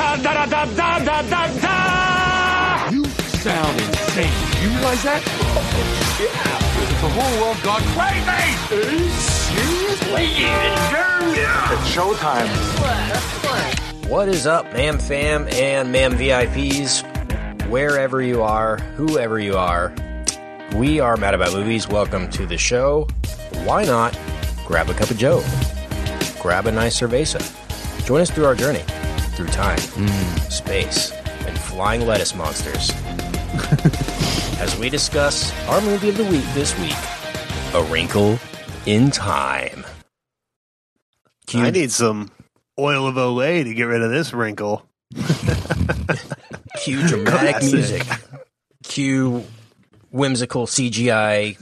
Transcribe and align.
da 0.00 0.16
da 0.16 0.46
da 0.46 0.64
da 0.64 0.98
da 0.98 1.22
da 1.22 1.46
da. 1.60 2.88
You 2.90 3.04
sound 3.04 3.78
insane. 3.80 4.32
You 4.62 4.70
realize 4.70 5.02
that? 5.04 5.22
yeah. 6.18 6.56
The 7.02 7.08
whole 7.08 7.42
world 7.42 7.62
gone 7.62 7.82
crazy. 7.92 9.08
Seriously? 9.50 10.28
It's 11.72 11.94
showtime. 11.94 12.48
What 14.08 14.28
is 14.28 14.46
up, 14.46 14.64
ma'am 14.72 14.98
fam 14.98 15.46
and 15.48 15.92
ma'am 15.92 16.12
VIPs? 16.14 17.04
Wherever 17.68 18.22
you 18.22 18.42
are, 18.42 18.78
whoever 18.96 19.38
you 19.38 19.56
are, 19.56 19.92
we 20.76 20.98
are 20.98 21.18
Mad 21.18 21.34
About 21.34 21.52
Movies. 21.52 21.88
Welcome 21.88 22.30
to 22.30 22.46
the 22.46 22.56
show. 22.56 23.06
Why 23.64 23.84
not 23.84 24.18
grab 24.66 24.88
a 24.88 24.94
cup 24.94 25.10
of 25.10 25.18
Joe? 25.18 25.44
Grab 26.40 26.66
a 26.66 26.72
nice 26.72 26.98
cerveza. 26.98 27.40
Join 28.06 28.22
us 28.22 28.30
through 28.30 28.46
our 28.46 28.54
journey 28.54 28.82
through 29.40 29.48
time, 29.48 29.78
mm. 29.78 30.52
space, 30.52 31.12
and 31.46 31.58
flying 31.58 32.06
lettuce 32.06 32.34
monsters 32.34 32.90
as 34.60 34.76
we 34.78 34.90
discuss 34.90 35.50
our 35.66 35.80
movie 35.80 36.10
of 36.10 36.18
the 36.18 36.24
week 36.24 36.44
this 36.52 36.78
week 36.78 36.96
A 37.74 37.82
Wrinkle 37.90 38.38
in 38.84 39.10
Time. 39.10 39.86
Cue- 41.46 41.62
I 41.62 41.70
need 41.70 41.90
some 41.90 42.30
oil 42.78 43.06
of 43.06 43.14
Olay 43.14 43.64
to 43.64 43.72
get 43.72 43.84
rid 43.84 44.02
of 44.02 44.10
this 44.10 44.34
wrinkle. 44.34 44.86
Cue 46.82 47.06
dramatic 47.08 47.56
Classic. 47.56 47.72
music. 47.72 48.06
Cue 48.82 49.46
whimsical 50.10 50.66
CGI 50.66 51.56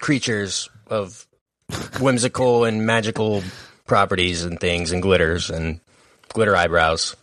creatures 0.00 0.68
of 0.88 1.24
whimsical 2.00 2.64
and 2.64 2.84
magical 2.84 3.44
properties 3.86 4.44
and 4.44 4.58
things 4.58 4.90
and 4.90 5.00
glitters 5.00 5.50
and 5.50 5.80
glitter 6.32 6.56
eyebrows. 6.56 7.16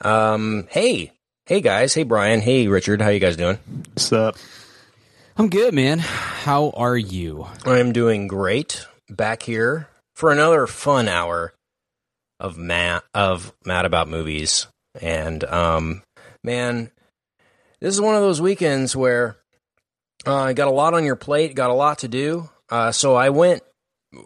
Um, 0.00 0.66
hey, 0.70 1.12
hey 1.46 1.60
guys, 1.60 1.94
hey 1.94 2.04
Brian, 2.04 2.40
hey 2.40 2.68
Richard, 2.68 3.02
how 3.02 3.08
you 3.08 3.20
guys 3.20 3.36
doing? 3.36 3.58
What's 3.92 4.12
up? 4.12 4.36
I'm 5.36 5.48
good, 5.48 5.74
man. 5.74 5.98
How 5.98 6.70
are 6.70 6.96
you? 6.96 7.46
I 7.64 7.78
am 7.78 7.92
doing 7.92 8.28
great. 8.28 8.86
Back 9.08 9.42
here 9.42 9.88
for 10.14 10.30
another 10.30 10.66
fun 10.66 11.08
hour 11.08 11.54
of 12.38 12.56
Matt 12.56 13.04
of 13.14 13.52
Matt 13.64 13.84
about 13.84 14.08
movies. 14.08 14.66
And 15.00 15.44
um 15.44 16.02
man, 16.42 16.90
this 17.80 17.94
is 17.94 18.00
one 18.00 18.14
of 18.14 18.22
those 18.22 18.40
weekends 18.40 18.94
where 18.94 19.36
uh, 20.26 20.52
got 20.52 20.68
a 20.68 20.72
lot 20.72 20.94
on 20.94 21.04
your 21.04 21.16
plate, 21.16 21.54
got 21.54 21.70
a 21.70 21.74
lot 21.74 22.00
to 22.00 22.08
do. 22.08 22.48
Uh, 22.68 22.92
so 22.92 23.14
I 23.14 23.30
went 23.30 23.62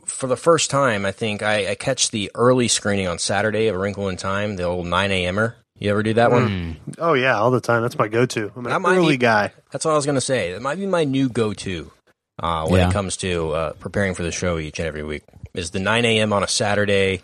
for 0.06 0.26
the 0.26 0.36
first 0.36 0.70
time. 0.70 1.04
I 1.04 1.12
think 1.12 1.42
I, 1.42 1.70
I 1.70 1.74
catch 1.74 2.10
the 2.10 2.30
early 2.34 2.68
screening 2.68 3.06
on 3.08 3.18
Saturday 3.18 3.68
of 3.68 3.76
A 3.76 3.78
Wrinkle 3.78 4.08
in 4.08 4.16
Time, 4.16 4.56
the 4.56 4.64
old 4.64 4.86
nine 4.86 5.10
a.m.er. 5.10 5.56
You 5.78 5.90
ever 5.90 6.02
do 6.04 6.14
that 6.14 6.30
one? 6.30 6.76
Oh 6.98 7.14
yeah, 7.14 7.36
all 7.38 7.50
the 7.50 7.60
time. 7.60 7.82
That's 7.82 7.98
my 7.98 8.06
go-to. 8.08 8.52
I'm 8.54 8.62
That 8.64 8.76
an 8.76 8.82
might 8.82 8.96
early 8.96 9.14
be- 9.14 9.18
guy. 9.18 9.52
That's 9.72 9.84
what 9.84 9.90
I 9.92 9.96
was 9.96 10.06
going 10.06 10.14
to 10.14 10.20
say. 10.20 10.52
That 10.52 10.62
might 10.62 10.78
be 10.78 10.86
my 10.86 11.02
new 11.04 11.28
go-to 11.28 11.90
uh, 12.38 12.66
when 12.68 12.80
Yeah. 12.80 12.88
it 12.90 12.92
comes 12.92 13.16
to 13.18 13.50
uh, 13.52 13.72
preparing 13.74 14.14
for 14.14 14.22
the 14.22 14.30
show 14.32 14.58
each 14.58 14.78
and 14.78 14.86
every 14.86 15.02
week. 15.02 15.24
Is 15.52 15.70
the 15.72 15.80
9 15.80 16.04
a.m. 16.04 16.32
on 16.32 16.42
a 16.44 16.48
Saturday. 16.48 17.22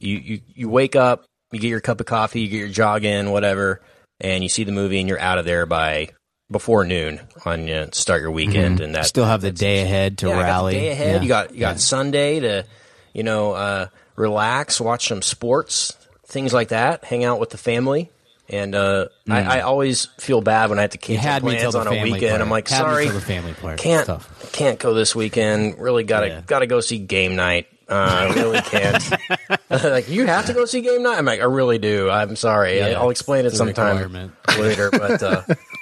You, 0.00 0.16
you 0.18 0.40
you 0.54 0.68
wake 0.68 0.96
up, 0.96 1.24
you 1.52 1.60
get 1.60 1.68
your 1.68 1.80
cup 1.80 2.00
of 2.00 2.06
coffee, 2.06 2.40
you 2.40 2.48
get 2.48 2.58
your 2.58 2.68
jog 2.68 3.04
in, 3.04 3.30
whatever, 3.30 3.80
and 4.20 4.42
you 4.42 4.48
see 4.48 4.64
the 4.64 4.72
movie, 4.72 4.98
and 4.98 5.08
you're 5.08 5.20
out 5.20 5.38
of 5.38 5.44
there 5.44 5.64
by 5.66 6.08
before 6.54 6.84
noon 6.84 7.20
on 7.44 7.66
you 7.66 7.74
know, 7.74 7.88
start 7.92 8.22
your 8.22 8.30
weekend. 8.30 8.80
And 8.80 8.94
that 8.94 9.06
Still 9.06 9.24
have 9.24 9.40
the 9.40 9.50
day 9.50 9.82
ahead 9.82 10.18
to 10.18 10.28
yeah, 10.28 10.34
got 10.36 10.40
rally. 10.42 10.72
day 10.74 10.90
ahead. 10.92 11.16
Yeah. 11.16 11.22
You 11.22 11.28
got 11.28 11.52
you 11.54 11.60
got 11.60 11.80
Sunday 11.80 12.38
to 12.40 12.64
you 13.12 13.24
know 13.24 13.52
uh, 13.52 13.86
relax, 14.14 14.80
watch 14.80 15.08
some 15.08 15.20
sports, 15.20 15.96
things 16.26 16.54
like 16.54 16.68
that. 16.68 17.04
Hang 17.04 17.24
out 17.24 17.40
with 17.40 17.50
the 17.50 17.58
family. 17.58 18.10
And 18.48 18.74
uh, 18.74 19.06
I, 19.28 19.58
I 19.58 19.60
always 19.62 20.04
feel 20.18 20.42
bad 20.42 20.68
when 20.68 20.78
I 20.78 20.82
have 20.82 20.90
to 20.90 20.98
cancel 20.98 21.22
Mm. 21.26 21.32
had 21.32 21.42
plans 21.42 21.74
on 21.74 21.86
a 21.86 22.02
weekend. 22.02 22.28
part. 22.30 22.40
I'm 22.42 22.50
like, 22.50 22.68
Had 22.68 22.78
sorry, 22.78 23.08
the 23.08 23.20
family 23.20 23.54
part. 23.54 23.78
can't 23.78 24.08
can't 24.52 24.78
go 24.78 24.92
this 24.94 25.14
weekend. 25.16 25.78
Really 25.78 26.04
gotta 26.04 26.28
Yeah. 26.28 26.40
gotta 26.46 26.66
go 26.66 26.80
see 26.80 26.98
game 26.98 27.36
night. 27.36 27.66
Uh, 27.88 27.94
I 28.30 28.34
really 28.34 28.60
can't. 28.60 29.02
like 29.70 30.08
you 30.10 30.26
have 30.26 30.46
to 30.46 30.52
go 30.54 30.64
see 30.66 30.80
game 30.82 31.02
night. 31.02 31.16
I'm 31.18 31.24
like, 31.24 31.40
I 31.40 31.44
really 31.44 31.78
do. 31.78 32.08
I'm 32.10 32.36
sorry. 32.36 32.78
Yeah, 32.78 32.98
I'll 33.00 33.10
explain 33.10 33.44
it 33.46 33.52
sometime 33.52 34.32
later. 34.58 34.90
But 34.90 35.22
uh, 35.22 35.42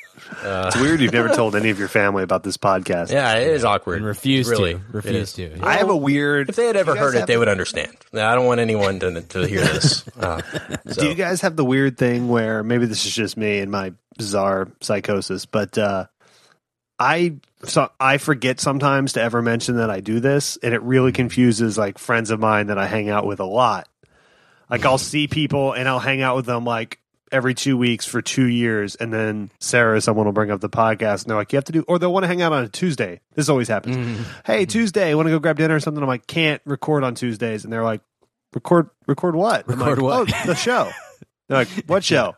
It's 0.45 0.77
weird 0.77 1.01
you've 1.01 1.13
never 1.13 1.29
told 1.35 1.55
any 1.57 1.71
of 1.71 1.79
your 1.79 1.89
family 1.89 2.23
about 2.23 2.43
this 2.43 2.57
podcast. 2.57 3.11
yeah, 3.13 3.35
it 3.37 3.49
is 3.49 3.65
awkward. 3.65 3.97
And 3.99 4.07
refuse 4.07 4.49
really, 4.49 4.75
to. 4.75 4.81
Refuse 4.91 5.15
is. 5.15 5.33
to. 5.35 5.59
I 5.63 5.75
have 5.75 5.91
a 5.91 5.97
weird. 5.97 6.49
If 6.49 6.57
they 6.57 6.67
had 6.67 6.77
ever 6.77 6.93
Do 6.93 6.99
you 6.99 7.05
guys 7.05 7.05
heard 7.05 7.15
it, 7.15 7.19
have 7.21 7.27
they 7.27 7.35
the- 7.35 7.39
would 7.41 7.49
understand. 7.49 7.97
I 8.15 8.35
don't 8.35 8.47
want 8.47 8.61
anyone 8.61 9.01
to 9.01 9.21
to 9.23 9.47
hear 9.47 9.61
this. 9.61 10.07
Uh, 10.19 10.41
so. 10.91 11.01
Do 11.03 11.09
you 11.09 11.15
guys 11.15 11.41
have 11.43 11.57
the 11.57 11.65
weird 11.65 11.97
thing 11.99 12.29
where 12.29 12.63
maybe 12.63 12.87
this 12.87 13.05
is 13.07 13.15
just 13.15 13.37
me 13.37 13.59
and 13.61 13.71
my 13.71 13.93
bizarre 14.19 14.69
psychosis, 14.81 15.47
but 15.47 15.77
uh, 15.79 16.07
I 16.99 17.37
so 17.65 17.91
I 17.99 18.19
forget 18.19 18.61
sometimes 18.61 19.15
to 19.15 19.23
ever 19.23 19.43
mention 19.43 19.77
that 19.77 19.91
I 19.91 20.01
do 20.01 20.21
this, 20.21 20.59
and 20.63 20.75
it 20.75 20.83
really 20.83 21.13
confuses 21.13 21.79
like 21.79 21.99
friends 21.99 22.31
of 22.31 22.41
mine 22.41 22.67
that 22.69 22.79
I 22.79 22.87
hang 22.87 23.09
out 23.09 23.27
with 23.27 23.41
a 23.41 23.45
lot. 23.47 23.89
Like 24.71 24.85
I'll 24.87 24.99
see 24.99 25.29
people 25.29 25.73
and 25.73 25.87
I'll 25.89 25.99
hang 25.99 26.23
out 26.23 26.37
with 26.37 26.47
them 26.47 26.65
like 26.65 26.99
every 27.33 27.55
two 27.55 27.77
weeks 27.77 28.07
for 28.07 28.23
two 28.23 28.47
years, 28.47 28.95
and 28.95 29.13
then 29.13 29.51
Sarah, 29.59 29.97
or 29.97 30.01
someone 30.01 30.27
will 30.27 30.33
bring 30.33 30.51
up 30.51 30.61
the 30.61 30.69
podcast, 30.69 31.23
and 31.23 31.31
they're 31.31 31.37
like, 31.37 31.53
"You 31.53 31.57
have 31.57 31.65
to 31.65 31.73
do," 31.73 31.85
or 31.89 31.99
they'll 31.99 32.13
want 32.13 32.25
to 32.25 32.29
hang 32.29 32.43
out 32.43 32.53
on 32.53 32.65
a 32.65 32.69
Tuesday. 32.69 33.21
This 33.35 33.49
always 33.49 33.69
happens. 33.69 34.27
Hey, 34.45 34.67
Tuesday, 34.67 35.15
want 35.15 35.27
to 35.27 35.31
go 35.31 35.39
grab 35.39 35.57
dinner 35.57 35.75
or 35.75 35.81
something? 35.81 36.03
I'm 36.03 36.09
like, 36.09 36.27
can't 36.27 36.63
record 36.65 37.03
on 37.03 37.15
Tuesdays, 37.15 37.65
and 37.65 37.73
they're 37.73 37.85
like, 37.85 38.03
"Record, 38.55 38.91
record 39.07 39.35
what? 39.35 39.67
Record 39.67 39.99
like, 39.99 40.29
what? 40.29 40.35
Oh, 40.35 40.47
the 40.47 40.55
show." 40.55 40.91
They're 41.49 41.59
like, 41.59 41.69
"What 41.87 42.05
show?" 42.05 42.37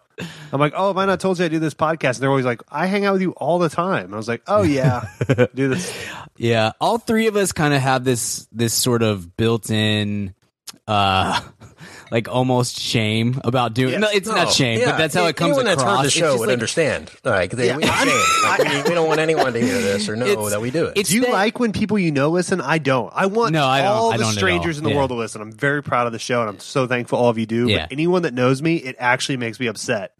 I'm 0.53 0.60
like, 0.60 0.75
"Oh, 0.77 0.88
have 0.88 0.97
I 0.97 1.06
not 1.06 1.21
told 1.21 1.38
you 1.38 1.44
I 1.44 1.49
do 1.49 1.59
this 1.59 1.75
podcast?" 1.75 2.15
And 2.15 2.22
they're 2.22 2.31
always 2.31 2.44
like, 2.44 2.62
"I 2.71 2.87
hang 2.87 3.04
out 3.04 3.15
with 3.15 3.22
you 3.22 3.33
all 3.33 3.59
the 3.59 3.69
time." 3.69 4.15
I 4.15 4.16
was 4.16 4.28
like, 4.28 4.43
"Oh 4.47 4.62
yeah, 4.62 5.09
do 5.54 5.69
this." 5.69 5.93
Yeah, 6.37 6.72
all 6.81 6.99
three 6.99 7.27
of 7.27 7.37
us 7.37 7.53
kind 7.53 7.75
of 7.75 7.81
have 7.81 8.04
this 8.04 8.47
this 8.53 8.75
sort 8.75 9.03
of 9.03 9.37
built-in, 9.37 10.34
uh, 10.87 11.41
like 12.10 12.28
almost 12.28 12.78
shame 12.78 13.41
about 13.44 13.75
doing. 13.75 13.92
Yes. 13.92 14.00
No, 14.00 14.09
it's 14.12 14.28
No, 14.28 14.34
not 14.34 14.53
shame, 14.53 14.81
yeah, 14.81 14.92
but 14.92 14.98
that's 14.98 15.15
how 15.15 15.26
it 15.26 15.37
comes 15.37 15.56
anyone 15.56 15.66
across. 15.72 15.84
that's 15.84 15.97
heard 15.97 16.06
the 16.06 16.10
show 16.10 16.26
just 16.32 16.38
would 16.41 16.48
like- 16.48 16.53
understand. 16.53 17.10
Like, 17.25 17.50
they, 17.53 17.66
Yeah, 17.69 17.76
we. 17.76 17.84
Like, 18.44 18.59
we, 18.84 18.91
we 18.91 18.94
don't 18.94 19.09
want 19.09 19.20
anyone 19.20 19.53
to 19.53 19.60
hear 19.60 19.78
this 19.78 20.09
or 20.09 20.16
know 20.16 20.26
It's- 20.26 20.50
that 20.50 20.60
we 20.60 20.70
do 20.70 20.87
it. 20.87 20.94
Do 21.06 21.15
you 21.15 21.22
that- 21.22 21.32
like 21.32 21.59
when 21.59 21.72
people 21.72 21.98
you 21.98 22.12
know 22.12 22.31
listen? 22.31 22.60
I 22.60 22.78
don't. 22.78 23.12
I 23.15 23.26
want 23.26 23.53
No, 23.53 23.66
I 23.66 23.82
don't- 23.82 23.91
all 23.92 24.12
I 24.12 24.16
the 24.16 24.25
don't 24.25 24.32
strangers 24.32 24.76
all. 24.76 24.81
in 24.81 24.84
the 24.84 24.91
Yeah. 24.91 24.97
world 24.97 25.10
to 25.10 25.15
listen. 25.16 25.41
I'm 25.42 25.53
very 25.53 25.82
proud 25.82 26.06
of 26.06 26.12
the 26.12 26.19
show, 26.19 26.41
and 26.41 26.50
I'm 26.50 26.60
so 26.60 26.87
thankful 26.87 27.19
all 27.19 27.28
of 27.31 27.38
you 27.38 27.47
do. 27.47 27.69
Yeah. 27.69 27.81
But 27.84 27.92
anyone 27.92 28.22
that 28.22 28.34
knows 28.34 28.60
me, 28.62 28.76
it 28.76 28.97
actually 28.98 29.36
makes 29.38 29.59
me 29.60 29.66
upset. 29.66 30.12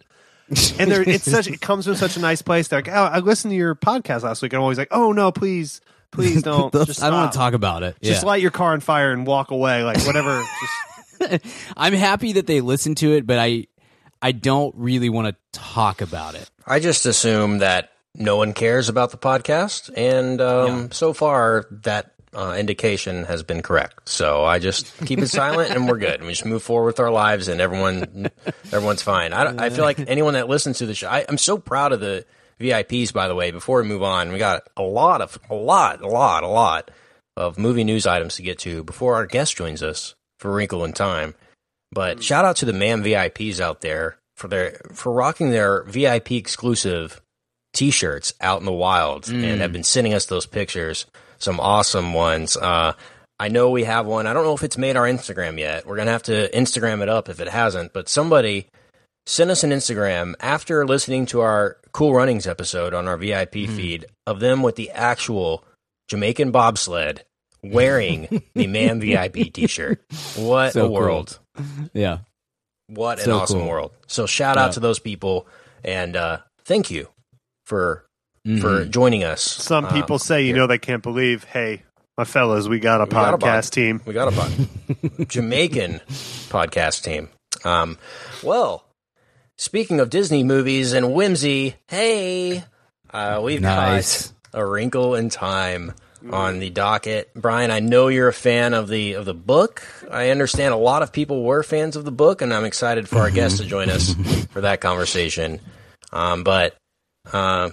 and 0.79 0.91
there, 0.91 1.01
it's 1.09 1.25
such. 1.31 1.47
It 1.47 1.61
comes 1.63 1.87
from 1.87 1.95
such 1.95 2.17
a 2.19 2.21
nice 2.21 2.43
place. 2.43 2.69
They're 2.69 2.79
like, 2.81 2.89
"Oh, 2.91 3.05
I 3.05 3.21
listened 3.21 3.53
to 3.53 3.57
your 3.57 3.75
podcast 3.75 4.25
last 4.25 4.43
week." 4.43 4.53
And 4.53 4.59
I'm 4.59 4.63
always 4.63 4.77
like, 4.77 4.89
"Oh 4.91 5.11
no, 5.13 5.33
please, 5.33 5.81
please 6.11 6.43
don't." 6.43 6.71
just 6.85 7.03
I 7.03 7.09
don't 7.09 7.19
want 7.19 7.33
to 7.33 7.39
talk 7.39 7.55
about 7.55 7.83
it. 7.83 7.97
Just 8.03 8.23
Yeah. 8.23 8.27
light 8.29 8.43
your 8.43 8.51
car 8.51 8.75
on 8.75 8.81
fire 8.81 9.11
and 9.13 9.27
walk 9.27 9.51
away. 9.53 9.83
Like 9.85 10.05
whatever. 10.07 10.39
just 10.61 10.73
I'm 11.77 11.93
happy 11.93 12.33
that 12.33 12.47
they 12.47 12.61
listen 12.61 12.95
to 12.97 13.13
it, 13.13 13.27
but 13.27 13.39
I 13.39 13.67
I 14.23 14.33
don't 14.33 14.75
really 14.77 15.09
want 15.09 15.29
to 15.29 15.59
talk 15.59 16.01
about 16.01 16.35
it. 16.35 16.51
I 16.67 16.81
just 16.81 17.05
assume 17.07 17.59
that 17.59 17.91
no 18.15 18.37
one 18.37 18.53
cares 18.53 18.89
about 18.89 19.11
the 19.11 19.19
podcast, 19.19 19.91
and 19.97 20.41
um, 20.41 20.91
so 20.93 21.13
far 21.13 21.67
that 21.83 22.15
uh, 22.35 22.57
indication 22.59 23.25
has 23.25 23.43
been 23.43 23.63
correct. 23.63 24.09
So 24.09 24.45
I 24.45 24.59
just 24.59 24.97
keep 25.07 25.19
it 25.19 25.29
silent, 25.29 25.71
and 25.71 25.89
we're 25.89 25.99
good. 25.99 26.15
And 26.17 26.27
we 26.27 26.33
just 26.33 26.45
move 26.45 26.63
forward 26.63 26.87
with 26.87 27.01
our 27.01 27.11
lives, 27.11 27.49
and 27.49 27.61
everyone 27.61 28.31
everyone's 28.73 29.03
fine. 29.03 29.33
I, 29.33 29.67
I 29.67 29.71
feel 29.71 29.85
like 29.85 29.99
anyone 30.09 30.35
that 30.35 30.49
listens 30.49 30.79
to 30.79 30.87
the 30.87 30.95
show, 30.95 31.09
I, 31.09 31.25
I'm 31.29 31.39
so 31.39 31.59
proud 31.59 31.93
of 31.93 32.01
the 32.01 32.25
VIPs. 32.61 33.13
By 33.13 33.29
the 33.29 33.35
way, 33.35 33.51
before 33.51 33.83
we 33.83 33.89
move 33.89 34.03
on, 34.03 34.33
we 34.33 34.39
got 34.39 34.63
a 34.77 34.83
lot 34.83 35.21
of 35.21 35.39
a 35.51 35.55
lot, 35.55 36.01
a 36.03 36.09
lot, 36.09 36.45
a 36.45 36.49
lot 36.49 36.91
of 37.37 37.59
movie 37.59 37.85
news 37.85 38.07
items 38.07 38.37
to 38.37 38.43
get 38.43 38.59
to 38.61 38.85
before 38.85 39.15
our 39.17 39.27
guest 39.27 39.57
joins 39.57 39.83
us 39.83 40.15
for 40.45 40.53
Wrinkle 40.53 40.85
in 40.85 40.93
Time. 40.93 41.35
But 41.91 42.19
mm. 42.19 42.23
shout 42.23 42.45
out 42.45 42.57
to 42.57 42.67
the 42.67 42.75
man 42.75 43.03
VIPs 43.03 43.61
out 43.61 43.81
there 43.81 44.19
for 44.37 44.47
their 44.47 44.79
for 44.93 45.11
rocking 45.11 45.49
their 45.49 45.85
VIP 45.85 46.33
exclusive 46.33 47.23
t-shirts 47.73 48.35
out 48.43 48.61
in 48.61 48.67
the 48.67 48.73
wild 48.73 49.27
and 49.29 49.43
mm. 49.43 49.59
have 49.59 49.73
been 49.73 49.83
sending 49.83 50.13
us 50.13 50.27
those 50.27 50.45
pictures, 50.45 51.07
some 51.39 51.59
awesome 51.59 52.13
ones. 52.13 52.59
Uh, 52.59 52.93
I 53.41 53.49
know 53.49 53.71
we 53.71 53.85
have 53.85 54.05
one. 54.05 54.27
I 54.27 54.35
don't 54.35 54.45
know 54.45 54.55
if 54.55 54.63
it's 54.63 54.77
made 54.77 54.99
our 54.99 55.07
Instagram 55.07 55.59
yet. 55.59 55.87
We're 55.87 55.97
gonna 55.97 56.11
have 56.11 56.25
to 56.25 56.51
Instagram 56.51 57.01
it 57.01 57.09
up 57.09 57.31
if 57.31 57.41
it 57.41 57.49
hasn't. 57.49 57.95
But 57.95 58.11
somebody 58.11 58.69
send 59.25 59.51
us 59.51 59.65
an 59.65 59.71
Instagram 59.71 60.35
after 60.41 60.87
listening 60.87 61.25
to 61.27 61.41
our 61.41 61.79
Cool 61.93 62.13
Runnings 62.13 62.47
episode 62.47 62.93
on 62.93 63.09
our 63.09 63.17
VIP 63.17 63.53
mm-hmm. 63.53 63.77
feed 63.77 64.07
of 64.27 64.41
them 64.41 64.63
with 64.63 64.77
the 64.77 64.91
actual 64.91 65.65
Jamaican 66.09 66.51
bobsled 66.51 67.25
wearing 67.73 68.43
the 68.55 68.67
man 68.67 69.01
VIP 69.01 69.53
T-shirt. 69.53 70.03
What 70.37 70.73
So 70.73 70.85
a 70.85 70.89
cool. 70.89 70.95
world! 70.95 71.39
Yeah. 71.93 72.19
What 72.89 73.19
an 73.19 73.25
So 73.25 73.39
awesome 73.39 73.61
cool. 73.61 73.69
world! 73.69 73.93
So 74.07 74.27
shout 74.27 74.57
out 74.57 74.67
Yeah. 74.67 74.73
to 74.73 74.81
those 74.81 74.99
people 74.99 75.47
and 75.85 76.17
uh, 76.17 76.39
thank 76.65 76.91
you 76.91 77.09
for 77.67 78.05
Mm-hmm. 78.47 78.61
for 78.61 78.85
joining 78.85 79.25
us. 79.25 79.41
some 79.41 79.87
uh, 79.87 79.93
people 79.93 80.19
say, 80.19 80.43
you 80.43 80.49
here. 80.49 80.57
know, 80.57 80.67
they 80.67 80.77
can't 80.77 81.03
believe. 81.03 81.45
Hey, 81.45 81.83
my 82.19 82.25
fellas, 82.25 82.69
we 82.69 82.79
got 82.79 83.01
a 83.01 83.05
We 83.05 83.11
got 83.11 83.33
a 83.33 83.39
podcast 83.39 83.71
team. 83.71 84.03
We 84.05 84.13
got 84.13 84.29
a 84.29 84.33
pod- 84.33 85.29
Jamaican 85.31 86.01
podcast 86.51 87.03
team. 87.05 87.31
Um, 87.65 87.97
well, 88.43 88.85
speaking 89.57 89.99
of 89.99 90.11
Disney 90.11 90.45
movies 90.45 90.93
and 90.93 91.15
whimsy, 91.15 91.77
hey, 91.89 92.65
uh, 93.15 93.41
we've 93.43 93.63
Nice. 93.63 94.35
got 94.53 94.61
A 94.61 94.67
Wrinkle 94.67 95.15
in 95.15 95.31
Time 95.31 95.95
on 96.31 96.59
the 96.59 96.71
docket. 96.71 97.31
Brian, 97.35 97.71
I 97.71 97.81
know 97.81 98.09
you're 98.09 98.29
a 98.29 98.33
fan 98.33 98.75
of 98.75 98.89
the 98.89 99.15
of 99.15 99.25
the 99.25 99.35
book. 99.35 99.83
I 100.11 100.31
understand 100.31 100.75
a 100.75 100.79
lot 100.79 101.03
of 101.03 101.13
people 101.13 101.43
were 101.43 101.63
fans 101.63 101.97
of 101.97 102.05
the 102.05 102.13
book, 102.13 102.43
and 102.43 102.53
I'm 102.53 102.65
excited 102.65 103.09
for 103.09 103.19
our 103.19 103.31
guests 103.31 103.59
to 103.59 103.67
join 103.67 103.91
us 103.91 104.15
for 104.51 104.63
that 104.63 104.81
conversation. 104.81 105.61
Um, 106.13 106.45
but 106.45 106.77
uh, 107.33 107.71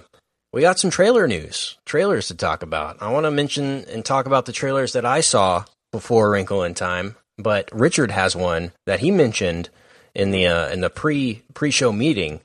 we 0.52 0.60
got 0.60 0.78
some 0.78 0.90
trailer 0.90 1.26
news, 1.26 1.78
trailers 1.86 2.28
to 2.28 2.34
talk 2.34 2.62
about. 2.62 3.00
I 3.00 3.10
want 3.10 3.24
to 3.24 3.30
mention 3.30 3.84
and 3.84 4.04
talk 4.04 4.26
about 4.26 4.46
the 4.46 4.52
trailers 4.52 4.92
that 4.92 5.04
I 5.04 5.20
saw 5.20 5.64
before 5.92 6.30
Wrinkle 6.30 6.64
in 6.64 6.74
Time. 6.74 7.16
But 7.38 7.70
Richard 7.72 8.10
has 8.10 8.36
one 8.36 8.72
that 8.86 9.00
he 9.00 9.10
mentioned 9.10 9.70
in 10.14 10.30
the 10.30 10.46
uh, 10.46 10.68
in 10.68 10.80
the 10.80 10.90
pre 10.90 11.42
pre 11.54 11.70
show 11.70 11.92
meeting, 11.92 12.40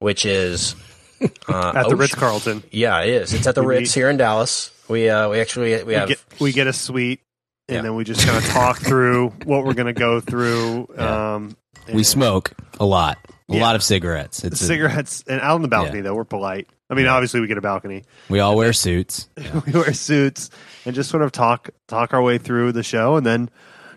which 0.00 0.26
is 0.26 0.74
uh, 1.48 1.72
At 1.74 1.88
the 1.88 1.96
Ritz 1.96 2.14
Carlton, 2.14 2.62
Yeah, 2.70 3.00
it 3.02 3.10
is. 3.10 3.32
It's 3.32 3.46
at 3.46 3.54
the 3.54 3.62
Ritz 3.62 3.94
here 3.94 4.10
in 4.10 4.16
Dallas. 4.16 4.70
We 4.88 5.08
uh 5.08 5.28
we 5.28 5.40
actually 5.40 5.76
we 5.78 5.82
we 5.84 5.94
have 5.94 6.08
get 6.08 6.20
we 6.40 6.52
get 6.52 6.66
a 6.66 6.72
suite, 6.72 7.20
and 7.68 7.76
Yeah. 7.76 7.82
then 7.82 7.94
we 7.96 8.04
just 8.04 8.24
kind 8.26 8.38
of 8.38 8.44
talk 8.50 8.78
through 8.78 9.30
what 9.44 9.64
we're 9.64 9.74
going 9.74 9.86
to 9.86 9.92
go 9.92 10.20
through. 10.20 10.88
Yeah. 10.96 11.34
Um, 11.34 11.56
We 11.92 12.02
smoke 12.04 12.52
a 12.80 12.84
lot, 12.84 13.18
a 13.48 13.54
Yeah. 13.56 13.60
lot 13.62 13.76
of 13.76 13.82
cigarettes. 13.82 14.42
It's 14.44 14.60
a- 14.60 14.64
cigarettes, 14.66 15.22
and 15.28 15.40
out 15.40 15.54
on 15.54 15.62
the 15.62 15.68
balcony 15.68 15.98
Yeah. 15.98 16.02
though 16.04 16.14
we're 16.14 16.24
polite. 16.24 16.68
I 16.90 16.94
mean, 16.94 17.06
obviously 17.08 17.40
we 17.40 17.48
get 17.48 17.58
a 17.58 17.62
balcony. 17.62 18.04
we 18.28 18.38
all 18.40 18.56
wear 18.56 18.72
suits. 18.72 19.28
we 19.66 19.72
wear 19.72 19.92
suits 19.92 20.50
and 20.84 20.94
just 20.94 21.10
sort 21.10 21.22
of 21.24 21.32
talk 21.32 21.70
talk 21.88 22.14
our 22.14 22.22
way 22.22 22.38
through 22.38 22.72
the 22.72 22.82
show, 22.84 23.16
and 23.16 23.26
then 23.26 23.50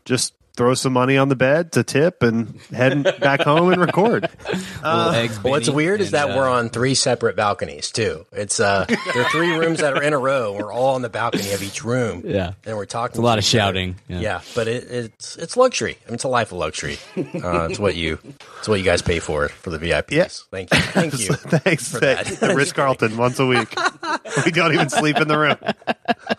just 0.06 0.34
throw 0.60 0.74
some 0.74 0.92
money 0.92 1.16
on 1.18 1.30
the 1.30 1.38
bed 1.38 1.72
to 1.72 1.86
tip 1.86 2.22
and 2.22 2.60
head 2.74 3.02
back 3.22 3.40
home 3.40 3.72
and 3.72 3.80
record. 3.80 4.30
Little 4.84 5.10
eggs 5.12 5.42
What's 5.42 5.68
Benny, 5.70 5.76
weird 5.78 6.02
is 6.02 6.08
and, 6.08 6.16
that 6.16 6.32
uh, 6.32 6.38
we're 6.38 6.50
on 6.50 6.68
three 6.68 6.96
separate 6.96 7.38
balconies 7.38 7.92
too. 7.92 8.26
It's 8.34 8.60
uh 8.60 8.84
there 9.14 9.24
are 9.24 9.30
three 9.30 9.58
rooms 9.58 9.80
that 9.80 9.94
are 9.94 10.04
in 10.04 10.12
a 10.12 10.18
row. 10.18 10.58
We're 10.60 10.74
all 10.74 10.96
on 10.96 11.02
the 11.02 11.08
balcony 11.10 11.54
of 11.54 11.64
each 11.64 11.84
room. 11.86 12.24
Yeah. 12.30 12.54
And 12.66 12.76
we're 12.76 12.86
talking 12.86 13.20
a 13.22 13.24
lot 13.24 13.38
of 13.38 13.44
shouting. 13.46 13.96
Yeah, 14.10 14.20
Yeah. 14.20 14.42
but 14.54 14.68
it, 14.68 14.84
it's 14.92 15.38
it's 15.38 15.56
luxury. 15.56 15.98
I 16.06 16.10
mean, 16.10 16.16
it's 16.16 16.26
a 16.26 16.28
life 16.28 16.52
of 16.52 16.58
luxury. 16.58 16.98
Uh, 17.18 17.68
it's 17.70 17.80
what 17.80 17.96
you 17.96 18.20
it's 18.60 18.68
what 18.68 18.80
you 18.80 18.86
guys 18.86 19.02
pay 19.02 19.20
for 19.20 19.48
for 19.48 19.70
the 19.70 19.80
VIPs. 19.80 20.12
Yes. 20.12 20.46
Thank 20.52 20.74
you. 20.74 20.80
Thank 20.82 21.14
you. 21.20 21.34
Thanks, 21.36 21.90
for 21.92 22.02
that. 22.02 22.26
that. 22.26 22.50
The 22.50 22.56
Ritz 22.56 22.74
Carlton 22.74 23.16
once 23.16 23.40
a 23.40 23.46
week. 23.46 23.74
we 24.46 24.52
don't 24.52 24.74
even 24.74 24.90
sleep 24.90 25.16
in 25.18 25.30
the 25.30 25.38
room. 25.40 25.56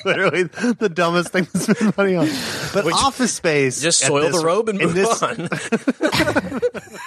Literally 0.04 0.42
the 0.44 0.90
dumbest 0.92 1.30
thing 1.30 1.46
to 1.46 1.58
spend 1.58 1.96
money 1.96 2.16
on. 2.16 2.28
But 2.74 2.84
Which- 2.84 2.94
office 2.94 3.32
space. 3.32 3.80
Just 3.82 4.00
soil 4.00 4.22
this- 4.30 4.36
the 4.40 4.44
robe 4.46 4.68
and 4.68 4.80
in 4.80 4.86
move 4.88 4.94
this, 4.94 5.22
on. 5.22 5.48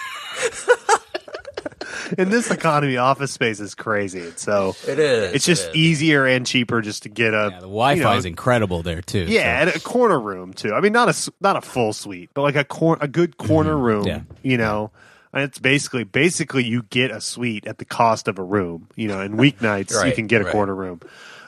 In 2.18 2.30
this 2.30 2.52
economy, 2.52 2.98
office 2.98 3.32
space 3.32 3.60
is 3.60 3.74
crazy. 3.76 4.32
So 4.36 4.76
It 4.88 5.00
is. 5.00 5.34
it's 5.34 5.46
just 5.46 5.68
it 5.68 5.70
is. 5.72 5.76
easier 5.76 6.26
and 6.26 6.46
cheaper 6.46 6.82
just 6.82 7.04
to 7.04 7.10
get 7.10 7.34
a 7.34 7.50
Yeah, 7.52 7.60
the 7.60 7.62
Wi-Fi 7.62 7.98
you 7.98 8.04
know, 8.04 8.14
is 8.18 8.26
incredible 8.26 8.84
there 8.84 9.02
too. 9.02 9.26
Yeah, 9.28 9.62
and 9.62 9.70
a 9.70 9.80
corner 9.80 10.20
room 10.20 10.54
too. 10.54 10.74
I 10.74 10.82
mean, 10.82 10.92
not 10.92 11.08
a 11.08 11.10
s- 11.10 11.30
not 11.40 11.56
a 11.56 11.62
full 11.62 11.94
suite, 11.94 12.30
but 12.34 12.42
like 12.42 12.56
a 12.56 12.66
cor- 12.66 12.98
a 13.02 13.08
good 13.08 13.38
corner 13.38 13.78
room. 13.78 14.06
Yeah. 14.06 14.22
You 14.44 14.58
know, 14.58 14.92
and 15.34 15.44
it's 15.44 15.60
basically 15.60 16.04
basically 16.04 16.66
you 16.66 16.84
get 16.84 17.10
a 17.10 17.22
suite 17.22 17.66
at 17.66 17.78
the 17.80 17.86
cost 17.86 18.28
of 18.28 18.38
a 18.38 18.44
room. 18.44 18.90
You 18.96 19.08
know, 19.08 19.20
and 19.22 19.36
weeknights 19.40 20.06
you 20.06 20.14
can 20.14 20.28
get 20.28 20.42
a 20.42 20.46
right. 20.46 20.52
corner 20.52 20.76
room. 20.76 21.00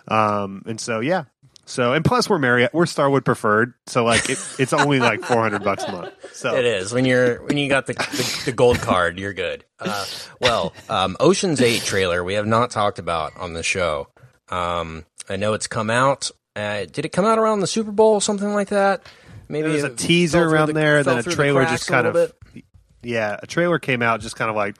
Um, 0.08 0.64
and 0.66 0.80
so 0.80 1.00
yeah, 1.00 1.26
so 1.66 1.94
and 1.94 2.06
plus 2.06 2.30
we're 2.30 2.38
Marriott, 2.40 2.74
we're 2.74 2.86
Starwood 2.86 3.26
preferred, 3.26 3.74
so 3.88 4.04
like 4.04 4.30
it, 4.30 4.38
it's 4.60 4.74
only 4.74 5.00
like 5.00 5.22
four 5.24 5.42
hundred 5.42 5.64
bucks 5.64 5.84
a 5.84 5.92
month. 5.92 6.14
So 6.34 6.56
It 6.56 6.66
is 6.66 6.94
when 6.94 7.06
you're 7.06 7.44
when 7.46 7.58
you 7.58 7.68
got 7.70 7.86
the 7.88 7.94
the, 7.94 8.42
the 8.46 8.52
gold 8.52 8.80
card, 8.80 9.20
you're 9.20 9.34
good. 9.34 9.66
Uh, 9.80 10.06
well, 10.40 10.74
um, 10.90 11.18
Ocean's 11.20 11.62
Eight 11.62 11.82
trailer 11.82 12.24
we 12.24 12.36
have 12.36 12.48
not 12.48 12.72
talked 12.72 13.00
about 13.00 13.36
on 13.38 13.54
the 13.54 13.64
show. 13.64 14.08
Um, 14.50 15.06
I 15.30 15.36
know 15.38 15.54
it's 15.54 15.68
come 15.68 15.90
out. 15.90 16.32
Uh, 16.56 16.86
did 16.86 17.04
it 17.06 17.10
come 17.10 17.26
out 17.26 17.38
around 17.40 17.60
the 17.60 17.68
Super 17.68 17.92
Bowl, 17.92 18.22
something 18.22 18.54
like 18.54 18.70
that? 18.70 19.04
Maybe 19.50 19.64
there 19.64 19.74
was 19.74 19.84
a 19.84 19.90
teaser 19.96 20.44
around 20.48 20.68
the- 20.68 20.74
there, 20.74 21.04
then 21.04 21.18
a 21.18 21.24
through 21.24 21.32
the 21.32 21.36
trailer 21.36 21.66
just 21.66 21.88
kind 21.88 22.08
of 22.08 22.14
bit. 22.14 22.64
yeah, 23.04 23.38
a 23.42 23.46
trailer 23.48 23.78
came 23.80 24.02
out 24.02 24.22
just 24.22 24.36
kind 24.36 24.50
of 24.50 24.56
like. 24.56 24.76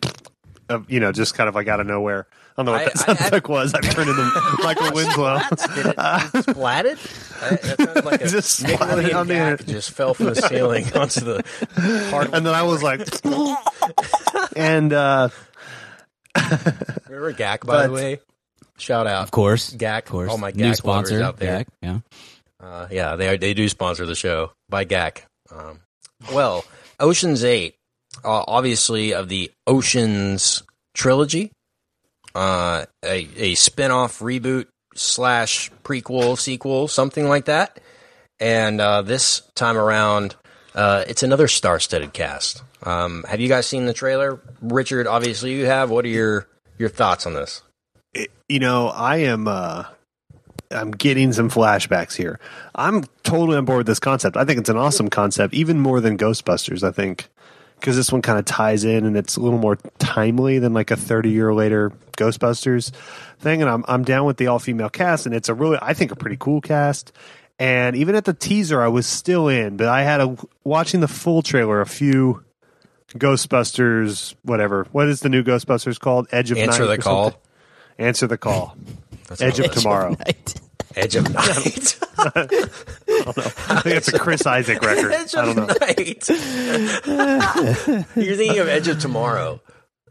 You 0.88 1.00
know, 1.00 1.12
just 1.12 1.36
kind 1.36 1.48
of 1.48 1.54
like 1.54 1.68
out 1.68 1.80
of 1.80 1.86
nowhere. 1.86 2.26
I 2.58 2.64
don't 2.64 2.66
know 2.68 2.72
what 2.74 2.82
I- 2.82 2.86
that 2.86 2.98
I 2.98 3.00
sound 3.06 3.18
had- 3.20 3.28
effect 3.28 3.50
was. 3.50 3.74
I 3.74 3.82
printed 3.82 4.16
them 4.16 4.32
Michael 4.64 4.92
Winslow. 4.94 5.40
Did 5.50 5.86
it 5.88 5.96
splatted? 5.98 7.42
I, 7.44 7.50
that 7.56 7.78
sounded 7.78 8.06
like 8.06 8.22
a 8.22 8.28
Just 8.30 8.64
splatted 8.64 9.14
on 9.16 9.28
the 9.28 9.34
internet. 9.36 9.66
just 9.66 9.92
fell 9.92 10.14
from 10.14 10.28
the 10.28 10.36
ceiling 10.36 10.86
onto 10.96 11.20
the 11.22 11.44
hard. 12.12 12.34
and 12.34 12.46
then 12.46 12.54
I 12.56 12.64
was 12.64 12.82
like, 12.82 13.02
and 14.56 14.94
uh, 14.94 15.30
Remember 17.08 17.34
Gak, 17.34 17.66
by 17.66 17.88
the 17.88 17.94
way? 17.94 18.20
Shout 18.78 19.08
out, 19.08 19.24
Of 19.24 19.32
course. 19.32 19.74
Gak. 19.74 20.00
Of 20.00 20.12
course. 20.12 20.32
All 20.32 20.38
my 20.38 20.52
New 20.52 20.64
Gak 20.72 20.76
sponsor 20.78 21.14
lovers 21.20 21.28
out 21.28 21.38
there. 21.38 21.60
Gak, 21.60 21.68
Yeah. 21.82 22.00
Uh, 22.62 22.88
yeah, 22.90 23.16
they 23.16 23.28
are, 23.30 23.38
they 23.38 23.54
do 23.54 23.68
sponsor 23.70 24.06
the 24.06 24.16
show 24.16 24.52
by 24.70 24.86
Gak. 24.86 25.24
Um, 25.52 25.80
well, 26.34 26.66
Ocean's 27.00 27.44
Eight, 27.44 27.76
uh, 28.24 28.44
obviously 28.48 29.14
of 29.14 29.30
the 29.30 29.52
Oceans 29.68 30.64
trilogy, 30.94 31.52
uh, 32.36 32.86
a 33.04 33.28
a 33.38 33.56
spin-off 33.56 34.20
reboot 34.20 34.68
slash 34.94 35.72
prequel 35.84 36.38
sequel, 36.38 36.88
something 36.88 37.28
like 37.28 37.46
that. 37.46 37.80
And 38.40 38.80
uh, 38.82 39.02
this 39.02 39.42
time 39.56 39.78
around, 39.78 40.36
uh, 40.76 41.06
it's 41.08 41.24
another 41.24 41.48
star-studded 41.48 42.12
cast. 42.14 42.62
Um, 42.84 43.24
have 43.28 43.40
you 43.40 43.48
guys 43.48 43.66
seen 43.66 43.86
the 43.86 43.94
trailer, 43.94 44.40
Richard? 44.62 45.08
Obviously, 45.08 45.54
you 45.54 45.66
have. 45.66 45.90
What 45.90 46.06
are 46.06 46.10
your 46.10 46.48
your 46.78 46.90
thoughts 46.90 47.26
on 47.26 47.34
this? 47.34 47.62
it- 48.14 48.32
you 48.50 48.60
know, 48.60 48.90
I 48.90 49.18
am. 49.18 49.48
Uh, 49.48 49.86
I'm 50.72 50.92
getting 50.92 51.32
some 51.32 51.50
flashbacks 51.50 52.16
here. 52.16 52.40
I'm 52.74 53.06
totally 53.24 53.58
on 53.58 53.66
board 53.66 53.78
with 53.80 53.88
this 53.88 54.00
concept. 54.00 54.36
I 54.36 54.44
think 54.46 54.60
it's 54.60 54.70
an 54.70 54.78
awesome 54.78 55.10
concept, 55.10 55.54
even 55.54 55.80
more 55.80 56.02
than 56.02 56.18
Ghostbusters. 56.18 56.84
I 56.84 56.92
think 56.92 57.30
because 57.86 57.96
this 57.96 58.12
one 58.12 58.24
kind 58.24 58.40
of 58.40 58.46
ties 58.46 58.84
in 58.84 59.06
and 59.06 59.16
it's 59.16 59.38
a 59.38 59.40
little 59.40 59.60
more 59.60 59.76
timely 60.00 60.58
than 60.58 60.74
like 60.74 60.90
a 60.90 60.96
30 60.96 61.30
year 61.30 61.54
later 61.54 61.92
Ghostbusters 62.18 62.92
thing. 63.38 63.62
And 63.62 63.70
I'm 63.70 63.86
I'm 63.88 64.04
down 64.04 64.26
with 64.26 64.38
the 64.38 64.48
all 64.48 64.58
female 64.58 64.90
cast, 64.90 65.28
and 65.28 65.36
it's 65.36 65.50
a 65.50 65.54
really 65.54 65.78
I 65.80 65.94
think 65.94 66.12
a 66.12 66.16
pretty 66.16 66.38
cool 66.40 66.62
cast. 66.62 67.12
And 67.60 67.96
even 67.96 68.16
at 68.16 68.26
the 68.26 68.34
teaser, 68.34 68.82
I 68.82 68.88
was 68.88 69.06
still 69.06 69.48
in, 69.48 69.78
but 69.78 69.88
I 69.88 70.02
had 70.02 70.20
a 70.20 70.36
watching 70.64 71.00
the 71.00 71.08
full 71.08 71.44
trailer. 71.44 71.80
A 71.80 71.86
few 71.86 72.44
Ghostbusters, 73.10 74.34
whatever. 74.42 74.88
What 74.92 75.08
is 75.08 75.20
the 75.20 75.30
new 75.30 75.44
Ghostbusters 75.44 76.00
called? 76.00 76.28
Edge 76.32 76.50
of 76.50 76.58
Answer 76.58 76.86
Night 76.86 76.88
the 76.88 76.94
or 76.94 76.98
call. 76.98 77.24
something? 77.26 77.42
Answer 78.00 78.26
the 78.26 78.38
call. 78.40 78.76
That's 79.28 79.42
Edge 79.42 79.60
what 79.60 79.78
of 79.78 80.22
it 80.28 80.56
is. 80.56 80.62
Edge 80.96 81.16
of 81.16 81.30
Night. 81.34 82.00
I 82.18 82.30
don't 82.36 82.52
know. 82.52 82.68
I 83.70 83.82
think 83.82 83.96
it's 83.98 84.08
a 84.14 84.20
Chris 84.20 84.46
Isaak 84.46 84.82
record. 84.82 85.12
Edge 85.12 85.36
I 85.36 85.46
don't 85.46 85.58
of 85.60 85.68
know. 85.68 85.76
Night. 85.86 86.30
You're 88.16 88.36
thinking 88.38 88.60
of 88.60 88.68
Edge 88.68 88.88
of 88.88 89.00
Tomorrow. 89.00 89.62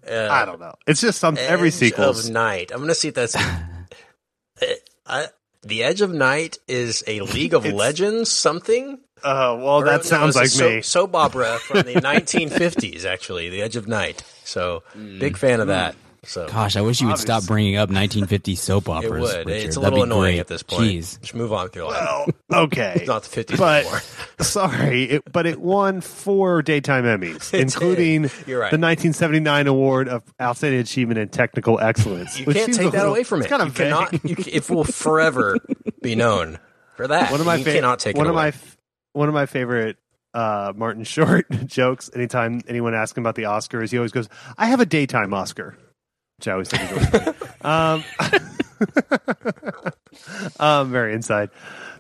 Uh, 0.09 0.29
I 0.31 0.45
don't 0.45 0.61
know. 0.61 0.75
It's 0.87 1.01
just 1.01 1.19
some 1.19 1.37
every 1.39 1.71
sequel. 1.71 2.05
Edge 2.11 2.27
of 2.27 2.31
Night. 2.31 2.71
I'm 2.73 2.81
gonna 2.81 2.95
see 2.95 3.09
if 3.09 3.15
that's. 3.15 3.35
Uh, 3.37 4.67
I, 5.07 5.27
the 5.63 5.83
Edge 5.83 6.03
of 6.03 6.13
Night 6.13 6.59
is 6.69 7.03
a 7.07 7.21
League 7.21 7.55
of 7.55 7.65
Legends 7.65 8.31
something. 8.31 8.99
Uh, 9.23 9.57
well, 9.59 9.77
Or, 9.79 9.85
no, 9.87 9.91
that 9.93 10.05
sounds 10.05 10.37
like 10.37 10.47
it's 10.47 10.61
me. 10.61 10.83
so- 10.83 11.07
soap 11.07 11.15
opera 11.15 11.59
from 11.59 11.79
the 11.79 11.95
1950s. 11.95 13.07
Actually, 13.07 13.49
The 13.49 13.63
Edge 13.63 13.77
of 13.77 13.89
Night. 13.89 14.23
So 14.45 14.83
big 14.95 15.39
fan 15.39 15.61
of 15.61 15.69
that. 15.69 15.95
So 16.27 16.47
Gosh, 16.49 16.77
I 16.77 16.81
wish 16.81 17.01
you 17.01 17.09
would 17.09 17.19
stop 17.19 17.45
bringing 17.47 17.77
up 17.77 17.91
1950s 17.91 18.59
soap 18.59 18.85
it 18.89 18.91
operas. 18.91 19.23
would. 19.23 19.47
Richard. 19.47 19.67
It's 19.67 19.77
a 19.77 19.81
That'd 19.81 19.95
little 19.95 20.07
be 20.07 20.11
annoying 20.13 20.33
great. 20.35 20.41
at 20.41 20.47
this 20.49 20.63
point. 20.63 20.83
Jeez. 20.83 21.21
Just 21.21 21.35
move 21.35 21.53
on 21.53 21.65
with 21.65 21.77
your 21.77 21.87
life. 21.91 22.29
Well, 22.49 22.63
okay. 22.65 22.93
it's 22.97 23.07
not 23.09 23.23
the 23.25 23.45
50s 23.45 23.59
but 23.59 23.83
anymore. 23.85 24.01
sorry, 24.41 25.05
it, 25.05 25.33
but 25.33 25.47
it 25.47 25.61
won 25.61 26.01
four 26.01 26.63
daytime 26.63 27.05
Emmys, 27.05 27.53
including. 27.59 28.31
You're 28.47 28.61
right. 28.61 28.71
the 28.71 28.79
1979 28.79 29.67
award 29.67 30.09
of 30.09 30.23
outstanding 30.41 30.81
achievement 30.81 31.19
in 31.19 31.29
technical 31.29 31.79
excellence. 31.81 32.39
You 32.39 32.47
can't 32.47 32.73
take 32.75 32.89
a 32.89 32.91
that 32.91 32.93
little- 32.99 33.11
away 33.13 33.25
from 33.25 33.41
it's 33.41 33.47
it. 33.47 33.51
Kind 33.51 33.63
of 33.63 33.69
you 33.69 33.75
cannot. 33.75 34.13
You, 34.25 34.37
it 34.47 34.69
will 34.71 34.85
forever 34.85 35.59
be 36.03 36.15
known 36.15 36.59
for 36.97 37.07
that. 37.09 37.31
one 37.31 37.41
of 37.41 37.47
my 37.47 37.57
you 37.57 37.65
fa- 37.65 37.73
cannot 37.73 37.99
take 37.99 38.17
one 38.17 38.27
it 38.27 38.31
of 38.31 38.35
my 38.35 38.53
one 39.13 39.29
of 39.29 39.35
my 39.35 39.47
favorite 39.47 39.97
uh, 40.33 40.73
Martin 40.75 41.05
Short 41.05 41.47
jokes. 41.67 42.11
Anytime 42.15 42.61
anyone 42.67 42.95
asks 42.95 43.17
him 43.17 43.23
about 43.23 43.37
the 43.37 43.45
Oscars, 43.45 43.91
he 43.91 43.99
always 43.99 44.13
goes, 44.13 44.29
"I 44.59 44.67
have 44.67 44.81
a 44.81 44.87
daytime 44.87 45.33
Oscar," 45.33 45.77
which 46.39 46.49
I 46.49 46.53
always 46.53 46.69
think 46.69 46.91
is 46.91 47.13
really 47.13 47.35
um, 47.63 48.05
um, 50.61 50.91
very 50.91 51.15
inside. 51.15 51.51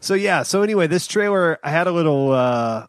So 0.00 0.14
yeah. 0.14 0.43
So 0.43 0.62
anyway, 0.62 0.87
this 0.87 1.07
trailer, 1.07 1.59
I 1.62 1.71
had 1.71 1.87
a 1.87 1.93
little. 1.93 2.33
Uh, 2.33 2.87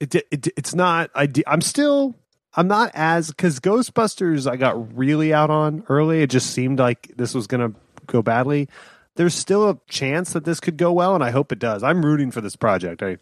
it, 0.00 0.14
it, 0.14 0.48
it's 0.56 0.74
not. 0.74 1.10
I 1.14 1.28
I'm 1.46 1.60
still. 1.60 2.14
I'm 2.56 2.68
not 2.68 2.92
as 2.94 3.28
because 3.28 3.58
Ghostbusters 3.58 4.48
I 4.48 4.56
got 4.56 4.96
really 4.96 5.34
out 5.34 5.50
on 5.50 5.84
early. 5.88 6.22
It 6.22 6.30
just 6.30 6.50
seemed 6.50 6.78
like 6.78 7.12
this 7.16 7.34
was 7.34 7.48
to 7.48 7.74
go 8.06 8.22
badly. 8.22 8.68
There's 9.16 9.34
still 9.34 9.68
a 9.68 9.78
chance 9.88 10.32
that 10.32 10.44
this 10.44 10.60
could 10.60 10.76
go 10.76 10.92
well, 10.92 11.14
and 11.14 11.24
I 11.24 11.30
hope 11.30 11.50
it 11.50 11.58
does. 11.58 11.82
I'm 11.82 12.04
rooting 12.04 12.30
for 12.30 12.40
this 12.40 12.54
project. 12.54 13.02
I 13.02 13.18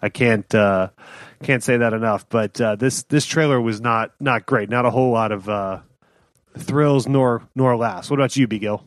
I 0.00 0.08
can't 0.08 0.54
uh, 0.54 0.88
can't 1.42 1.62
say 1.62 1.76
that 1.76 1.92
enough. 1.92 2.26
But 2.28 2.58
uh, 2.60 2.76
this 2.76 3.02
this 3.04 3.26
trailer 3.26 3.60
was 3.60 3.80
not 3.80 4.12
not 4.20 4.46
great. 4.46 4.70
Not 4.70 4.86
a 4.86 4.90
whole 4.90 5.12
lot 5.12 5.32
of 5.32 5.48
uh, 5.48 5.80
thrills 6.58 7.06
nor 7.06 7.48
nor 7.54 7.76
laughs. 7.76 8.10
What 8.10 8.18
about 8.18 8.36
you, 8.36 8.48
Bigil? 8.48 8.82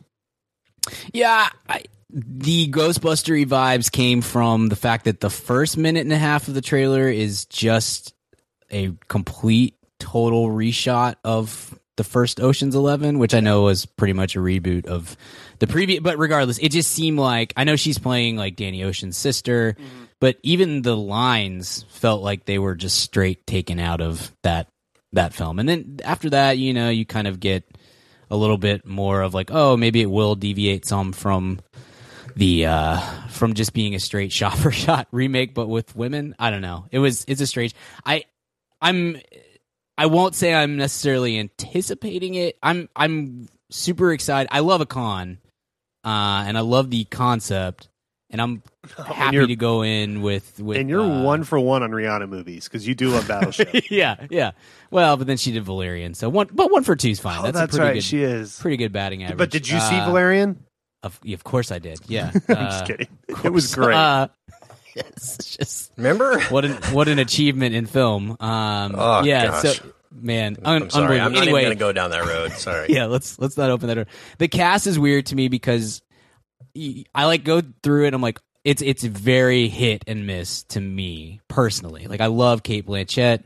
Yeah, 1.12 1.48
I, 1.68 1.84
the 2.10 2.68
Ghostbustery 2.70 3.46
vibes 3.46 3.90
came 3.90 4.20
from 4.20 4.68
the 4.68 4.76
fact 4.76 5.06
that 5.06 5.20
the 5.20 5.30
first 5.30 5.76
minute 5.76 6.00
and 6.00 6.12
a 6.12 6.18
half 6.18 6.48
of 6.48 6.54
the 6.54 6.60
trailer 6.60 7.08
is 7.08 7.46
just 7.46 8.14
a 8.70 8.92
complete, 9.08 9.76
total 9.98 10.48
reshot 10.48 11.16
of 11.24 11.78
the 11.96 12.04
first 12.04 12.40
Ocean's 12.40 12.74
Eleven, 12.74 13.18
which 13.18 13.34
I 13.34 13.40
know 13.40 13.62
was 13.62 13.86
pretty 13.86 14.12
much 14.12 14.36
a 14.36 14.40
reboot 14.40 14.86
of 14.86 15.16
the 15.60 15.66
previous. 15.66 16.00
But 16.00 16.18
regardless, 16.18 16.58
it 16.58 16.70
just 16.70 16.90
seemed 16.90 17.18
like 17.18 17.52
I 17.56 17.64
know 17.64 17.76
she's 17.76 17.98
playing 17.98 18.36
like 18.36 18.56
Danny 18.56 18.84
Ocean's 18.84 19.16
sister, 19.16 19.72
mm-hmm. 19.72 20.04
but 20.20 20.36
even 20.42 20.82
the 20.82 20.96
lines 20.96 21.84
felt 21.88 22.22
like 22.22 22.44
they 22.44 22.58
were 22.58 22.74
just 22.74 22.98
straight 22.98 23.46
taken 23.46 23.78
out 23.78 24.00
of 24.00 24.32
that 24.42 24.68
that 25.14 25.34
film. 25.34 25.58
And 25.58 25.68
then 25.68 25.98
after 26.04 26.30
that, 26.30 26.58
you 26.58 26.74
know, 26.74 26.90
you 26.90 27.04
kind 27.06 27.26
of 27.26 27.40
get 27.40 27.64
a 28.30 28.36
little 28.36 28.58
bit 28.58 28.86
more 28.86 29.22
of 29.22 29.34
like, 29.34 29.50
oh, 29.52 29.76
maybe 29.76 30.00
it 30.00 30.10
will 30.10 30.34
deviate 30.34 30.86
some 30.86 31.12
from 31.12 31.60
the 32.36 32.66
uh 32.66 32.98
from 33.28 33.54
just 33.54 33.72
being 33.72 33.94
a 33.94 34.00
straight 34.00 34.32
shot 34.40 34.58
for 34.58 34.70
shot 34.70 35.08
remake 35.12 35.54
but 35.54 35.68
with 35.68 35.94
women. 35.96 36.34
I 36.38 36.50
don't 36.50 36.62
know. 36.62 36.86
It 36.90 36.98
was 36.98 37.24
it's 37.28 37.40
a 37.40 37.46
strange 37.46 37.74
i 38.04 38.24
i'm 38.82 39.18
i 39.96 40.06
won't 40.06 40.34
say 40.34 40.52
i'm 40.52 40.76
necessarily 40.76 41.38
anticipating 41.38 42.34
it. 42.34 42.58
I'm 42.62 42.88
i'm 42.96 43.48
super 43.70 44.12
excited. 44.12 44.48
I 44.52 44.60
love 44.60 44.80
a 44.80 44.86
con 44.86 45.38
uh 46.04 46.44
and 46.46 46.58
i 46.58 46.60
love 46.60 46.90
the 46.90 47.04
concept 47.04 47.88
and 48.34 48.42
i'm 48.42 48.62
happy 49.06 49.36
you're- 49.36 49.46
to 49.46 49.56
go 49.56 49.82
in 49.82 50.20
with 50.20 50.60
with 50.60 50.76
And 50.76 50.90
you're 50.90 51.00
uh, 51.00 51.22
one 51.22 51.44
for 51.44 51.58
one 51.58 51.82
on 51.82 51.90
Rihanna 51.92 52.28
movies 52.28 52.64
because 52.64 52.86
you 52.86 52.94
do 52.94 53.08
love 53.08 53.26
Battleship. 53.26 53.70
yeah 53.90 54.26
yeah 54.28 54.50
well 54.90 55.16
but 55.16 55.26
then 55.26 55.38
she 55.38 55.52
did 55.52 55.64
valerian 55.64 56.12
so 56.14 56.28
one 56.28 56.48
but 56.52 56.70
one 56.70 56.82
for 56.84 56.96
two's 56.96 57.20
fine 57.20 57.38
oh, 57.38 57.42
that's, 57.44 57.56
that's 57.56 57.74
a 57.74 57.78
pretty 57.78 57.88
right. 57.88 57.94
good 57.94 58.04
She 58.04 58.22
is. 58.22 58.58
pretty 58.58 58.76
good 58.76 58.92
batting 58.92 59.22
average 59.22 59.38
But 59.38 59.50
did 59.50 59.66
you 59.68 59.80
see 59.80 59.96
Uh, 59.98 60.06
Valerian? 60.06 60.62
of, 61.02 61.18
of 61.32 61.44
course 61.44 61.70
i 61.72 61.78
did 61.78 62.00
yeah 62.08 62.30
I'm 62.48 62.56
Uh, 62.56 62.70
just 62.70 62.84
kidding. 62.86 63.08
It 63.44 63.52
was 63.52 63.74
great. 63.74 63.94
uh, 63.96 64.28
it's 64.96 65.56
just 65.56 65.92
Remember? 65.96 66.40
what 66.50 66.64
an 66.64 66.72
what 66.92 67.08
an 67.08 67.18
achievement 67.18 67.74
in 67.74 67.86
film. 67.86 68.36
Um, 68.40 68.94
Oh, 68.96 69.22
yeah, 69.24 69.46
gosh. 69.46 69.78
so 69.78 69.84
man, 70.12 70.56
un- 70.64 70.82
I'm 70.84 70.90
sorry. 70.90 71.18
I'm 71.20 71.32
not 71.32 71.42
anyway, 71.42 71.62
even 71.62 71.76
going 71.76 71.76
to 71.76 71.80
go 71.80 71.92
down 71.92 72.10
that 72.10 72.24
road. 72.24 72.52
Sorry. 72.52 72.86
yeah, 72.90 73.06
let's 73.06 73.38
let's 73.40 73.56
not 73.56 73.70
open 73.70 73.88
that 73.88 73.94
door. 73.94 74.06
The 74.38 74.46
cast 74.48 74.86
is 74.86 74.96
weird 74.98 75.26
to 75.26 75.34
me 75.36 75.48
because 75.48 76.00
y- 76.00 76.03
I 77.14 77.24
like 77.26 77.44
go 77.44 77.62
through 77.82 78.06
it. 78.06 78.14
I'm 78.14 78.22
like, 78.22 78.40
it's 78.64 78.82
it's 78.82 79.04
very 79.04 79.68
hit 79.68 80.04
and 80.06 80.26
miss 80.26 80.62
to 80.64 80.80
me 80.80 81.40
personally. 81.48 82.06
Like 82.06 82.20
I 82.20 82.26
love 82.26 82.62
Cate 82.62 82.86
Blanchett. 82.86 83.44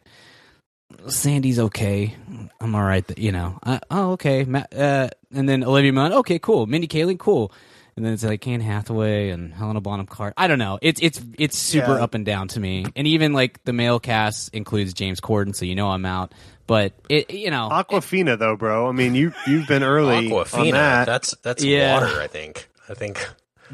Sandy's 1.08 1.58
okay. 1.58 2.14
I'm 2.61 2.75
all 2.75 2.82
right. 2.82 3.04
You 3.18 3.32
know. 3.32 3.58
I, 3.62 3.80
oh, 3.90 4.12
okay. 4.12 4.44
Ma- 4.44 4.64
uh, 4.75 5.08
and 5.32 5.49
then 5.49 5.62
Olivia 5.64 5.92
Munn. 5.92 6.12
Okay, 6.12 6.38
cool. 6.38 6.66
Mindy 6.66 6.88
Kaling. 6.88 7.18
Cool. 7.18 7.52
And 7.97 8.04
then 8.06 8.12
it's 8.12 8.23
like 8.25 8.47
Anne 8.47 8.61
Hathaway 8.61 9.30
and 9.30 9.52
Helena 9.52 9.80
Bonham 9.80 10.06
Carter. 10.06 10.32
I 10.37 10.47
don't 10.47 10.58
know. 10.61 10.78
It's 10.80 11.00
it's 11.02 11.20
it's 11.37 11.58
super 11.58 11.97
Yeah. 11.97 12.02
up 12.04 12.14
and 12.14 12.25
down 12.25 12.49
to 12.49 12.61
me. 12.61 12.87
And 12.97 13.06
even 13.08 13.32
like 13.32 13.62
the 13.64 13.73
male 13.73 13.99
cast 13.99 14.54
includes 14.54 14.94
James 14.94 15.20
Corden, 15.20 15.54
so 15.54 15.64
you 15.64 15.75
know 15.75 15.88
I'm 15.90 16.06
out. 16.06 16.32
But 16.68 16.92
it 17.08 17.32
you 17.32 17.50
know 17.50 17.68
Aquafina, 17.73 18.38
though, 18.38 18.56
bro. 18.56 18.88
I 18.88 18.92
mean, 18.92 19.14
you 19.16 19.32
you've 19.47 19.66
been 19.66 19.82
early 19.82 20.14
on 20.16 20.25
Aquafina. 20.25 20.73
that. 20.73 21.06
That's 21.06 21.35
that's 21.42 21.64
Yeah. 21.64 21.94
water. 22.00 22.20
I 22.20 22.28
think. 22.28 22.68
I 22.88 22.95
think. 22.95 23.26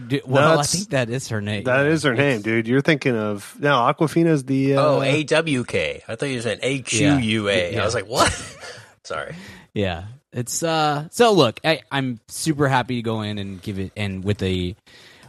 D- 0.08 0.22
well, 0.26 0.44
I 0.44 0.50
that's- 0.50 0.72
think 0.74 0.90
that 0.90 1.08
is 1.08 1.28
her 1.28 1.40
name. 1.40 1.64
That 1.64 1.86
is 1.86 2.02
her 2.02 2.14
name, 2.14 2.42
dude. 2.42 2.66
You're 2.66 2.80
thinking 2.80 3.16
of 3.16 3.56
no 3.60 3.74
Aquafina's 3.74 4.44
the 4.44 4.76
uh, 4.76 4.82
Oh, 4.82 5.02
A 5.02 5.22
W 5.24 5.62
K. 5.64 6.02
I 6.08 6.16
thought 6.16 6.26
you 6.26 6.40
said 6.40 6.58
A 6.62 6.80
Q 6.80 7.14
U 7.16 7.48
A. 7.48 7.72
Yeah. 7.74 7.82
I 7.82 7.84
was 7.84 7.94
like, 7.94 8.06
what? 8.08 8.32
Sorry. 9.04 9.36
Yeah, 9.72 10.04
it's 10.32 10.62
uh. 10.64 11.08
So 11.10 11.32
look, 11.32 11.60
I, 11.64 11.82
I'm 11.92 12.18
super 12.28 12.66
happy 12.68 12.96
to 12.96 13.02
go 13.02 13.22
in 13.22 13.38
and 13.38 13.62
give 13.62 13.78
it, 13.78 13.92
and 13.96 14.24
with 14.24 14.42
a 14.42 14.74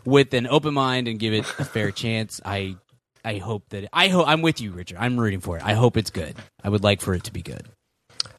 with 0.03 0.33
an 0.33 0.47
open 0.47 0.73
mind 0.73 1.07
and 1.07 1.19
give 1.19 1.33
it 1.33 1.45
a 1.59 1.65
fair 1.65 1.91
chance. 2.03 2.41
I 2.43 2.75
I 3.23 3.37
hope 3.37 3.69
that 3.69 3.87
I 3.93 4.07
hope 4.07 4.27
I'm 4.27 4.41
with 4.41 4.61
you, 4.61 4.71
Richard. 4.71 4.97
I'm 4.99 5.19
rooting 5.19 5.41
for 5.41 5.57
it. 5.57 5.63
I 5.63 5.73
hope 5.73 5.95
it's 5.95 6.09
good. 6.09 6.35
I 6.63 6.69
would 6.69 6.83
like 6.83 7.01
for 7.01 7.13
it 7.13 7.25
to 7.25 7.31
be 7.33 7.43
good. 7.43 7.67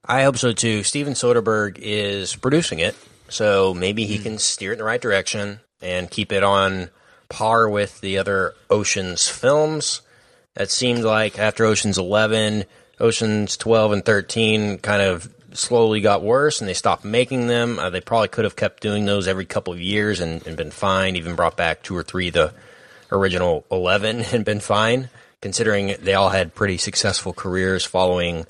I 0.05 0.23
hope 0.25 0.38
so 0.38 0.53
too. 0.53 0.83
Steven 0.83 1.12
Soderbergh 1.15 1.79
is 1.81 2.35
producing 2.35 2.79
it, 2.81 2.97
so 3.28 3.75
maybe 3.75 4.06
he 4.06 4.18
can 4.18 4.38
steer 4.38 4.71
it 4.71 4.75
in 4.75 4.78
the 4.78 4.85
right 4.85 5.00
direction 5.00 5.61
and 5.83 6.11
keep 6.11 6.33
it 6.33 6.42
on 6.42 6.90
par 7.28 7.68
with 7.68 8.00
the 8.00 8.18
other 8.18 8.54
Oceans 8.71 9.28
films. 9.28 10.02
It 10.56 10.71
seemed 10.71 11.04
like 11.04 11.38
after 11.38 11.64
Oceans 11.64 11.99
11, 11.99 12.64
Oceans 12.99 13.56
12 13.56 13.92
and 13.92 14.04
13 14.04 14.78
kind 14.78 15.02
of 15.02 15.33
slowly 15.52 16.00
got 16.00 16.23
worse 16.23 16.61
and 16.61 16.68
they 16.68 16.75
stopped 16.75 17.04
making 17.04 17.47
them. 17.47 17.78
Uh, 17.78 17.90
they 17.90 18.00
probably 18.00 18.28
could 18.28 18.45
have 18.45 18.56
kept 18.56 18.83
doing 18.83 19.04
those 19.04 19.28
every 19.28 19.45
couple 19.45 19.73
of 19.73 19.80
years 19.80 20.21
and, 20.21 20.47
and 20.47 20.56
been 20.56 20.71
fine, 20.71 21.16
even 21.16 21.35
brought 21.35 21.56
back 21.56 21.83
two 21.83 21.97
or 21.97 22.02
three 22.02 22.28
of 22.28 22.35
the 22.35 22.54
original 23.11 23.64
11 23.71 24.21
and 24.33 24.45
been 24.45 24.61
fine, 24.61 25.09
considering 25.40 25.95
they 26.00 26.14
all 26.14 26.30
had 26.30 26.54
pretty 26.54 26.78
successful 26.78 27.33
careers 27.33 27.85
following 27.85 28.47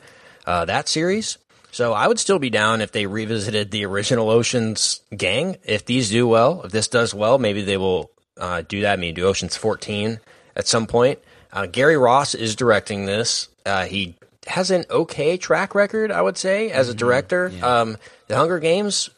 uh, 0.46 0.64
that 0.64 0.88
series. 0.88 1.38
So 1.76 1.92
I 1.92 2.08
would 2.08 2.18
still 2.18 2.38
be 2.38 2.48
down 2.48 2.80
if 2.80 2.92
they 2.92 3.04
revisited 3.04 3.70
the 3.70 3.84
original 3.84 4.30
Oceans 4.30 5.02
gang. 5.14 5.58
If 5.62 5.84
these 5.84 6.08
do 6.08 6.26
well, 6.26 6.62
if 6.62 6.72
this 6.72 6.88
does 6.88 7.12
well, 7.12 7.36
maybe 7.36 7.60
they 7.60 7.76
will 7.76 8.10
uh, 8.38 8.62
do 8.66 8.80
that. 8.80 8.94
I 8.94 8.96
mean, 8.96 9.12
do 9.12 9.26
Oceans 9.26 9.58
14 9.58 10.18
at 10.56 10.66
some 10.66 10.86
point. 10.86 11.18
Uh, 11.52 11.66
Gary 11.66 11.98
Ross 11.98 12.34
is 12.34 12.56
directing 12.56 13.04
this. 13.04 13.48
Uh, 13.66 13.84
he 13.84 14.16
has 14.46 14.70
an 14.70 14.86
okay 14.88 15.36
track 15.36 15.74
record, 15.74 16.10
I 16.10 16.22
would 16.22 16.38
say, 16.38 16.70
as 16.70 16.88
a 16.88 16.94
director. 16.94 17.52
Um, 17.62 17.98
the 18.28 18.36
Hunger 18.36 18.58
Games, 18.58 19.10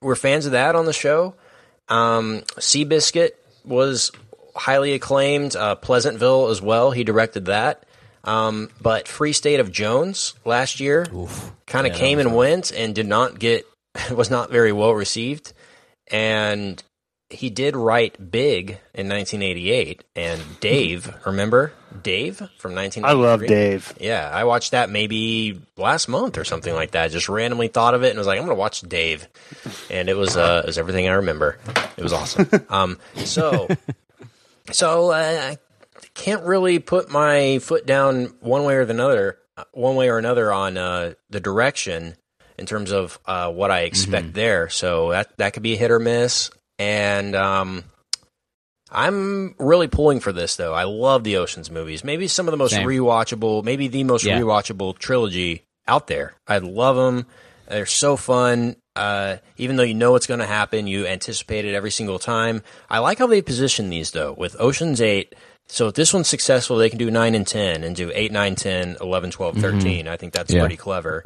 we're 0.00 0.16
fans 0.16 0.46
of 0.46 0.52
that 0.52 0.74
on 0.74 0.86
the 0.86 0.92
show. 0.92 1.36
Um, 1.88 2.40
Seabiscuit 2.58 3.34
was 3.64 4.10
highly 4.56 4.94
acclaimed. 4.94 5.54
Uh, 5.54 5.76
Pleasantville 5.76 6.48
as 6.48 6.60
well. 6.60 6.90
He 6.90 7.04
directed 7.04 7.44
that. 7.44 7.84
Um, 8.24 8.70
but 8.80 9.08
Free 9.08 9.32
State 9.32 9.60
of 9.60 9.72
Jones 9.72 10.34
last 10.44 10.80
year 10.80 11.06
kind 11.66 11.86
of 11.86 11.92
Yeah, 11.92 11.98
came 11.98 12.18
and 12.18 12.34
went 12.34 12.70
and 12.70 12.94
did 12.94 13.06
not 13.06 13.38
get 13.38 13.66
was 14.10 14.30
not 14.30 14.50
very 14.50 14.72
well 14.72 14.92
received. 14.92 15.52
And 16.08 16.82
he 17.30 17.48
did 17.48 17.76
write 17.76 18.30
Big 18.30 18.80
in 18.92 19.08
1988. 19.08 20.02
And 20.16 20.40
Dave, 20.60 21.14
remember 21.24 21.72
Dave 22.02 22.36
from 22.58 22.74
1983? 22.74 23.08
I 23.08 23.12
love 23.12 23.46
Dave. 23.46 23.94
Yeah, 24.00 24.28
I 24.32 24.44
watched 24.44 24.72
that 24.72 24.90
maybe 24.90 25.60
last 25.76 26.08
month 26.08 26.36
or 26.36 26.44
something 26.44 26.74
like 26.74 26.90
that. 26.92 27.10
Just 27.12 27.28
randomly 27.28 27.68
thought 27.68 27.94
of 27.94 28.02
it 28.02 28.10
and 28.10 28.18
was 28.18 28.26
like, 28.26 28.38
I'm 28.38 28.44
going 28.44 28.56
to 28.56 28.60
watch 28.60 28.80
Dave, 28.82 29.28
and 29.90 30.08
it 30.08 30.16
was 30.16 30.36
uh, 30.36 30.62
it 30.64 30.66
was 30.66 30.78
everything 30.78 31.08
I 31.08 31.12
remember. 31.12 31.58
It 31.96 32.02
was 32.02 32.12
awesome. 32.12 32.48
um, 32.68 32.98
so 33.16 33.68
so 34.72 35.10
uh, 35.10 35.54
can't 36.20 36.44
really 36.44 36.78
put 36.78 37.10
my 37.10 37.58
foot 37.60 37.86
down 37.86 38.34
one 38.40 38.64
way 38.64 38.76
or 38.76 38.84
the 38.84 39.02
other, 39.02 39.38
one 39.72 39.96
way 39.96 40.08
or 40.10 40.18
another 40.18 40.52
on 40.52 40.76
uh, 40.76 41.14
the 41.30 41.40
direction 41.40 42.14
in 42.58 42.66
terms 42.66 42.92
of 42.92 43.18
uh, 43.26 43.50
what 43.50 43.70
I 43.70 43.80
expect 43.80 44.34
there. 44.34 44.68
So 44.68 45.10
that 45.10 45.36
that 45.38 45.54
could 45.54 45.62
be 45.62 45.72
a 45.74 45.76
hit 45.76 45.90
or 45.90 45.98
miss, 45.98 46.50
and 46.78 47.34
um, 47.34 47.84
I'm 48.90 49.54
really 49.58 49.88
pulling 49.88 50.20
for 50.20 50.32
this 50.32 50.56
though. 50.56 50.74
I 50.74 50.84
love 50.84 51.24
the 51.24 51.36
Ocean's 51.36 51.70
movies. 51.70 52.04
Maybe 52.04 52.26
some 52.28 52.46
of 52.48 52.50
the 52.52 52.58
most 52.58 52.72
Same. 52.72 52.86
rewatchable, 52.86 53.62
maybe 53.64 53.88
the 53.88 54.04
most 54.04 54.24
Yeah. 54.24 54.38
rewatchable 54.40 54.98
trilogy 54.98 55.62
out 55.86 56.06
there. 56.06 56.34
I 56.46 56.58
love 56.58 56.96
them. 56.96 57.26
They're 57.68 57.86
so 57.86 58.16
fun. 58.16 58.76
Uh, 58.96 59.36
even 59.56 59.76
though 59.76 59.84
you 59.84 59.94
know 59.94 60.10
what's 60.12 60.26
going 60.26 60.40
to 60.40 60.46
happen, 60.46 60.88
you 60.88 61.06
anticipate 61.06 61.64
it 61.64 61.74
every 61.74 61.92
single 61.92 62.18
time. 62.18 62.62
I 62.90 62.98
like 62.98 63.18
how 63.18 63.28
they 63.28 63.40
position 63.42 63.88
these 63.88 64.10
though. 64.10 64.32
With 64.36 64.56
Ocean's 64.58 65.00
8, 65.00 65.34
so 65.70 65.88
if 65.88 65.94
this 65.94 66.12
one's 66.12 66.28
successful, 66.28 66.76
they 66.76 66.88
can 66.90 66.98
do 66.98 67.10
9 67.10 67.34
and 67.34 67.46
10 67.46 67.84
and 67.84 67.94
do 67.96 68.10
8, 68.14 68.32
9, 68.32 68.54
10, 68.54 68.96
11, 69.00 69.30
12, 69.30 69.56
13. 69.58 70.08
I 70.08 70.16
think 70.16 70.32
that's 70.32 70.52
Yeah. 70.52 70.60
pretty 70.60 70.76
clever. 70.76 71.22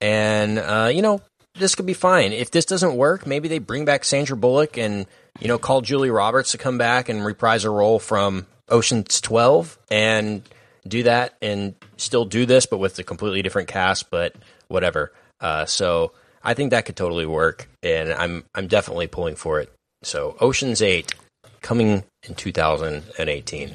And, 0.00 0.58
uh, 0.58 0.90
you 0.92 1.00
know, 1.02 1.20
this 1.58 1.74
could 1.74 1.86
be 1.86 1.94
fine. 1.94 2.32
If 2.32 2.50
this 2.50 2.64
doesn't 2.64 2.96
work, 2.96 3.26
maybe 3.26 3.48
they 3.48 3.58
bring 3.60 3.84
back 3.84 4.04
Sandra 4.04 4.36
Bullock 4.36 4.76
and, 4.76 5.06
you 5.40 5.48
know, 5.48 5.58
call 5.58 5.80
Julia 5.80 6.12
Roberts 6.12 6.50
to 6.52 6.58
come 6.58 6.78
back 6.78 7.08
and 7.08 7.24
reprise 7.24 7.62
her 7.62 7.72
role 7.72 7.98
from 7.98 8.46
Ocean's 8.68 9.20
12 9.20 9.78
and 9.90 10.42
do 10.86 11.04
that 11.04 11.34
and 11.40 11.74
still 11.96 12.24
do 12.24 12.44
this, 12.46 12.66
but 12.66 12.78
with 12.78 12.98
a 12.98 13.04
completely 13.04 13.40
different 13.42 13.68
cast, 13.68 14.10
but 14.10 14.34
whatever. 14.68 15.12
Uh, 15.40 15.64
so 15.64 16.12
I 16.42 16.54
think 16.54 16.70
that 16.70 16.84
could 16.84 16.96
totally 16.96 17.26
work, 17.26 17.68
and 17.82 18.12
I'm 18.12 18.44
I'm 18.54 18.66
definitely 18.66 19.06
pulling 19.06 19.36
for 19.36 19.60
it. 19.60 19.72
So 20.02 20.36
Ocean's 20.40 20.82
Eight 20.82 21.14
coming 21.62 22.04
in 22.28 22.34
2018. 22.34 23.74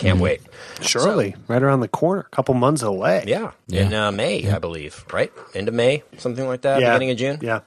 Can't 0.00 0.18
wait. 0.20 0.40
Surely, 0.80 1.34
right 1.48 1.62
around 1.62 1.80
the 1.80 1.88
corner, 1.88 2.20
a 2.22 2.34
couple 2.34 2.54
months 2.54 2.82
away. 2.82 3.24
Yeah, 3.26 3.52
in 3.68 3.92
uh, 3.92 4.10
May, 4.12 4.50
I 4.50 4.58
believe. 4.58 5.04
Right, 5.12 5.32
end 5.54 5.68
of 5.68 5.74
May, 5.74 6.02
something 6.18 6.46
like 6.46 6.62
that. 6.62 6.80
Yeah. 6.80 6.90
Beginning 6.90 7.10
of 7.10 7.16
June. 7.18 7.38
Yeah. 7.42 7.60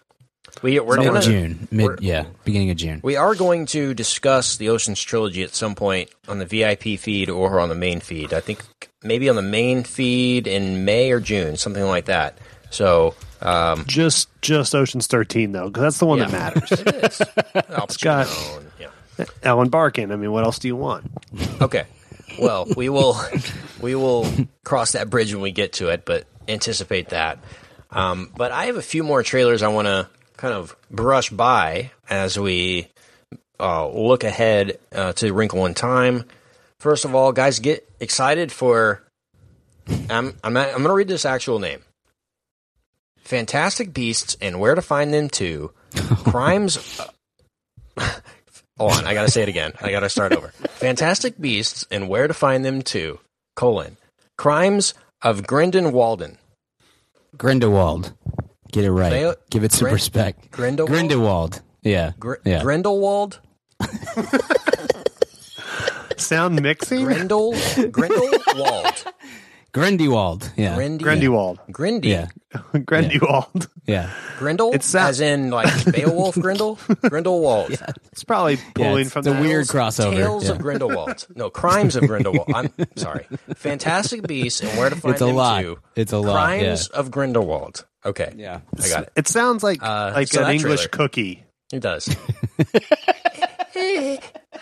We 0.62 0.80
we're 0.80 0.98
Mid 0.98 1.06
gonna, 1.08 1.22
June, 1.22 1.68
mid 1.72 1.86
we're- 1.88 1.98
yeah, 2.02 2.26
beginning 2.46 2.70
of 2.70 2.78
June. 2.78 3.00
We 3.04 3.16
are 3.16 3.34
going 3.34 3.66
to 3.68 3.94
discuss 3.94 4.58
the 4.58 4.70
Ocean's 4.70 5.02
trilogy 5.02 5.42
at 5.42 5.56
some 5.56 5.74
point 5.74 6.10
on 6.28 6.38
the 6.40 6.46
VIP 6.46 7.00
feed 7.00 7.30
or 7.30 7.60
on 7.60 7.70
the 7.70 7.76
main 7.76 8.00
feed. 8.02 8.34
I 8.34 8.40
think 8.40 8.64
maybe 9.04 9.30
on 9.30 9.36
the 9.36 9.42
main 9.42 9.84
feed 9.84 10.46
in 10.46 10.86
May 10.86 11.12
or 11.12 11.20
June, 11.20 11.56
something 11.58 11.84
like 11.84 12.06
that. 12.06 12.38
So, 12.70 13.16
um, 13.42 13.86
Just 13.88 14.30
just 14.42 14.76
Ocean's 14.76 15.08
Thirteen 15.08 15.54
though, 15.54 15.68
because 15.68 15.82
that's 15.82 15.98
the 15.98 16.06
one 16.06 16.20
yeah. 16.20 16.26
that 16.28 16.56
matters. 16.56 16.72
it 16.82 16.96
is. 16.96 17.22
Al 17.56 17.88
got- 18.02 18.28
Pacino 18.28 18.58
and- 18.58 18.72
yeah. 18.80 19.26
Ellen 19.44 19.70
Barkin. 19.70 20.12
I 20.12 20.16
mean, 20.18 20.32
what 20.32 20.44
else 20.44 20.60
do 20.60 20.68
you 20.68 20.76
want? 20.76 21.06
Okay. 21.62 21.86
Well, 22.40 22.68
we 22.78 22.90
will 22.90 23.18
we 23.82 23.96
will 23.96 24.28
cross 24.64 24.94
that 24.94 25.10
bridge 25.10 25.34
when 25.34 25.42
we 25.42 25.52
get 25.52 25.74
to 25.74 25.90
it, 25.90 26.06
but 26.06 26.26
anticipate 26.48 27.10
that. 27.10 27.40
Um, 27.92 28.32
but 28.36 28.52
I 28.52 28.66
have 28.66 28.78
a 28.78 28.82
few 28.82 29.04
more 29.04 29.24
trailers 29.24 29.62
I 29.62 29.68
want 29.68 29.88
to 29.88 30.10
kind 30.38 30.54
of 30.54 30.76
brush 30.90 31.30
by 31.30 31.92
as 32.10 32.40
we 32.40 32.88
uh, 33.60 33.88
look 33.88 34.24
ahead 34.24 34.80
uh, 34.94 35.14
to 35.14 35.32
Wrinkle 35.34 35.66
in 35.66 35.74
Time. 35.74 36.26
First 36.80 37.06
of 37.06 37.16
all, 37.16 37.32
guys, 37.32 37.60
get 37.60 37.88
excited 38.00 38.52
for. 38.52 39.02
I'm 40.10 40.34
I'm 40.44 40.58
I'm 40.58 40.72
going 40.72 40.84
to 40.84 40.94
read 40.94 41.08
this 41.08 41.26
actual 41.26 41.60
name. 41.60 41.82
Fantastic 43.24 43.94
Beasts 43.94 44.36
and 44.42 44.60
Where 44.60 44.76
to 44.76 44.82
Find 44.82 45.14
Them 45.14 45.30
Too. 45.30 45.72
Crimes. 45.96 47.00
Hold 48.78 48.94
on, 48.94 49.06
I 49.06 49.14
gotta 49.14 49.30
say 49.32 49.44
it 49.44 49.50
again. 49.50 49.74
I 49.82 49.92
gotta 49.92 50.10
start 50.10 50.34
over. 50.34 50.48
Fantastic 50.50 51.40
Beasts 51.40 51.86
and 51.92 52.10
Where 52.10 52.28
to 52.28 52.34
Find 52.34 52.66
Them 52.66 52.82
Too, 52.82 53.20
colon, 53.56 53.98
Crimes 54.38 54.94
of 55.22 55.46
Grendon 55.46 55.92
Walden. 55.92 56.38
Grindelwald. 57.38 58.14
Get 58.72 58.84
it 58.86 58.92
right. 58.92 59.10
They- 59.12 59.34
Give 59.52 59.64
it 59.64 59.72
some 59.72 59.86
Grin- 59.86 59.94
respect. 59.94 60.52
Grindelwald? 60.52 60.90
Grindelwald. 60.92 61.62
Yeah. 61.84 62.14
Gr- 62.20 62.36
yeah. 62.46 62.62
Grindelwald? 62.64 63.40
Sound 66.18 66.62
mixing? 66.62 67.06
Grindel? 67.06 67.92
Grindelwald. 67.92 69.06
Grindelwald. 69.74 70.52
Yeah. 70.56 70.76
Grindy. 70.78 71.02
Grindelwald. 71.02 71.60
Grindy. 71.72 72.06
yeah. 72.06 72.28
Grindelwald. 72.86 73.68
Yeah. 73.88 74.12
Grindel? 74.38 74.76
It's 74.76 74.92
that- 74.92 75.10
As 75.10 75.20
in, 75.20 75.50
like, 75.50 75.68
Beowulf 75.92 76.36
Grindel? 76.36 76.78
Grindelwald. 77.10 77.72
Yeah. 77.72 77.88
It's 78.12 78.24
probably 78.24 78.56
Yeah, 78.56 78.62
pulling 78.76 79.02
it's 79.02 79.12
from 79.14 79.24
the 79.24 79.32
that. 79.34 79.42
weird 79.42 79.66
crossover. 79.66 80.12
Tales 80.16 80.46
yeah. 80.46 80.52
of 80.52 80.60
Grindelwald. 80.60 81.26
No, 81.36 81.50
Crimes 81.50 81.96
of 81.96 82.06
Grindelwald. 82.08 82.52
I'm 82.54 82.72
sorry. 82.96 83.26
Fantastic 83.56 84.28
Beasts 84.28 84.62
and 84.62 84.78
Where 84.78 84.92
to 84.92 84.96
Find 84.96 85.14
It's 85.14 85.22
a 85.22 85.26
Them 85.26 85.36
lot. 85.36 85.62
Too. 85.62 85.80
It's 85.96 86.14
a 86.14 86.20
lot, 86.20 86.34
Crimes 86.46 86.90
yeah. 86.94 87.00
of 87.00 87.10
Grindelwald. 87.10 87.86
Okay. 88.06 88.32
Yeah. 88.38 88.60
I 88.80 88.88
got 88.90 89.04
it. 89.04 89.12
It 89.16 89.28
sounds 89.28 89.64
like 89.64 89.82
Uh, 89.82 90.12
like 90.14 90.28
so 90.28 90.44
an 90.44 90.52
English 90.56 90.82
trailer. 90.82 90.90
cookie. 90.90 91.44
It 91.72 91.80
does. 91.80 92.16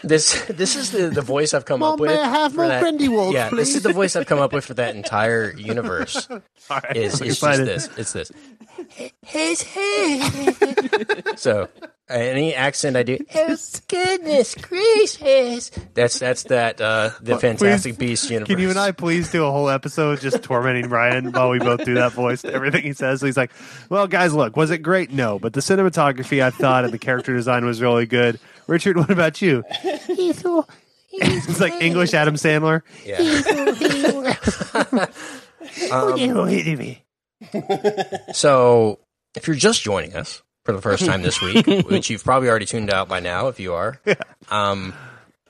This 0.03 0.45
this 0.49 0.75
is 0.75 0.91
the, 0.91 1.09
the 1.09 1.21
voice 1.21 1.53
I've 1.53 1.65
come 1.65 1.79
Mom, 1.81 1.93
up 1.93 1.99
with. 1.99 2.11
may 2.11 2.19
I 2.19 2.27
have 2.29 2.51
for 2.53 2.57
more 2.59 2.67
that- 2.67 2.81
Grindelwald, 2.81 3.33
Yeah, 3.33 3.49
this 3.49 3.75
is 3.75 3.83
the 3.83 3.93
voice 3.93 4.15
I've 4.15 4.25
come 4.27 4.39
up 4.39 4.53
with 4.53 4.65
for 4.65 4.73
that 4.75 4.95
entire 4.95 5.51
universe. 5.53 6.27
Right, 6.69 6.95
Is 6.95 7.19
it's 7.19 7.41
just 7.41 7.65
this. 7.65 7.89
It's 7.97 8.13
this. 8.13 8.31
so 11.35 11.67
any 12.09 12.53
accent 12.53 12.95
I 12.95 13.03
do, 13.03 13.17
oh 13.35 13.55
goodness 13.87 14.55
gracious! 14.55 15.69
That's 15.93 16.19
that's 16.19 16.43
that 16.43 16.79
uh, 16.79 17.11
the 17.21 17.37
Fantastic 17.37 17.97
Beast 17.97 18.29
universe. 18.29 18.47
Can 18.47 18.59
you 18.59 18.69
and 18.69 18.79
I 18.79 18.91
please 18.91 19.31
do 19.31 19.45
a 19.45 19.51
whole 19.51 19.69
episode 19.69 20.21
just 20.21 20.43
tormenting 20.43 20.89
Ryan 20.89 21.31
while 21.31 21.49
we 21.49 21.59
both 21.59 21.83
do 21.83 21.95
that 21.95 22.11
voice? 22.13 22.45
Everything 22.45 22.83
he 22.83 22.93
says. 22.93 23.21
He's 23.21 23.37
like, 23.37 23.51
"Well, 23.89 24.07
guys, 24.07 24.33
look, 24.33 24.55
was 24.55 24.71
it 24.71 24.79
great? 24.79 25.11
No, 25.11 25.39
but 25.39 25.53
the 25.53 25.61
cinematography 25.61 26.41
I 26.43 26.51
thought 26.51 26.83
and 26.83 26.93
the 26.93 26.99
character 26.99 27.33
design 27.35 27.65
was 27.65 27.81
really 27.81 28.05
good." 28.05 28.39
Richard, 28.71 28.95
what 28.95 29.11
about 29.11 29.41
you? 29.41 29.65
it's 31.11 31.59
like 31.59 31.73
English 31.81 32.13
Adam 32.13 32.35
Sandler. 32.35 32.83
Yeah. 33.05 33.17
So, 38.33 38.99
if 39.35 39.47
you're 39.47 39.57
just 39.57 39.81
joining 39.81 40.15
us 40.15 40.41
for 40.63 40.71
the 40.71 40.81
first 40.81 41.05
time 41.05 41.21
this 41.21 41.41
week, 41.41 41.65
which 41.89 42.09
you've 42.09 42.23
probably 42.23 42.47
already 42.47 42.65
tuned 42.65 42.91
out 42.91 43.09
by 43.09 43.19
now, 43.19 43.49
if 43.49 43.59
you 43.59 43.73
are, 43.73 43.99
um, 44.49 44.93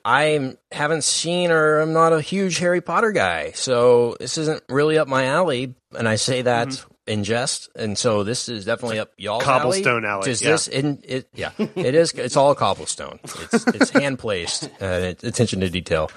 I 0.04 0.58
haven't 0.72 1.04
seen 1.04 1.52
or 1.52 1.80
I'm 1.80 1.94
not 1.94 2.14
a 2.14 2.22
huge 2.22 2.58
Harry 2.58 2.82
Potter 2.82 3.12
guy, 3.12 3.52
so 3.52 4.18
this 4.20 4.40
isn't 4.40 4.64
really 4.68 4.98
up 4.98 5.08
my 5.08 5.26
alley. 5.26 5.76
And 5.96 6.10
I 6.10 6.16
say 6.16 6.42
that 6.42 6.70
in 6.70 6.91
jest, 7.08 7.70
and 7.76 7.98
so 7.98 8.24
this 8.24 8.48
is 8.50 8.66
definitely 8.66 9.00
up 9.00 9.12
y'all's 9.18 9.44
Cobblestone 9.44 10.06
alley, 10.06 10.26
Just 10.26 10.42
yeah. 10.44 10.52
this, 10.52 10.68
in, 10.68 11.00
it, 11.04 11.28
yeah, 11.34 11.52
it 11.58 11.96
is. 11.96 12.12
It's 12.14 12.38
all 12.38 12.54
cobblestone. 12.56 13.20
It's 13.24 13.66
it's 13.68 13.90
hand 13.90 14.20
placed, 14.20 14.66
uh, 14.82 15.14
attention 15.24 15.60
to 15.62 15.70
detail. 15.70 16.12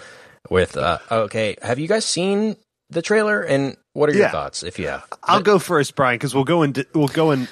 With 0.51 0.77
uh, 0.77 0.99
okay, 1.11 1.57
have 1.62 1.79
you 1.79 1.88
guys 1.88 2.05
seen 2.05 2.57
the 2.90 3.01
trailer? 3.03 3.40
And 3.40 3.77
what 3.94 4.11
are 4.11 4.12
your 4.12 4.23
Yeah. 4.25 4.31
thoughts? 4.31 4.62
If 4.62 4.79
you 4.79 4.88
have, 4.88 5.05
I'll 5.23 5.40
go 5.40 5.59
first, 5.59 5.94
Brian, 5.97 6.16
because 6.16 6.35
we'll 6.35 6.44
go 6.44 6.62
in. 6.62 6.75
We'll 6.94 7.09
go 7.09 7.31
in 7.31 7.49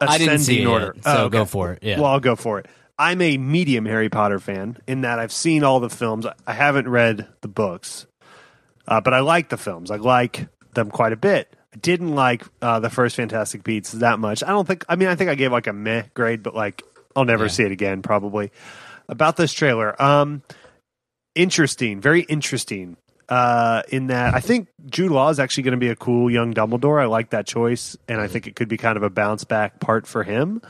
I 0.00 0.16
didn't 0.18 0.38
see 0.40 0.62
ascending 0.62 0.62
it 0.62 0.66
order. 0.66 0.92
yet, 0.96 1.04
so 1.04 1.10
Oh, 1.10 1.24
okay. 1.26 1.38
go 1.38 1.44
for 1.44 1.72
it. 1.72 1.80
Yeah. 1.82 1.96
Well, 2.00 2.10
I'll 2.10 2.20
go 2.20 2.36
for 2.36 2.58
it. 2.58 2.66
I'm 2.98 3.20
a 3.20 3.36
medium 3.36 3.84
Harry 3.84 4.08
Potter 4.08 4.38
fan 4.38 4.78
in 4.86 5.02
that 5.02 5.18
I've 5.18 5.32
seen 5.32 5.62
all 5.62 5.80
the 5.80 5.90
films. 5.90 6.26
I 6.46 6.52
haven't 6.54 6.88
read 6.88 7.26
the 7.42 7.48
books, 7.48 8.06
uh, 8.88 9.02
but 9.02 9.12
I 9.12 9.20
like 9.20 9.50
the 9.50 9.58
films. 9.58 9.90
I 9.90 9.96
like 9.96 10.48
them 10.74 10.90
quite 10.90 11.12
a 11.12 11.16
bit. 11.16 11.54
Didn't 11.80 12.14
like 12.14 12.42
uh, 12.62 12.80
the 12.80 12.90
first 12.90 13.16
Fantastic 13.16 13.62
Beasts 13.64 13.92
that 13.92 14.18
much. 14.18 14.42
I 14.42 14.48
don't 14.48 14.66
think. 14.66 14.84
I 14.88 14.96
mean, 14.96 15.08
I 15.08 15.14
think 15.14 15.30
I 15.30 15.34
gave 15.34 15.52
like 15.52 15.66
a 15.66 15.72
meh 15.72 16.04
grade, 16.14 16.42
but 16.42 16.54
like 16.54 16.82
I'll 17.14 17.24
never 17.24 17.44
Yeah. 17.44 17.50
see 17.50 17.62
it 17.64 17.72
again. 17.72 18.02
Probably 18.02 18.50
about 19.08 19.36
this 19.36 19.52
trailer. 19.52 20.00
Um, 20.00 20.42
interesting, 21.34 22.00
very 22.00 22.22
interesting. 22.22 22.96
Uh, 23.28 23.82
in 23.88 24.06
that 24.06 24.34
I 24.34 24.40
think 24.40 24.68
Jude 24.88 25.10
Law 25.10 25.30
is 25.30 25.40
actually 25.40 25.64
going 25.64 25.72
to 25.72 25.78
be 25.84 25.88
a 25.88 25.96
cool 25.96 26.30
young 26.30 26.54
Dumbledore. 26.54 27.02
I 27.02 27.06
like 27.06 27.30
that 27.30 27.44
choice, 27.44 27.96
and 28.06 28.20
I 28.20 28.28
think 28.28 28.46
it 28.46 28.54
could 28.54 28.68
be 28.68 28.76
kind 28.76 28.96
of 28.96 29.02
a 29.02 29.10
bounce 29.10 29.42
back 29.42 29.80
part 29.80 30.06
for 30.06 30.22
him. 30.22 30.62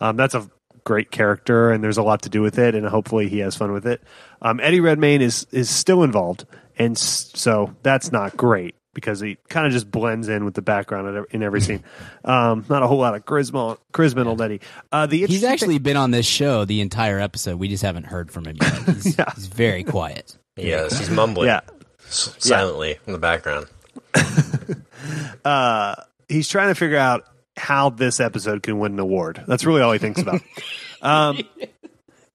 Um, 0.00 0.16
that's 0.16 0.36
a 0.36 0.48
great 0.84 1.10
character, 1.10 1.72
and 1.72 1.82
there's 1.82 1.98
a 1.98 2.04
lot 2.04 2.22
to 2.22 2.28
do 2.28 2.40
with 2.40 2.56
it, 2.60 2.76
and 2.76 2.86
hopefully 2.86 3.28
he 3.28 3.40
has 3.40 3.56
fun 3.56 3.72
with 3.72 3.84
it. 3.84 4.00
Um, 4.40 4.60
Eddie 4.60 4.78
Redmayne 4.78 5.22
is 5.22 5.44
is 5.50 5.68
still 5.68 6.04
involved, 6.04 6.44
and 6.78 6.96
s- 6.96 7.32
so 7.34 7.74
that's 7.82 8.12
not 8.12 8.36
great 8.36 8.76
because 8.94 9.20
he 9.20 9.36
kind 9.48 9.66
of 9.66 9.72
just 9.72 9.90
blends 9.90 10.28
in 10.28 10.44
with 10.44 10.54
the 10.54 10.62
background 10.62 11.26
in 11.30 11.42
every- 11.42 11.60
scene. 11.60 11.82
Um, 12.24 12.64
not 12.68 12.82
a 12.82 12.86
whole 12.86 12.98
lot 12.98 13.14
of 13.14 13.24
charisma, 13.24 13.76
charisma 13.92 14.22
in 14.22 14.26
old 14.28 14.40
Eddie. 14.40 14.60
Uh, 14.92 15.06
the 15.06 15.18
He's 15.18 15.42
interesting 15.42 15.50
actually 15.52 15.78
been 15.78 15.96
on 15.96 16.10
this 16.12 16.26
show 16.26 16.64
the 16.64 16.80
entire 16.80 17.18
episode. 17.20 17.58
We 17.58 17.68
just 17.68 17.82
haven't 17.82 18.04
heard 18.06 18.30
from 18.30 18.46
him 18.46 18.56
yet. 18.60 18.72
He's, 18.84 19.18
Yeah. 19.18 19.32
he's 19.34 19.46
very 19.46 19.84
quiet. 19.84 20.36
yes, 20.56 20.98
he's 20.98 21.10
mumbling, 21.10 21.48
yeah, 21.48 21.60
s- 22.06 22.34
silently 22.38 22.98
in 23.06 23.12
the 23.12 23.18
background. 23.18 23.66
uh, 25.44 25.94
he's 26.28 26.48
trying 26.48 26.68
to 26.68 26.74
figure 26.74 26.96
out 26.98 27.24
how 27.56 27.90
this 27.90 28.20
episode 28.20 28.62
can 28.62 28.78
win 28.78 28.92
an 28.94 28.98
award. 28.98 29.42
That's 29.46 29.64
really 29.64 29.82
all 29.82 29.92
he 29.92 29.98
thinks 29.98 30.20
about. 30.20 30.40
um, 31.02 31.38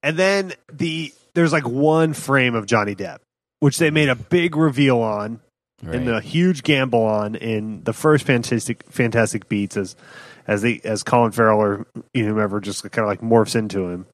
and 0.02 0.16
then 0.16 0.52
the 0.72 1.12
there's 1.34 1.52
like 1.52 1.66
one 1.66 2.12
frame 2.14 2.54
of 2.54 2.66
Johnny 2.66 2.94
Depp, 2.94 3.18
which 3.60 3.78
they 3.78 3.90
made 3.90 4.08
a 4.08 4.14
big 4.16 4.56
reveal 4.56 4.98
on 5.00 5.40
Right. 5.82 5.96
and 5.96 6.08
a 6.10 6.20
huge 6.20 6.62
gamble 6.62 7.02
on 7.02 7.34
in 7.34 7.82
the 7.84 7.92
first 7.92 8.26
Fantastic 8.26 8.84
Fantastic 8.90 9.48
Beats 9.48 9.76
as 9.76 9.96
as 10.46 10.62
the 10.62 10.80
as 10.84 11.02
Colin 11.02 11.32
Farrell 11.32 11.60
or 11.60 11.86
you 12.12 12.26
know, 12.26 12.34
whoever 12.34 12.60
just 12.60 12.82
kind 12.90 13.04
of 13.04 13.08
like 13.08 13.20
morphs 13.20 13.56
into 13.56 13.88
him. 13.88 14.06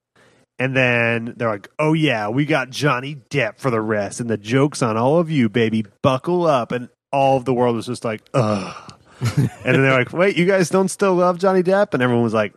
And 0.58 0.74
then 0.76 1.34
they're 1.36 1.50
like, 1.50 1.68
"Oh 1.78 1.92
yeah, 1.92 2.28
we 2.28 2.46
got 2.46 2.70
Johnny 2.70 3.16
Depp 3.30 3.58
for 3.58 3.70
the 3.70 3.80
rest, 3.80 4.20
and 4.20 4.30
the 4.30 4.38
jokes 4.38 4.80
on 4.80 4.96
all 4.96 5.18
of 5.18 5.30
you, 5.30 5.48
baby. 5.48 5.84
Buckle 6.02 6.46
up!" 6.46 6.72
And 6.72 6.88
all 7.12 7.36
of 7.36 7.44
the 7.44 7.52
world 7.52 7.76
was 7.76 7.86
just 7.86 8.04
like, 8.04 8.22
"Ugh." 8.32 8.92
and 9.20 9.50
then 9.64 9.82
they're 9.82 9.98
like, 9.98 10.12
"Wait, 10.12 10.36
you 10.36 10.46
guys 10.46 10.70
don't 10.70 10.88
still 10.88 11.14
love 11.14 11.38
Johnny 11.38 11.62
Depp?" 11.62 11.94
And 11.94 12.02
everyone 12.02 12.22
was 12.24 12.34
like, 12.34 12.54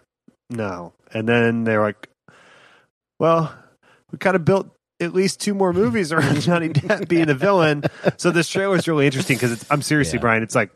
"No." 0.50 0.94
And 1.14 1.28
then 1.28 1.64
they're 1.66 1.82
like, 1.82 2.08
"Well, 3.20 3.54
we 4.12 4.18
kind 4.18 4.36
of 4.36 4.46
built 4.46 4.70
at 5.00 5.14
least 5.14 5.40
two 5.42 5.54
more 5.54 5.74
movies 5.74 6.12
around 6.12 6.42
Johnny 6.42 6.70
Depp 6.70 7.08
being 7.08 7.28
the 7.28 7.36
villain." 7.36 7.84
So 8.18 8.32
this 8.32 8.50
trailer 8.50 8.76
is 8.76 8.88
really 8.88 9.06
interesting 9.06 9.38
because 9.38 9.66
I'm 9.70 9.82
seriously, 9.82 10.18
Yeah. 10.18 10.22
Brian. 10.22 10.44
It's 10.44 10.56
like 10.56 10.72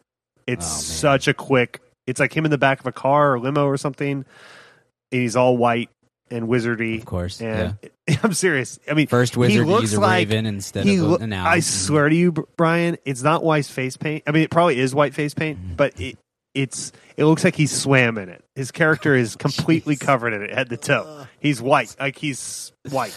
it's 0.47 0.65
Oh, 0.65 0.81
such 0.81 1.27
a 1.27 1.33
quick. 1.33 1.79
It's 2.07 2.19
like 2.19 2.35
him 2.35 2.45
in 2.45 2.51
the 2.51 2.57
back 2.57 2.79
of 2.81 2.85
a 2.87 2.91
car 2.91 3.33
or 3.33 3.39
limo 3.39 3.65
or 3.65 3.77
something, 3.77 4.11
and 4.11 5.21
he's 5.21 5.35
all 5.35 5.55
white 5.55 5.89
and 6.29 6.47
wizardy. 6.49 6.97
Of 6.99 7.05
course. 7.05 7.39
And 7.41 7.77
I'm 8.23 8.33
serious. 8.33 8.77
I 8.89 8.93
mean, 8.93 9.07
First 9.07 9.37
wizard 9.37 9.65
to 9.65 9.71
looks 9.71 9.83
use 9.83 9.93
a 9.93 10.01
like 10.01 10.27
raven 10.29 10.45
instead 10.45 10.85
he 10.85 10.97
of 10.99 11.21
an 11.21 11.31
owl. 11.31 11.47
I 11.47 11.61
swear 11.61 12.09
to 12.09 12.15
you, 12.15 12.33
Brian, 12.57 12.97
it's 13.05 13.23
not 13.23 13.43
white 13.43 13.65
face 13.65 13.95
paint. 13.95 14.23
I 14.27 14.31
mean, 14.31 14.43
it 14.43 14.49
probably 14.51 14.79
is 14.79 14.93
white 14.93 15.13
face 15.13 15.33
paint, 15.33 15.59
Mm-hmm. 15.59 15.75
but 15.75 15.99
it 16.01 16.17
it's 16.53 16.91
it 17.17 17.23
looks 17.25 17.43
like 17.45 17.55
he 17.55 17.65
swam 17.65 18.17
in 18.17 18.27
it. 18.29 18.43
His 18.55 18.71
character 18.71 19.15
is 19.15 19.35
completely 19.37 19.95
covered 19.95 20.33
in 20.33 20.41
it, 20.43 20.53
head 20.53 20.69
to 20.71 20.77
toe. 20.77 21.25
He's 21.39 21.61
white, 21.61 21.95
like 21.99 22.17
he's 22.17 22.73
white. 22.89 23.15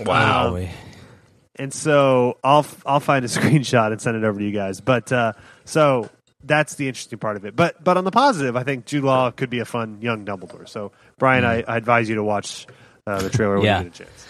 Wow. 0.00 0.50
Boy. 0.50 0.70
And 1.56 1.72
so 1.72 2.38
I'll 2.42 2.66
I'll 2.84 3.00
find 3.00 3.24
a 3.24 3.28
screenshot 3.28 3.92
and 3.92 4.00
send 4.00 4.16
it 4.16 4.24
over 4.24 4.38
to 4.38 4.44
you 4.44 4.50
guys. 4.52 4.80
But 4.80 5.12
uh, 5.12 5.34
so 5.64 6.10
that's 6.42 6.74
the 6.74 6.88
interesting 6.88 7.18
part 7.18 7.36
of 7.36 7.44
it. 7.44 7.54
But 7.56 7.82
but 7.82 7.96
on 7.96 8.04
the 8.04 8.10
positive, 8.10 8.56
I 8.56 8.64
think 8.64 8.86
Jude 8.86 9.04
Law 9.04 9.30
could 9.30 9.50
be 9.50 9.60
a 9.60 9.64
fun 9.64 9.98
young 10.00 10.24
Dumbledore. 10.24 10.68
So 10.68 10.92
Brian, 11.18 11.44
I, 11.44 11.62
I 11.62 11.76
advise 11.76 12.08
you 12.08 12.16
to 12.16 12.24
watch 12.24 12.66
uh, 13.06 13.22
the 13.22 13.30
trailer 13.30 13.56
when 13.56 13.64
Yeah. 13.66 13.78
you 13.78 13.84
get 13.84 14.00
a 14.00 14.04
chance. 14.04 14.26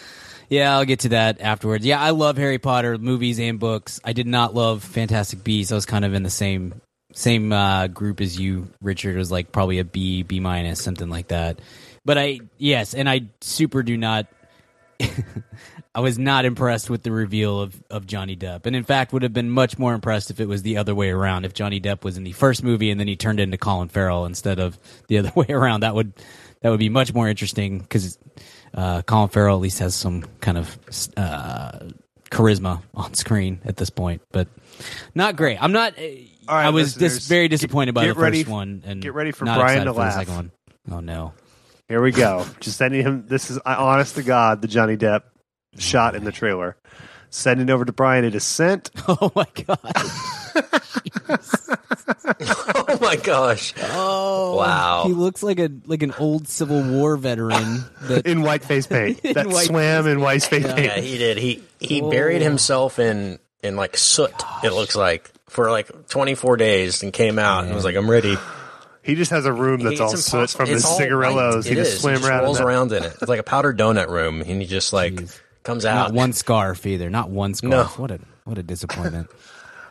Yeah, 0.50 0.77
I'll 0.77 0.85
get 0.85 1.00
to 1.00 1.09
that 1.11 1.40
afterwards. 1.40 1.87
Yeah, 1.87 1.98
I 1.98 2.11
love 2.11 2.37
Harry 2.37 2.59
Potter 2.59 2.98
movies 2.98 3.40
and 3.40 3.59
books. 3.59 3.98
I 4.05 4.12
did 4.12 4.27
not 4.27 4.55
love 4.55 4.85
Fantastic 4.85 5.42
Beasts. 5.42 5.72
I 5.72 5.74
was 5.74 5.87
kind 5.87 6.05
of 6.05 6.12
in 6.12 6.22
the 6.22 6.31
same 6.31 6.81
same 7.14 7.53
uh, 7.53 7.87
group 7.87 8.20
as 8.20 8.38
you, 8.38 8.68
Richard. 8.83 9.14
It 9.14 9.18
was 9.18 9.33
like 9.33 9.50
probably 9.50 9.79
a 9.79 9.85
B, 9.85 10.22
B 10.22 10.40
minus, 10.40 10.83
something 10.83 11.09
like 11.09 11.29
that. 11.29 11.61
But 12.05 12.18
I 12.18 12.40
yes, 12.59 12.92
and 12.92 13.09
I 13.09 13.22
super 13.40 13.83
do 13.83 13.96
not. 13.96 14.27
I 15.95 16.01
was 16.01 16.19
not 16.19 16.45
impressed 16.45 16.90
with 16.90 17.03
the 17.05 17.12
reveal 17.12 17.61
of, 17.61 17.81
of 17.88 18.07
Johnny 18.07 18.37
Depp, 18.37 18.67
and 18.67 18.75
in 18.75 18.83
fact, 18.83 19.12
would 19.12 19.23
have 19.23 19.33
been 19.33 19.49
much 19.51 19.79
more 19.79 19.95
impressed 19.95 20.31
if 20.31 20.40
it 20.40 20.47
was 20.49 20.62
the 20.62 20.77
other 20.79 20.95
way 20.95 21.11
around. 21.11 21.45
If 21.45 21.55
Johnny 21.55 21.81
Depp 21.81 22.03
was 22.03 22.17
in 22.17 22.25
the 22.25 22.33
first 22.33 22.64
movie 22.64 22.90
and 22.90 22.99
then 22.99 23.07
he 23.07 23.14
turned 23.14 23.38
into 23.38 23.57
Colin 23.57 23.88
Farrell 23.88 24.25
instead 24.27 24.59
of 24.59 24.79
the 25.07 25.19
other 25.19 25.33
way 25.37 25.47
around, 25.49 25.81
that 25.81 25.95
would 25.95 26.12
that 26.62 26.71
would 26.71 26.81
be 26.81 26.88
much 26.88 27.14
more 27.14 27.29
interesting 27.29 27.79
because 27.79 28.19
uh, 28.75 29.03
Colin 29.03 29.29
Farrell 29.29 29.57
at 29.57 29.61
least 29.62 29.79
has 29.79 29.95
some 29.95 30.23
kind 30.40 30.59
of 30.59 30.79
uh, 31.17 31.79
charisma 32.31 32.83
on 32.95 33.14
screen 33.14 33.61
at 33.64 33.77
this 33.77 33.90
point, 33.90 34.23
but 34.33 34.49
not 35.14 35.37
great. 35.37 35.62
I'm 35.62 35.73
not. 35.73 35.97
uh, 35.97 36.03
right, 36.49 36.67
I 36.67 36.71
was 36.71 36.95
just 36.95 37.29
very 37.29 37.47
disappointed 37.49 37.95
by 37.95 38.07
get 38.07 38.17
the 38.17 38.21
ready- 38.21 38.43
first 38.43 38.51
one, 38.51 38.83
and 38.85 39.01
get 39.01 39.14
ready 39.14 39.31
for 39.31 39.45
not 39.45 39.61
Brian 39.61 39.85
to 39.85 39.93
laugh. 39.93 40.14
second 40.14 40.35
one. 40.35 40.51
Oh 40.90 41.01
no! 41.01 41.35
Here 41.88 42.03
we 42.03 42.12
go. 42.12 42.47
Just 42.61 42.79
sending 42.79 43.03
him. 43.03 43.27
This 43.27 43.51
is 43.51 43.59
I- 43.64 43.75
honest 43.75 44.14
to 44.16 44.23
God, 44.23 44.62
the 44.62 44.68
Johnny 44.68 44.97
Depp 44.97 45.23
shot 45.79 46.14
in 46.14 46.25
the 46.25 46.33
trailer. 46.33 46.77
Sending 47.31 47.68
over 47.68 47.85
to 47.85 47.92
Brian. 47.92 48.25
It 48.25 48.35
is 48.35 48.44
sent. 48.44 48.90
Oh 49.09 49.33
my 49.35 49.47
god! 49.66 49.79
Oh 52.87 52.99
my 53.01 53.16
gosh! 53.16 53.75
Oh 53.81 54.57
Wow. 54.57 55.05
He 55.07 55.12
looks 55.12 55.42
like 55.42 55.59
a 55.59 55.70
like 55.87 56.03
an 56.03 56.12
old 56.18 56.49
Civil 56.49 56.83
War 56.83 57.16
veteran. 57.16 57.85
That 58.03 58.27
in 58.27 58.42
white 58.42 58.64
face 58.64 58.87
paint. 58.87 59.20
That 59.35 59.47
white 59.47 59.66
swam 59.66 60.07
in 60.07 60.20
white 60.20 60.42
face 60.42 60.64
paint. 60.64 60.79
Yeah, 60.79 61.01
he 61.01 61.18
did. 61.18 61.38
He 61.38 61.62
he 61.81 62.03
oh. 62.03 62.11
buried 62.11 62.42
himself 62.42 62.99
in 62.99 63.38
in 63.62 63.77
like 63.77 63.97
soot. 63.97 64.33
It 64.62 64.73
looks 64.73 64.97
like 64.97 65.31
for 65.49 65.70
like 65.70 66.09
24 66.09 66.57
days 66.57 67.03
and 67.03 67.12
came 67.12 67.38
out 67.38 67.64
and 67.64 67.75
was 67.75 67.85
like, 67.85 67.97
"I'm 67.97 68.11
ready." 68.11 68.37
He 69.05 69.14
just 69.14 69.31
has 69.31 69.45
a 69.47 69.53
room 69.53 69.81
that's 69.81 70.01
all 70.01 70.09
soot 70.17 70.35
impossible. 70.35 70.64
from 70.64 70.69
his 70.73 70.83
It's 70.83 70.90
all 70.90 70.99
cigarillos. 70.99 71.55
white. 71.57 71.64
He 71.67 71.73
It 71.73 71.75
just 71.77 71.93
is. 71.95 72.01
swam 72.01 72.14
just 72.17 72.27
around. 72.29 72.38
in 72.40 72.45
rolls 72.47 72.59
that. 72.59 72.64
around 72.67 72.93
in 72.93 73.05
it. 73.05 73.12
It's 73.21 73.29
like 73.29 73.40
a 73.40 73.45
powdered 73.45 73.79
donut 73.79 74.09
room, 74.09 74.40
and 74.40 74.61
he 74.62 74.67
just 74.67 74.93
like 74.93 75.14
Jeez. 75.14 75.40
comes 75.62 75.85
not 75.85 76.12
one 76.12 76.33
scarf 76.33 76.87
either. 76.87 77.11
Not 77.11 77.29
one 77.31 77.55
scarf. 77.55 77.99
What 77.99 78.11
a 78.11 78.21
what 78.45 78.59
a 78.59 78.62
disappointment. 78.62 79.29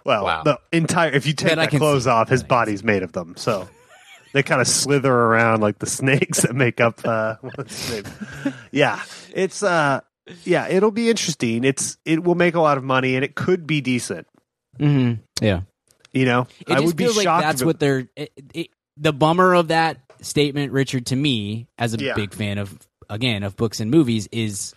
Well, 0.05 0.25
Wow. 0.25 0.43
the 0.43 0.59
entire. 0.73 1.11
If 1.11 1.25
you 1.25 1.31
take 1.33 1.55
That 1.55 1.71
the 1.71 1.77
clothes 1.77 2.03
see. 2.03 2.09
off, 2.09 2.27
his 2.27 2.41
That 2.41 2.47
I 2.47 2.47
can 2.49 2.57
body's 2.65 2.83
made 2.83 3.03
of 3.03 3.13
them. 3.13 3.35
So 3.37 3.69
they 4.33 4.43
kind 4.43 4.59
of 4.59 4.67
slither 4.67 5.13
around 5.13 5.61
like 5.61 5.79
the 5.79 5.85
snakes 5.99 6.41
that 6.41 6.53
make 6.53 6.81
up. 6.81 6.99
Uh, 7.05 7.35
what's 7.39 7.87
his 7.89 8.03
name? 8.03 8.53
Yeah, 8.71 9.01
it's. 9.33 9.63
uh 9.63 10.01
Yeah, 10.43 10.67
it'll 10.67 10.91
be 10.91 11.09
interesting. 11.09 11.63
It's. 11.63 11.97
It 12.03 12.21
will 12.21 12.35
make 12.35 12.55
a 12.55 12.59
lot 12.59 12.77
of 12.77 12.83
money, 12.83 13.15
and 13.15 13.23
it 13.23 13.35
could 13.35 13.65
be 13.65 13.79
decent. 13.79 14.27
hmm 14.77 15.13
Yeah. 15.39 15.61
You 16.11 16.25
know, 16.25 16.47
It 16.67 16.73
I 16.73 16.79
would 16.81 16.97
be 16.97 17.05
feels 17.05 17.15
like 17.15 17.23
shocked. 17.23 17.43
that's 17.43 17.61
if 17.61 17.63
it- 17.63 17.65
what 17.65 17.79
they're. 17.79 18.07
It, 18.17 18.31
it, 18.53 18.67
the 18.97 19.13
bummer 19.13 19.53
of 19.53 19.69
that 19.69 19.97
statement, 20.21 20.71
Richard, 20.71 21.07
to 21.07 21.15
me 21.15 21.67
as 21.77 21.93
a 21.93 21.97
Yeah. 21.97 22.13
big 22.15 22.33
fan 22.33 22.57
of 22.57 22.77
again 23.09 23.43
of 23.43 23.55
books 23.55 23.79
and 23.79 23.91
movies, 23.91 24.27
is 24.31 24.73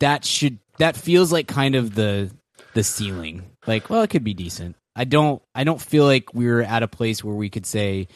that 0.00 0.24
should 0.24 0.58
that 0.78 0.96
feels 0.96 1.32
like 1.32 1.46
kind 1.46 1.74
of 1.74 1.94
the 1.94 2.30
the 2.74 2.84
ceiling. 2.84 3.44
Like, 3.66 3.90
well, 3.90 4.02
it 4.02 4.10
could 4.10 4.24
be 4.24 4.34
decent. 4.34 4.76
I 4.96 5.04
don't. 5.04 5.40
I 5.54 5.64
don't 5.64 5.80
feel 5.80 6.04
like 6.04 6.34
we're 6.34 6.62
at 6.62 6.82
a 6.82 6.88
place 6.88 7.22
where 7.24 7.34
we 7.34 7.48
could 7.50 7.66
say. 7.66 8.08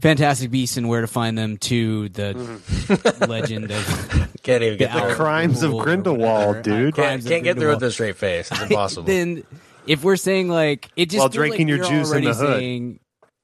Fantastic 0.00 0.50
Beasts 0.50 0.78
and 0.78 0.88
Where 0.88 1.02
to 1.02 1.06
Find 1.06 1.36
Them 1.36 1.58
to 1.58 2.08
the 2.08 2.32
mm-hmm. 2.32 3.24
legend 3.30 3.70
of 3.70 4.32
Can't 4.42 4.62
even 4.62 4.78
get 4.78 4.92
The 4.92 4.98
there. 4.98 5.10
Owl 5.10 5.14
crimes 5.14 5.62
of 5.62 5.72
Grindelwald, 5.76 6.62
dude. 6.62 6.94
Can't, 6.94 7.22
can't 7.22 7.44
get 7.44 7.58
through 7.58 7.68
with 7.68 7.82
a 7.82 7.90
straight 7.90 8.16
face. 8.16 8.50
It's 8.50 8.62
impossible. 8.62 9.02
then 9.02 9.44
if 9.86 10.02
we're 10.02 10.16
saying 10.16 10.48
like 10.48 10.88
it 10.96 11.10
just 11.10 11.20
While 11.20 11.28
drinking 11.28 11.68
like 11.68 11.76
your 11.76 11.86
juice 11.86 12.12
in 12.12 12.24
the 12.24 12.32
hood. 12.32 12.58
saying, 12.58 13.00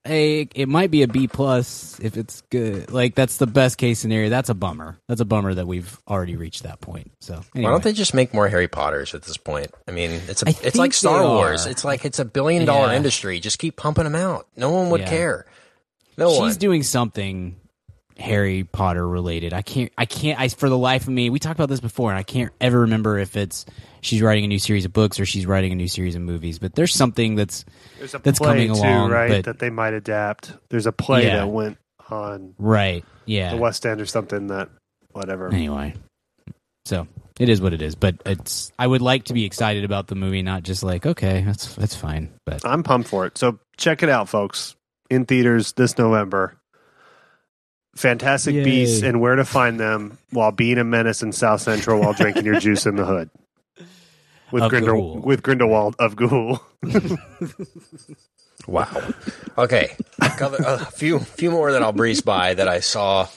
hey, 0.07 0.49
it 0.55 0.69
might 0.69 0.90
be 0.90 1.03
a 1.03 1.09
B 1.09 1.27
plus 1.29 1.99
if 2.01 2.16
it's 2.16 2.42
good. 2.51 2.90
Like 2.90 3.14
that's 3.14 3.37
the 3.38 3.47
best 3.47 3.77
case 3.79 3.99
scenario. 3.99 4.29
That's 4.31 4.49
a 4.49 4.55
bummer. 4.55 4.99
That's 5.09 5.21
a 5.21 5.25
bummer 5.25 5.53
that 5.55 5.66
we've 5.66 5.99
already 6.09 6.37
reached 6.37 6.62
that 6.62 6.81
point. 6.81 7.11
So 7.21 7.35
anyway. 7.55 7.64
Why 7.64 7.71
don't 7.71 7.85
they 7.85 7.92
just 7.92 8.14
make 8.14 8.33
more 8.33 8.49
Harry 8.49 8.69
Potters 8.69 9.14
at 9.14 9.23
this 9.23 9.37
point? 9.37 9.73
I 9.87 9.90
mean, 9.90 10.11
it's 10.29 10.42
a, 10.42 10.49
I 10.49 10.55
it's 10.62 10.77
like 10.77 10.92
Star 10.92 11.23
Wars. 11.25 11.66
It's 11.66 11.85
like 11.85 12.05
it's 12.05 12.19
a 12.19 12.25
billion 12.25 12.64
dollar 12.64 12.88
Yeah. 12.88 12.97
industry. 12.97 13.40
Just 13.40 13.59
keep 13.59 13.77
pumping 13.77 14.05
them 14.05 14.14
out. 14.14 14.47
No 14.57 14.71
one 14.71 14.90
would 14.90 15.01
Yeah. 15.03 15.11
care. 15.11 15.47
No 16.16 16.27
one. 16.31 16.35
She's 16.49 16.55
one. 16.57 16.61
doing 16.61 16.83
something 16.83 17.57
Harry 18.19 18.64
Potter 18.64 19.07
related. 19.07 19.53
I 19.53 19.62
can't. 19.62 19.92
I 19.99 20.07
can't. 20.07 20.40
I 20.40 20.49
for 20.49 20.69
the 20.71 20.79
life 20.79 21.03
of 21.03 21.09
me, 21.11 21.29
we 21.29 21.38
talked 21.38 21.59
about 21.59 21.69
this 21.69 21.81
before, 21.81 22.11
and 22.11 22.19
I 22.19 22.23
can't 22.23 22.53
ever 22.61 22.81
remember 22.81 23.19
if 23.19 23.37
it's 23.37 23.66
she's 24.07 24.23
writing 24.23 24.45
a 24.45 24.49
new 24.49 24.59
series 24.59 24.85
of 24.85 24.92
books 24.92 25.19
or 25.21 25.27
she's 25.27 25.45
writing 25.47 25.73
a 25.73 25.75
new 25.75 25.88
series 25.88 26.14
of 26.14 26.23
movies. 26.23 26.59
But 26.59 26.75
there's 26.75 26.95
something 26.95 27.35
that's 27.35 27.64
There's 27.99 28.14
a 28.14 28.19
that's 28.19 28.38
coming 28.38 28.69
too, 28.73 28.81
along, 28.81 29.11
right? 29.11 29.29
but- 29.31 29.45
that 29.45 29.59
they 29.59 29.71
might 29.71 29.95
adapt. 29.95 30.53
There's 30.71 30.87
a 30.87 30.92
play 30.92 31.25
Yeah. 31.27 31.37
that 31.38 31.49
went 31.49 31.79
on 32.09 32.55
right. 32.59 33.05
Yeah. 33.27 33.51
the 33.51 33.57
West 33.57 33.85
End 33.85 34.01
or 34.01 34.07
something 34.07 34.47
that 34.49 34.69
whatever. 35.11 35.49
anyway 35.53 35.95
so 36.85 37.09
it 37.40 37.49
is 37.49 37.61
what 37.61 37.73
it 37.73 37.81
is 37.83 37.95
but 37.97 38.14
it's 38.27 38.71
i 38.79 38.87
would 38.87 39.01
like 39.03 39.25
to 39.25 39.33
be 39.33 39.45
excited 39.45 39.83
about 39.83 40.07
the 40.07 40.14
movie 40.14 40.42
not 40.42 40.62
just 40.62 40.83
like 40.85 41.05
okay 41.07 41.42
that's 41.45 41.75
that's 41.75 41.97
fine 41.97 42.31
but 42.45 42.61
I'm 42.64 42.83
pumped 42.85 43.09
for 43.09 43.27
it. 43.27 43.37
So 43.38 43.59
check 43.77 44.03
it 44.05 44.09
out, 44.09 44.29
folks. 44.29 44.77
In 45.11 45.25
theaters 45.25 45.73
this 45.73 45.99
November. 45.99 46.57
Fantastic 47.97 48.55
Yay. 48.57 48.64
Beasts 48.64 49.03
and 49.03 49.21
where 49.21 49.35
to 49.37 49.45
find 49.45 49.81
them 49.81 50.19
while 50.31 50.53
being 50.53 50.79
a 50.79 50.85
menace 50.85 51.23
in 51.23 51.33
South 51.33 51.61
Central 51.62 51.99
while 52.01 52.12
drinking 52.12 52.45
your 52.45 52.61
juice 52.61 52.85
in 52.87 52.95
the 52.97 53.05
hood. 53.07 53.31
With 54.52 54.62
Grindel- 54.64 54.87
Ghoul. 54.87 55.18
with 55.20 55.42
Grindelwald 55.42 55.96
of 55.98 56.16
Ghoul. 56.16 56.61
Wow. 58.66 58.88
Okay. 59.56 59.94
A 60.20 60.26
a 60.40 60.78
few 60.87 61.20
few 61.20 61.50
more 61.52 61.70
that 61.72 61.82
I'll 61.82 61.92
breeze 61.92 62.20
by 62.20 62.54
that 62.54 62.66
I 62.66 62.80
saw 62.80 63.28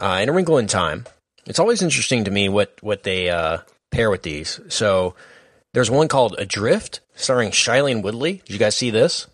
uh, 0.00 0.18
in 0.22 0.28
A 0.28 0.32
Wrinkle 0.32 0.58
in 0.58 0.68
Time. 0.68 1.04
It's 1.46 1.58
always 1.58 1.82
interesting 1.82 2.24
to 2.24 2.30
me 2.30 2.48
what 2.48 2.76
what 2.80 3.02
they 3.02 3.28
uh, 3.28 3.58
pair 3.90 4.08
with 4.10 4.22
these. 4.22 4.60
So 4.68 5.14
there's 5.72 5.90
one 5.90 6.06
called 6.06 6.36
Adrift, 6.38 7.00
starring 7.16 7.50
Shailene 7.50 8.02
Woodley. 8.02 8.34
Did 8.46 8.50
you 8.50 8.58
guys 8.58 8.76
see 8.76 8.90
this? 8.90 9.26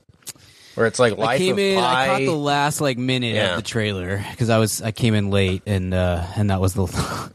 Where 0.76 0.86
it's 0.86 0.98
like 0.98 1.18
life 1.18 1.28
i 1.28 1.36
came 1.38 1.52
of 1.52 1.58
in 1.58 1.78
Pi. 1.78 2.04
i 2.04 2.06
caught 2.06 2.20
the 2.20 2.30
last 2.34 2.80
like 2.80 2.96
minute 2.96 3.34
Yeah. 3.34 3.50
of 3.50 3.56
the 3.56 3.62
trailer 3.68 4.24
because 4.30 4.48
i 4.48 4.56
was 4.56 4.80
i 4.80 4.90
came 4.90 5.12
in 5.12 5.28
late 5.30 5.60
and 5.66 5.92
uh 5.92 6.24
and 6.34 6.48
that 6.48 6.62
was 6.62 6.72
the 6.72 6.86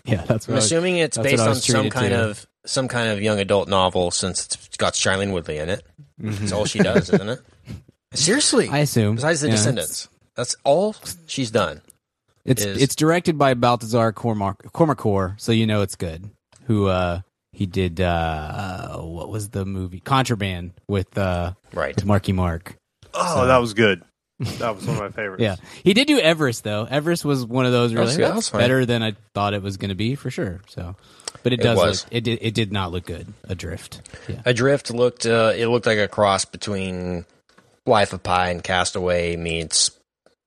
yeah 0.05 0.23
that's 0.23 0.47
what 0.47 0.53
I'm 0.53 0.53
I 0.53 0.55
was- 0.55 0.65
assuming 0.65 0.97
it's 0.97 1.17
that's 1.17 1.29
based 1.29 1.41
I 1.41 1.43
on 1.43 1.49
was 1.49 1.63
some 1.63 1.75
treated 1.75 1.91
kind 1.93 2.09
to. 2.13 2.29
of 2.31 2.47
some 2.67 2.87
kind 2.87 3.09
of 3.09 3.21
young 3.21 3.39
adult 3.39 3.67
novel 3.67 4.11
since 4.11 4.45
it's 4.45 4.77
got 4.77 4.93
Shailene 4.93 5.31
Woodley 5.33 5.57
in 5.57 5.69
it. 5.69 5.83
Mm-hmm. 6.21 6.31
That's 6.39 6.51
all 6.51 6.65
she 6.65 6.79
does, 6.79 7.09
isn't 7.09 7.29
it? 7.29 7.39
Seriously. 8.13 8.69
i 8.69 8.79
assume 8.79 9.15
Besides 9.15 9.41
the 9.41 9.47
Yeah, 9.47 9.55
Descendants. 9.55 10.07
That's 10.35 10.55
all 10.63 10.95
she's 11.27 11.51
done. 11.51 11.81
it's 12.45 12.63
is- 12.63 12.81
it's 12.81 12.95
directed 12.95 13.37
by 13.37 13.53
Baltasar 13.53 14.13
cormac 14.13 14.59
Kormákur 14.71 15.39
so 15.39 15.51
you 15.51 15.67
know 15.67 15.81
it's 15.81 15.95
good 15.95 16.29
who 16.65 16.87
uh 16.87 17.21
he 17.53 17.65
did 17.65 17.99
uh 17.99 18.97
what 18.99 19.29
was 19.29 19.49
the 19.49 19.65
movie 19.65 19.99
contraband 19.99 20.71
with 20.87 21.17
uh 21.17 21.53
Right. 21.73 21.95
with 21.95 22.05
marky 22.05 22.31
mark 22.33 22.77
Oh, 23.13 23.47
that 23.47 23.57
was 23.57 23.73
good. 23.73 24.03
That 24.39 24.75
was 24.75 24.85
one 24.85 24.95
of 24.97 25.01
my 25.01 25.09
favorites. 25.21 25.41
Yeah, 25.41 25.55
he 25.83 25.93
did 25.95 26.05
do 26.07 26.19
Everest 26.19 26.63
though. 26.63 26.85
Everest 26.89 27.25
was 27.25 27.43
one 27.45 27.65
of 27.65 27.71
those 27.71 27.93
really 27.93 28.05
That's 28.05 28.17
like, 28.17 28.27
good. 28.27 28.35
that's 28.37 28.49
That's 28.51 28.61
better 28.61 28.85
than 28.85 29.01
I 29.01 29.15
thought 29.33 29.53
it 29.55 29.63
was 29.63 29.77
going 29.77 29.89
to 29.89 29.95
be 29.95 30.13
for 30.13 30.29
sure. 30.29 30.61
So, 30.67 30.95
but 31.43 31.53
it 31.53 31.59
It 31.59 31.63
does 31.63 31.77
was. 31.77 32.03
look 32.05 32.13
it 32.13 32.23
did 32.23 32.39
it 32.41 32.53
did 32.53 32.71
not 32.71 32.91
look 32.91 33.05
good. 33.05 33.33
Adrift. 33.47 34.01
Yeah, 34.27 34.41
Adrift 34.45 34.91
looked 34.91 35.25
uh, 35.25 35.53
it 35.55 35.67
looked 35.67 35.85
like 35.85 35.97
a 35.99 36.07
cross 36.07 36.45
between 36.45 37.25
Life 37.85 38.13
of 38.13 38.21
Pi 38.23 38.49
and 38.49 38.63
Castaway 38.63 39.35
meets 39.35 39.91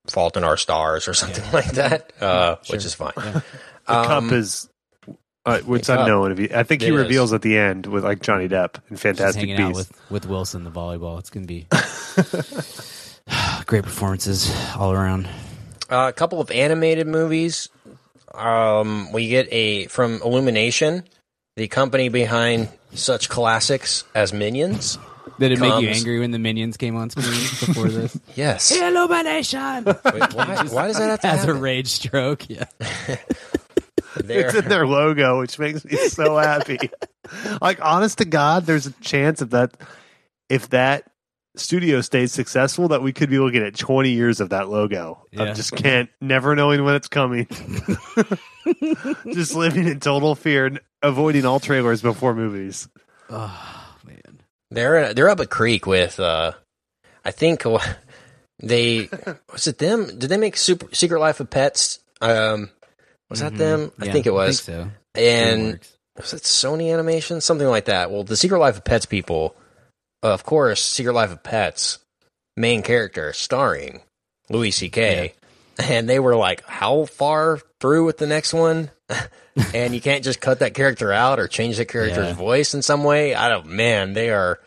Fault 0.08 0.36
in 0.36 0.44
Our 0.44 0.56
Stars 0.56 1.08
or 1.08 1.14
something 1.22 1.44
like 1.52 1.70
that, 1.72 2.12
uh, 2.20 2.56
which 2.68 2.82
Sure. 2.82 2.86
is 2.88 2.94
fine. 2.94 3.12
Yeah. 3.16 3.40
The 3.86 3.98
Um, 3.98 4.06
cup 4.06 4.32
is 4.32 4.68
uh, 5.46 5.58
it's 5.68 5.88
unknown. 5.88 6.32
If 6.32 6.38
he, 6.38 6.54
I 6.54 6.62
think 6.64 6.82
he 6.82 6.88
It 6.88 6.94
is. 6.94 6.98
reveals 7.00 7.32
at 7.32 7.40
the 7.42 7.56
end 7.56 7.86
with 7.86 8.04
like 8.04 8.20
Johnny 8.20 8.46
Depp 8.48 8.74
and 8.90 9.00
Fantastic 9.00 9.40
hanging 9.48 9.60
out 9.60 9.74
Beasts. 9.74 9.90
with 10.10 10.10
with 10.10 10.26
Wilson 10.26 10.64
the 10.64 10.70
volleyball. 10.70 11.18
It's 11.18 11.30
going 11.30 11.46
to 11.46 11.48
be 11.48 11.66
great 13.66 13.84
performances 13.84 14.52
all 14.76 14.92
around. 14.92 15.26
Uh, 15.90 16.06
a 16.08 16.12
couple 16.12 16.40
of 16.40 16.50
animated 16.50 17.06
movies. 17.06 17.68
Um, 18.34 19.12
we 19.12 19.28
get 19.28 19.48
a 19.52 19.86
from 19.86 20.20
Illumination, 20.22 21.04
the 21.56 21.68
company 21.68 22.08
behind 22.08 22.68
such 22.94 23.28
classics 23.28 24.04
as 24.14 24.32
Minions. 24.32 24.98
Did 25.38 25.52
it 25.52 25.60
make 25.60 25.80
you 25.80 25.88
angry 25.88 26.20
when 26.20 26.32
the 26.32 26.38
minions 26.38 26.76
came 26.76 26.96
on 26.96 27.08
screen 27.08 27.26
before 27.32 27.88
this? 27.88 28.18
Yes. 28.34 28.70
Illumination 28.76 29.84
Wait, 29.84 29.96
why, 30.34 30.64
why 30.70 30.86
does 30.88 30.98
that 30.98 31.08
have 31.10 31.20
to 31.20 31.26
has 31.28 31.44
a 31.46 31.54
rage 31.54 31.88
stroke. 31.88 32.48
Yeah, 32.50 32.64
There- 34.16 34.46
It's 34.48 34.54
in 34.54 34.68
their 34.68 34.86
logo, 34.86 35.38
which 35.40 35.58
makes 35.58 35.82
me 35.84 35.96
so 36.08 36.36
happy. 36.36 36.78
like, 37.62 37.78
honest 37.82 38.18
to 38.18 38.24
God, 38.26 38.66
there's 38.66 38.86
a 38.86 38.92
chance 39.00 39.40
if 39.40 39.50
that 39.50 39.72
if 40.50 40.68
that 40.70 41.04
studio 41.56 42.00
stayed 42.00 42.30
successful 42.30 42.88
that 42.88 43.02
we 43.02 43.12
could 43.12 43.28
be 43.30 43.38
looking 43.38 43.62
at 43.62 43.74
20 43.76 44.10
years 44.10 44.40
of 44.40 44.50
that 44.50 44.68
logo. 44.68 45.26
I 45.36 45.44
Yeah. 45.46 45.52
just 45.52 45.72
can't, 45.72 46.08
never 46.20 46.54
knowing 46.54 46.84
when 46.84 46.94
it's 46.94 47.08
coming. 47.08 47.46
just 49.32 49.54
living 49.54 49.86
in 49.88 50.00
total 50.00 50.34
fear 50.34 50.66
and 50.66 50.80
avoiding 51.02 51.44
all 51.46 51.60
trailers 51.60 52.02
before 52.02 52.34
movies. 52.34 52.88
Oh 53.28 53.96
man. 54.04 54.40
They're 54.70 55.12
they're 55.14 55.28
up 55.28 55.40
a 55.40 55.46
creek 55.46 55.86
with 55.86 56.20
uh 56.20 56.52
I 57.24 57.30
think 57.30 57.66
uh, 57.66 57.78
they 58.62 59.08
was 59.52 59.66
it 59.66 59.78
them? 59.78 60.06
Did 60.18 60.30
they 60.30 60.36
make 60.36 60.56
Super 60.56 60.86
Secret 60.94 61.20
Life 61.20 61.40
of 61.40 61.50
Pets? 61.50 61.98
Um 62.20 62.70
was 63.28 63.40
that 63.40 63.52
Mhm. 63.54 63.58
them? 63.58 63.92
I 64.00 64.10
think 64.10 64.26
it 64.26 64.34
was. 64.34 64.60
so. 64.60 64.90
and 65.14 65.72
Works. 65.72 65.96
was 66.16 66.32
it 66.34 66.42
Sony 66.42 66.92
Animation? 66.92 67.40
Something 67.40 67.68
like 67.68 67.84
that. 67.86 68.10
Well, 68.10 68.24
the 68.24 68.36
Secret 68.36 68.58
Life 68.58 68.76
of 68.76 68.84
Pets 68.84 69.06
people, 69.06 69.54
of 70.22 70.44
course, 70.44 70.82
Secret 70.82 71.12
Life 71.14 71.30
of 71.32 71.42
Pets 71.42 71.98
main 72.56 72.82
character 72.82 73.32
starring 73.32 74.00
Louis 74.48 74.70
C.K. 74.70 75.34
And 75.78 76.08
they 76.08 76.18
were 76.18 76.36
like, 76.36 76.62
"How 76.66 77.06
far 77.06 77.58
through 77.80 78.04
with 78.04 78.18
the 78.18 78.26
next 78.26 78.52
one?" 78.52 78.90
and 79.74 79.94
you 79.94 80.00
can't 80.00 80.22
just 80.22 80.40
cut 80.40 80.58
that 80.58 80.74
character 80.74 81.10
out 81.12 81.38
or 81.40 81.48
change 81.48 81.78
the 81.78 81.84
character's 81.86 82.28
Yeah. 82.28 82.34
voice 82.34 82.74
in 82.74 82.82
some 82.82 83.02
way. 83.04 83.34
I 83.34 83.48
don't. 83.48 83.66
Man, 83.68 84.12
they 84.12 84.30
are. 84.30 84.58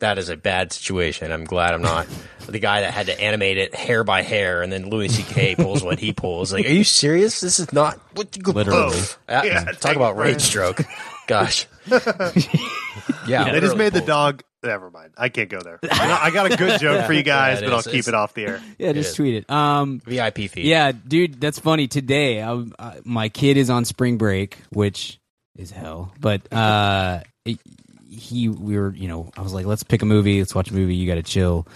That 0.00 0.18
is 0.18 0.28
a 0.28 0.36
bad 0.36 0.72
situation. 0.72 1.32
I'm 1.32 1.44
glad 1.44 1.72
I'm 1.74 1.82
not 1.82 2.06
the 2.46 2.58
guy 2.58 2.82
that 2.82 2.92
had 2.92 3.06
to 3.06 3.20
animate 3.20 3.58
it 3.58 3.74
hair 3.74 4.04
by 4.04 4.22
hair, 4.22 4.62
and 4.62 4.70
then 4.72 4.90
Louis 4.90 5.08
C.K. 5.08 5.56
pulls 5.56 5.82
what 5.82 5.98
he 5.98 6.12
pulls. 6.12 6.52
Like, 6.52 6.66
are 6.66 6.70
you 6.70 6.84
serious? 6.84 7.40
This 7.40 7.58
is 7.58 7.72
not 7.72 7.98
what 8.14 8.36
you 8.36 8.42
Literally. 8.52 8.96
Uh, 9.28 9.42
Yeah, 9.44 9.64
talk 9.72 9.96
about 9.96 10.12
a 10.16 10.20
rage 10.20 10.42
stroke. 10.42 10.82
Gosh. 11.26 11.66
yeah, 11.86 12.04
They 12.04 13.60
just 13.60 13.76
literally 13.76 13.76
made 13.78 13.92
the 13.92 14.00
dog. 14.02 14.42
Never 14.64 14.90
mind. 14.90 15.12
I 15.16 15.28
can't 15.28 15.48
go 15.50 15.60
there. 15.60 15.78
I 15.90 16.20
I 16.24 16.30
got 16.30 16.50
a 16.52 16.56
good 16.56 16.80
joke 16.80 17.06
for 17.06 17.12
you 17.12 17.22
guys, 17.22 17.60
Yeah, 17.60 17.66
it 17.66 17.70
but 17.70 17.76
I'll 17.76 17.82
keep 17.82 17.94
It's- 17.94 18.08
it 18.08 18.14
off 18.14 18.34
the 18.34 18.46
air. 18.46 18.62
Yeah, 18.78 18.90
is. 18.90 19.04
just 19.06 19.16
tweet 19.16 19.34
it. 19.34 19.50
Um, 19.50 20.00
VIP 20.04 20.48
fee. 20.50 20.62
yeah, 20.68 20.92
dude, 20.92 21.40
that's 21.40 21.58
funny. 21.58 21.86
Today, 21.86 22.42
I, 22.42 22.64
I, 22.78 23.00
my 23.04 23.28
kid 23.28 23.56
is 23.56 23.68
on 23.70 23.84
spring 23.84 24.16
break, 24.16 24.58
which 24.70 25.18
is 25.56 25.70
hell. 25.70 26.12
But 26.18 26.50
uh, 26.52 27.20
it- 27.44 27.60
he, 28.08 28.48
we 28.48 28.78
were, 28.78 28.94
you 28.94 29.08
know, 29.08 29.30
I 29.36 29.40
was 29.42 29.52
like, 29.52 29.66
let's 29.66 29.82
pick 29.82 30.00
a 30.02 30.06
movie, 30.06 30.38
let's 30.38 30.54
watch 30.54 30.70
a 30.70 30.74
movie. 30.74 30.94
You 30.94 31.06
got 31.08 31.16
to 31.16 31.22
chill. 31.24 31.66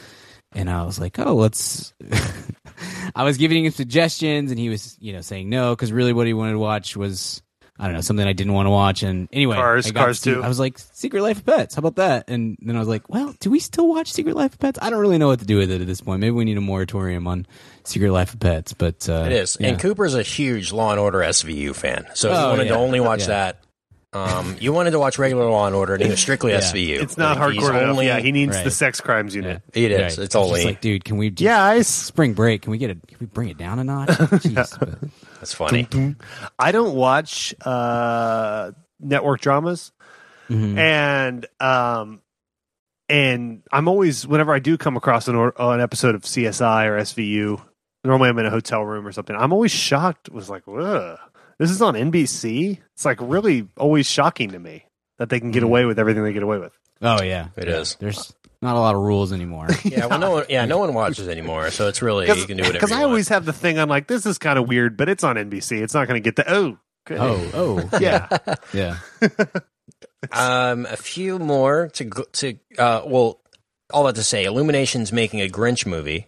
And 0.53 0.71
I 0.71 0.85
was 0.85 0.99
like, 0.99 1.19
oh, 1.19 1.35
let's. 1.35 1.93
I 3.15 3.25
was 3.25 3.37
giving 3.37 3.65
him 3.65 3.73
suggestions, 3.73 4.51
and 4.51 4.59
he 4.59 4.69
was, 4.69 4.97
you 5.01 5.13
know, 5.13 5.21
saying 5.21 5.51
no 5.51 5.75
because 5.75 5.93
really 5.93 6.13
what 6.13 6.27
he 6.27 6.33
wanted 6.35 6.53
to 6.53 6.59
watch 6.59 6.97
was. 6.97 7.43
I 7.79 7.85
don't 7.85 7.95
know 7.95 8.01
something 8.01 8.27
I 8.27 8.33
didn't 8.33 8.53
want 8.55 8.67
to 8.67 8.71
watch, 8.71 9.03
and 9.05 9.29
anyway, 9.33 9.55
Cars, 9.57 9.87
I 9.87 9.91
got 9.91 10.05
Cars 10.05 10.21
to- 10.23 10.35
2. 10.37 10.43
I 10.43 10.49
was 10.49 10.59
like, 10.59 10.79
Secret 10.79 11.23
Life 11.23 11.39
of 11.39 11.47
Pets. 11.47 11.77
How 11.77 11.79
about 11.81 11.97
that? 11.97 12.29
And 12.29 12.57
then 12.61 12.75
I 12.75 12.81
was 12.81 12.89
like, 12.89 13.09
well, 13.09 13.35
do 13.41 13.51
we 13.51 13.61
still 13.61 13.89
watch 13.89 14.13
Secret 14.13 14.35
Life 14.35 14.55
of 14.55 14.59
Pets? 14.59 14.79
I 14.83 14.91
don't 14.91 14.99
really 15.01 15.19
know 15.19 15.29
what 15.29 15.39
to 15.39 15.47
do 15.47 15.59
with 15.59 15.71
it 15.71 15.81
at 15.81 15.87
this 15.87 16.01
point. 16.01 16.21
Maybe 16.21 16.33
we 16.33 16.45
need 16.45 16.57
a 16.59 16.61
moratorium 16.61 17.27
on 17.29 17.47
Secret 17.85 18.11
Life 18.11 18.35
of 18.35 18.41
Pets. 18.41 18.73
But 18.73 19.09
uh, 19.09 19.25
It 19.27 19.33
is. 19.33 19.57
yeah. 19.61 19.69
And 19.69 19.81
Cooper's 19.81 20.15
a 20.15 20.23
huge 20.23 20.73
Law 20.73 20.91
and 20.91 20.99
Order 21.01 21.19
SVU 21.21 21.75
fan. 21.75 22.07
So 22.15 22.29
if 22.31 22.35
you 22.35 22.41
Oh, 22.41 22.51
wanted 22.51 22.65
yeah. 22.65 22.73
to 22.73 22.79
only 22.79 22.99
watch 23.01 23.21
Yeah. 23.21 23.27
that, 23.27 23.59
um, 24.13 24.57
you 24.59 24.73
wanted 24.73 24.93
to 24.93 24.99
watch 24.99 25.19
regular 25.19 25.49
Law 25.49 25.67
and 25.67 25.77
Order, 25.77 25.95
and 25.95 26.03
he 26.03 26.09
was 26.11 26.19
strictly 26.19 26.51
Yeah. 26.53 26.59
SVU. 26.61 27.01
It's 27.01 27.17
not 27.19 27.39
Like, 27.39 27.55
hardcore 27.57 27.71
enough. 27.71 27.83
only- 27.91 28.07
Yeah, 28.07 28.19
he 28.21 28.33
needs 28.33 28.57
Right. 28.57 28.65
the 28.65 28.71
sex 28.71 29.01
crimes 29.01 29.35
unit. 29.37 29.63
It 29.75 29.93
is. 29.93 29.99
Right. 30.01 30.07
It's 30.07 30.17
Just 30.17 30.37
only. 30.37 30.65
like, 30.65 30.81
dude, 30.81 31.05
can 31.05 31.17
we? 31.19 31.31
Just, 31.31 31.43
Yeah, 31.43 31.63
I, 31.63 31.79
s- 31.79 31.89
Spring 31.89 32.33
break. 32.33 32.63
Can 32.63 32.71
we 32.73 32.79
get 32.79 32.91
a? 32.91 32.95
Can 32.95 33.19
we 33.21 33.27
bring 33.27 33.51
it 33.51 33.59
down 33.59 33.79
a 33.79 33.85
notch? 33.85 34.09
Jeez, 34.09 34.79
but- 34.81 35.11
That's 35.41 35.55
funny. 35.55 35.87
I 36.59 36.73
don't 36.73 36.95
watch 36.95 37.55
uh, 37.65 38.73
network 39.01 39.41
dramas, 39.41 39.93
Mhm. 40.49 40.77
and 40.79 41.47
um, 41.61 42.23
and 43.09 43.63
I'm 43.73 43.89
always 43.89 44.27
whenever 44.27 44.53
I 44.53 44.59
do 44.59 44.77
come 44.77 44.97
across 44.97 45.29
an 45.29 45.35
or, 45.37 45.53
an 45.59 45.81
episode 45.81 46.15
of 46.15 46.23
CSI 46.23 46.87
or 46.87 46.99
SVU. 46.99 47.61
Normally, 48.05 48.29
I'm 48.29 48.39
in 48.39 48.47
a 48.47 48.51
hotel 48.51 48.83
room 48.85 49.07
or 49.07 49.13
something. 49.13 49.35
I'm 49.37 49.53
always 49.53 49.71
shocked. 49.73 50.31
Was 50.31 50.49
like, 50.49 50.65
this 51.59 51.71
is 51.71 51.83
on 51.83 51.95
NBC. 51.95 52.79
It's 52.95 53.05
like 53.05 53.19
really 53.21 53.69
always 53.77 54.09
shocking 54.09 54.51
to 54.51 54.59
me 54.59 54.85
that 55.19 55.29
they 55.31 55.41
can 55.41 55.51
get 55.51 55.63
away 55.63 55.85
with 55.85 55.99
everything 55.99 56.23
they 56.23 56.33
get 56.33 56.43
away 56.45 56.59
with. 56.59 56.73
Oh 57.03 57.23
yeah, 57.23 57.49
It 57.57 57.67
yeah. 57.69 57.77
is. 57.77 57.97
There's 58.01 58.33
not 58.61 58.77
a 58.77 58.81
lot 58.81 58.95
of 58.95 59.01
rules 59.03 59.33
anymore. 59.33 59.69
Yeah, 59.85 60.07
well, 60.07 60.19
no 60.19 60.31
one. 60.33 60.45
Yeah, 60.49 60.65
no 60.67 60.79
one 60.79 60.93
watches 61.03 61.29
anymore, 61.29 61.71
so 61.71 61.89
it's 61.89 62.03
really 62.03 62.27
you 62.27 62.47
can 62.47 62.57
do 62.57 62.63
whatever. 62.63 62.73
Because 62.73 62.91
you 62.91 62.97
I 62.97 63.01
want. 63.01 63.11
always 63.11 63.29
have 63.29 63.45
the 63.45 63.53
thing. 63.53 63.79
I'm 63.79 63.89
like, 63.89 64.07
this 64.07 64.27
is 64.27 64.39
kind 64.39 64.59
of 64.59 64.69
weird, 64.69 64.97
but 64.97 65.09
it's 65.09 65.25
on 65.25 65.37
NBC. 65.37 65.81
It's 65.81 65.95
not 65.95 66.09
going 66.09 66.23
to 66.23 66.25
get 66.25 66.37
the 66.37 66.53
oh. 66.53 66.79
good. 67.07 67.19
oh, 67.19 67.51
oh, 67.55 67.99
yeah. 68.01 68.29
yeah. 68.73 68.97
Um, 70.33 70.87
a 70.87 70.97
few 70.97 71.39
more 71.39 71.89
to 71.95 72.05
go- 72.05 72.27
to 72.33 72.59
uh, 72.79 73.03
well, 73.07 73.41
all 73.93 74.05
that 74.05 74.17
to 74.17 74.23
say, 74.25 74.45
Illumination's 74.45 75.13
making 75.13 75.41
a 75.41 75.49
Grinch 75.49 75.87
movie, 75.87 76.27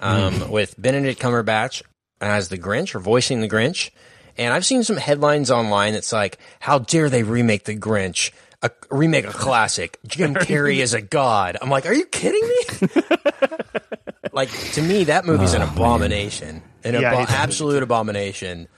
um, 0.00 0.50
with 0.50 0.80
Benedict 0.80 1.20
Cumberbatch 1.20 1.82
as 2.20 2.48
the 2.48 2.58
Grinch 2.58 2.94
or 2.94 3.00
voicing 3.00 3.40
the 3.40 3.48
Grinch, 3.48 3.90
and 4.36 4.52
I've 4.54 4.66
seen 4.66 4.84
some 4.84 4.96
headlines 4.96 5.50
online 5.50 5.94
that's 5.94 6.12
like, 6.12 6.38
"How 6.60 6.78
dare 6.78 7.08
they 7.08 7.22
remake 7.22 7.64
the 7.64 7.76
Grinch?" 7.76 8.30
A, 8.64 8.70
remake 8.90 9.24
a 9.26 9.32
classic. 9.32 9.98
Jim 10.06 10.34
Carrey 10.34 10.76
is 10.76 10.94
a 10.94 11.00
god. 11.02 11.56
I'm 11.60 11.68
like, 11.70 11.84
are 11.86 11.92
you 11.92 12.04
kidding 12.06 12.42
me? 12.42 13.02
like 14.32 14.50
to 14.72 14.82
me, 14.82 15.04
that 15.04 15.24
movie's 15.24 15.54
an 15.54 15.62
abomination, 15.62 16.62
an 16.84 16.94
Yeah, 16.94 17.10
I 17.10 17.14
abo- 17.14 17.18
hate 17.26 17.30
absolute 17.32 17.82
abomination. 17.82 18.68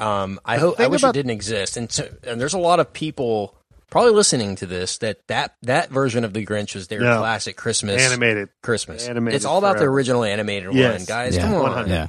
Um, 0.00 0.40
I 0.44 0.58
hope 0.58 0.74
I 0.74 0.84
thing 0.84 0.90
wish 0.90 1.02
about- 1.02 1.10
it 1.10 1.18
didn't 1.20 1.30
exist, 1.30 1.76
and, 1.76 1.90
so, 1.90 2.08
and 2.24 2.40
there's 2.40 2.54
a 2.54 2.58
lot 2.58 2.80
of 2.80 2.92
people 2.92 3.56
probably 3.90 4.10
listening 4.12 4.56
to 4.56 4.66
this 4.66 4.98
that 4.98 5.24
that 5.28 5.54
that 5.62 5.90
version 5.90 6.24
of 6.24 6.32
the 6.32 6.44
Grinch 6.44 6.74
was 6.74 6.88
their 6.88 7.00
No. 7.00 7.18
classic 7.20 7.56
Christmas 7.56 8.02
Animated. 8.02 8.48
Christmas. 8.62 9.06
Animated 9.06 9.36
it's 9.36 9.44
all 9.44 9.58
about 9.58 9.74
the 9.74 9.78
forever. 9.84 9.92
original 9.92 10.24
animated 10.24 10.68
one, 10.70 10.76
Yes. 10.78 11.06
guys. 11.06 11.36
yeah. 11.36 11.42
Come 11.42 11.54
on, 11.54 11.62
100. 11.62 11.88
yeah. 11.90 12.06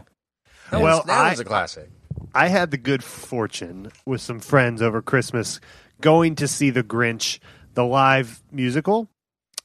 That 0.71 0.81
Well, 0.81 0.97
was, 0.97 1.05
that 1.05 1.17
I- 1.25 1.29
was 1.29 1.39
a 1.39 1.45
classic. 1.45 1.89
I 2.33 2.47
had 2.47 2.71
the 2.71 2.77
good 2.77 3.03
fortune 3.03 3.91
with 4.05 4.19
some 4.19 4.39
friends 4.39 4.81
over 4.81 5.01
Christmas 5.01 5.61
going 6.05 6.35
to 6.35 6.47
see 6.47 6.69
The 6.69 6.83
Grinch, 6.83 7.39
the 7.73 7.83
live 7.83 8.41
musical, 8.51 9.09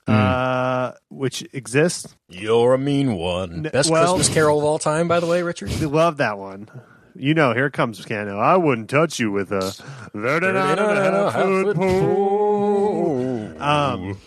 uh, 0.06 0.92
which 1.10 1.46
exists. 1.52 2.16
You're 2.28 2.72
a 2.74 2.78
mean 2.78 3.12
one. 3.14 3.66
N- 3.66 3.70
Best 3.72 3.90
well- 3.90 4.14
Christmas 4.14 4.34
Carol 4.34 4.58
of 4.58 4.64
all 4.64 4.78
time, 4.78 5.06
by 5.06 5.20
the 5.20 5.26
way, 5.26 5.42
Richard. 5.42 5.68
We 5.78 5.84
love 5.86 6.16
that 6.16 6.38
one. 6.38 6.68
You 7.14 7.34
know, 7.34 7.52
here 7.52 7.68
comes 7.70 8.02
Cano. 8.04 8.38
I 8.38 8.56
wouldn't 8.56 8.88
touch 8.88 9.18
you 9.20 9.30
with 9.32 9.52
a 9.52 9.72
thirty 10.12 10.46
nine 10.52 10.78
and 10.78 11.16
a 11.16 11.30
half 11.30 11.42
foot 11.42 11.76
pole. 11.76 13.62
Um, 13.62 14.18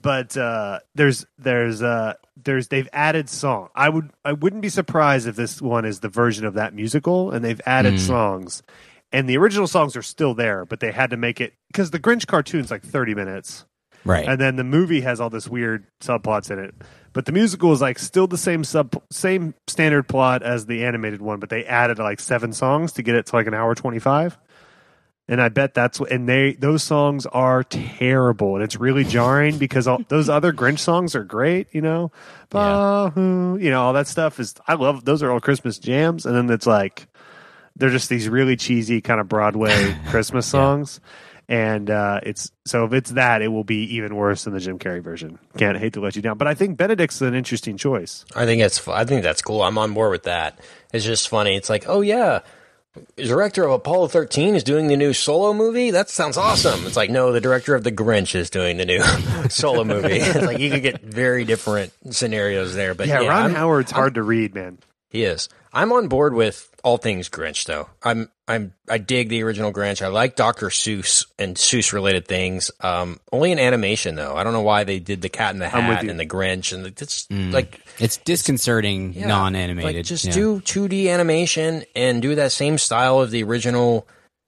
but 0.00 0.36
uh, 0.36 0.78
there's 0.94 1.26
there's 1.38 1.82
uh 1.82 2.14
there's 2.42 2.68
they've 2.68 2.88
added 2.92 3.28
song. 3.28 3.68
I 3.74 3.88
would 3.88 4.10
I 4.24 4.32
wouldn't 4.32 4.62
be 4.62 4.68
surprised 4.68 5.26
if 5.26 5.34
this 5.36 5.60
one 5.60 5.84
is 5.84 6.00
the 6.00 6.08
version 6.08 6.46
of 6.46 6.54
that 6.54 6.72
musical, 6.74 7.32
and 7.32 7.44
they've 7.44 7.60
added 7.66 7.94
Mm. 7.94 7.98
songs. 8.06 8.62
And 9.12 9.28
the 9.28 9.36
original 9.38 9.66
songs 9.66 9.96
are 9.96 10.02
still 10.02 10.34
there, 10.34 10.64
but 10.64 10.80
they 10.80 10.90
had 10.92 11.10
to 11.10 11.16
make 11.16 11.40
it 11.40 11.54
because 11.68 11.90
the 11.90 11.98
Grinch 11.98 12.26
cartoon's 12.26 12.70
like 12.70 12.82
30 12.82 13.14
minutes. 13.14 13.64
Right. 14.04 14.28
and 14.28 14.40
then 14.40 14.54
the 14.54 14.62
movie 14.62 15.00
has 15.00 15.20
all 15.20 15.30
this 15.30 15.48
weird 15.48 15.84
subplots 16.00 16.52
in 16.52 16.60
it. 16.60 16.74
But 17.12 17.26
the 17.26 17.32
musical 17.32 17.72
is 17.72 17.80
like 17.80 17.98
still 17.98 18.28
the 18.28 18.38
same 18.38 18.62
sub 18.62 19.02
same 19.10 19.54
standard 19.66 20.04
plot 20.04 20.44
as 20.44 20.66
the 20.66 20.84
animated 20.84 21.20
one, 21.20 21.40
but 21.40 21.48
they 21.48 21.64
added 21.64 21.98
like 21.98 22.20
seven 22.20 22.52
songs 22.52 22.92
to 22.92 23.02
get 23.02 23.16
it 23.16 23.26
to 23.26 23.34
like 23.34 23.48
an 23.48 23.54
hour 23.54 23.74
twenty 23.74 23.98
five. 23.98 24.38
And 25.28 25.42
I 25.42 25.48
bet 25.48 25.74
that's 25.74 25.98
what, 25.98 26.12
and 26.12 26.28
they 26.28 26.52
those 26.52 26.84
songs 26.84 27.26
are 27.26 27.64
terrible, 27.64 28.54
and 28.54 28.62
it's 28.62 28.76
really 28.76 29.02
jarring 29.02 29.58
because 29.58 29.88
all 29.88 29.98
those 30.06 30.28
other 30.28 30.52
Grinch 30.52 30.78
songs 30.78 31.16
are 31.16 31.24
great, 31.24 31.66
you 31.72 31.80
know, 31.80 32.12
Bah-hoo, 32.50 33.56
you 33.58 33.70
know, 33.70 33.82
all 33.82 33.92
that 33.94 34.06
stuff 34.06 34.38
is 34.38 34.54
I 34.68 34.74
love 34.74 35.04
those 35.04 35.24
are 35.24 35.32
all 35.32 35.40
Christmas 35.40 35.78
jams, 35.80 36.26
and 36.26 36.36
then 36.36 36.48
it's 36.50 36.66
like 36.66 37.08
they're 37.76 37.90
just 37.90 38.08
these 38.08 38.28
really 38.28 38.56
cheesy 38.56 39.00
kind 39.00 39.20
of 39.20 39.28
Broadway 39.28 39.96
Christmas 40.08 40.46
songs. 40.46 41.00
And 41.48 41.90
uh, 41.90 42.18
it's 42.24 42.50
so 42.64 42.86
if 42.86 42.92
it's 42.92 43.10
that, 43.12 43.40
it 43.40 43.46
will 43.48 43.62
be 43.62 43.94
even 43.96 44.16
worse 44.16 44.42
than 44.44 44.52
the 44.54 44.58
Jim 44.58 44.80
Carrey 44.80 45.00
version. 45.00 45.38
Can't 45.56 45.78
hate 45.78 45.92
to 45.92 46.00
let 46.00 46.16
you 46.16 46.22
down, 46.22 46.38
but 46.38 46.48
I 46.48 46.54
think 46.54 46.76
Benedict's 46.76 47.20
an 47.20 47.34
interesting 47.36 47.76
choice. 47.76 48.24
I 48.34 48.46
think 48.46 48.60
it's. 48.62 48.88
I 48.88 49.04
think 49.04 49.22
that's 49.22 49.42
cool. 49.42 49.62
I'm 49.62 49.78
on 49.78 49.94
board 49.94 50.10
with 50.10 50.24
that. 50.24 50.58
It's 50.92 51.04
just 51.04 51.28
funny. 51.28 51.54
It's 51.54 51.70
like, 51.70 51.84
oh 51.86 52.00
yeah, 52.00 52.40
director 53.16 53.64
of 53.64 53.72
Apollo 53.72 54.08
13 54.08 54.56
is 54.56 54.64
doing 54.64 54.88
the 54.88 54.96
new 54.96 55.12
solo 55.12 55.52
movie. 55.54 55.90
That 55.92 56.08
sounds 56.10 56.36
awesome. 56.36 56.84
It's 56.86 56.96
like, 56.96 57.10
no, 57.10 57.30
the 57.30 57.40
director 57.40 57.74
of 57.74 57.84
The 57.84 57.92
Grinch 57.92 58.34
is 58.34 58.50
doing 58.50 58.76
the 58.78 58.84
new 58.84 59.00
solo 59.48 59.84
movie. 59.84 60.18
It's 60.20 60.44
like 60.46 60.58
you 60.58 60.70
could 60.70 60.82
get 60.82 61.00
very 61.02 61.44
different 61.44 61.92
scenarios 62.10 62.74
there. 62.74 62.94
But 62.94 63.06
Yeah, 63.06 63.20
yeah, 63.20 63.28
Ron 63.28 63.42
I'm- 63.42 63.54
Howard's 63.54 63.92
hard 63.92 64.14
to 64.14 64.22
read, 64.22 64.54
man. 64.54 64.78
He 65.10 65.22
is. 65.22 65.48
I'm 65.72 65.92
on 65.92 66.08
board 66.08 66.34
with 66.34 66.74
all 66.86 66.98
things 66.98 67.28
Grinch, 67.28 67.64
though. 67.64 67.88
I'm 68.00 68.30
I'm 68.46 68.72
I 68.88 68.98
dig 68.98 69.28
the 69.28 69.42
original 69.42 69.72
Grinch. 69.72 70.02
I 70.02 70.06
like 70.06 70.36
Dr. 70.36 70.68
Seuss 70.68 71.26
and 71.36 71.56
Seuss 71.56 71.92
related 71.92 72.28
things. 72.28 72.70
Um, 72.80 73.18
only 73.32 73.50
in 73.50 73.58
animation 73.58 74.14
though. 74.14 74.36
I 74.36 74.44
don't 74.44 74.52
know 74.52 74.62
why 74.62 74.84
they 74.84 75.00
did 75.00 75.20
the 75.20 75.28
Cat 75.28 75.52
in 75.52 75.58
the 75.58 75.66
I'm 75.66 75.82
Hat 75.82 76.04
you. 76.04 76.10
and 76.10 76.20
the 76.20 76.26
Grinch 76.26 76.72
and 76.72 76.84
the, 76.84 76.90
it's 76.90 77.28
like 77.28 77.80
it's 77.98 78.18
disconcerting, 78.18 79.14
yeah, 79.14 79.26
non-animated. 79.26 79.96
Like 79.96 80.04
just 80.04 80.26
yeah. 80.26 80.32
do 80.32 80.60
2D 80.60 81.12
animation 81.12 81.82
and 81.96 82.22
do 82.22 82.36
that 82.36 82.52
same 82.52 82.78
style 82.78 83.18
of 83.18 83.32
the 83.32 83.42
original 83.42 84.06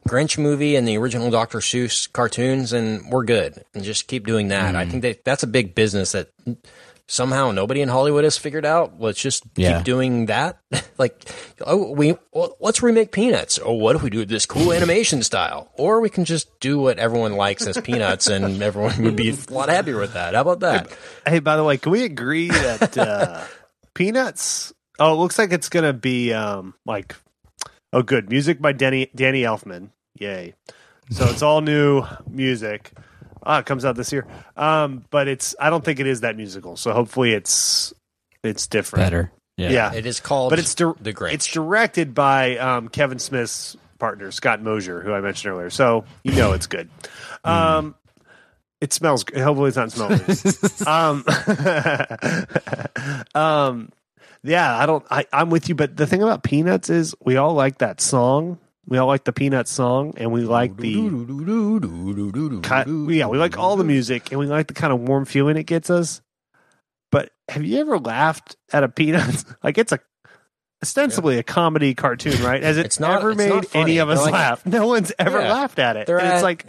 Grinch 0.08 0.38
movie 0.38 0.76
and 0.76 0.86
the 0.86 0.96
original 0.96 1.32
Dr. 1.32 1.58
Seuss 1.58 2.10
cartoons, 2.10 2.72
and 2.72 3.10
we're 3.10 3.24
good. 3.24 3.64
And 3.74 3.82
just 3.82 4.06
keep 4.06 4.26
doing 4.26 4.48
that. 4.48 4.76
I 4.76 4.86
think 4.86 5.02
that 5.02 5.24
that's 5.24 5.42
a 5.42 5.48
big 5.48 5.74
business 5.74 6.12
that 6.12 6.30
somehow 7.10 7.50
nobody 7.50 7.80
in 7.80 7.88
Hollywood 7.88 8.22
has 8.24 8.36
figured 8.38 8.64
out. 8.66 9.00
Let's 9.00 9.20
just 9.20 9.42
Yeah. 9.56 9.78
keep 9.78 9.84
doing 9.84 10.26
that. 10.26 10.58
like, 10.98 11.24
oh, 11.66 11.90
we 11.92 12.16
well, 12.32 12.54
let's 12.60 12.82
remake 12.82 13.10
Peanuts. 13.12 13.58
Oh, 13.64 13.72
what 13.72 13.96
if 13.96 14.02
we 14.02 14.10
do 14.10 14.24
this 14.24 14.46
cool 14.46 14.72
animation 14.72 15.22
style? 15.22 15.70
Or 15.74 16.00
we 16.00 16.10
can 16.10 16.24
just 16.24 16.60
do 16.60 16.78
what 16.78 16.98
everyone 16.98 17.32
likes 17.32 17.66
as 17.66 17.80
Peanuts, 17.80 18.28
and 18.28 18.62
everyone 18.68 19.02
would 19.02 19.16
be 19.16 19.30
a 19.30 19.52
lot 19.52 19.68
happier 19.70 19.98
with 19.98 20.12
that. 20.12 20.34
How 20.34 20.42
about 20.42 20.60
that? 20.60 20.96
Hey, 21.26 21.40
by 21.40 21.56
the 21.56 21.64
way, 21.64 21.78
can 21.78 21.92
we 21.92 22.04
agree 22.04 22.48
that 22.48 22.96
uh, 22.98 23.42
Peanuts? 23.94 24.72
Oh, 24.98 25.12
it 25.14 25.16
looks 25.16 25.38
like 25.38 25.52
it's 25.52 25.68
gonna 25.68 25.92
be 25.92 26.32
um 26.32 26.74
like 26.84 27.16
oh, 27.92 28.02
good 28.02 28.28
music 28.28 28.60
by 28.60 28.72
Danny 28.72 29.10
Danny 29.14 29.42
Elfman. 29.42 29.90
Yay! 30.18 30.54
So 31.10 31.26
it's 31.26 31.42
all 31.42 31.60
new 31.62 32.04
music. 32.28 32.92
Ah, 33.42 33.58
it 33.60 33.66
comes 33.66 33.84
out 33.84 33.96
this 33.96 34.12
year. 34.12 34.26
Um, 34.56 35.04
but 35.10 35.28
it's 35.28 35.54
I 35.60 35.70
don't 35.70 35.84
think 35.84 36.00
it 36.00 36.06
is 36.06 36.20
that 36.22 36.36
musical. 36.36 36.76
So 36.76 36.92
hopefully 36.92 37.32
it's 37.32 37.92
it's 38.42 38.66
different. 38.66 39.04
Better. 39.06 39.32
Yeah. 39.56 39.70
Yeah, 39.70 39.92
It 39.94 40.06
is 40.06 40.20
called, 40.20 40.50
but 40.50 40.60
it's 40.60 40.74
di- 40.76 40.92
the 41.00 41.12
Grinch. 41.12 41.32
It's 41.32 41.46
directed 41.48 42.14
by 42.14 42.56
um, 42.58 42.88
Kevin 42.88 43.18
Smith's 43.18 43.76
partner 43.98 44.30
Scott 44.30 44.62
Mosier, 44.62 45.00
who 45.00 45.12
I 45.12 45.20
mentioned 45.20 45.52
earlier. 45.52 45.70
So 45.70 46.04
you 46.22 46.32
know 46.32 46.52
it's 46.52 46.68
good. 46.68 46.88
Um, 47.42 47.96
it 48.80 48.92
smells. 48.92 49.24
good. 49.24 49.40
Hopefully, 49.40 49.68
it's 49.68 49.76
not 49.76 49.90
smelling. 49.90 50.20
um, 50.86 51.24
um, 53.34 53.90
yeah, 54.44 54.76
I 54.78 54.86
don't. 54.86 55.04
I, 55.10 55.26
I'm 55.32 55.50
with 55.50 55.68
you, 55.68 55.74
but 55.74 55.96
the 55.96 56.06
thing 56.06 56.22
about 56.22 56.42
Peanuts 56.44 56.88
is 56.90 57.14
we 57.24 57.36
all 57.36 57.54
like 57.54 57.78
that 57.78 58.00
song. 58.00 58.58
We 58.88 58.96
all 58.98 59.06
like 59.06 59.24
the 59.24 59.32
Peanuts 59.34 59.70
song, 59.70 60.14
and 60.16 60.32
we 60.32 60.40
like 60.40 60.76
the 60.78 60.92
yeah, 63.14 63.26
we 63.26 63.38
like 63.38 63.58
all 63.58 63.76
the 63.76 63.84
music, 63.84 64.30
and 64.30 64.40
we 64.40 64.46
like 64.46 64.66
the 64.68 64.74
kind 64.74 64.92
of 64.92 65.00
warm 65.00 65.24
feeling 65.26 65.56
it 65.56 65.64
gets 65.64 65.90
us. 65.90 66.22
But 67.12 67.30
have 67.48 67.64
you 67.64 67.78
ever 67.80 67.98
laughed 67.98 68.56
at 68.72 68.84
a 68.84 68.88
Peanuts? 68.88 69.44
like 69.62 69.76
it's 69.78 69.92
a 69.92 70.00
ostensibly 70.82 71.38
a 71.38 71.42
comedy 71.42 71.94
cartoon, 71.94 72.42
right? 72.42 72.62
Has 72.62 72.78
it 72.78 72.86
It's 72.86 73.00
not- 73.00 73.18
ever 73.20 73.30
it's 73.32 73.38
made 73.38 73.50
funny. 73.68 73.82
any 73.92 73.98
of 73.98 74.08
us 74.10 74.20
like- 74.22 74.32
laugh? 74.32 74.64
No 74.64 74.86
one's 74.86 75.12
ever 75.18 75.40
Yeah. 75.40 75.52
laughed 75.52 75.78
at 75.78 75.96
it. 75.96 76.06
They're 76.06 76.18
And 76.18 76.28
it's 76.28 76.36
at- 76.38 76.42
like 76.42 76.66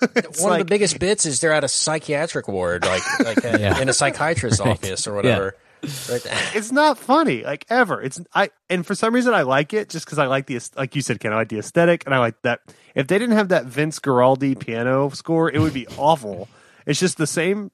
it's 0.16 0.40
One 0.42 0.50
like 0.50 0.60
of 0.60 0.66
the 0.66 0.70
biggest 0.70 0.98
bits 0.98 1.24
is 1.26 1.40
they're 1.40 1.52
at 1.52 1.64
a 1.64 1.68
psychiatric 1.68 2.46
ward, 2.48 2.84
like 2.84 3.02
like 3.20 3.44
a, 3.44 3.58
Yeah. 3.60 3.80
in 3.80 3.88
a 3.88 3.92
psychiatrist's 3.94 4.60
office 4.60 5.06
or 5.06 5.14
whatever. 5.14 5.54
It's 6.54 6.72
not 6.72 6.98
funny 6.98 7.42
like 7.42 7.64
ever. 7.68 8.00
It's 8.02 8.20
i 8.34 8.50
and 8.70 8.86
for 8.86 8.94
some 8.94 9.14
reason 9.14 9.34
i 9.34 9.42
like 9.42 9.72
it 9.72 9.88
just 9.88 10.04
because 10.06 10.18
i 10.18 10.26
like 10.26 10.46
the 10.46 10.58
like 10.76 10.96
you 10.96 11.02
said 11.02 11.20
ken 11.20 11.32
i 11.32 11.36
like 11.36 11.48
the 11.48 11.58
aesthetic 11.58 12.04
and 12.06 12.14
i 12.14 12.18
like 12.18 12.40
that. 12.42 12.60
If 12.94 13.06
they 13.06 13.18
didn't 13.18 13.36
have 13.36 13.48
that 13.50 13.66
vince 13.66 13.98
Guaraldi 14.00 14.58
piano 14.58 15.08
score 15.10 15.50
it 15.50 15.60
would 15.60 15.74
be 15.74 15.86
awful. 15.98 16.48
It's 16.86 16.98
just 17.00 17.18
the 17.18 17.26
same 17.26 17.70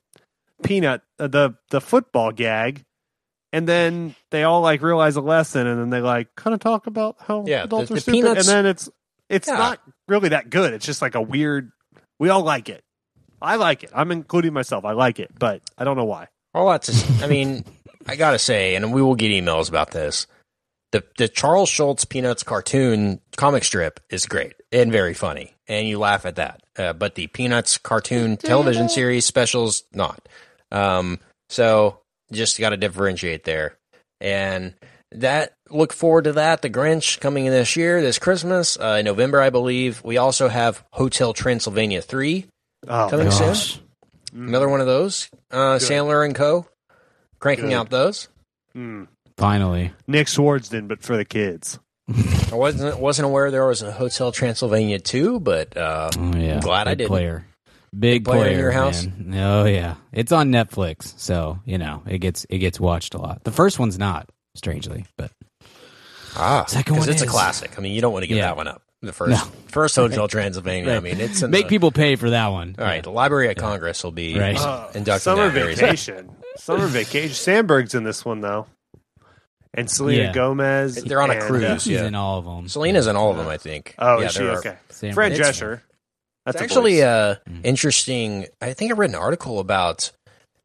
peanut 0.62 1.02
uh, 1.18 1.28
the 1.28 1.54
the 1.70 1.80
football 1.80 2.32
gag 2.32 2.84
and 3.52 3.68
then 3.68 4.14
they 4.30 4.42
all 4.44 4.60
like 4.60 4.82
realize 4.82 5.16
a 5.16 5.20
lesson 5.20 5.66
and 5.66 5.80
then 5.80 5.90
they 5.90 6.00
like 6.00 6.34
kind 6.34 6.54
of 6.54 6.60
talk 6.60 6.86
about 6.86 7.16
how 7.20 7.44
Yeah, 7.46 7.64
adults 7.64 7.88
the- 7.88 7.94
are 7.94 7.96
the 7.96 8.00
stupid 8.00 8.16
Peanuts- 8.22 8.48
and 8.48 8.56
then 8.56 8.66
it's 8.66 8.88
it's 9.28 9.48
Yeah. 9.48 9.56
not 9.56 9.80
really 10.08 10.28
that 10.30 10.50
good. 10.50 10.74
It's 10.74 10.84
just 10.84 11.00
like 11.00 11.14
a 11.14 11.22
weird 11.22 11.70
we 12.18 12.28
all 12.28 12.42
like 12.42 12.68
it. 12.68 12.82
I 13.42 13.56
like 13.56 13.82
it. 13.84 13.90
I'm 13.94 14.10
including 14.12 14.52
myself. 14.52 14.84
I 14.84 14.92
like 14.92 15.18
it 15.20 15.30
but 15.38 15.62
i 15.78 15.84
don't 15.84 15.96
know 15.96 16.04
why. 16.04 16.28
All 16.54 16.70
that's, 16.70 17.20
I 17.20 17.26
mean, 17.26 17.64
I 18.06 18.16
gotta 18.16 18.38
say, 18.38 18.74
and 18.74 18.92
we 18.92 19.02
will 19.02 19.14
get 19.14 19.30
emails 19.30 19.68
about 19.68 19.90
this. 19.90 20.26
The 20.92 21.04
the 21.18 21.28
Charles 21.28 21.68
Schulz 21.68 22.04
Peanuts 22.04 22.42
cartoon 22.42 23.20
comic 23.36 23.64
strip 23.64 24.00
is 24.10 24.26
great 24.26 24.54
and 24.70 24.92
very 24.92 25.14
funny, 25.14 25.54
and 25.66 25.88
you 25.88 25.98
laugh 25.98 26.24
at 26.26 26.36
that. 26.36 26.62
Uh, 26.76 26.92
but 26.92 27.14
the 27.14 27.26
Peanuts 27.28 27.78
cartoon 27.78 28.36
television 28.38 28.88
series 28.88 29.26
specials 29.26 29.84
not. 29.92 30.28
Um, 30.70 31.18
so 31.48 32.00
just 32.32 32.58
got 32.58 32.70
to 32.70 32.76
differentiate 32.76 33.44
there, 33.44 33.78
and 34.20 34.74
that 35.12 35.54
look 35.70 35.92
forward 35.92 36.24
to 36.24 36.32
that. 36.34 36.62
The 36.62 36.70
Grinch 36.70 37.20
coming 37.20 37.46
in 37.46 37.52
this 37.52 37.76
year, 37.76 38.02
this 38.02 38.18
Christmas, 38.18 38.78
uh, 38.78 38.96
in 38.98 39.04
November, 39.04 39.40
I 39.40 39.50
believe. 39.50 40.02
We 40.04 40.18
also 40.18 40.48
have 40.48 40.84
Hotel 40.92 41.32
Transylvania 41.32 42.02
three 42.02 42.46
oh 42.86 43.08
coming 43.08 43.30
soon. 43.30 43.80
Another 44.32 44.68
one 44.68 44.80
of 44.80 44.86
those. 44.86 45.30
Uh, 45.50 45.78
Sandler 45.78 46.24
and 46.24 46.34
Co. 46.34 46.66
cranking 47.44 47.66
Good. 47.68 47.74
out 47.74 47.90
those. 47.90 48.28
Mm. 48.74 49.06
Finally. 49.36 49.92
Nick 50.06 50.28
Swardson 50.28 50.88
but 50.88 51.02
for 51.02 51.16
the 51.18 51.24
kids 51.26 51.78
I 52.50 52.54
wasn't 52.54 52.98
wasn't 52.98 53.26
aware 53.26 53.50
there 53.50 53.66
was 53.66 53.82
a 53.82 53.92
Hotel 53.92 54.32
Transylvania 54.32 54.98
too, 54.98 55.40
but 55.40 55.76
uh, 55.76 56.10
Oh 56.16 56.32
yeah. 56.36 56.54
I'm 56.54 56.60
glad 56.60 56.88
I 56.88 56.94
didn't. 56.94 57.08
Player. 57.08 57.46
Big 57.98 58.24
player 58.24 58.40
player, 58.44 58.52
in 58.52 58.58
your 58.58 58.70
house? 58.72 59.04
man. 59.06 59.34
Oh 59.40 59.64
yeah. 59.66 59.96
It's 60.12 60.32
on 60.32 60.50
Netflix, 60.50 61.18
so 61.18 61.60
you 61.66 61.76
know 61.78 62.02
it 62.06 62.18
gets 62.18 62.46
it 62.48 62.58
gets 62.58 62.80
watched 62.80 63.14
a 63.14 63.18
lot. 63.18 63.44
The 63.44 63.52
first 63.52 63.78
one's 63.78 63.98
not, 63.98 64.28
strangely, 64.54 65.04
but 65.18 65.30
ah, 66.36 66.64
Second 66.66 66.94
because 66.94 67.06
one 67.08 67.14
it's 67.14 67.22
a 67.22 67.26
classic. 67.26 67.78
I 67.78 67.82
mean, 67.82 67.92
you 67.92 68.00
don't 68.00 68.12
want 68.12 68.22
to 68.22 68.26
give 68.26 68.38
Yeah. 68.38 68.46
that 68.46 68.56
one 68.56 68.68
up. 68.68 68.82
The 69.06 69.12
first 69.12 69.46
first 69.68 69.96
Hotel 69.96 70.28
Transylvania. 70.28 70.94
I 70.94 71.00
mean, 71.00 71.20
it's 71.20 71.42
in 71.42 71.50
make 71.50 71.64
the, 71.66 71.68
people 71.68 71.90
pay 71.92 72.16
for 72.16 72.30
that 72.30 72.48
one. 72.48 72.74
All 72.78 72.84
right, 72.84 73.02
the 73.02 73.10
Library 73.10 73.50
of 73.50 73.56
Congress 73.56 74.02
will 74.04 74.12
be 74.12 74.38
Right. 74.38 74.56
uh, 74.58 74.88
inducting 74.94 75.20
Summer 75.20 75.50
that 75.50 75.76
vacation. 75.76 76.30
Summer 76.56 76.86
vacation. 76.86 77.30
Samberg's 77.30 77.94
in 77.94 78.04
this 78.04 78.24
one 78.24 78.40
though, 78.40 78.66
and 79.72 79.90
Selena 79.90 80.24
Yeah. 80.24 80.32
Gomez. 80.32 81.02
They're 81.02 81.20
on 81.22 81.30
a 81.30 81.34
and, 81.34 81.42
uh, 81.42 81.46
cruise. 81.46 81.82
She's 81.82 81.92
yeah. 81.94 82.06
in 82.06 82.14
all 82.14 82.38
of 82.38 82.44
them. 82.44 82.68
Selena's 82.68 83.06
in 83.06 83.16
all 83.16 83.30
of 83.30 83.36
them, 83.36 83.48
I 83.48 83.56
think. 83.58 83.94
oh, 83.98 84.20
yeah, 84.20 84.26
is 84.26 84.32
she 84.32 84.42
are- 84.44 84.58
okay? 84.58 84.76
Sam- 84.90 85.14
Fran 85.14 85.32
Drescher. 85.32 85.80
That's 86.46 86.56
It's 86.56 86.60
a 86.60 86.64
actually 86.64 86.96
voice. 86.96 87.04
uh, 87.04 87.36
interesting. 87.62 88.46
I 88.60 88.74
think 88.74 88.92
I 88.92 88.94
read 88.94 89.10
an 89.10 89.16
article 89.16 89.58
about 89.60 90.10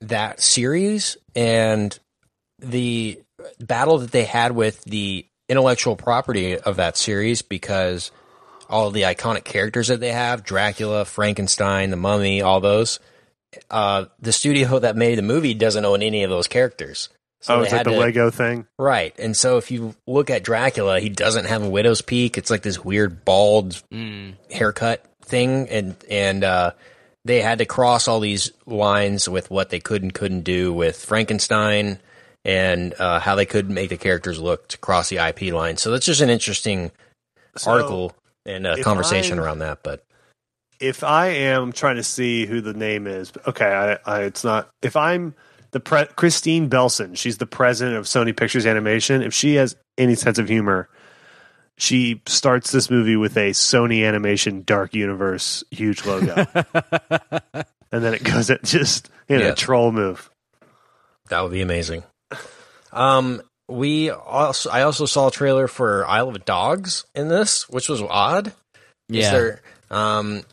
that 0.01 0.41
series 0.41 1.15
and 1.35 1.97
the 2.59 3.19
battle 3.61 3.97
that 3.99 4.11
they 4.11 4.25
had 4.25 4.51
with 4.51 4.83
the 4.83 5.25
intellectual 5.47 5.95
property 5.95 6.57
of 6.57 6.75
that 6.75 6.97
series 6.97 7.41
because 7.41 8.11
all 8.69 8.87
of 8.87 8.93
the 8.93 9.01
iconic 9.03 9.43
characters 9.43 9.87
that 9.87 9.99
they 9.99 10.11
have 10.11 10.43
Dracula, 10.43 11.05
Frankenstein, 11.05 11.89
the 11.89 11.95
mummy, 11.97 12.41
all 12.41 12.59
those. 12.61 12.99
Uh, 13.69 14.05
the 14.19 14.31
studio 14.31 14.77
that 14.79 14.95
made 14.95 15.17
the 15.17 15.21
movie 15.23 15.53
doesn't 15.55 15.83
own 15.83 16.03
any 16.03 16.23
of 16.23 16.29
those 16.29 16.47
characters. 16.47 17.09
So 17.41 17.55
oh, 17.55 17.59
they 17.59 17.63
it's 17.65 17.73
like 17.73 17.83
the 17.85 17.91
to- 17.91 17.97
Lego 17.97 18.29
thing. 18.29 18.67
Right. 18.77 19.17
And 19.17 19.35
so 19.35 19.57
if 19.57 19.71
you 19.71 19.95
look 20.05 20.29
at 20.29 20.43
Dracula, 20.43 20.99
he 20.99 21.09
doesn't 21.09 21.45
have 21.45 21.63
a 21.63 21.69
widow's 21.69 22.01
peak. 22.01 22.37
It's 22.37 22.49
like 22.51 22.61
this 22.61 22.83
weird 22.83 23.23
bald 23.25 23.81
haircut 24.51 25.05
thing 25.23 25.69
and 25.69 25.95
and 26.09 26.43
uh 26.43 26.71
they 27.25 27.41
had 27.41 27.59
to 27.59 27.65
cross 27.65 28.07
all 28.07 28.19
these 28.19 28.51
lines 28.65 29.27
with 29.29 29.51
what 29.51 29.69
they 29.69 29.79
could 29.79 30.01
and 30.01 30.13
couldn't 30.13 30.41
do 30.41 30.73
with 30.73 31.03
Frankenstein 31.03 31.99
and 32.45 32.93
uh, 32.97 33.19
how 33.19 33.35
they 33.35 33.45
could 33.45 33.69
make 33.69 33.89
the 33.89 33.97
characters 33.97 34.39
look 34.39 34.67
to 34.69 34.77
cross 34.77 35.09
the 35.09 35.17
IP 35.17 35.53
line. 35.53 35.75
So 35.77 35.91
that's 35.91 36.05
just 36.05 36.21
an 36.21 36.29
interesting 36.29 36.91
So, 37.57 37.71
article 37.71 38.15
and 38.45 38.65
a 38.67 38.73
if 38.73 38.83
conversation 38.83 39.39
I- 39.39 39.43
around 39.43 39.59
that. 39.59 39.79
But 39.83 40.03
If 40.79 41.03
I 41.03 41.27
am 41.27 41.71
trying 41.71 41.97
to 41.97 42.03
see 42.03 42.45
who 42.45 42.61
the 42.61 42.73
name 42.73 43.07
is, 43.07 43.31
okay, 43.47 43.97
I, 44.05 44.11
I, 44.19 44.21
it's 44.23 44.43
not. 44.43 44.69
If 44.81 44.95
I'm 44.95 45.35
the 45.71 45.79
pre- 45.79 46.05
Kristine 46.15 46.69
Belson, 46.69 47.17
she's 47.17 47.37
the 47.37 47.45
president 47.45 47.97
of 47.97 48.05
Sony 48.05 48.35
Pictures 48.35 48.65
Animation. 48.65 49.21
If 49.21 49.33
she 49.33 49.55
has 49.55 49.75
any 49.97 50.15
sense 50.15 50.39
of 50.39 50.47
humor, 50.47 50.89
she 51.77 52.21
starts 52.25 52.71
this 52.71 52.89
movie 52.89 53.15
with 53.15 53.37
a 53.37 53.51
Sony 53.51 54.05
Animation 54.07 54.63
Dark 54.63 54.93
Universe 54.93 55.63
huge 55.71 56.05
logo, 56.05 56.45
and 57.91 58.03
then 58.03 58.13
it 58.13 58.23
goes 58.23 58.49
at 58.49 58.63
just 58.63 59.09
in 59.27 59.39
Yeah. 59.41 59.47
a 59.47 59.55
troll 59.55 59.91
move. 59.91 60.29
That 61.29 61.41
would 61.41 61.51
be 61.51 61.61
amazing. 61.61 62.03
Um, 62.91 63.41
we 63.69 64.09
also 64.09 64.69
I 64.69 64.81
also 64.83 65.05
saw 65.05 65.27
a 65.27 65.31
trailer 65.31 65.67
for 65.67 66.05
Isle 66.07 66.29
of 66.29 66.45
Dogs 66.45 67.05
in 67.15 67.27
this, 67.29 67.69
which 67.69 67.87
was 67.89 68.01
odd. 68.01 68.47
Is 68.47 68.53
Yeah. 69.25 69.31
there, 69.31 69.61
um, 69.91 70.43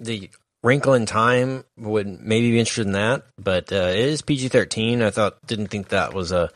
the 0.00 0.30
Wrinkle 0.64 0.94
in 0.94 1.06
Time 1.06 1.64
would 1.78 2.06
maybe 2.20 2.50
be 2.52 2.58
interested 2.58 2.86
in 2.86 2.92
that, 2.92 3.24
but 3.38 3.72
uh, 3.72 3.76
it 3.76 3.98
is 3.98 4.22
PG 4.22 4.48
thirteen. 4.48 5.02
I 5.02 5.10
thought 5.10 5.36
didn't 5.46 5.68
think 5.68 5.88
that 5.88 6.14
was 6.14 6.32
a. 6.32 6.50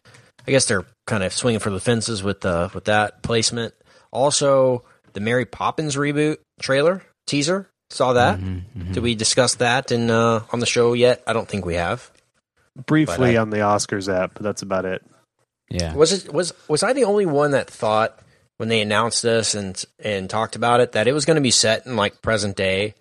I 0.46 0.50
guess 0.52 0.66
they're 0.66 0.84
kind 1.06 1.22
of 1.24 1.32
swinging 1.32 1.60
for 1.60 1.70
the 1.70 1.80
fences 1.80 2.22
with 2.22 2.44
uh, 2.44 2.68
with 2.74 2.84
that 2.84 3.22
placement. 3.22 3.74
Also, 4.12 4.84
the 5.12 5.20
Mary 5.20 5.44
Poppins 5.44 5.96
reboot 5.96 6.36
trailer 6.60 7.02
teaser 7.26 7.68
saw 7.90 8.12
that. 8.12 8.38
Mm-hmm, 8.38 8.92
Did 8.92 9.02
we 9.02 9.14
discuss 9.14 9.56
that 9.56 9.90
in 9.90 10.10
uh, 10.10 10.44
on 10.52 10.60
the 10.60 10.66
show 10.66 10.92
yet? 10.92 11.22
I 11.26 11.32
don't 11.32 11.48
think 11.48 11.64
we 11.66 11.74
have. 11.74 12.10
Briefly 12.86 13.36
I- 13.36 13.40
on 13.40 13.50
the 13.50 13.58
Oscars 13.58 14.12
app, 14.12 14.34
but 14.34 14.42
that's 14.42 14.62
about 14.62 14.84
it. 14.84 15.02
Yeah. 15.70 15.94
Was 15.94 16.12
it 16.12 16.32
was 16.32 16.52
was 16.68 16.82
I 16.82 16.92
the 16.92 17.04
only 17.04 17.26
one 17.26 17.50
that 17.52 17.68
thought 17.68 18.18
when 18.58 18.68
they 18.68 18.80
announced 18.80 19.22
this 19.22 19.54
and 19.54 19.82
and 19.98 20.30
talked 20.30 20.56
about 20.56 20.80
it 20.80 20.92
that 20.92 21.08
it 21.08 21.12
was 21.12 21.24
going 21.24 21.34
to 21.36 21.40
be 21.42 21.50
set 21.50 21.86
in 21.86 21.96
like 21.96 22.22
present 22.22 22.56
day? 22.56 22.94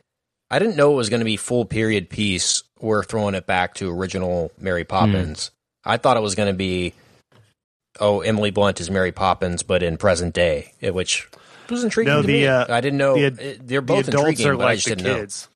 I 0.49 0.59
didn't 0.59 0.75
know 0.75 0.91
it 0.93 0.95
was 0.97 1.09
going 1.09 1.19
to 1.21 1.25
be 1.25 1.37
full 1.37 1.65
period 1.65 2.09
piece. 2.09 2.63
We're 2.79 3.03
throwing 3.03 3.35
it 3.35 3.45
back 3.47 3.73
to 3.75 3.91
original 3.91 4.51
Mary 4.59 4.83
Poppins. 4.83 5.51
I 5.83 5.97
thought 5.97 6.17
it 6.17 6.21
was 6.21 6.35
going 6.35 6.51
to 6.51 6.57
be 6.57 6.93
oh 7.99 8.21
Emily 8.21 8.51
Blunt 8.51 8.79
is 8.81 8.89
Mary 8.91 9.11
Poppins, 9.11 9.63
but 9.63 9.81
in 9.83 9.97
present 9.97 10.33
day, 10.33 10.73
which 10.81 11.27
was 11.69 11.83
intriguing 11.83 12.13
No, 12.13 12.21
to 12.21 12.27
the, 12.27 12.33
me. 12.33 12.47
uh, 12.47 12.65
I 12.69 12.81
didn't 12.81 12.97
know. 12.97 13.15
the- 13.15 13.57
they're 13.63 13.81
both 13.81 14.05
the 14.05 14.11
adults 14.11 14.29
intriguing, 14.39 14.47
are 14.53 14.57
but 14.57 14.63
I 14.63 14.65
like 14.65 14.75
just 14.79 14.89
the 14.89 14.95
didn't 14.95 15.07
know. 15.13 15.19
kids. 15.19 15.47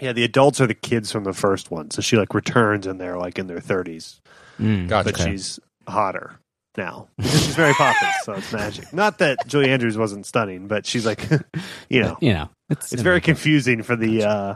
Yeah, 0.00 0.12
the 0.12 0.24
adults 0.24 0.60
are 0.60 0.66
the 0.66 0.74
kids 0.74 1.10
from 1.12 1.24
the 1.24 1.32
first 1.32 1.70
one. 1.70 1.90
So 1.90 2.02
she 2.02 2.16
like 2.16 2.32
returns 2.34 2.86
and 2.86 3.00
they're 3.00 3.18
like 3.18 3.38
in 3.38 3.46
their 3.48 3.60
thirties, 3.60 4.20
Mm, 4.60 4.88
Gotcha. 4.88 5.12
but 5.12 5.20
she's 5.20 5.60
hotter 5.88 6.38
now 6.76 7.08
because 7.16 7.44
she's 7.46 7.58
Mary 7.58 7.72
Poppins. 7.74 8.12
So 8.22 8.34
it's 8.34 8.52
magic. 8.52 8.92
Not 8.92 9.18
that 9.18 9.38
Julie 9.46 9.70
Andrews 9.70 9.96
wasn't 9.98 10.26
stunning, 10.26 10.68
but 10.68 10.86
she's 10.86 11.04
like, 11.06 11.28
you 11.88 12.02
know, 12.02 12.16
you 12.20 12.32
know, 12.32 12.50
it's, 12.70 12.92
it's 12.92 13.02
very 13.02 13.20
confusing 13.20 13.82
for 13.82 13.96
the 13.96 14.24
uh 14.24 14.54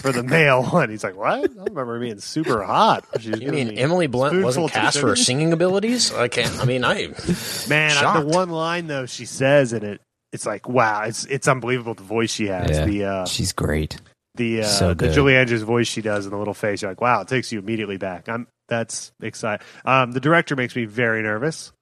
for 0.00 0.12
the 0.12 0.22
male 0.22 0.64
one. 0.64 0.90
He's 0.90 1.04
like, 1.04 1.16
what? 1.16 1.50
I 1.50 1.64
remember 1.64 1.98
being 2.00 2.18
super 2.20 2.62
hot. 2.62 3.04
She 3.20 3.30
You 3.30 3.50
mean 3.52 3.68
me- 3.68 3.78
Emily 3.78 4.06
Blunt 4.06 4.42
wasn't 4.42 4.70
cast 4.70 4.98
for 4.98 5.08
her 5.08 5.16
singing 5.16 5.52
abilities? 5.52 6.12
I 6.12 6.28
can't. 6.28 6.56
I 6.60 6.64
mean, 6.64 6.84
I 6.84 7.08
Man, 7.68 7.96
I, 7.96 8.20
the 8.20 8.26
one 8.26 8.50
line 8.50 8.86
though 8.86 9.06
she 9.06 9.24
says 9.26 9.72
in 9.72 9.84
it, 9.84 10.00
it's 10.32 10.46
like 10.46 10.68
wow, 10.68 11.02
it's 11.02 11.24
it's 11.26 11.48
unbelievable 11.48 11.94
the 11.94 12.02
voice 12.02 12.32
she 12.32 12.46
has. 12.46 12.70
Yeah. 12.70 12.84
The 12.84 13.04
uh 13.04 13.26
She's 13.26 13.52
great. 13.52 14.00
the 14.36 14.62
uh 14.62 14.64
So 14.66 14.94
the. 14.94 15.10
Julie 15.10 15.36
Andrews 15.36 15.62
voice 15.62 15.88
she 15.88 16.00
does 16.02 16.24
in 16.24 16.30
the 16.30 16.38
little 16.38 16.54
face. 16.54 16.82
You're 16.82 16.90
like, 16.90 17.00
wow, 17.00 17.20
it 17.22 17.28
takes 17.28 17.52
you 17.52 17.58
immediately 17.58 17.96
back. 17.98 18.28
I'm 18.28 18.46
that's 18.68 19.12
exciting. 19.22 19.66
Um, 19.84 20.12
the 20.12 20.20
director 20.20 20.56
makes 20.56 20.74
me 20.76 20.84
very 20.84 21.22
nervous 21.22 21.72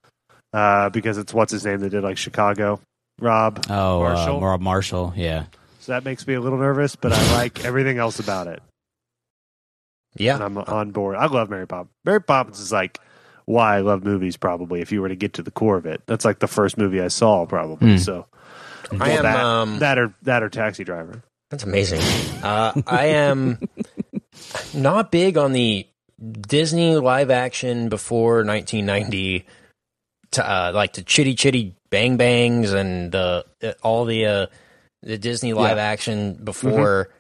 uh, 0.52 0.88
because 0.90 1.18
it's 1.18 1.34
what's 1.34 1.52
his 1.52 1.64
name 1.64 1.80
that 1.80 1.90
did 1.90 2.02
like 2.02 2.16
Chicago, 2.18 2.80
Rob. 3.20 3.64
Oh, 3.68 4.00
Marshall? 4.00 4.36
Uh, 4.38 4.40
Rob 4.46 4.60
Marshall. 4.60 5.12
Yeah. 5.16 5.44
So 5.80 5.92
that 5.92 6.04
makes 6.04 6.26
me 6.26 6.34
a 6.34 6.40
little 6.40 6.58
nervous, 6.58 6.96
but 6.96 7.12
I 7.12 7.34
like 7.34 7.64
everything 7.64 7.98
else 7.98 8.18
about 8.18 8.48
it, 8.48 8.60
and 10.18 10.20
yeah. 10.24 10.38
I'm 10.44 10.58
on 10.58 10.90
board. 10.90 11.16
I 11.16 11.26
love 11.26 11.48
Mary 11.50 11.66
Poppins. 11.66 11.92
Mary 12.04 12.20
Poppins 12.22 12.58
is 12.58 12.72
like 12.72 12.98
why 13.44 13.76
I 13.76 13.80
love 13.80 14.02
movies. 14.04 14.36
Probably, 14.36 14.80
if 14.80 14.90
you 14.90 15.00
were 15.00 15.08
to 15.08 15.14
get 15.16 15.34
to 15.34 15.42
the 15.42 15.52
core 15.52 15.76
of 15.76 15.86
it, 15.86 16.02
that's 16.06 16.24
like 16.24 16.40
the 16.40 16.48
first 16.48 16.76
movie 16.76 17.00
I 17.00 17.08
saw. 17.08 17.46
Probably 17.46 17.92
Hmm. 17.92 17.96
so. 17.98 18.26
I 19.00 19.10
am. 19.10 19.22
that, 19.24 19.40
um, 19.40 19.78
that 19.80 19.98
or 19.98 20.14
that 20.22 20.42
or 20.42 20.48
Taxi 20.48 20.82
Driver. 20.84 21.22
That's 21.50 21.62
amazing. 21.64 22.00
Uh, 22.42 22.72
I 22.86 23.06
am 23.06 23.58
not 24.74 25.10
big 25.12 25.36
on 25.36 25.52
the 25.52 25.86
Disney 26.20 26.96
live 26.96 27.30
action 27.30 27.88
before 27.88 28.44
1990, 28.44 29.46
to, 30.32 30.50
uh, 30.50 30.72
like 30.74 30.94
the 30.94 31.02
Chitty 31.02 31.34
Chitty 31.34 31.74
Bang 31.90 32.16
Bangs 32.16 32.72
and 32.72 33.12
the 33.12 33.44
uh, 33.62 33.72
all 33.82 34.04
the 34.04 34.26
uh, 34.26 34.46
the 35.02 35.18
Disney 35.18 35.52
live 35.52 35.78
action 35.78 36.34
before 36.42 37.10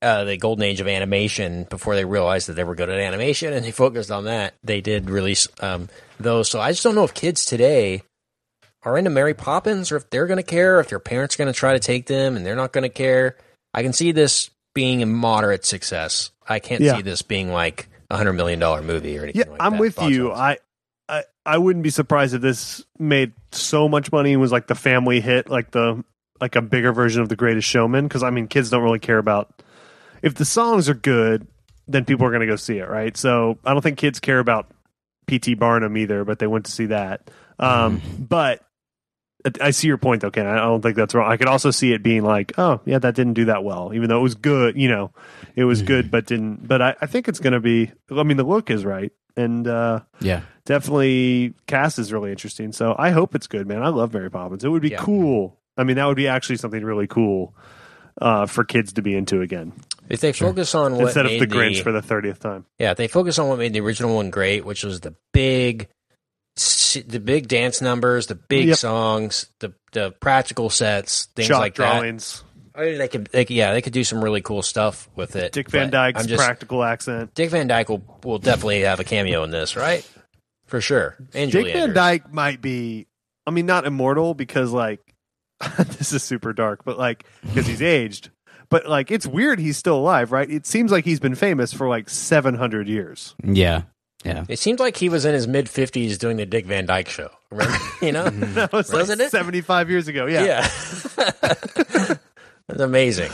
uh, 0.00 0.24
the 0.24 0.36
golden 0.36 0.64
age 0.64 0.80
of 0.80 0.88
animation. 0.88 1.64
Before 1.70 1.94
they 1.94 2.04
realized 2.04 2.48
that 2.48 2.54
they 2.54 2.64
were 2.64 2.74
good 2.74 2.88
at 2.90 2.98
animation 2.98 3.52
and 3.52 3.64
they 3.64 3.70
focused 3.70 4.10
on 4.10 4.24
that, 4.24 4.54
they 4.64 4.80
did 4.80 5.10
release 5.10 5.46
um, 5.60 5.88
those. 6.18 6.48
So 6.48 6.60
I 6.60 6.72
just 6.72 6.82
don't 6.82 6.94
know 6.94 7.04
if 7.04 7.14
kids 7.14 7.44
today 7.44 8.02
are 8.82 8.98
into 8.98 9.10
Mary 9.10 9.34
Poppins 9.34 9.92
or 9.92 9.96
if 9.96 10.10
they're 10.10 10.26
going 10.26 10.38
to 10.38 10.42
care, 10.42 10.80
if 10.80 10.88
their 10.88 10.98
parents 10.98 11.34
are 11.36 11.38
going 11.38 11.52
to 11.52 11.58
try 11.58 11.74
to 11.74 11.78
take 11.80 12.06
them 12.06 12.36
and 12.36 12.44
they're 12.44 12.56
not 12.56 12.72
going 12.72 12.82
to 12.82 12.88
care. 12.88 13.36
I 13.74 13.82
can 13.82 13.92
see 13.92 14.10
this 14.12 14.50
being 14.74 15.02
a 15.02 15.06
moderate 15.06 15.64
success. 15.64 16.30
I 16.48 16.58
can't 16.58 16.80
Yeah. 16.80 16.96
see 16.96 17.02
this 17.02 17.22
being 17.22 17.52
like 17.52 17.88
a 18.12 18.16
hundred 18.16 18.34
million 18.34 18.58
dollar 18.60 18.82
movie 18.82 19.18
or 19.18 19.22
anything. 19.24 19.40
Yeah, 19.40 19.50
like 19.50 19.62
I'm 19.62 19.72
that, 19.72 19.80
with 19.80 20.02
you. 20.02 20.30
office. 20.32 20.60
I, 21.08 21.18
I 21.18 21.24
I 21.44 21.58
wouldn't 21.58 21.82
be 21.82 21.90
surprised 21.90 22.34
if 22.34 22.42
this 22.42 22.84
made 22.98 23.32
so 23.50 23.88
much 23.88 24.12
money 24.12 24.32
and 24.32 24.40
was 24.40 24.52
like 24.52 24.66
the 24.66 24.74
family 24.74 25.20
hit, 25.20 25.48
like 25.48 25.70
the 25.70 26.04
like 26.40 26.54
a 26.54 26.62
bigger 26.62 26.92
version 26.92 27.22
of 27.22 27.28
The 27.28 27.36
Greatest 27.36 27.66
Showman. 27.66 28.06
Because 28.06 28.22
I 28.22 28.30
mean, 28.30 28.46
kids 28.48 28.70
don't 28.70 28.82
really 28.82 28.98
care 28.98 29.18
about 29.18 29.62
if 30.22 30.34
the 30.34 30.44
songs 30.44 30.88
are 30.88 30.94
good, 30.94 31.46
then 31.88 32.04
people 32.04 32.26
are 32.26 32.30
going 32.30 32.40
to 32.40 32.46
go 32.46 32.56
see 32.56 32.78
it, 32.78 32.88
right? 32.88 33.16
So 33.16 33.58
I 33.64 33.72
don't 33.72 33.82
think 33.82 33.98
kids 33.98 34.20
care 34.20 34.38
about 34.38 34.70
P.T. 35.26 35.54
Barnum 35.54 35.96
either, 35.96 36.24
but 36.24 36.38
they 36.38 36.46
went 36.46 36.66
to 36.66 36.70
see 36.70 36.86
that. 36.86 37.30
Um, 37.58 38.00
But 38.18 38.62
I 39.60 39.70
see 39.72 39.88
your 39.88 39.98
point, 39.98 40.22
though, 40.22 40.30
Ken. 40.30 40.46
I 40.46 40.56
don't 40.56 40.82
think 40.82 40.96
that's 40.96 41.14
wrong. 41.14 41.30
I 41.30 41.36
could 41.36 41.48
also 41.48 41.70
see 41.70 41.92
it 41.92 42.02
being 42.02 42.22
like, 42.22 42.52
oh, 42.58 42.80
yeah, 42.84 42.98
that 42.98 43.14
didn't 43.14 43.34
do 43.34 43.46
that 43.46 43.64
well, 43.64 43.92
even 43.94 44.08
though 44.08 44.18
it 44.18 44.22
was 44.22 44.34
good. 44.36 44.76
You 44.76 44.88
know, 44.88 45.12
it 45.56 45.64
was 45.64 45.82
good, 45.82 46.10
but 46.10 46.26
didn't. 46.26 46.66
But 46.68 46.80
I, 46.82 46.94
I 47.00 47.06
think 47.06 47.28
it's 47.28 47.40
going 47.40 47.52
to 47.54 47.60
be. 47.60 47.90
I 48.10 48.22
mean, 48.22 48.36
the 48.36 48.44
look 48.44 48.70
is 48.70 48.84
right, 48.84 49.10
and 49.36 49.66
uh, 49.66 50.00
Yeah. 50.20 50.42
definitely 50.64 51.54
cast 51.66 51.98
is 51.98 52.12
really 52.12 52.30
interesting. 52.30 52.72
So 52.72 52.94
I 52.98 53.10
hope 53.10 53.34
it's 53.34 53.46
good, 53.46 53.66
man. 53.66 53.82
I 53.82 53.88
love 53.88 54.12
Mary 54.14 54.30
Poppins. 54.30 54.64
It 54.64 54.68
would 54.68 54.82
be 54.82 54.90
Yeah. 54.90 54.98
cool. 54.98 55.58
I 55.76 55.84
mean, 55.84 55.96
that 55.96 56.06
would 56.06 56.16
be 56.16 56.28
actually 56.28 56.56
something 56.56 56.84
really 56.84 57.06
cool 57.06 57.54
uh, 58.20 58.46
for 58.46 58.62
kids 58.64 58.92
to 58.94 59.02
be 59.02 59.14
into 59.16 59.40
again 59.40 59.72
if 60.10 60.20
they 60.20 60.32
focus 60.32 60.74
on 60.74 60.92
what 60.96 61.04
instead 61.04 61.24
of 61.24 61.32
the 61.32 61.46
Grinch 61.46 61.82
for 61.82 61.92
the 61.92 62.02
thirtieth 62.02 62.38
time. 62.40 62.66
yeah, 62.78 62.90
if 62.90 62.98
they 62.98 63.08
focus 63.08 63.38
on 63.38 63.48
what 63.48 63.58
made 63.58 63.72
the 63.72 63.80
original 63.80 64.14
one 64.14 64.28
great, 64.28 64.66
which 64.66 64.84
was 64.84 65.00
the 65.00 65.14
big, 65.32 65.88
the 66.56 67.20
big 67.20 67.48
dance 67.48 67.80
numbers, 67.80 68.26
the 68.26 68.34
big 68.34 68.68
Yep. 68.68 68.76
songs, 68.78 69.46
the 69.60 69.72
the 69.92 70.10
practical 70.20 70.70
sets, 70.70 71.26
things 71.36 71.48
Chalk 71.48 71.60
like 71.60 71.74
that. 71.76 72.00
drawings, 72.00 72.44
oh, 72.74 72.82
I 72.82 72.84
mean, 72.86 72.98
they 72.98 73.08
could, 73.08 73.26
they 73.26 73.44
could, 73.44 73.56
yeah, 73.56 73.72
they 73.72 73.82
could 73.82 73.92
do 73.92 74.04
some 74.04 74.22
really 74.24 74.40
cool 74.40 74.62
stuff 74.62 75.08
with 75.14 75.36
it. 75.36 75.52
Dick 75.52 75.68
Van 75.70 75.88
but 75.88 75.92
Dyke's 75.92 76.20
I'm 76.22 76.26
just, 76.26 76.42
practical 76.42 76.82
accent. 76.82 77.34
Dick 77.34 77.50
Van 77.50 77.66
Dyke 77.66 77.88
will, 77.90 78.02
will 78.24 78.38
definitely 78.38 78.80
have 78.82 79.00
a 79.00 79.04
cameo 79.04 79.42
in 79.44 79.50
this, 79.50 79.76
right? 79.76 80.08
For 80.66 80.80
sure. 80.80 81.16
And 81.34 81.50
Dick 81.52 81.60
Julie 81.60 81.72
Van 81.72 81.82
Andrews. 81.82 81.94
Dyke 81.94 82.32
might 82.32 82.60
be. 82.62 83.06
I 83.46 83.50
mean, 83.50 83.66
not 83.66 83.86
immortal 83.86 84.34
because 84.34 84.72
like 84.72 85.00
this 85.78 86.12
is 86.12 86.22
super 86.22 86.52
dark, 86.52 86.84
but 86.84 86.98
like 86.98 87.24
because 87.42 87.66
he's 87.66 87.82
aged. 87.82 88.30
But 88.70 88.86
like, 88.86 89.10
it's 89.10 89.26
weird 89.26 89.58
he's 89.58 89.76
still 89.76 89.98
alive, 89.98 90.32
right? 90.32 90.48
It 90.50 90.64
seems 90.64 90.90
like 90.90 91.04
he's 91.04 91.20
been 91.20 91.34
famous 91.34 91.74
for 91.74 91.88
like 91.88 92.08
seven 92.08 92.54
hundred 92.54 92.88
years. 92.88 93.34
Yeah. 93.44 93.82
Yeah. 94.24 94.44
It 94.48 94.58
seemed 94.58 94.78
like 94.80 94.96
he 94.96 95.08
was 95.08 95.24
in 95.24 95.34
his 95.34 95.48
mid 95.48 95.68
fifties 95.68 96.16
doing 96.18 96.36
the 96.36 96.46
Dick 96.46 96.64
Van 96.66 96.86
Dyke 96.86 97.08
show. 97.08 97.30
Remember? 97.50 97.76
you 98.02 98.12
know? 98.12 98.28
That 98.30 98.72
was 98.72 98.92
Wasn't 98.92 99.20
it? 99.20 99.30
seventy-five 99.30 99.90
years 99.90 100.08
ago. 100.08 100.26
Yeah, 100.26 100.44
Yeah. 100.44 100.68
That's 102.68 102.80
amazing. 102.80 103.30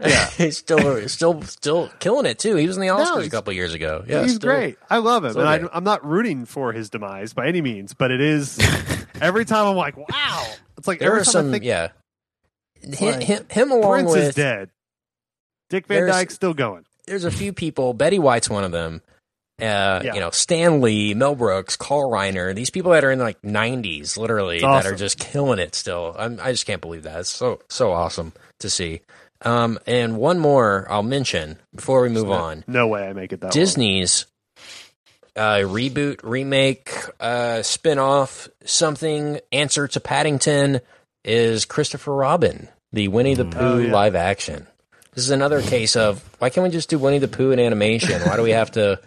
Yeah. 0.00 0.26
he's 0.36 0.56
still 0.56 1.06
still 1.08 1.42
still 1.42 1.90
killing 1.98 2.26
it 2.26 2.38
too. 2.38 2.56
He 2.56 2.66
was 2.66 2.76
in 2.76 2.80
the 2.80 2.88
Oscars 2.88 3.26
a 3.26 3.30
couple 3.30 3.52
years 3.52 3.74
ago. 3.74 4.02
Yeah. 4.06 4.22
he's 4.22 4.36
still- 4.36 4.50
great. 4.50 4.78
I 4.88 4.98
love 4.98 5.24
him, 5.24 5.36
and 5.36 5.48
I, 5.48 5.60
I'm 5.72 5.84
not 5.84 6.04
rooting 6.06 6.46
for 6.46 6.72
his 6.72 6.88
demise 6.90 7.32
by 7.34 7.46
any 7.46 7.60
means. 7.60 7.92
But 7.92 8.10
it 8.10 8.20
is 8.20 8.58
every 9.20 9.44
time 9.44 9.66
I'm 9.66 9.76
like, 9.76 9.96
wow. 9.96 10.46
It's 10.78 10.88
like 10.88 10.98
There 11.00 11.14
are 11.16 11.24
some 11.24 11.50
think 11.50 11.64
yeah. 11.64 11.88
Him, 12.82 13.14
Like, 13.14 13.22
him, 13.22 13.46
him 13.50 13.70
along 13.70 13.92
Prince 14.04 14.10
with 14.12 14.22
is 14.28 14.34
dead. 14.34 14.70
Dick 15.68 15.86
Van 15.86 16.06
Dyke's 16.06 16.34
still 16.34 16.54
going. 16.54 16.84
there's 17.06 17.24
a 17.24 17.30
few 17.30 17.52
people. 17.52 17.92
Betty 17.92 18.18
White's 18.18 18.48
one 18.48 18.64
of 18.64 18.72
them. 18.72 19.02
Uh, 19.62 20.00
Yeah. 20.04 20.14
You 20.14 20.20
know, 20.20 20.30
Stan 20.30 20.80
Lee, 20.80 21.14
Mel 21.14 21.34
Brooks, 21.34 21.76
Carl 21.76 22.10
Reiner. 22.10 22.54
These 22.54 22.70
people 22.70 22.92
that 22.92 23.04
are 23.04 23.10
in 23.10 23.18
like 23.18 23.40
90s, 23.42 24.16
literally, 24.16 24.56
It's 24.56 24.64
that 24.64 24.86
are 24.86 24.94
just 24.94 25.18
killing 25.18 25.58
it 25.58 25.74
still. 25.74 26.14
I'm, 26.18 26.38
I 26.42 26.52
just 26.52 26.66
can't 26.66 26.80
believe 26.80 27.02
that. 27.04 27.20
It's 27.20 27.30
so 27.30 27.60
so 27.68 27.92
awesome 27.92 28.32
to 28.60 28.70
see. 28.70 29.00
Um, 29.42 29.78
and 29.86 30.18
one 30.18 30.38
more 30.38 30.86
I'll 30.90 31.02
mention 31.02 31.56
before 31.74 32.02
we 32.02 32.08
move 32.10 32.26
No- 32.26 32.32
on. 32.32 32.64
No 32.66 32.88
way 32.88 33.06
I 33.08 33.12
make 33.14 33.32
it 33.32 33.40
that. 33.40 33.52
Disney's 33.52 34.26
uh, 35.36 35.60
reboot, 35.64 36.20
remake, 36.22 36.92
uh, 37.20 37.62
spin 37.62 37.98
off, 37.98 38.48
something, 38.64 39.40
answer 39.52 39.86
to 39.88 40.00
Paddington 40.00 40.80
is 41.24 41.64
Christopher 41.64 42.14
Robin, 42.14 42.68
the 42.92 43.08
Winnie 43.08 43.34
the 43.34 43.44
Pooh 43.44 43.58
Oh, 43.60 43.78
yeah. 43.78 43.92
live 43.92 44.14
action. 44.14 44.66
This 45.14 45.24
is 45.24 45.30
another 45.30 45.62
case 45.62 45.96
of 45.96 46.22
why 46.38 46.50
can't 46.50 46.64
we 46.64 46.70
just 46.70 46.90
do 46.90 46.98
Winnie 46.98 47.18
the 47.18 47.28
Pooh 47.28 47.50
in 47.52 47.58
animation? 47.60 48.20
Why 48.22 48.36
do 48.36 48.42
we 48.42 48.50
have 48.50 48.72
to 48.72 49.00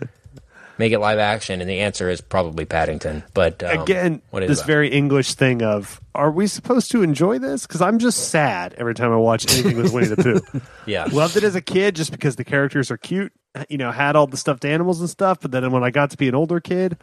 make 0.83 0.91
it 0.91 0.99
live 0.99 1.17
action? 1.17 1.61
And 1.61 1.69
the 1.69 1.79
answer 1.79 2.09
is 2.09 2.19
probably 2.19 2.65
Paddington. 2.65 3.23
But 3.33 3.63
um, 3.63 3.79
Again, 3.79 4.21
what 4.31 4.43
is 4.43 4.49
this 4.49 4.59
that? 4.59 4.67
very 4.67 4.89
English 4.89 5.35
thing 5.35 5.63
of, 5.63 6.01
are 6.13 6.29
we 6.29 6.45
supposed 6.47 6.91
to 6.91 7.01
enjoy 7.03 7.39
this? 7.39 7.65
Because 7.65 7.81
I'm 7.81 7.99
just 7.99 8.29
sad 8.29 8.75
every 8.77 8.93
time 8.93 9.11
I 9.13 9.15
watch 9.15 9.49
anything 9.51 9.77
with 9.77 9.93
Winnie 9.93 10.07
the 10.07 10.17
Pooh. 10.17 10.61
yeah, 10.85 11.05
Loved 11.11 11.37
it 11.37 11.43
as 11.45 11.55
a 11.55 11.61
kid 11.61 11.95
just 11.95 12.11
because 12.11 12.35
the 12.35 12.43
characters 12.43 12.91
are 12.91 12.97
cute. 12.97 13.31
You 13.69 13.77
know, 13.77 13.91
had 13.91 14.17
all 14.17 14.27
the 14.27 14.35
stuffed 14.35 14.65
animals 14.65 14.99
and 14.99 15.09
stuff. 15.09 15.39
But 15.39 15.51
then 15.51 15.71
when 15.71 15.83
I 15.83 15.89
got 15.89 16.11
to 16.11 16.17
be 16.17 16.27
an 16.27 16.35
older 16.35 16.59
kid, 16.59 16.97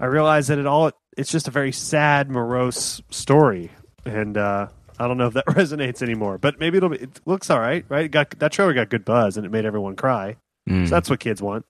I 0.00 0.06
realized 0.06 0.48
that 0.48 0.58
it 0.58 0.66
all 0.66 0.92
it's 1.16 1.30
just 1.30 1.48
a 1.48 1.50
very 1.50 1.72
sad, 1.72 2.30
morose 2.30 3.02
story, 3.10 3.72
and 4.06 4.38
uh, 4.38 4.68
I 4.98 5.08
don't 5.08 5.18
know 5.18 5.26
if 5.26 5.34
that 5.34 5.46
resonates 5.48 6.00
anymore. 6.00 6.38
But 6.38 6.60
maybe 6.60 6.78
it'll 6.78 6.88
be. 6.90 6.98
It 6.98 7.20
looks 7.26 7.50
all 7.50 7.58
right, 7.60 7.84
right? 7.88 8.04
It 8.04 8.10
got 8.10 8.30
that 8.38 8.52
trailer 8.52 8.72
got 8.72 8.88
good 8.88 9.04
buzz, 9.04 9.36
and 9.36 9.44
it 9.44 9.50
made 9.50 9.64
everyone 9.64 9.96
cry. 9.96 10.36
Mm. 10.68 10.86
So 10.86 10.90
that's 10.94 11.10
what 11.10 11.20
kids 11.20 11.42
want. 11.42 11.66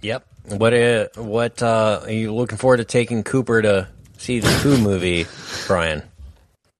Yep. 0.00 0.26
What 0.44 0.74
uh, 0.74 1.08
what 1.16 1.62
uh, 1.62 2.00
are 2.04 2.10
you 2.10 2.34
looking 2.34 2.58
forward 2.58 2.78
to 2.78 2.84
taking 2.84 3.22
Cooper 3.22 3.62
to 3.62 3.88
see 4.18 4.40
the 4.40 4.48
Pooh 4.62 4.78
movie, 4.82 5.26
Brian? 5.66 6.02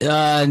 Uh, 0.00 0.48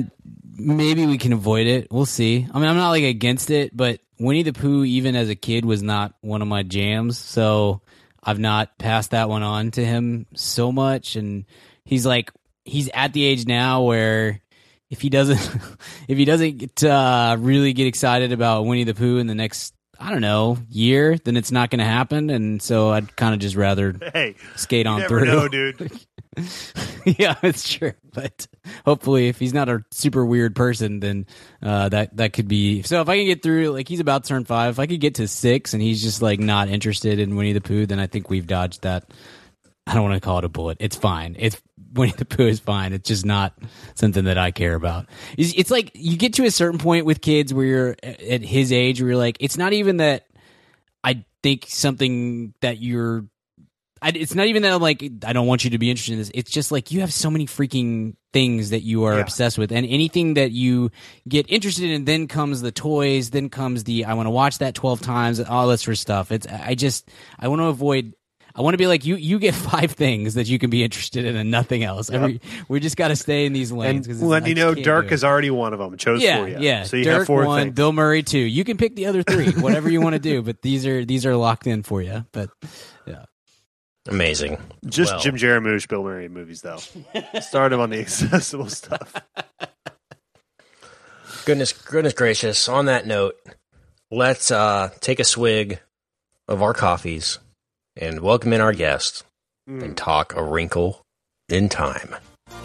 maybe 0.55 1.05
we 1.05 1.17
can 1.17 1.33
avoid 1.33 1.67
it. 1.67 1.91
We'll 1.91 2.05
see. 2.05 2.47
I 2.51 2.59
mean, 2.59 2.69
I'm 2.69 2.77
not 2.77 2.89
like 2.89 3.03
against 3.03 3.49
it, 3.49 3.75
but 3.75 3.99
Winnie 4.19 4.43
the 4.43 4.53
Pooh, 4.53 4.83
even 4.83 5.15
as 5.15 5.29
a 5.29 5.35
kid, 5.35 5.65
was 5.65 5.81
not 5.81 6.13
one 6.21 6.41
of 6.41 6.47
my 6.47 6.63
jams. 6.63 7.17
So 7.17 7.81
I've 8.23 8.39
not 8.39 8.77
passed 8.77 9.11
that 9.11 9.29
one 9.29 9.43
on 9.43 9.71
to 9.71 9.85
him 9.85 10.25
so 10.35 10.71
much. 10.71 11.15
And 11.15 11.45
he's 11.85 12.05
like, 12.05 12.31
he's 12.65 12.89
at 12.93 13.13
the 13.13 13.23
age 13.23 13.47
now 13.47 13.83
where 13.83 14.41
if 14.89 15.01
he 15.01 15.09
doesn't, 15.09 15.39
if 16.07 16.17
he 16.17 16.25
doesn't 16.25 16.57
get, 16.57 16.83
uh, 16.83 17.37
really 17.39 17.73
get 17.73 17.87
excited 17.87 18.31
about 18.31 18.65
Winnie 18.65 18.83
the 18.83 18.93
Pooh 18.93 19.17
in 19.17 19.27
the 19.27 19.35
next, 19.35 19.73
I 19.99 20.11
don't 20.11 20.21
know, 20.21 20.57
year, 20.69 21.17
then 21.17 21.35
it's 21.35 21.51
not 21.51 21.69
going 21.69 21.79
to 21.79 21.85
happen. 21.85 22.29
And 22.29 22.61
so 22.61 22.89
I'd 22.91 23.15
kind 23.15 23.33
of 23.33 23.39
just 23.41 23.55
rather 23.55 23.93
Hey, 24.13 24.35
skate 24.55 24.87
on 24.87 25.01
through. 25.03 25.25
know, 25.25 25.47
dude. 25.49 25.91
yeah, 27.05 27.35
it's 27.43 27.67
true. 27.71 27.91
But 28.13 28.47
hopefully, 28.85 29.27
if 29.27 29.39
he's 29.39 29.53
not 29.53 29.67
a 29.67 29.83
super 29.91 30.25
weird 30.25 30.55
person, 30.55 30.99
then 31.01 31.25
uh, 31.61 31.89
that 31.89 32.15
that 32.17 32.33
could 32.33 32.47
be. 32.47 32.81
So 32.83 33.01
if 33.01 33.09
I 33.09 33.17
can 33.17 33.25
get 33.25 33.43
through, 33.43 33.71
like 33.71 33.87
he's 33.89 33.99
about 33.99 34.23
to 34.23 34.29
turn 34.29 34.45
five, 34.45 34.75
if 34.75 34.79
I 34.79 34.87
could 34.87 35.01
get 35.01 35.15
to 35.15 35.27
six, 35.27 35.73
and 35.73 35.81
he's 35.81 36.01
just 36.01 36.21
like 36.21 36.39
not 36.39 36.69
interested 36.69 37.19
in 37.19 37.35
Winnie 37.35 37.53
the 37.53 37.61
Pooh, 37.61 37.85
then 37.85 37.99
I 37.99 38.07
think 38.07 38.29
we've 38.29 38.47
dodged 38.47 38.83
that. 38.83 39.11
I 39.85 39.95
don't 39.95 40.03
want 40.03 40.15
to 40.21 40.25
call 40.25 40.37
it 40.37 40.45
a 40.45 40.49
bullet. 40.49 40.77
It's 40.79 40.95
fine. 40.95 41.35
It's 41.39 41.59
Winnie 41.93 42.13
the 42.17 42.25
Pooh 42.25 42.47
is 42.47 42.59
fine. 42.59 42.93
It's 42.93 43.07
just 43.07 43.25
not 43.25 43.57
something 43.95 44.25
that 44.25 44.37
I 44.37 44.51
care 44.51 44.75
about. 44.75 45.07
It's, 45.37 45.53
it's 45.55 45.71
like 45.71 45.91
you 45.95 46.17
get 46.17 46.33
to 46.35 46.45
a 46.45 46.51
certain 46.51 46.79
point 46.79 47.05
with 47.05 47.21
kids 47.21 47.53
where 47.53 47.65
you're 47.65 47.95
at 48.03 48.41
his 48.43 48.71
age, 48.71 49.01
where 49.01 49.09
you're 49.11 49.17
like, 49.17 49.37
it's 49.39 49.57
not 49.57 49.73
even 49.73 49.97
that 49.97 50.27
I 51.03 51.25
think 51.43 51.65
something 51.67 52.53
that 52.61 52.79
you're 52.79 53.25
I, 54.01 54.13
it's 54.15 54.33
not 54.33 54.47
even 54.47 54.61
that 54.61 54.71
I'm 54.73 54.81
like 54.81 55.03
I 55.25 55.33
don't 55.33 55.45
want 55.47 55.65
you 55.65 55.71
to 55.71 55.77
be 55.77 55.89
interested 55.89 56.13
in 56.13 56.19
this. 56.19 56.31
It's 56.33 56.51
just 56.51 56.71
like 56.71 56.89
you 56.91 57.01
have 57.01 57.11
so 57.11 57.29
many 57.29 57.45
freaking 57.47 58.15
things 58.31 58.69
that 58.69 58.81
you 58.81 59.03
are 59.03 59.15
Yeah. 59.15 59.21
obsessed 59.21 59.57
with, 59.57 59.73
and 59.73 59.85
anything 59.85 60.35
that 60.35 60.51
you 60.51 60.91
get 61.27 61.49
interested 61.51 61.89
in, 61.89 62.05
then 62.05 62.27
comes 62.27 62.61
the 62.61 62.71
toys, 62.71 63.31
then 63.31 63.49
comes 63.49 63.83
the 63.83 64.05
I 64.05 64.13
want 64.13 64.27
to 64.27 64.31
watch 64.31 64.59
that 64.59 64.73
twelve 64.73 65.01
times, 65.01 65.41
all 65.41 65.67
that 65.67 65.79
sort 65.79 65.95
of 65.95 65.99
stuff. 65.99 66.31
It's 66.31 66.47
I 66.47 66.75
just 66.75 67.09
I 67.37 67.49
want 67.49 67.59
to 67.59 67.65
avoid. 67.65 68.13
I 68.59 68.61
want 68.61 68.73
to 68.73 68.77
be 68.77 68.87
like 68.87 69.05
you. 69.05 69.15
You 69.15 69.39
get 69.39 69.55
five 69.71 69.93
things 69.93 70.33
that 70.33 70.49
you 70.49 70.59
can 70.59 70.69
be 70.69 70.83
interested 70.83 71.23
in, 71.23 71.37
and 71.37 71.49
nothing 71.49 71.81
else. 71.81 72.09
Every, 72.09 72.41
we 72.67 72.81
just 72.81 72.97
got 72.97 73.07
to 73.07 73.15
stay 73.15 73.45
in 73.45 73.53
these 73.53 73.71
lanes. 73.71 74.05
And 74.05 74.05
'cause 74.05 74.17
it's- 74.17 74.29
when 74.29 74.43
I 74.43 74.51
know 74.53 74.73
can't 74.73 74.83
Dirk 74.85 75.05
do 75.05 75.11
it. 75.11 75.13
is 75.13 75.23
already 75.23 75.49
one 75.49 75.71
of 75.71 75.79
them, 75.79 75.95
chose 75.95 76.21
yeah, 76.21 76.41
for 76.43 76.49
you. 76.49 76.57
yeah. 76.59 76.83
So 76.83 76.97
you 76.97 77.05
Dirk 77.05 77.17
have 77.19 77.27
four 77.27 77.45
one, 77.45 77.61
things. 77.67 77.75
Bill 77.75 77.93
Murray 77.93 78.21
two. 78.21 78.37
You 78.37 78.65
can 78.65 78.75
pick 78.75 78.97
the 78.97 79.05
other 79.05 79.23
three, 79.23 79.51
whatever 79.61 79.89
you 79.89 80.01
want 80.01 80.13
to 80.15 80.19
do. 80.19 80.41
But 80.41 80.61
these 80.61 80.85
are 80.85 81.05
these 81.05 81.25
are 81.25 81.35
locked 81.37 81.67
in 81.67 81.83
for 81.83 82.01
you. 82.01 82.25
But 82.33 82.49
yeah. 83.07 83.23
Amazing. 84.09 84.57
Just 84.85 85.13
Well. 85.13 85.21
Jim 85.21 85.35
Jarmusch, 85.37 85.87
Bill 85.87 86.03
Murray 86.03 86.27
movies, 86.27 86.61
though. 86.61 86.79
Start 87.39 87.71
him 87.71 87.79
on 87.79 87.89
the 87.91 87.99
accessible 88.01 88.67
stuff. 88.69 89.13
Goodness, 91.45 91.73
goodness 91.73 92.13
gracious. 92.13 92.67
On 92.67 92.85
that 92.85 93.07
note, 93.07 93.35
let's 94.11 94.51
uh, 94.51 94.89
take 94.99 95.19
a 95.19 95.23
swig 95.23 95.79
of 96.47 96.61
our 96.61 96.73
coffees 96.73 97.39
and 97.99 98.21
welcome 98.21 98.53
in 98.53 98.61
our 98.61 98.73
guest 98.73 99.25
hmm. 99.67 99.81
and 99.81 99.97
talk 99.97 100.33
a 100.35 100.43
wrinkle 100.43 101.05
in 101.49 101.67
time. 101.69 102.15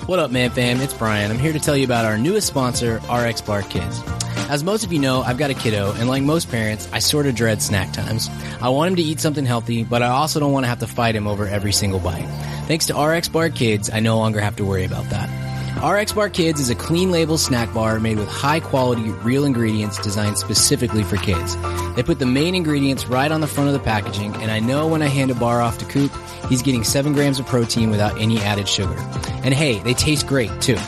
What 0.06 0.18
up, 0.18 0.30
man 0.30 0.50
fam? 0.50 0.80
It's 0.80 0.94
Brian. 0.94 1.30
I'm 1.30 1.38
here 1.38 1.52
to 1.52 1.58
tell 1.58 1.76
you 1.76 1.84
about 1.84 2.04
our 2.04 2.16
newest 2.16 2.46
sponsor, 2.46 3.00
RX 3.12 3.40
Bar 3.42 3.62
Kids. 3.62 4.00
As 4.48 4.62
most 4.62 4.84
of 4.84 4.92
you 4.92 4.98
know, 4.98 5.22
I've 5.22 5.38
got 5.38 5.50
a 5.50 5.54
kiddo, 5.54 5.92
and 5.92 6.08
like 6.08 6.22
most 6.22 6.50
parents, 6.50 6.88
I 6.92 7.00
sort 7.00 7.26
of 7.26 7.34
dread 7.34 7.60
snack 7.60 7.92
times. 7.92 8.28
I 8.60 8.68
want 8.68 8.90
him 8.90 8.96
to 8.96 9.02
eat 9.02 9.20
something 9.20 9.44
healthy, 9.44 9.82
but 9.84 10.02
I 10.02 10.08
also 10.08 10.38
don't 10.40 10.52
want 10.52 10.64
to 10.64 10.68
have 10.68 10.80
to 10.80 10.86
fight 10.86 11.16
him 11.16 11.26
over 11.26 11.46
every 11.46 11.72
single 11.72 12.00
bite. 12.00 12.26
Thanks 12.66 12.86
to 12.86 12.98
RX 12.98 13.28
Bar 13.28 13.50
Kids, 13.50 13.90
I 13.90 14.00
no 14.00 14.18
longer 14.18 14.40
have 14.40 14.56
to 14.56 14.64
worry 14.64 14.84
about 14.84 15.08
that. 15.10 15.43
RX 15.82 16.12
Bar 16.12 16.30
Kids 16.30 16.60
is 16.60 16.70
a 16.70 16.74
clean 16.74 17.10
label 17.10 17.36
snack 17.36 17.72
bar 17.74 17.98
made 18.00 18.18
with 18.18 18.28
high 18.28 18.60
quality, 18.60 19.10
real 19.10 19.44
ingredients 19.44 19.98
designed 19.98 20.38
specifically 20.38 21.02
for 21.02 21.16
kids. 21.16 21.56
They 21.94 22.02
put 22.02 22.18
the 22.18 22.26
main 22.26 22.54
ingredients 22.54 23.06
right 23.06 23.30
on 23.30 23.40
the 23.40 23.46
front 23.46 23.68
of 23.68 23.74
the 23.74 23.80
packaging, 23.80 24.34
and 24.36 24.50
I 24.50 24.60
know 24.60 24.86
when 24.86 25.02
I 25.02 25.08
hand 25.08 25.30
a 25.30 25.34
bar 25.34 25.60
off 25.60 25.78
to 25.78 25.84
Coop, 25.84 26.12
he's 26.48 26.62
getting 26.62 26.84
7 26.84 27.12
grams 27.12 27.38
of 27.38 27.46
protein 27.46 27.90
without 27.90 28.18
any 28.20 28.40
added 28.40 28.68
sugar. 28.68 28.96
And 29.42 29.52
hey, 29.52 29.80
they 29.80 29.94
taste 29.94 30.26
great 30.26 30.60
too. 30.60 30.78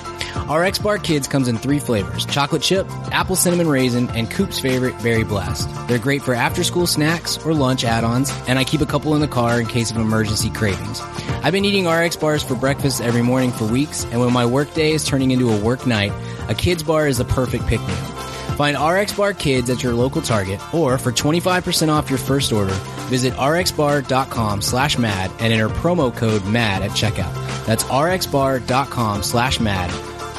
RX 0.49 0.79
Bar 0.79 0.99
Kids 0.99 1.27
comes 1.27 1.49
in 1.49 1.57
three 1.57 1.79
flavors 1.79 2.25
chocolate 2.27 2.63
chip, 2.63 2.87
apple 3.13 3.37
cinnamon 3.37 3.69
raisin, 3.69 4.09
and 4.11 4.31
Coop's 4.31 4.61
favorite, 4.61 5.01
Berry 5.03 5.25
Blast. 5.25 5.69
They're 5.89 5.99
great 5.99 6.23
for 6.23 6.35
after 6.35 6.63
school 6.65 6.87
snacks 6.87 7.39
or 7.45 7.55
lunch 7.55 7.85
add 7.85 8.05
ons, 8.05 8.31
and 8.47 8.59
I 8.59 8.65
keep 8.65 8.81
a 8.81 8.87
couple 8.87 9.15
in 9.15 9.21
the 9.21 9.29
car 9.29 9.61
in 9.61 9.67
case 9.67 9.91
of 9.91 9.97
emergency 9.97 10.51
cravings. 10.51 11.01
I've 11.43 11.53
been 11.53 11.65
eating 11.65 11.89
RX 11.89 12.17
bars 12.17 12.43
for 12.43 12.55
breakfast 12.55 13.01
every 13.01 13.23
morning 13.23 13.51
for 13.51 13.65
weeks, 13.65 14.05
and 14.05 14.21
when 14.21 14.33
my 14.33 14.47
work 14.47 14.73
day 14.75 14.93
is 14.93 15.05
turning 15.05 15.31
into 15.31 15.53
a 15.53 15.61
work 15.61 15.87
night, 15.87 16.13
a 16.49 16.55
kids 16.55 16.83
bar 16.83 17.09
is 17.09 17.19
the 17.19 17.25
perfect 17.25 17.67
pick 17.67 17.81
me 17.81 17.93
up. 17.93 18.27
Find 18.57 18.79
RX 18.79 19.13
Bar 19.13 19.35
Kids 19.35 19.69
at 19.69 19.83
your 19.83 19.93
local 19.93 20.23
Target, 20.23 20.61
or 20.75 20.97
for 20.97 21.13
25% 21.13 21.91
off 21.91 22.09
your 22.09 22.19
first 22.19 22.53
order, 22.53 22.73
visit 23.11 23.35
rxbar.com 23.35 24.63
slash 24.63 24.97
mad 24.97 25.31
and 25.41 25.53
enter 25.53 25.69
promo 25.69 26.15
code 26.15 26.43
MAD 26.47 26.83
at 26.83 26.93
checkout. 26.93 27.35
That's 27.67 27.85
rxbar.com 27.85 29.23
slash 29.23 29.61
mad, 29.61 29.91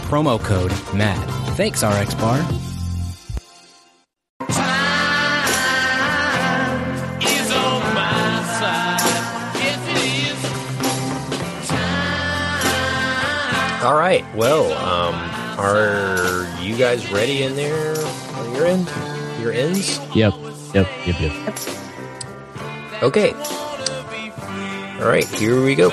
promo 0.08 0.39
code 0.39 0.72
MAD. 0.95 1.18
Thanks, 1.58 1.84
RX 1.84 2.14
Bar. 2.16 2.39
All 13.84 13.95
right. 13.95 14.26
Well, 14.36 14.74
um, 14.74 15.16
are 15.60 16.47
you 16.62 16.76
guys 16.78 17.12
ready 17.12 17.43
in 17.43 17.55
there? 17.55 17.95
Are 17.97 18.47
you 18.47 18.66
in? 18.66 18.88
Your 19.41 19.51
ends? 19.51 19.99
Yep. 20.16 20.34
Yep. 20.74 20.88
Yep. 21.05 21.22
Yep. 21.22 21.58
Okay. 23.03 23.34
All 24.99 25.08
right, 25.08 25.26
here 25.26 25.64
we 25.64 25.76
go. 25.76 25.91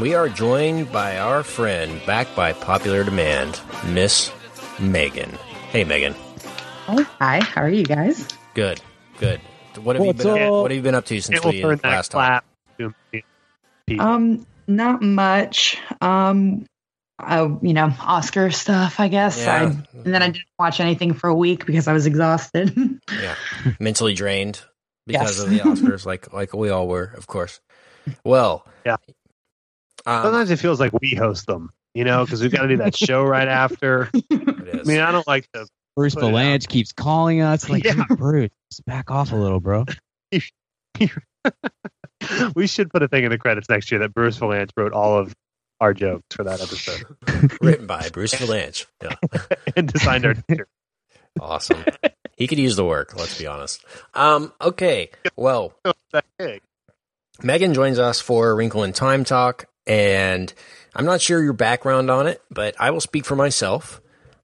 We 0.00 0.14
are 0.14 0.28
joined 0.28 0.92
by 0.92 1.18
our 1.18 1.42
friend, 1.42 2.04
back 2.04 2.26
by 2.36 2.52
popular 2.52 3.02
demand, 3.02 3.58
Miss 3.88 4.30
Megan. 4.78 5.30
Hey, 5.70 5.84
Megan. 5.84 6.14
Oh, 6.88 7.02
hi. 7.18 7.40
How 7.40 7.62
are 7.62 7.70
you 7.70 7.84
guys? 7.84 8.28
Good, 8.54 8.80
good. 9.18 9.40
What 9.82 9.96
have 9.96 10.04
What's 10.04 10.22
you 10.24 10.32
been? 10.34 10.42
up? 10.42 10.52
What 10.52 10.70
have 10.70 10.76
you 10.76 10.82
been 10.82 10.94
up 10.94 11.06
to 11.06 11.20
since 11.20 11.42
we 11.44 11.64
last 11.64 12.10
talked? 12.10 12.44
clap. 12.78 12.92
to 13.88 13.98
Um, 13.98 14.46
not 14.66 15.00
much. 15.02 15.78
Um, 16.02 16.66
uh, 17.18 17.48
you 17.62 17.72
know, 17.72 17.90
Oscar 18.02 18.50
stuff, 18.50 19.00
I 19.00 19.08
guess. 19.08 19.38
Yeah. 19.38 19.54
I, 19.54 19.62
and 19.64 19.86
then 20.14 20.22
I 20.22 20.26
didn't 20.26 20.44
watch 20.58 20.78
anything 20.80 21.14
for 21.14 21.28
a 21.28 21.34
week 21.34 21.64
because 21.64 21.88
I 21.88 21.94
was 21.94 22.04
exhausted. 22.06 23.00
Yeah, 23.10 23.34
mentally 23.80 24.12
drained 24.12 24.60
because 25.06 25.38
Yes. 25.38 25.44
of 25.44 25.50
the 25.50 25.60
Oscars, 25.60 26.04
like 26.04 26.32
like 26.34 26.52
we 26.52 26.68
all 26.68 26.86
were, 26.86 27.12
of 27.16 27.26
course. 27.26 27.60
Well, 28.24 28.66
Yeah. 28.84 28.96
Um, 30.06 30.22
Sometimes 30.22 30.50
it 30.50 30.56
feels 30.58 30.78
like 30.80 30.92
we 31.00 31.14
host 31.14 31.46
them, 31.46 31.70
you 31.94 32.04
know, 32.04 32.24
because 32.24 32.40
we've 32.40 32.52
got 32.52 32.62
to 32.62 32.68
do 32.68 32.76
that 32.78 32.96
show 32.96 33.24
right 33.24 33.48
after. 33.64 34.08
it 34.14 34.24
I 34.32 34.82
mean, 34.84 35.00
I 35.00 35.10
don't 35.12 35.26
like 35.26 35.50
to. 35.52 35.66
Bruce 35.96 36.14
Put 36.14 36.24
it 36.24 36.26
out. 36.28 36.32
Vilanch 36.34 36.68
keeps 36.68 36.92
calling 36.92 37.40
us. 37.40 37.68
Like, 37.70 37.84
Yeah. 37.84 37.94
"Dude, 38.08 38.18
Bruce, 38.18 38.50
just 38.70 38.84
back 38.84 39.10
off 39.10 39.32
a 39.32 39.36
little, 39.36 39.60
bro. 39.60 39.84
we 42.54 42.66
should 42.66 42.90
put 42.90 43.02
a 43.02 43.08
thing 43.08 43.24
in 43.24 43.30
the 43.30 43.38
credits 43.38 43.68
next 43.68 43.90
year 43.90 44.00
that 44.00 44.14
Bruce 44.14 44.38
Vilanch 44.38 44.70
wrote 44.76 44.92
all 44.92 45.18
of 45.18 45.34
our 45.80 45.92
jokes 45.94 46.24
for 46.34 46.44
that 46.44 46.60
episode 46.60 47.04
written 47.60 47.86
by 47.86 48.08
Bruce 48.10 48.34
Vilanch. 48.34 48.86
Yeah. 49.02 49.14
and 49.76 49.92
designed 49.92 50.24
our 50.26 50.34
t-shirt. 50.34 50.68
Awesome. 51.40 51.84
he 52.36 52.46
could 52.46 52.58
use 52.58 52.76
the 52.76 52.84
work. 52.84 53.14
Let's 53.16 53.38
be 53.38 53.46
honest. 53.46 53.84
Um. 54.14 54.52
Okay. 54.60 55.10
Well, 55.36 55.74
Megan 57.42 57.74
joins 57.74 57.98
us 57.98 58.20
for 58.20 58.54
Wrinkle 58.54 58.84
in 58.84 58.92
Time 58.94 59.24
Talk, 59.24 59.66
and 59.86 60.52
I'm 60.94 61.04
not 61.04 61.20
sure 61.20 61.42
your 61.42 61.52
background 61.52 62.10
on 62.10 62.26
it, 62.26 62.42
but 62.50 62.74
I 62.78 62.90
will 62.90 63.00
speak 63.00 63.24
for 63.24 63.36
myself. 63.36 64.00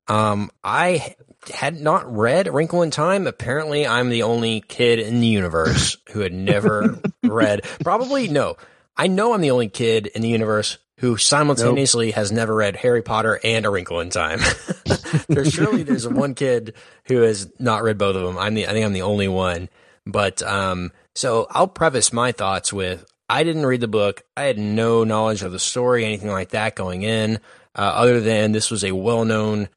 Um, 0.09 0.51
I 0.62 1.16
had 1.53 1.80
not 1.80 2.14
read 2.14 2.47
a 2.47 2.53
Wrinkle 2.53 2.82
in 2.82 2.90
Time. 2.90 3.26
Apparently, 3.26 3.86
I'm 3.86 4.11
the 4.11 4.22
only 4.22 4.61
kid 4.61 4.99
in 4.99 5.20
the 5.20 5.26
universe 5.26 5.97
who 6.12 6.20
had 6.20 6.32
never 6.32 7.01
read. 7.22 7.62
Probably 7.82 8.28
no. 8.28 8.57
I 8.97 9.07
know 9.07 9.32
I'm 9.32 9.40
the 9.40 9.51
only 9.51 9.68
kid 9.68 10.07
in 10.09 10.22
the 10.22 10.28
universe 10.28 10.78
who 10.99 11.16
simultaneously 11.16 12.12
has 12.12 12.30
never 12.30 12.55
read 12.55 12.76
Harry 12.76 13.03
Potter 13.03 13.40
and 13.43 13.66
A 13.66 13.70
Wrinkle 13.70 14.01
in 14.01 14.11
Time. 14.11 14.38
there's 15.28 15.53
surely 15.53 15.82
there's 15.82 16.07
one 16.07 16.34
kid 16.34 16.74
who 17.07 17.22
has 17.22 17.51
not 17.59 17.82
read 17.82 17.99
both 17.99 18.14
of 18.14 18.22
them. 18.22 18.38
I'm 18.38 18.55
the 18.55 18.68
I 18.68 18.72
think 18.72 18.84
I'm 18.84 18.93
the 18.93 19.03
only 19.03 19.26
one. 19.26 19.68
But 20.07 20.43
um, 20.43 20.93
so 21.14 21.47
I'll 21.51 21.66
preface 21.66 22.12
my 22.12 22.30
thoughts 22.30 22.72
with 22.72 23.05
I 23.33 23.45
didn't 23.45 23.64
read 23.64 23.80
the 23.80 23.89
book. 23.89 24.22
I 24.37 24.43
had 24.43 24.59
no 24.59 25.05
knowledge 25.05 25.43
of 25.43 25.53
the 25.53 25.59
story, 25.59 26.05
anything 26.05 26.28
like 26.28 26.51
that 26.51 26.74
going 26.74 27.03
in, 27.03 27.37
uh, 27.74 27.80
other 27.80 28.20
than 28.20 28.53
this 28.53 28.70
was 28.70 28.85
a 28.85 28.93
well 28.93 29.24
known 29.24 29.70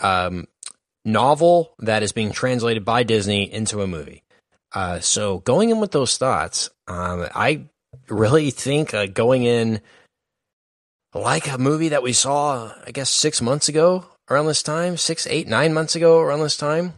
um, 0.00 0.48
novel 1.04 1.72
that 1.78 2.02
is 2.02 2.10
being 2.10 2.32
translated 2.32 2.84
by 2.84 3.04
Disney 3.04 3.44
into 3.44 3.80
a 3.80 3.86
movie. 3.86 4.24
Uh, 4.74 4.98
so 4.98 5.38
going 5.38 5.70
in 5.70 5.78
with 5.78 5.92
those 5.92 6.18
thoughts, 6.18 6.68
um, 6.88 7.28
I 7.32 7.66
really 8.08 8.50
think 8.50 8.92
uh, 8.92 9.06
going 9.06 9.44
in 9.44 9.80
like 11.14 11.48
a 11.48 11.58
movie 11.58 11.90
that 11.90 12.02
we 12.02 12.12
saw, 12.12 12.72
I 12.84 12.90
guess, 12.90 13.08
six 13.08 13.40
months 13.40 13.68
ago 13.68 14.04
around 14.28 14.46
this 14.46 14.64
time, 14.64 14.96
six, 14.96 15.28
eight, 15.28 15.46
nine 15.46 15.72
months 15.72 15.94
ago 15.94 16.18
around 16.18 16.40
this 16.40 16.56
time. 16.56 16.94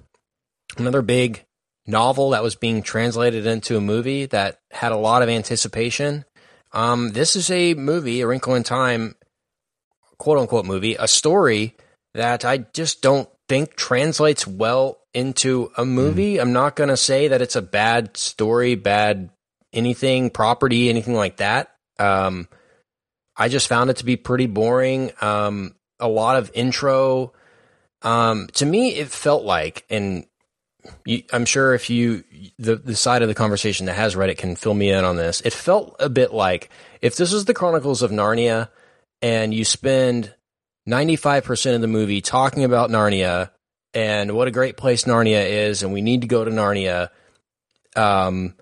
Another 0.78 1.02
big 1.02 1.44
novel 1.88 2.30
that 2.30 2.42
was 2.42 2.54
being 2.54 2.82
translated 2.82 3.46
into 3.46 3.76
a 3.76 3.80
movie 3.80 4.26
that 4.26 4.60
had 4.70 4.92
a 4.92 4.96
lot 4.96 5.22
of 5.22 5.28
anticipation. 5.28 6.24
Um, 6.72 7.12
this 7.12 7.34
is 7.34 7.50
a 7.50 7.74
movie, 7.74 8.20
A 8.20 8.26
Wrinkle 8.26 8.54
in 8.54 8.62
Time, 8.62 9.14
quote 10.18 10.38
unquote 10.38 10.66
movie, 10.66 10.96
a 10.96 11.08
story 11.08 11.76
that 12.14 12.44
I 12.44 12.58
just 12.58 13.00
don't 13.00 13.28
think 13.48 13.74
translates 13.74 14.46
well 14.46 14.98
into 15.14 15.70
a 15.76 15.84
movie. 15.84 16.38
I'm 16.38 16.52
not 16.52 16.76
going 16.76 16.90
to 16.90 16.96
say 16.96 17.28
that 17.28 17.40
it's 17.40 17.56
a 17.56 17.62
bad 17.62 18.16
story, 18.16 18.74
bad 18.74 19.30
anything, 19.72 20.30
property, 20.30 20.90
anything 20.90 21.14
like 21.14 21.38
that. 21.38 21.74
Um, 21.98 22.48
I 23.36 23.48
just 23.48 23.68
found 23.68 23.88
it 23.90 23.96
to 23.98 24.04
be 24.04 24.16
pretty 24.16 24.46
boring. 24.46 25.12
Um, 25.20 25.74
a 25.98 26.08
lot 26.08 26.36
of 26.36 26.50
intro. 26.54 27.32
Um, 28.02 28.48
to 28.54 28.66
me, 28.66 28.90
it 28.96 29.08
felt 29.08 29.44
like, 29.44 29.84
and 29.88 30.26
you, 31.04 31.22
I'm 31.32 31.44
sure 31.44 31.74
if 31.74 31.90
you 31.90 32.24
the 32.58 32.76
the 32.76 32.96
side 32.96 33.22
of 33.22 33.28
the 33.28 33.34
conversation 33.34 33.86
that 33.86 33.94
has 33.94 34.16
read 34.16 34.30
it 34.30 34.38
can 34.38 34.56
fill 34.56 34.74
me 34.74 34.90
in 34.90 35.04
on 35.04 35.16
this. 35.16 35.40
It 35.40 35.52
felt 35.52 35.96
a 35.98 36.08
bit 36.08 36.32
like 36.32 36.70
if 37.00 37.16
this 37.16 37.32
was 37.32 37.44
the 37.44 37.54
Chronicles 37.54 38.02
of 38.02 38.10
Narnia, 38.10 38.68
and 39.20 39.52
you 39.52 39.64
spend 39.64 40.34
95 40.86 41.44
percent 41.44 41.74
of 41.74 41.80
the 41.80 41.88
movie 41.88 42.20
talking 42.20 42.64
about 42.64 42.90
Narnia 42.90 43.50
and 43.94 44.32
what 44.32 44.48
a 44.48 44.52
great 44.52 44.76
place 44.76 45.04
Narnia 45.04 45.48
is, 45.48 45.82
and 45.82 45.92
we 45.92 46.02
need 46.02 46.22
to 46.22 46.28
go 46.28 46.44
to 46.44 46.50
Narnia. 46.50 47.08
Um, 47.96 48.54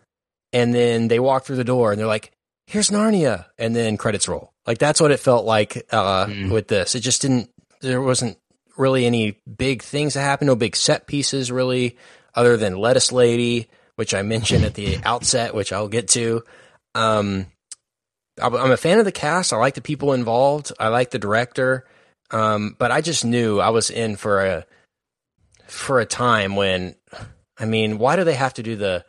and 0.52 0.74
then 0.74 1.08
they 1.08 1.20
walk 1.20 1.44
through 1.44 1.56
the 1.56 1.64
door 1.64 1.92
and 1.92 2.00
they're 2.00 2.06
like, 2.06 2.32
"Here's 2.66 2.90
Narnia," 2.90 3.46
and 3.58 3.76
then 3.76 3.96
credits 3.96 4.28
roll. 4.28 4.52
Like 4.66 4.78
that's 4.78 5.00
what 5.00 5.10
it 5.10 5.20
felt 5.20 5.44
like 5.44 5.86
uh, 5.90 6.26
mm. 6.26 6.50
with 6.50 6.68
this. 6.68 6.94
It 6.94 7.00
just 7.00 7.22
didn't. 7.22 7.50
There 7.80 8.00
wasn't 8.00 8.38
really 8.76 9.06
any 9.06 9.40
big 9.56 9.82
things 9.82 10.14
that 10.14 10.20
happened. 10.20 10.48
No 10.48 10.56
big 10.56 10.76
set 10.76 11.06
pieces 11.06 11.50
really, 11.50 11.96
other 12.34 12.56
than 12.56 12.76
Lettuce 12.76 13.12
Lady, 13.12 13.68
which 13.96 14.14
I 14.14 14.22
mentioned 14.22 14.64
at 14.64 14.74
the 14.74 14.98
outset, 15.04 15.54
which 15.54 15.72
I'll 15.72 15.88
get 15.88 16.08
to. 16.08 16.42
Um, 16.94 17.46
I'm 18.40 18.70
a 18.70 18.76
fan 18.76 18.98
of 18.98 19.04
the 19.04 19.12
cast. 19.12 19.52
I 19.52 19.56
like 19.56 19.74
the 19.74 19.80
people 19.80 20.12
involved. 20.12 20.72
I 20.78 20.88
like 20.88 21.10
the 21.10 21.18
director. 21.18 21.86
Um, 22.30 22.76
but 22.78 22.90
I 22.90 23.00
just 23.00 23.24
knew 23.24 23.60
I 23.60 23.70
was 23.70 23.90
in 23.90 24.16
for 24.16 24.44
a 24.44 24.66
for 25.66 26.00
a 26.00 26.06
time 26.06 26.54
when, 26.56 26.94
I 27.58 27.64
mean, 27.64 27.98
why 27.98 28.16
do 28.16 28.24
they 28.24 28.34
have 28.34 28.54
to 28.54 28.62
do 28.62 28.76
the 28.76 29.04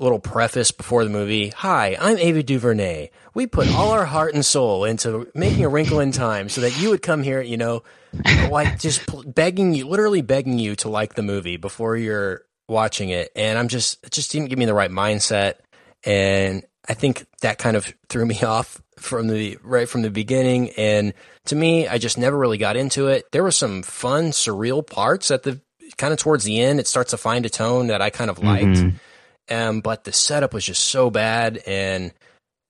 little 0.00 0.18
preface 0.18 0.72
before 0.72 1.04
the 1.04 1.10
movie? 1.10 1.50
Hi, 1.50 1.96
I'm 2.00 2.18
Ava 2.18 2.42
DuVernay. 2.42 3.10
We 3.34 3.46
put 3.46 3.68
all 3.74 3.90
our 3.90 4.06
heart 4.06 4.34
and 4.34 4.44
soul 4.44 4.84
into 4.84 5.30
making 5.34 5.64
a 5.64 5.68
Wrinkle 5.68 6.00
in 6.00 6.10
Time 6.10 6.48
so 6.48 6.62
that 6.62 6.80
you 6.80 6.90
would 6.90 7.02
come 7.02 7.22
here, 7.22 7.40
you 7.40 7.56
know, 7.56 7.82
like 8.50 8.78
just 8.78 9.02
begging 9.34 9.74
you, 9.74 9.86
literally 9.86 10.22
begging 10.22 10.58
you 10.58 10.74
to 10.76 10.88
like 10.88 11.14
the 11.14 11.22
movie 11.22 11.56
before 11.58 11.96
you're 11.96 12.42
watching 12.68 13.10
it. 13.10 13.30
And 13.36 13.58
I'm 13.58 13.68
just, 13.68 14.04
it 14.04 14.10
just 14.10 14.32
didn't 14.32 14.48
give 14.48 14.58
me 14.58 14.64
the 14.64 14.74
right 14.74 14.90
mindset. 14.90 15.56
And 16.04 16.64
I 16.88 16.94
think 16.94 17.26
that 17.42 17.58
kind 17.58 17.76
of 17.76 17.92
threw 18.08 18.24
me 18.24 18.40
off 18.42 18.80
from 18.98 19.28
the 19.28 19.58
right 19.62 19.88
from 19.88 20.02
the 20.02 20.10
beginning. 20.10 20.70
And 20.70 21.14
to 21.46 21.56
me, 21.56 21.88
I 21.88 21.98
just 21.98 22.18
never 22.18 22.36
really 22.36 22.58
got 22.58 22.76
into 22.76 23.08
it. 23.08 23.30
There 23.32 23.42
were 23.42 23.50
some 23.50 23.82
fun, 23.82 24.30
surreal 24.30 24.86
parts 24.86 25.30
at 25.30 25.42
the 25.42 25.60
kind 25.96 26.12
of 26.12 26.18
towards 26.18 26.44
the 26.44 26.60
end. 26.60 26.80
It 26.80 26.86
starts 26.86 27.10
to 27.10 27.16
find 27.16 27.44
a 27.46 27.50
tone 27.50 27.88
that 27.88 28.02
I 28.02 28.10
kind 28.10 28.30
of 28.30 28.42
liked. 28.42 28.66
Mm-hmm. 28.66 28.96
Um, 29.50 29.80
but 29.80 30.04
the 30.04 30.12
setup 30.12 30.54
was 30.54 30.64
just 30.64 30.82
so 30.82 31.10
bad 31.10 31.62
and 31.66 32.12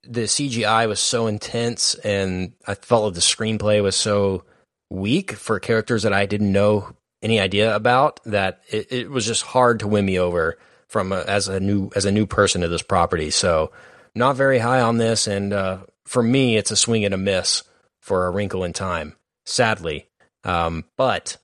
the 0.03 0.23
CGI 0.23 0.89
was 0.89 0.99
so 0.99 1.27
intense 1.27 1.95
and 1.95 2.53
I 2.67 2.75
felt 2.75 3.05
like 3.05 3.15
the 3.15 3.21
screenplay 3.21 3.83
was 3.83 3.97
so 3.97 4.45
weak 4.89 5.33
for 5.33 5.61
characters 5.61 6.05
that 6.05 6.13
I 6.13 6.27
didn't 6.27 6.53
know 6.53 6.95
any 7.23 7.39
idea 7.39 7.77
about 7.77 8.21
that 8.25 8.63
it, 8.71 8.91
it 8.91 9.11
was 9.11 9.27
just 9.27 9.43
hard 9.43 9.81
to 9.81 9.89
win 9.89 10.07
me 10.07 10.19
over 10.19 10.57
from 10.91 11.13
a, 11.13 11.21
as 11.21 11.49
a 11.49 11.61
new 11.61 11.91
as 11.95 12.05
a 12.05 12.13
new 12.13 12.27
person 12.27 12.63
to 12.63 12.69
this 12.69 12.83
property. 12.83 13.31
So 13.31 13.71
not 14.15 14.37
very 14.37 14.59
high 14.59 14.81
on 14.81 14.99
this, 14.99 15.27
and 15.27 15.53
uh, 15.53 15.79
for 16.05 16.23
me, 16.23 16.57
it's 16.57 16.73
a 16.73 16.77
swing 16.77 17.05
and 17.05 17.15
a 17.15 17.19
miss 17.19 17.63
for 18.01 18.27
A 18.27 18.31
Wrinkle 18.31 18.65
in 18.65 18.73
Time, 18.73 19.15
sadly. 19.47 20.09
Um, 20.43 20.85
but 20.97 21.37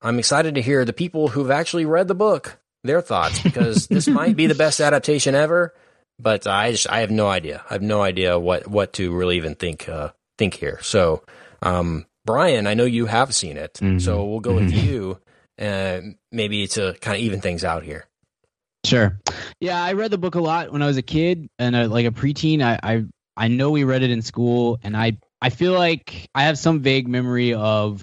I'm 0.00 0.18
excited 0.20 0.54
to 0.54 0.62
hear 0.62 0.84
the 0.84 0.92
people 0.92 1.28
who've 1.28 1.50
actually 1.50 1.84
read 1.84 2.06
the 2.06 2.14
book 2.14 2.58
their 2.84 3.00
thoughts 3.00 3.42
because 3.42 3.86
this 3.88 4.08
might 4.08 4.36
be 4.36 4.46
the 4.46 4.54
best 4.54 4.80
adaptation 4.80 5.34
ever. 5.34 5.74
But 6.18 6.46
I 6.46 6.72
just 6.72 6.88
I 6.88 7.00
have 7.00 7.10
no 7.10 7.28
idea. 7.28 7.64
I 7.68 7.74
have 7.74 7.82
no 7.82 8.02
idea 8.02 8.38
what 8.38 8.68
what 8.68 8.92
to 8.94 9.14
really 9.14 9.36
even 9.36 9.54
think 9.54 9.88
uh, 9.88 10.10
think 10.38 10.54
here. 10.54 10.78
So, 10.82 11.24
um, 11.62 12.06
Brian, 12.24 12.66
I 12.66 12.74
know 12.74 12.84
you 12.84 13.06
have 13.06 13.34
seen 13.34 13.56
it, 13.56 13.74
mm-hmm. 13.74 13.98
so 13.98 14.24
we'll 14.24 14.40
go 14.40 14.54
with 14.54 14.72
mm-hmm. 14.72 14.86
you, 14.86 15.18
uh, 15.58 16.00
maybe 16.30 16.66
to 16.68 16.94
kind 17.00 17.16
of 17.16 17.22
even 17.22 17.40
things 17.40 17.64
out 17.64 17.82
here. 17.82 18.06
Sure. 18.84 19.18
Yeah, 19.60 19.82
I 19.82 19.92
read 19.94 20.10
the 20.10 20.18
book 20.18 20.34
a 20.34 20.40
lot 20.40 20.72
when 20.72 20.82
I 20.82 20.86
was 20.86 20.96
a 20.96 21.02
kid 21.02 21.48
and 21.58 21.74
a, 21.74 21.88
like 21.88 22.06
a 22.06 22.10
preteen. 22.10 22.62
I, 22.62 22.78
I 22.82 23.04
I 23.36 23.48
know 23.48 23.70
we 23.70 23.84
read 23.84 24.02
it 24.02 24.10
in 24.10 24.22
school, 24.22 24.78
and 24.82 24.96
I 24.96 25.18
I 25.40 25.50
feel 25.50 25.72
like 25.72 26.28
I 26.34 26.44
have 26.44 26.58
some 26.58 26.80
vague 26.80 27.08
memory 27.08 27.54
of 27.54 28.02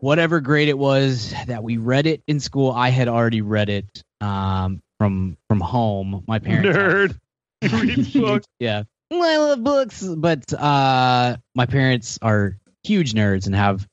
whatever 0.00 0.40
grade 0.40 0.68
it 0.68 0.78
was 0.78 1.34
that 1.46 1.62
we 1.62 1.76
read 1.76 2.06
it 2.06 2.22
in 2.26 2.40
school. 2.40 2.70
I 2.70 2.90
had 2.90 3.08
already 3.08 3.42
read 3.42 3.68
it 3.68 4.02
um, 4.20 4.82
from 4.98 5.36
from 5.48 5.60
home. 5.60 6.24
My 6.26 6.38
parents 6.38 7.18
nerd 7.62 8.12
books. 8.20 8.46
yeah, 8.58 8.84
I 9.12 9.36
love 9.38 9.62
books, 9.62 10.02
but 10.02 10.52
uh, 10.52 11.36
my 11.54 11.66
parents 11.66 12.18
are 12.22 12.56
huge 12.82 13.14
nerds 13.14 13.46
and 13.46 13.54
have 13.54 13.86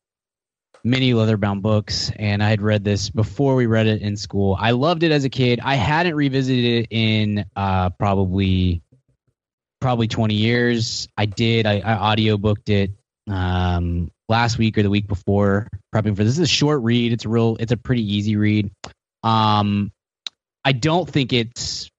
many 0.84 1.14
leather-bound 1.14 1.64
books, 1.64 2.12
and 2.18 2.44
I 2.44 2.50
had 2.50 2.62
read 2.62 2.84
this 2.84 3.10
before 3.10 3.56
we 3.56 3.68
read 3.68 3.88
it 3.88 4.02
in 4.02 4.18
school. 4.18 4.58
I 4.60 4.72
loved 4.72 5.04
it 5.04 5.12
as 5.12 5.24
a 5.24 5.30
kid. 5.30 5.60
I 5.64 5.76
hadn't 5.76 6.16
revisited 6.16 6.66
it 6.84 6.88
in 6.92 7.46
uh, 7.56 7.90
probably 7.92 8.82
probably 9.80 10.08
20 10.08 10.34
years. 10.36 11.08
I 11.18 11.26
did. 11.26 11.66
I, 11.66 11.80
I 11.80 12.16
audiobooked 12.16 12.70
it 12.70 12.92
um, 13.30 14.12
last 14.30 14.58
week 14.58 14.78
or 14.78 14.84
the 14.84 14.90
week 14.90 15.08
before, 15.08 15.68
prepping 15.94 16.16
for 16.16 16.24
this. 16.24 16.34
is 16.34 16.40
a 16.40 16.48
short 16.48 16.82
read. 16.82 17.14
It's 17.14 17.26
a 17.26 17.30
real. 17.30 17.58
It's 17.60 17.72
a 17.72 17.78
pretty 17.78 18.16
easy 18.16 18.36
read. 18.36 18.72
Um, 19.24 19.92
I 20.66 20.72
don't 20.72 21.10
think 21.10 21.34
it's. 21.34 21.90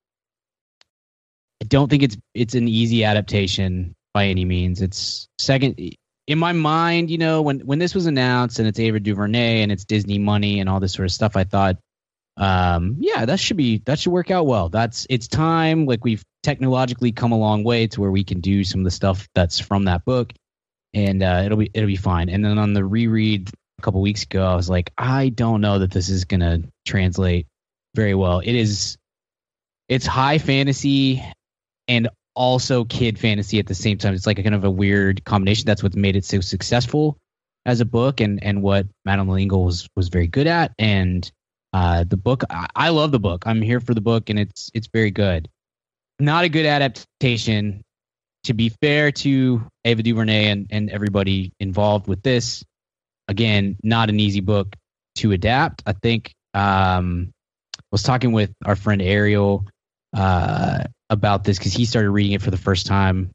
I 1.62 1.66
don't 1.66 1.88
think 1.88 2.02
it's 2.02 2.16
it's 2.34 2.54
an 2.54 2.68
easy 2.68 3.04
adaptation 3.04 3.94
by 4.12 4.26
any 4.26 4.44
means. 4.44 4.82
It's 4.82 5.28
second 5.38 5.78
in 6.26 6.38
my 6.38 6.52
mind, 6.52 7.10
you 7.10 7.18
know, 7.18 7.42
when 7.42 7.60
when 7.60 7.78
this 7.78 7.94
was 7.94 8.06
announced 8.06 8.58
and 8.58 8.66
it's 8.66 8.78
Ava 8.78 9.00
DuVernay 9.00 9.62
and 9.62 9.70
it's 9.70 9.84
Disney 9.84 10.18
money 10.18 10.60
and 10.60 10.68
all 10.68 10.80
this 10.80 10.92
sort 10.92 11.06
of 11.06 11.12
stuff, 11.12 11.36
I 11.36 11.44
thought, 11.44 11.76
um, 12.36 12.96
yeah, 12.98 13.26
that 13.26 13.38
should 13.38 13.56
be 13.56 13.82
that 13.84 13.98
should 13.98 14.12
work 14.12 14.30
out 14.30 14.46
well. 14.46 14.68
That's 14.68 15.06
it's 15.10 15.28
time. 15.28 15.84
Like 15.86 16.04
we've 16.04 16.24
technologically 16.42 17.12
come 17.12 17.32
a 17.32 17.38
long 17.38 17.64
way 17.64 17.86
to 17.88 18.00
where 18.00 18.10
we 18.10 18.24
can 18.24 18.40
do 18.40 18.64
some 18.64 18.80
of 18.80 18.84
the 18.84 18.90
stuff 18.90 19.28
that's 19.34 19.58
from 19.58 19.84
that 19.84 20.04
book, 20.04 20.32
and 20.94 21.22
uh, 21.22 21.42
it'll 21.44 21.58
be 21.58 21.70
it'll 21.74 21.86
be 21.86 21.96
fine. 21.96 22.28
And 22.28 22.44
then 22.44 22.58
on 22.58 22.72
the 22.72 22.84
reread 22.84 23.50
a 23.78 23.82
couple 23.82 24.00
weeks 24.00 24.22
ago, 24.22 24.46
I 24.46 24.54
was 24.54 24.70
like, 24.70 24.92
I 24.96 25.28
don't 25.28 25.60
know 25.60 25.80
that 25.80 25.90
this 25.90 26.08
is 26.08 26.24
gonna 26.24 26.62
translate 26.86 27.46
very 27.94 28.14
well. 28.14 28.40
It 28.40 28.54
is, 28.54 28.96
it's 29.88 30.06
high 30.06 30.38
fantasy 30.38 31.22
and 31.88 32.08
also 32.34 32.84
kid 32.84 33.18
fantasy 33.18 33.58
at 33.58 33.66
the 33.66 33.74
same 33.74 33.98
time. 33.98 34.14
It's 34.14 34.26
like 34.26 34.38
a 34.38 34.42
kind 34.42 34.54
of 34.54 34.64
a 34.64 34.70
weird 34.70 35.24
combination. 35.24 35.66
That's 35.66 35.82
what's 35.82 35.96
made 35.96 36.16
it 36.16 36.24
so 36.24 36.40
successful 36.40 37.18
as 37.66 37.80
a 37.80 37.84
book, 37.84 38.20
and 38.20 38.42
and 38.42 38.62
what 38.62 38.86
Madeleine 39.04 39.30
L'Engle 39.30 39.64
was 39.64 39.88
was 39.96 40.08
very 40.08 40.26
good 40.26 40.46
at. 40.46 40.72
And 40.78 41.30
uh, 41.72 42.04
the 42.04 42.16
book, 42.16 42.44
I, 42.50 42.66
I 42.74 42.88
love 42.90 43.12
the 43.12 43.20
book. 43.20 43.46
I'm 43.46 43.62
here 43.62 43.80
for 43.80 43.94
the 43.94 44.00
book, 44.00 44.30
and 44.30 44.38
it's 44.38 44.70
it's 44.74 44.88
very 44.92 45.10
good. 45.10 45.48
Not 46.20 46.44
a 46.44 46.48
good 46.48 46.66
adaptation. 46.66 47.83
To 48.44 48.54
be 48.54 48.68
fair 48.68 49.10
to 49.12 49.66
Ava 49.84 50.02
DuVernay 50.02 50.46
and, 50.46 50.66
and 50.70 50.90
everybody 50.90 51.52
involved 51.60 52.06
with 52.06 52.22
this, 52.22 52.64
again, 53.28 53.76
not 53.82 54.10
an 54.10 54.20
easy 54.20 54.40
book 54.40 54.74
to 55.16 55.32
adapt. 55.32 55.82
I 55.86 55.92
think 55.92 56.34
um, 56.52 57.32
I 57.78 57.82
was 57.90 58.02
talking 58.02 58.32
with 58.32 58.52
our 58.64 58.76
friend 58.76 59.00
Ariel 59.00 59.66
uh, 60.14 60.84
about 61.10 61.44
this 61.44 61.58
because 61.58 61.72
he 61.72 61.84
started 61.84 62.10
reading 62.10 62.32
it 62.32 62.42
for 62.42 62.50
the 62.50 62.56
first 62.56 62.86
time 62.86 63.30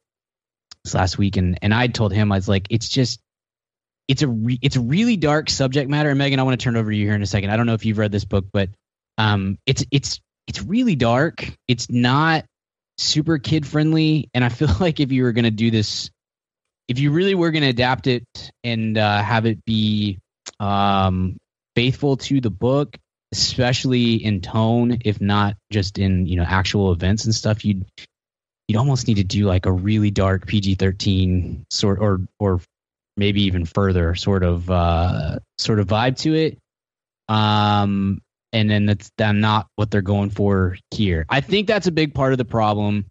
this 0.83 0.93
last 0.93 1.17
week, 1.17 1.37
and 1.37 1.57
and 1.61 1.73
I 1.73 1.87
told 1.87 2.13
him 2.13 2.31
I 2.31 2.35
was 2.35 2.47
like, 2.47 2.67
it's 2.69 2.87
just 2.87 3.19
it's 4.07 4.21
a 4.21 4.27
re- 4.27 4.59
it's 4.61 4.75
a 4.75 4.81
really 4.81 5.17
dark 5.17 5.49
subject 5.49 5.89
matter. 5.89 6.09
And 6.09 6.17
Megan, 6.17 6.39
I 6.39 6.43
want 6.43 6.59
to 6.59 6.63
turn 6.63 6.75
over 6.75 6.89
to 6.89 6.97
you 6.97 7.05
here 7.05 7.15
in 7.15 7.21
a 7.21 7.27
second. 7.27 7.51
I 7.51 7.57
don't 7.57 7.65
know 7.65 7.73
if 7.73 7.85
you've 7.85 7.97
read 7.97 8.11
this 8.11 8.25
book, 8.25 8.45
but 8.51 8.69
um, 9.17 9.57
it's 9.65 9.85
it's 9.91 10.19
it's 10.47 10.63
really 10.63 10.95
dark. 10.95 11.51
It's 11.67 11.89
not 11.89 12.45
super 12.99 13.37
kid 13.37 13.65
friendly, 13.65 14.29
and 14.33 14.43
I 14.43 14.49
feel 14.49 14.69
like 14.79 14.99
if 14.99 15.11
you 15.11 15.23
were 15.23 15.31
going 15.31 15.45
to 15.45 15.51
do 15.51 15.71
this, 15.71 16.09
if 16.87 16.99
you 16.99 17.11
really 17.11 17.35
were 17.35 17.51
going 17.51 17.63
to 17.63 17.69
adapt 17.69 18.07
it 18.07 18.23
and 18.63 18.97
uh, 18.97 19.21
have 19.21 19.45
it 19.45 19.63
be 19.65 20.19
um, 20.59 21.37
faithful 21.75 22.17
to 22.17 22.41
the 22.41 22.49
book, 22.49 22.97
especially 23.31 24.15
in 24.15 24.41
tone, 24.41 24.99
if 25.05 25.21
not 25.21 25.55
just 25.71 25.97
in 25.97 26.25
you 26.25 26.35
know 26.35 26.43
actual 26.43 26.91
events 26.91 27.25
and 27.25 27.33
stuff, 27.33 27.63
you'd 27.63 27.85
you'd 28.67 28.77
almost 28.77 29.07
need 29.07 29.17
to 29.17 29.23
do 29.23 29.45
like 29.45 29.65
a 29.65 29.71
really 29.71 30.11
dark 30.11 30.45
PG 30.47 30.75
thirteen 30.75 31.65
sort 31.69 31.99
or 31.99 32.21
or 32.39 32.61
maybe 33.17 33.43
even 33.43 33.65
further 33.65 34.15
sort 34.15 34.43
of 34.43 34.69
uh, 34.69 35.39
sort 35.57 35.79
of 35.79 35.87
vibe 35.87 36.17
to 36.17 36.33
it. 36.33 36.57
Um, 37.27 38.21
and 38.53 38.69
then 38.69 38.85
that's 38.85 39.11
that 39.17 39.33
not 39.33 39.67
what 39.75 39.91
they're 39.91 40.01
going 40.01 40.29
for 40.29 40.77
here. 40.91 41.25
I 41.29 41.41
think 41.41 41.67
that's 41.67 41.87
a 41.87 41.91
big 41.91 42.13
part 42.13 42.31
of 42.31 42.37
the 42.37 42.45
problem 42.45 43.05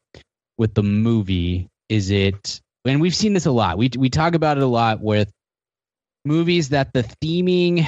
with 0.57 0.74
the 0.74 0.82
movie. 0.82 1.68
Is 1.89 2.11
it? 2.11 2.61
And 2.84 3.01
we've 3.01 3.14
seen 3.14 3.34
this 3.34 3.47
a 3.47 3.51
lot. 3.51 3.78
We 3.78 3.91
we 3.97 4.11
talk 4.11 4.34
about 4.34 4.57
it 4.57 4.62
a 4.62 4.66
lot 4.66 5.01
with 5.01 5.30
movies 6.24 6.70
that 6.70 6.93
the 6.93 7.03
theming 7.03 7.86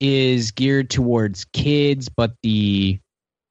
is 0.00 0.50
geared 0.52 0.90
towards 0.90 1.44
kids, 1.46 2.08
but 2.08 2.32
the 2.42 2.98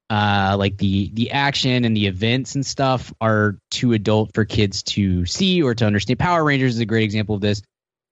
uh, 0.09 0.55
like 0.59 0.77
the 0.77 1.09
the 1.13 1.31
action 1.31 1.85
and 1.85 1.95
the 1.95 2.07
events 2.07 2.55
and 2.55 2.65
stuff 2.65 3.13
are 3.21 3.57
too 3.71 3.93
adult 3.93 4.31
for 4.33 4.45
kids 4.45 4.83
to 4.83 5.25
see 5.25 5.61
or 5.61 5.73
to 5.73 5.85
understand. 5.85 6.19
Power 6.19 6.43
Rangers 6.43 6.75
is 6.75 6.79
a 6.79 6.85
great 6.85 7.03
example 7.03 7.35
of 7.35 7.41
this. 7.41 7.61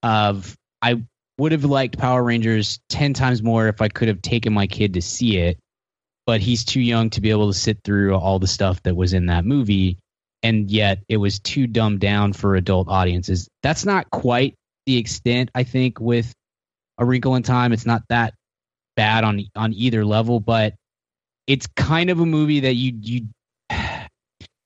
Of 0.04 0.56
I 0.82 1.04
would 1.42 1.52
have 1.54 1.66
liked 1.66 1.98
Power 1.98 2.24
Rangers 2.24 2.80
ten 2.88 3.16
times 3.16 3.42
more 3.42 3.68
if 3.68 3.82
I 3.82 3.88
could 3.88 4.10
have 4.10 4.22
taken 4.22 4.54
my 4.54 4.68
kid 4.68 4.94
to 4.94 5.02
see 5.02 5.38
it, 5.38 5.58
but 6.28 6.40
he's 6.40 6.64
too 6.64 6.80
young 6.80 7.10
to 7.10 7.20
be 7.20 7.32
able 7.32 7.52
to 7.52 7.58
sit 7.58 7.80
through 7.84 8.16
all 8.16 8.38
the 8.38 8.46
stuff 8.46 8.84
that 8.84 8.96
was 8.96 9.14
in 9.14 9.26
that 9.26 9.44
movie, 9.44 9.98
and 10.44 10.70
yet 10.70 11.00
it 11.10 11.18
was 11.18 11.40
too 11.40 11.66
dumbed 11.66 12.00
down 12.00 12.34
for 12.34 12.56
adult 12.56 12.90
audiences. 12.90 13.50
That's 13.64 13.88
not 13.88 14.12
quite 14.12 14.54
the 14.86 14.98
extent 14.98 15.50
I 15.56 15.64
think 15.64 16.00
with 16.00 16.32
A 17.00 17.06
Wrinkle 17.06 17.34
in 17.34 17.42
Time. 17.42 17.74
It's 17.74 17.88
not 17.88 18.04
that 18.10 18.36
bad 18.96 19.24
on 19.24 19.44
on 19.56 19.74
either 19.74 20.06
level, 20.06 20.40
but 20.40 20.76
it's 21.48 21.66
kind 21.76 22.12
of 22.12 22.20
a 22.20 22.26
movie 22.28 22.60
that 22.60 22.76
you 22.76 22.94
you 23.02 23.22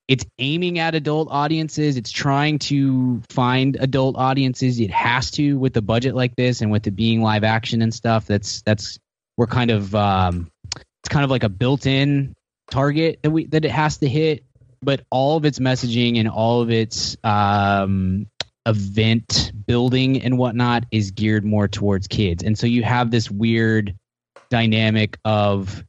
it's 0.07 0.25
aiming 0.37 0.79
at 0.79 0.93
adult 0.93 1.29
audiences. 1.31 1.97
It's 1.97 2.11
trying 2.11 2.59
to 2.59 3.21
find 3.29 3.75
adult 3.79 4.15
audiences. 4.17 4.79
It 4.79 4.91
has 4.91 5.31
to 5.31 5.57
with 5.57 5.75
a 5.77 5.81
budget 5.81 6.15
like 6.15 6.35
this 6.35 6.61
and 6.61 6.71
with 6.71 6.85
it 6.85 6.91
being 6.91 7.21
live 7.21 7.43
action 7.43 7.81
and 7.81 7.93
stuff. 7.93 8.27
That's 8.27 8.61
that's 8.61 8.99
we're 9.37 9.47
kind 9.47 9.71
of 9.71 9.95
um, 9.95 10.51
it's 10.75 11.09
kind 11.09 11.23
of 11.23 11.31
like 11.31 11.43
a 11.43 11.49
built-in 11.49 12.35
target 12.69 13.19
that 13.23 13.31
we 13.31 13.47
that 13.47 13.65
it 13.65 13.71
has 13.71 13.97
to 13.97 14.07
hit. 14.07 14.43
But 14.81 15.01
all 15.09 15.37
of 15.37 15.45
its 15.45 15.57
messaging 15.57 16.19
and 16.19 16.29
all 16.29 16.61
of 16.61 16.69
its 16.69 17.17
um, 17.23 18.27
event 18.67 19.51
building 19.65 20.21
and 20.21 20.37
whatnot 20.37 20.85
is 20.91 21.09
geared 21.11 21.43
more 21.43 21.67
towards 21.67 22.07
kids, 22.07 22.43
and 22.43 22.57
so 22.57 22.67
you 22.67 22.83
have 22.83 23.09
this 23.09 23.31
weird 23.31 23.95
dynamic 24.51 25.17
of 25.25 25.83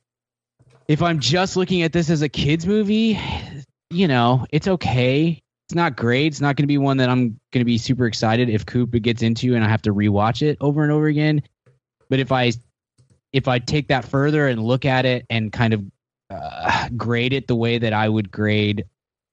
if 0.89 1.03
I'm 1.03 1.19
just 1.19 1.57
looking 1.57 1.83
at 1.83 1.93
this 1.93 2.09
as 2.09 2.23
a 2.23 2.29
kids 2.29 2.67
movie, 2.67 3.21
you 3.91 4.09
know, 4.09 4.47
it's 4.51 4.69
okay. 4.69 5.43
It's 5.69 5.75
not 5.75 5.97
great. 5.97 6.27
It's 6.27 6.41
not 6.41 6.57
going 6.57 6.65
to 6.65 6.69
be 6.69 6.79
one 6.79 6.99
that 6.99 7.09
I'm 7.09 7.41
going 7.53 7.61
to 7.61 7.65
be 7.65 7.79
super 7.79 8.07
excited 8.07 8.49
if 8.49 8.67
Cooper 8.67 8.99
gets 8.99 9.23
into 9.23 9.55
and 9.55 9.65
I 9.65 9.69
have 9.69 9.83
to 9.83 9.95
rewatch 9.95 10.43
it 10.43 10.59
over 10.61 10.83
and 10.83 10.93
over 10.93 11.07
again. 11.07 11.43
But 12.09 12.21
if 12.21 12.31
I 12.31 12.53
if 13.33 13.49
I 13.49 13.59
take 13.59 13.89
that 13.89 14.05
further 14.05 14.47
and 14.47 14.63
look 14.63 14.85
at 14.85 15.05
it 15.05 15.27
and 15.29 15.53
kind 15.53 15.75
of 15.75 15.85
uh, 16.31 16.89
grade 16.97 17.33
it 17.33 17.47
the 17.47 17.57
way 17.57 17.79
that 17.79 17.93
I 17.93 18.09
would 18.09 18.31
grade 18.31 18.85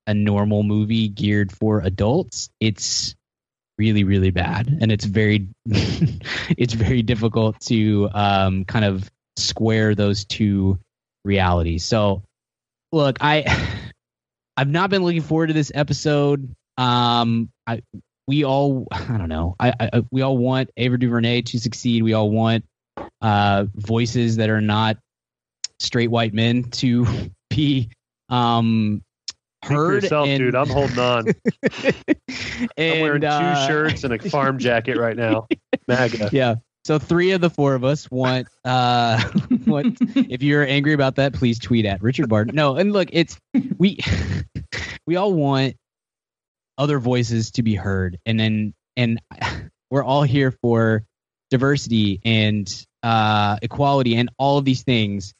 a 0.08 0.14
normal 0.14 0.64
movie 0.64 1.08
geared 1.08 1.52
for 1.52 1.80
adults, 1.80 2.50
it's 2.60 3.16
really 3.80 4.04
really 4.04 4.30
bad 4.30 4.68
and 4.82 4.92
it's 4.92 5.06
very 5.06 5.48
it's 5.66 6.74
very 6.74 7.02
difficult 7.02 7.60
to 7.60 8.10
um, 8.14 8.66
kind 8.66 8.86
of 8.86 9.10
square 9.36 9.94
those 9.94 10.26
two 10.26 10.80
realities. 11.24 11.84
So 11.84 12.24
look, 12.92 13.18
I 13.22 13.70
I've 14.56 14.70
not 14.70 14.90
been 14.90 15.04
looking 15.04 15.22
forward 15.22 15.48
to 15.48 15.54
this 15.54 15.72
episode. 15.74 16.56
Um, 16.78 17.50
I 17.68 17.82
we 18.28 18.44
all 18.46 18.88
I 18.92 19.18
don't 19.18 19.30
know. 19.30 19.56
I, 19.60 19.74
I 19.80 20.04
we 20.12 20.22
all 20.22 20.38
want 20.38 20.70
Ava 20.78 20.98
DuVernay 20.98 21.44
to 21.44 21.60
succeed. 21.60 22.04
We 22.04 22.14
all 22.14 22.30
want 22.30 22.66
uh, 23.22 23.66
voices 23.76 24.38
that 24.38 24.50
are 24.50 24.62
not 24.62 24.98
straight 25.80 26.10
white 26.10 26.34
men 26.34 26.64
to 26.64 27.06
be 27.50 27.90
um 28.30 29.04
heard. 29.64 30.04
yourself, 30.04 30.28
and, 30.28 30.40
dude. 30.40 30.56
I'm 30.56 30.70
holding 30.70 31.00
on. 31.00 31.28
and, 31.28 31.96
I'm 32.78 33.02
wearing 33.02 33.22
two 33.22 33.28
uh, 33.28 33.68
shirts 33.68 34.04
and 34.04 34.14
a 34.14 34.30
farm 34.30 34.60
jacket 34.60 34.98
right 34.98 35.16
now. 35.16 35.48
MAGA. 35.88 36.30
Yeah. 36.32 36.56
So 36.86 37.00
three 37.00 37.32
of 37.32 37.42
the 37.42 37.50
four 37.50 37.76
of 37.76 37.84
us 37.84 38.10
want 38.12 38.48
uh 38.66 39.22
want 39.66 39.98
if 40.16 40.44
you're 40.44 40.66
angry 40.66 40.94
about 40.94 41.16
that, 41.16 41.34
please 41.34 41.60
tweet 41.60 41.86
at 41.86 42.02
Richard 42.02 42.30
Barton. 42.30 42.56
No, 42.56 42.76
and 42.76 42.92
look, 42.92 43.10
it's 43.12 43.38
we 43.78 44.00
we 45.08 45.16
all 45.16 45.34
want 45.34 45.76
other 46.78 47.00
voices 47.00 47.52
to 47.52 47.64
be 47.64 47.76
heard 47.76 48.18
and 48.26 48.40
then 48.40 48.74
and 48.98 49.20
we're 49.92 50.04
all 50.04 50.24
here 50.24 50.52
for 50.52 51.04
diversity 51.52 52.20
and 52.26 52.86
uh 53.04 53.58
equality 53.62 54.16
and 54.16 54.30
all 54.38 54.58
of 54.58 54.66
these 54.66 54.84
things. 54.84 55.34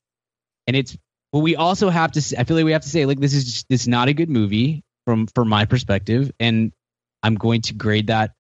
And 0.68 0.76
it's 0.76 0.96
but 1.32 1.40
we 1.40 1.56
also 1.56 1.90
have 1.90 2.12
to 2.14 2.36
I 2.38 2.44
feel 2.44 2.56
like 2.56 2.66
we 2.66 2.72
have 2.74 2.84
to 2.84 2.90
say 2.90 3.06
like 3.06 3.20
this 3.20 3.34
is 3.34 3.46
just 3.46 3.66
this 3.70 3.82
is 3.82 3.88
not 3.88 4.08
a 4.08 4.14
good 4.14 4.30
movie 4.30 4.84
from 5.06 5.28
from 5.28 5.50
my 5.50 5.66
perspective 5.66 6.32
and 6.40 6.72
I'm 7.24 7.36
going 7.36 7.62
to 7.64 7.74
grade 7.74 8.08
that 8.08 8.32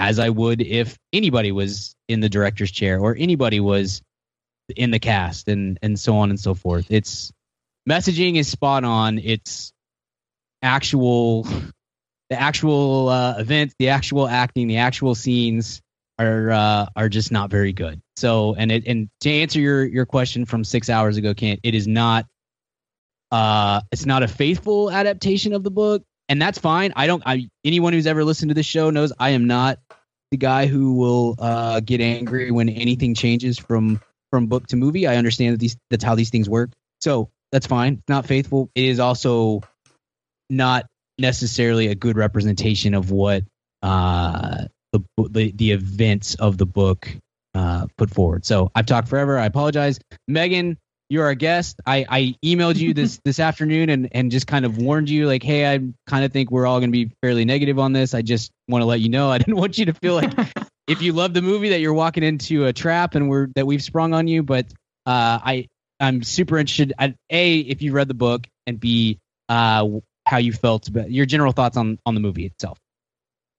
as 0.00 0.18
I 0.18 0.30
would 0.30 0.62
if 0.62 0.98
anybody 1.12 1.52
was 1.52 1.94
in 2.08 2.20
the 2.20 2.28
director's 2.30 2.70
chair 2.70 2.98
or 2.98 3.14
anybody 3.16 3.60
was 3.60 4.00
in 4.74 4.90
the 4.90 4.98
cast 4.98 5.46
and 5.46 5.78
and 5.82 6.00
so 6.00 6.16
on 6.16 6.30
and 6.30 6.40
so 6.40 6.54
forth. 6.54 6.86
It's 6.90 7.30
messaging 7.88 8.36
is 8.36 8.48
spot 8.48 8.82
on. 8.82 9.18
It's 9.18 9.72
actual 10.62 11.42
the 12.30 12.40
actual 12.40 13.10
uh, 13.10 13.34
events, 13.38 13.74
the 13.78 13.90
actual 13.90 14.26
acting, 14.26 14.68
the 14.68 14.78
actual 14.78 15.14
scenes 15.14 15.82
are 16.18 16.50
uh, 16.50 16.86
are 16.96 17.10
just 17.10 17.30
not 17.30 17.50
very 17.50 17.74
good. 17.74 18.00
So 18.16 18.54
and 18.54 18.72
it 18.72 18.86
and 18.86 19.10
to 19.20 19.30
answer 19.30 19.60
your 19.60 19.84
your 19.84 20.06
question 20.06 20.46
from 20.46 20.64
six 20.64 20.88
hours 20.88 21.18
ago, 21.18 21.34
Kent, 21.34 21.60
it 21.62 21.74
is 21.74 21.86
not 21.86 22.24
uh 23.30 23.82
it's 23.92 24.06
not 24.06 24.22
a 24.22 24.28
faithful 24.28 24.90
adaptation 24.90 25.52
of 25.52 25.62
the 25.62 25.70
book 25.70 26.02
and 26.30 26.40
that's 26.40 26.58
fine 26.58 26.92
i 26.96 27.06
don't 27.06 27.22
i 27.26 27.48
anyone 27.64 27.92
who's 27.92 28.06
ever 28.06 28.24
listened 28.24 28.48
to 28.48 28.54
this 28.54 28.66
show 28.66 28.90
knows 28.90 29.12
i 29.20 29.30
am 29.30 29.46
not 29.46 29.78
the 30.30 30.36
guy 30.36 30.66
who 30.66 30.94
will 30.94 31.34
uh 31.38 31.80
get 31.80 32.00
angry 32.00 32.50
when 32.50 32.68
anything 32.68 33.14
changes 33.14 33.58
from 33.58 34.00
from 34.30 34.46
book 34.46 34.66
to 34.68 34.76
movie. 34.76 35.06
I 35.06 35.16
understand 35.16 35.54
that 35.54 35.58
these 35.60 35.76
that's 35.90 36.04
how 36.04 36.14
these 36.14 36.30
things 36.30 36.48
work. 36.48 36.70
So 37.00 37.30
that's 37.52 37.66
fine. 37.66 37.94
It's 37.94 38.08
not 38.08 38.26
faithful. 38.26 38.70
It 38.74 38.84
is 38.84 39.00
also 39.00 39.62
not 40.48 40.86
necessarily 41.18 41.88
a 41.88 41.94
good 41.94 42.16
representation 42.16 42.94
of 42.94 43.10
what 43.10 43.44
uh 43.82 44.64
the 44.92 45.00
the, 45.30 45.52
the 45.52 45.72
events 45.72 46.34
of 46.36 46.58
the 46.58 46.66
book 46.66 47.08
uh 47.54 47.86
put 47.96 48.10
forward. 48.10 48.44
So 48.44 48.70
i've 48.74 48.86
talked 48.86 49.08
forever. 49.08 49.38
I 49.38 49.46
apologize. 49.46 49.98
Megan 50.28 50.78
you're 51.10 51.24
our 51.24 51.34
guest. 51.34 51.80
I, 51.84 52.06
I 52.08 52.34
emailed 52.42 52.76
you 52.76 52.94
this 52.94 53.20
this 53.24 53.38
afternoon 53.38 53.90
and, 53.90 54.08
and 54.12 54.30
just 54.30 54.46
kind 54.46 54.64
of 54.64 54.78
warned 54.78 55.10
you 55.10 55.26
like, 55.26 55.42
hey, 55.42 55.70
I 55.70 55.80
kind 56.06 56.24
of 56.24 56.32
think 56.32 56.50
we're 56.50 56.66
all 56.66 56.78
going 56.78 56.90
to 56.90 56.92
be 56.92 57.10
fairly 57.20 57.44
negative 57.44 57.78
on 57.78 57.92
this. 57.92 58.14
I 58.14 58.22
just 58.22 58.50
want 58.68 58.80
to 58.80 58.86
let 58.86 59.00
you 59.00 59.10
know. 59.10 59.30
I 59.30 59.38
didn't 59.38 59.56
want 59.56 59.76
you 59.76 59.86
to 59.86 59.94
feel 59.94 60.14
like 60.14 60.32
if 60.86 61.02
you 61.02 61.12
love 61.12 61.34
the 61.34 61.42
movie 61.42 61.70
that 61.70 61.80
you're 61.80 61.92
walking 61.92 62.22
into 62.22 62.64
a 62.64 62.72
trap 62.72 63.16
and 63.16 63.28
we're 63.28 63.48
that 63.56 63.66
we've 63.66 63.82
sprung 63.82 64.14
on 64.14 64.28
you. 64.28 64.42
But 64.42 64.66
uh, 65.04 65.38
I 65.42 65.66
I'm 65.98 66.22
super 66.22 66.56
interested. 66.56 66.94
I, 66.98 67.14
a 67.28 67.58
if 67.58 67.82
you 67.82 67.92
read 67.92 68.08
the 68.08 68.14
book 68.14 68.46
and 68.66 68.78
b 68.78 69.18
uh, 69.48 69.86
how 70.24 70.38
you 70.38 70.52
felt 70.52 70.86
about 70.88 71.10
your 71.10 71.26
general 71.26 71.52
thoughts 71.52 71.76
on 71.76 71.98
on 72.06 72.14
the 72.14 72.20
movie 72.20 72.46
itself. 72.46 72.78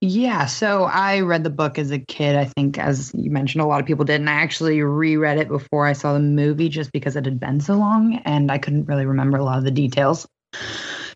Yeah, 0.03 0.47
so 0.47 0.85
I 0.85 1.19
read 1.19 1.43
the 1.43 1.51
book 1.51 1.77
as 1.77 1.91
a 1.91 1.99
kid. 1.99 2.35
I 2.35 2.45
think, 2.45 2.79
as 2.79 3.11
you 3.13 3.29
mentioned, 3.29 3.61
a 3.61 3.67
lot 3.67 3.79
of 3.79 3.85
people 3.85 4.03
did. 4.03 4.19
And 4.19 4.31
I 4.31 4.33
actually 4.33 4.81
reread 4.81 5.37
it 5.37 5.47
before 5.47 5.85
I 5.85 5.93
saw 5.93 6.13
the 6.13 6.19
movie 6.19 6.69
just 6.69 6.91
because 6.91 7.15
it 7.15 7.23
had 7.25 7.39
been 7.39 7.59
so 7.59 7.75
long 7.75 8.15
and 8.25 8.51
I 8.51 8.57
couldn't 8.57 8.85
really 8.85 9.05
remember 9.05 9.37
a 9.37 9.43
lot 9.43 9.59
of 9.59 9.63
the 9.63 9.69
details. 9.69 10.27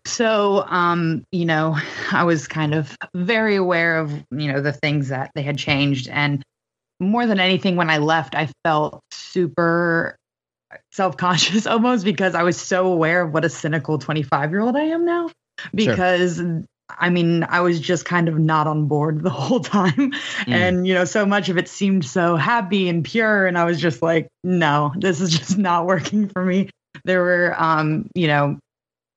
So, 0.06 0.64
um, 0.68 1.24
you 1.32 1.44
know, 1.44 1.76
I 2.12 2.22
was 2.22 2.46
kind 2.46 2.74
of 2.74 2.96
very 3.12 3.56
aware 3.56 3.98
of, 3.98 4.12
you 4.30 4.52
know, 4.52 4.60
the 4.60 4.72
things 4.72 5.08
that 5.08 5.32
they 5.34 5.42
had 5.42 5.58
changed. 5.58 6.08
And 6.08 6.44
more 7.00 7.26
than 7.26 7.40
anything, 7.40 7.74
when 7.74 7.90
I 7.90 7.98
left, 7.98 8.36
I 8.36 8.48
felt 8.64 9.00
super 9.10 10.16
self 10.92 11.16
conscious 11.16 11.66
almost 11.66 12.04
because 12.04 12.36
I 12.36 12.44
was 12.44 12.56
so 12.56 12.86
aware 12.86 13.22
of 13.22 13.34
what 13.34 13.44
a 13.44 13.50
cynical 13.50 13.98
25 13.98 14.52
year 14.52 14.60
old 14.60 14.76
I 14.76 14.84
am 14.84 15.04
now. 15.04 15.28
Because 15.74 16.40
I 16.88 17.10
mean, 17.10 17.44
I 17.44 17.60
was 17.60 17.80
just 17.80 18.04
kind 18.04 18.28
of 18.28 18.38
not 18.38 18.66
on 18.66 18.86
board 18.86 19.22
the 19.22 19.30
whole 19.44 19.60
time. 19.60 20.12
And, 20.46 20.86
you 20.86 20.94
know, 20.94 21.04
so 21.04 21.26
much 21.26 21.48
of 21.48 21.58
it 21.58 21.68
seemed 21.68 22.04
so 22.04 22.36
happy 22.36 22.88
and 22.88 23.04
pure. 23.04 23.46
And 23.46 23.58
I 23.58 23.64
was 23.64 23.80
just 23.80 24.02
like, 24.02 24.28
no, 24.44 24.92
this 24.96 25.20
is 25.20 25.30
just 25.38 25.58
not 25.58 25.86
working 25.86 26.28
for 26.28 26.44
me. 26.44 26.70
There 27.04 27.22
were, 27.22 27.54
um, 27.56 28.08
you 28.14 28.28
know, 28.28 28.58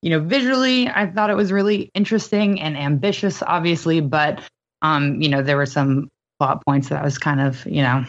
you 0.02 0.10
know, 0.12 0.22
visually, 0.22 0.88
I 0.88 1.08
thought 1.08 1.30
it 1.30 1.36
was 1.36 1.52
really 1.52 1.90
interesting 1.94 2.62
and 2.62 2.78
ambitious, 2.78 3.44
obviously, 3.44 4.00
but, 4.00 4.42
um, 4.82 5.22
you 5.22 5.30
know, 5.30 5.42
there 5.42 5.58
were 5.58 5.66
some 5.66 6.08
plot 6.40 6.64
points 6.66 6.90
that 6.90 7.02
I 7.02 7.04
was 7.04 7.18
kind 7.18 7.42
of, 7.42 7.66
you 7.66 7.84
know, 7.84 8.06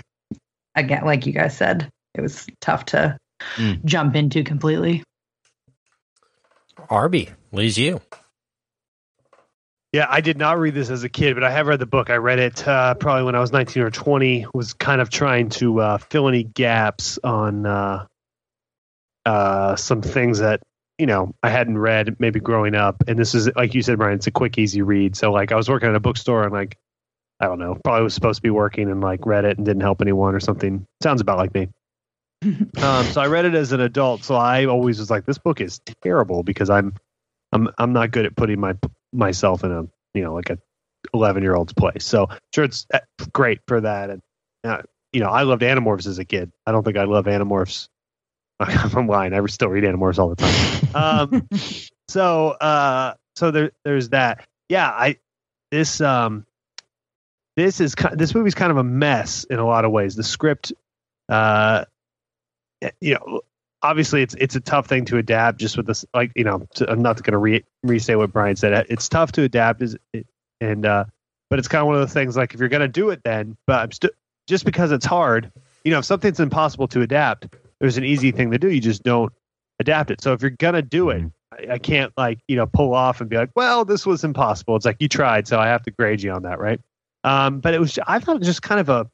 again, 0.77 1.05
like 1.05 1.27
you 1.27 1.33
guys 1.33 1.57
said, 1.57 1.89
it 2.15 2.21
was 2.21 2.47
tough 2.61 2.87
to 2.87 3.17
Mm. 3.57 3.85
jump 3.85 4.17
into 4.17 4.45
completely. 4.45 5.03
Arby, 6.89 7.31
leaves 7.53 7.79
you. 7.79 8.01
Yeah, 9.93 10.07
I 10.09 10.21
did 10.21 10.39
not 10.39 10.59
read 10.59 10.75
this 10.75 10.89
as 10.89 11.03
a 11.03 11.09
kid, 11.09 11.35
but 11.35 11.43
I 11.43 11.51
have 11.51 11.67
read 11.67 11.81
the 11.81 11.87
book. 11.87 12.11
I 12.11 12.17
read 12.17 12.39
it 12.39 12.67
uh, 12.67 12.95
probably 12.95 13.25
when 13.25 13.35
I 13.35 13.41
was 13.41 13.51
19 13.51 13.83
or 13.83 13.91
20. 13.91 14.47
Was 14.55 14.73
kind 14.73 15.01
of 15.01 15.11
trying 15.11 15.49
to 15.51 15.81
uh, 15.81 15.99
fill 15.99 16.29
any 16.29 16.45
gaps 16.45 17.19
on 17.25 17.67
uh, 17.67 18.07
uh, 19.27 19.75
some 19.75 20.01
things 20.01 20.39
that 20.39 20.61
you 20.97 21.07
know 21.07 21.35
I 21.43 21.51
hadn't 21.51 21.77
read 21.77 22.21
maybe 22.21 22.39
growing 22.39 22.77
up. 22.77 23.03
And 23.09 23.19
this 23.19 23.35
is 23.35 23.51
like 23.57 23.75
you 23.75 23.83
said, 23.83 23.99
Brian. 23.99 24.15
It's 24.15 24.29
a 24.29 24.31
quick, 24.31 24.59
easy 24.59 24.81
read. 24.83 25.17
So 25.17 25.33
like 25.33 25.51
I 25.51 25.57
was 25.57 25.69
working 25.69 25.89
at 25.89 25.97
a 25.97 26.01
bookstore 26.01 26.45
and 26.45 26.53
like 26.53 26.77
I 27.41 27.47
don't 27.47 27.59
know, 27.59 27.77
probably 27.83 28.05
was 28.05 28.15
supposed 28.15 28.37
to 28.37 28.43
be 28.43 28.51
working 28.51 28.89
and 28.89 29.01
like 29.01 29.27
read 29.27 29.45
it 29.45 29.57
and 29.57 29.67
didn't 29.67 29.83
help 29.83 30.03
anyone 30.03 30.37
or 30.37 30.41
something. 30.41 30.87
Sounds 31.03 31.21
about 31.21 31.39
like 31.39 31.53
me. 31.53 31.69
um, 32.81 33.07
so 33.07 33.21
I 33.21 33.27
read 33.27 33.45
it 33.45 33.55
as 33.55 33.73
an 33.73 33.81
adult. 33.81 34.23
So 34.23 34.37
I 34.37 34.67
always 34.67 35.01
was 35.01 35.11
like, 35.11 35.27
this 35.27 35.39
book 35.39 35.61
is 35.61 35.81
terrible 36.01 36.45
because 36.45 36.71
I'm 36.71 36.95
I'm 37.51 37.71
I'm 37.77 37.93
not 37.93 38.13
good 38.13 38.27
at 38.27 38.37
putting 38.37 38.61
my 38.61 38.75
myself 39.13 39.65
in 39.65 39.73
a 39.73 39.83
you 40.15 40.25
know 40.25 40.35
like 40.35 40.51
a 40.51 40.59
11 41.15 41.43
year 41.43 41.55
old's 41.55 41.73
place. 41.73 42.05
So 42.05 42.29
sure, 42.55 42.65
it's 42.65 42.87
uh, 42.93 43.01
great 43.33 43.61
for 43.67 43.81
that. 43.81 44.11
And 44.11 44.23
uh, 44.65 44.83
you 45.13 45.21
know, 45.21 45.29
I 45.29 45.43
loved 45.43 45.63
Animorphs 45.63 46.07
as 46.07 46.19
a 46.19 46.25
kid. 46.25 46.53
I 46.67 46.73
don't 46.73 46.85
think 46.85 46.97
I 46.97 47.05
love 47.05 47.27
Animorphs. 47.27 47.89
I'm 48.61 49.07
lying. 49.07 49.33
I 49.33 49.45
still 49.47 49.69
read 49.69 49.85
Animorphs 49.85 50.19
all 50.19 50.29
the 50.29 50.37
time. 50.37 50.95
Um, 50.95 51.49
so 52.09 52.49
uh, 52.49 53.15
so 53.37 53.51
there 53.51 53.73
there's 53.85 54.11
that. 54.11 54.47
Yeah, 54.69 54.89
I 54.89 55.17
this 55.71 56.01
um 56.01 56.47
this 57.57 57.81
is 57.81 57.95
this 58.13 58.35
movie's 58.35 58.55
kind 58.55 58.71
of 58.71 58.77
a 58.77 58.85
mess 58.85 59.45
in 59.45 59.59
a 59.59 59.67
lot 59.67 59.85
of 59.85 59.91
ways. 59.91 60.15
The 60.15 60.23
script, 60.23 60.73
uh, 61.29 61.85
you 63.01 63.15
know, 63.15 63.41
obviously 63.83 64.23
it's 64.23 64.35
it's 64.39 64.57
a 64.57 64.61
tough 64.61 64.87
thing 64.87 65.05
to 65.07 65.19
adapt. 65.19 65.59
Just 65.59 65.77
with 65.77 65.87
this, 65.87 66.05
like 66.15 66.33
you 66.35 66.45
know, 66.45 66.67
to, 66.75 66.91
I'm 66.91 67.03
not 67.03 67.23
going 67.23 67.33
to 67.33 67.39
re 67.39 67.65
restate 67.83 68.19
what 68.19 68.33
Brian 68.33 68.57
said. 68.57 68.87
It's 68.89 69.09
tough 69.09 69.33
to 69.33 69.43
adapt, 69.43 69.83
is 69.83 69.97
it? 70.13 70.27
and 70.61 70.87
uh, 70.87 71.05
but 71.49 71.59
it's 71.59 71.69
kind 71.69 71.81
of 71.81 71.87
one 71.87 71.97
of 71.97 72.01
the 72.01 72.13
things 72.13 72.37
like 72.37 72.55
if 72.55 72.61
you're 72.61 72.69
going 72.69 72.81
to 72.81 72.89
do 72.89 73.11
it, 73.11 73.23
then 73.25 73.57
but 73.67 73.81
I'm 73.81 73.93
still 73.93 74.11
just 74.47 74.65
because 74.65 74.93
it's 74.93 75.07
hard. 75.07 75.51
You 75.85 75.93
know, 75.93 75.99
if 75.99 76.05
something's 76.05 76.41
impossible 76.41 76.89
to 76.89 77.01
adapt, 77.01 77.57
there's 77.81 77.97
an 77.97 78.05
easy 78.05 78.31
thing 78.31 78.51
to 78.51 78.59
do. 78.59 78.71
You 78.71 78.81
just 78.81 79.03
don't 79.03 79.33
adapt 79.79 80.11
it. 80.11 80.21
So 80.21 80.33
if 80.33 80.43
you're 80.43 80.51
gonna 80.51 80.83
do 80.83 81.11
it, 81.11 81.25
I, 81.53 81.75
I 81.75 81.79
can't 81.79 82.13
like 82.17 82.41
you 82.49 82.57
know 82.57 82.67
pull 82.67 82.95
off 82.95 83.21
and 83.21 83.31
be 83.31 83.37
like, 83.37 83.51
well, 83.57 83.85
this 83.85 84.07
was 84.07 84.25
impossible. 84.25 84.77
It's 84.77 84.87
like 84.87 84.97
you 85.01 85.09
tried, 85.09 85.49
so 85.49 85.59
I 85.59 85.69
have 85.69 85.83
to 85.85 85.91
grade 85.91 86.23
you 86.23 86.33
on 86.33 86.43
that, 86.43 86.59
right? 86.59 86.81
Um, 87.25 87.61
but 87.61 87.75
it 87.75 87.81
was 87.81 87.99
I 88.07 88.19
thought 88.19 88.37
it 88.37 88.41
was 88.41 88.49
just 88.49 88.63
kind 88.63 88.81
of 88.81 88.89
a 88.89 89.11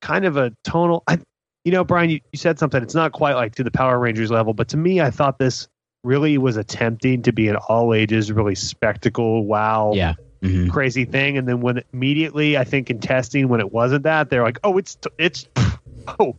kind 0.00 0.24
of 0.24 0.36
a 0.36 0.52
tonal. 0.64 1.02
I, 1.06 1.18
you 1.64 1.72
know, 1.72 1.84
Brian, 1.84 2.10
you, 2.10 2.20
you 2.32 2.38
said 2.38 2.58
something. 2.58 2.82
It's 2.82 2.94
not 2.94 3.12
quite 3.12 3.34
like 3.34 3.54
to 3.56 3.64
the 3.64 3.70
Power 3.70 3.98
Rangers 3.98 4.30
level, 4.30 4.52
but 4.54 4.68
to 4.68 4.76
me, 4.76 5.00
I 5.00 5.10
thought 5.10 5.38
this 5.38 5.68
really 6.04 6.36
was 6.38 6.56
attempting 6.56 7.22
to 7.22 7.32
be 7.32 7.48
an 7.48 7.56
all 7.56 7.94
ages, 7.94 8.32
really 8.32 8.54
spectacle, 8.56 9.44
wow, 9.46 9.92
Yeah. 9.94 10.14
Mhm. 10.42 10.70
crazy 10.70 11.04
thing. 11.04 11.38
And 11.38 11.46
then 11.46 11.60
when 11.60 11.82
immediately, 11.92 12.56
I 12.56 12.64
think 12.64 12.90
in 12.90 12.98
testing, 12.98 13.48
when 13.48 13.60
it 13.60 13.72
wasn't 13.72 14.02
that, 14.02 14.28
they're 14.28 14.42
like, 14.42 14.58
oh, 14.64 14.76
it's 14.78 14.98
it's 15.18 15.46
oh 16.18 16.36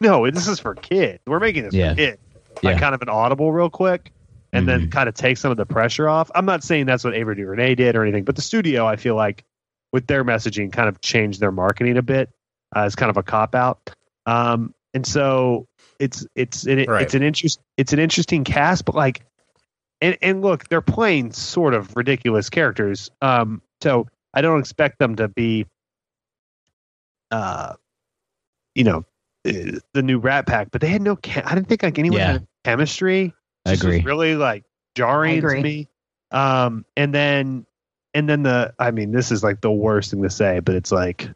no, 0.00 0.28
this 0.30 0.48
is 0.48 0.58
for 0.58 0.74
kids. 0.74 1.20
We're 1.26 1.38
making 1.38 1.62
this 1.64 1.74
Yeah. 1.74 1.90
for 1.90 1.96
kids. 1.96 2.18
Like 2.62 2.80
kind 2.80 2.94
of 2.94 3.02
an 3.02 3.08
audible 3.08 3.52
real 3.52 3.70
quick. 3.70 4.10
And 4.52 4.66
then 4.68 4.86
Mhm. 4.86 4.90
kind 4.90 5.08
of 5.08 5.14
take 5.14 5.36
some 5.36 5.50
of 5.50 5.56
the 5.58 5.66
pressure 5.66 6.08
off. 6.08 6.30
I'm 6.34 6.46
not 6.46 6.64
saying 6.64 6.86
that's 6.86 7.04
what 7.04 7.14
Ava 7.14 7.34
DuVernay 7.34 7.74
did 7.76 7.94
or 7.94 8.02
anything, 8.02 8.24
but 8.24 8.34
the 8.36 8.42
studio, 8.42 8.86
I 8.86 8.96
feel 8.96 9.14
like, 9.14 9.44
with 9.92 10.06
their 10.06 10.24
messaging, 10.24 10.72
kind 10.72 10.88
of 10.88 11.00
changed 11.00 11.40
their 11.40 11.52
marketing 11.52 11.96
a 11.98 12.02
bit. 12.02 12.30
Uh, 12.74 12.80
it's 12.86 12.94
kind 12.96 13.10
of 13.10 13.16
a 13.16 13.22
cop 13.22 13.54
out. 13.54 13.90
Um, 14.26 14.74
and 14.94 15.06
so 15.06 15.66
it's 15.98 16.26
it's 16.34 16.66
it, 16.66 16.88
Right. 16.88 17.02
it's 17.02 17.14
an 17.14 17.22
interest 17.22 17.60
it's 17.76 17.92
an 17.92 17.98
interesting 17.98 18.44
cast, 18.44 18.84
but 18.84 18.94
like, 18.94 19.22
and 20.00 20.16
and 20.22 20.42
look, 20.42 20.68
they're 20.68 20.80
playing 20.80 21.32
sort 21.32 21.74
of 21.74 21.94
ridiculous 21.96 22.50
characters. 22.50 23.10
Um, 23.22 23.62
so 23.82 24.06
I 24.34 24.40
don't 24.42 24.60
expect 24.60 24.98
them 24.98 25.16
to 25.16 25.28
be, 25.28 25.66
uh, 27.30 27.74
you 28.74 28.84
know, 28.84 29.04
uh, 29.46 29.78
the 29.92 30.02
new 30.02 30.18
Rat 30.18 30.46
Pack, 30.46 30.68
but 30.70 30.80
they 30.80 30.88
had 30.88 31.02
no. 31.02 31.16
Chem- 31.16 31.44
I 31.46 31.54
didn't 31.54 31.68
think 31.68 31.82
like 31.82 31.98
anyone 31.98 32.18
Yeah. 32.18 32.32
had 32.32 32.46
chemistry. 32.64 33.34
I 33.64 33.70
Just 33.72 33.84
was 33.84 33.94
agree. 33.96 34.04
really 34.04 34.36
like 34.36 34.64
jarring 34.96 35.44
I 35.44 35.54
to 35.54 35.60
me. 35.60 35.88
Um, 36.30 36.84
and 36.96 37.14
then 37.14 37.66
and 38.14 38.28
then 38.28 38.42
the 38.42 38.74
I 38.78 38.90
mean, 38.90 39.12
this 39.12 39.30
is 39.30 39.42
like 39.42 39.60
the 39.60 39.70
worst 39.70 40.10
thing 40.10 40.22
to 40.22 40.30
say, 40.30 40.60
but 40.60 40.74
it's 40.74 40.92
like, 40.92 41.28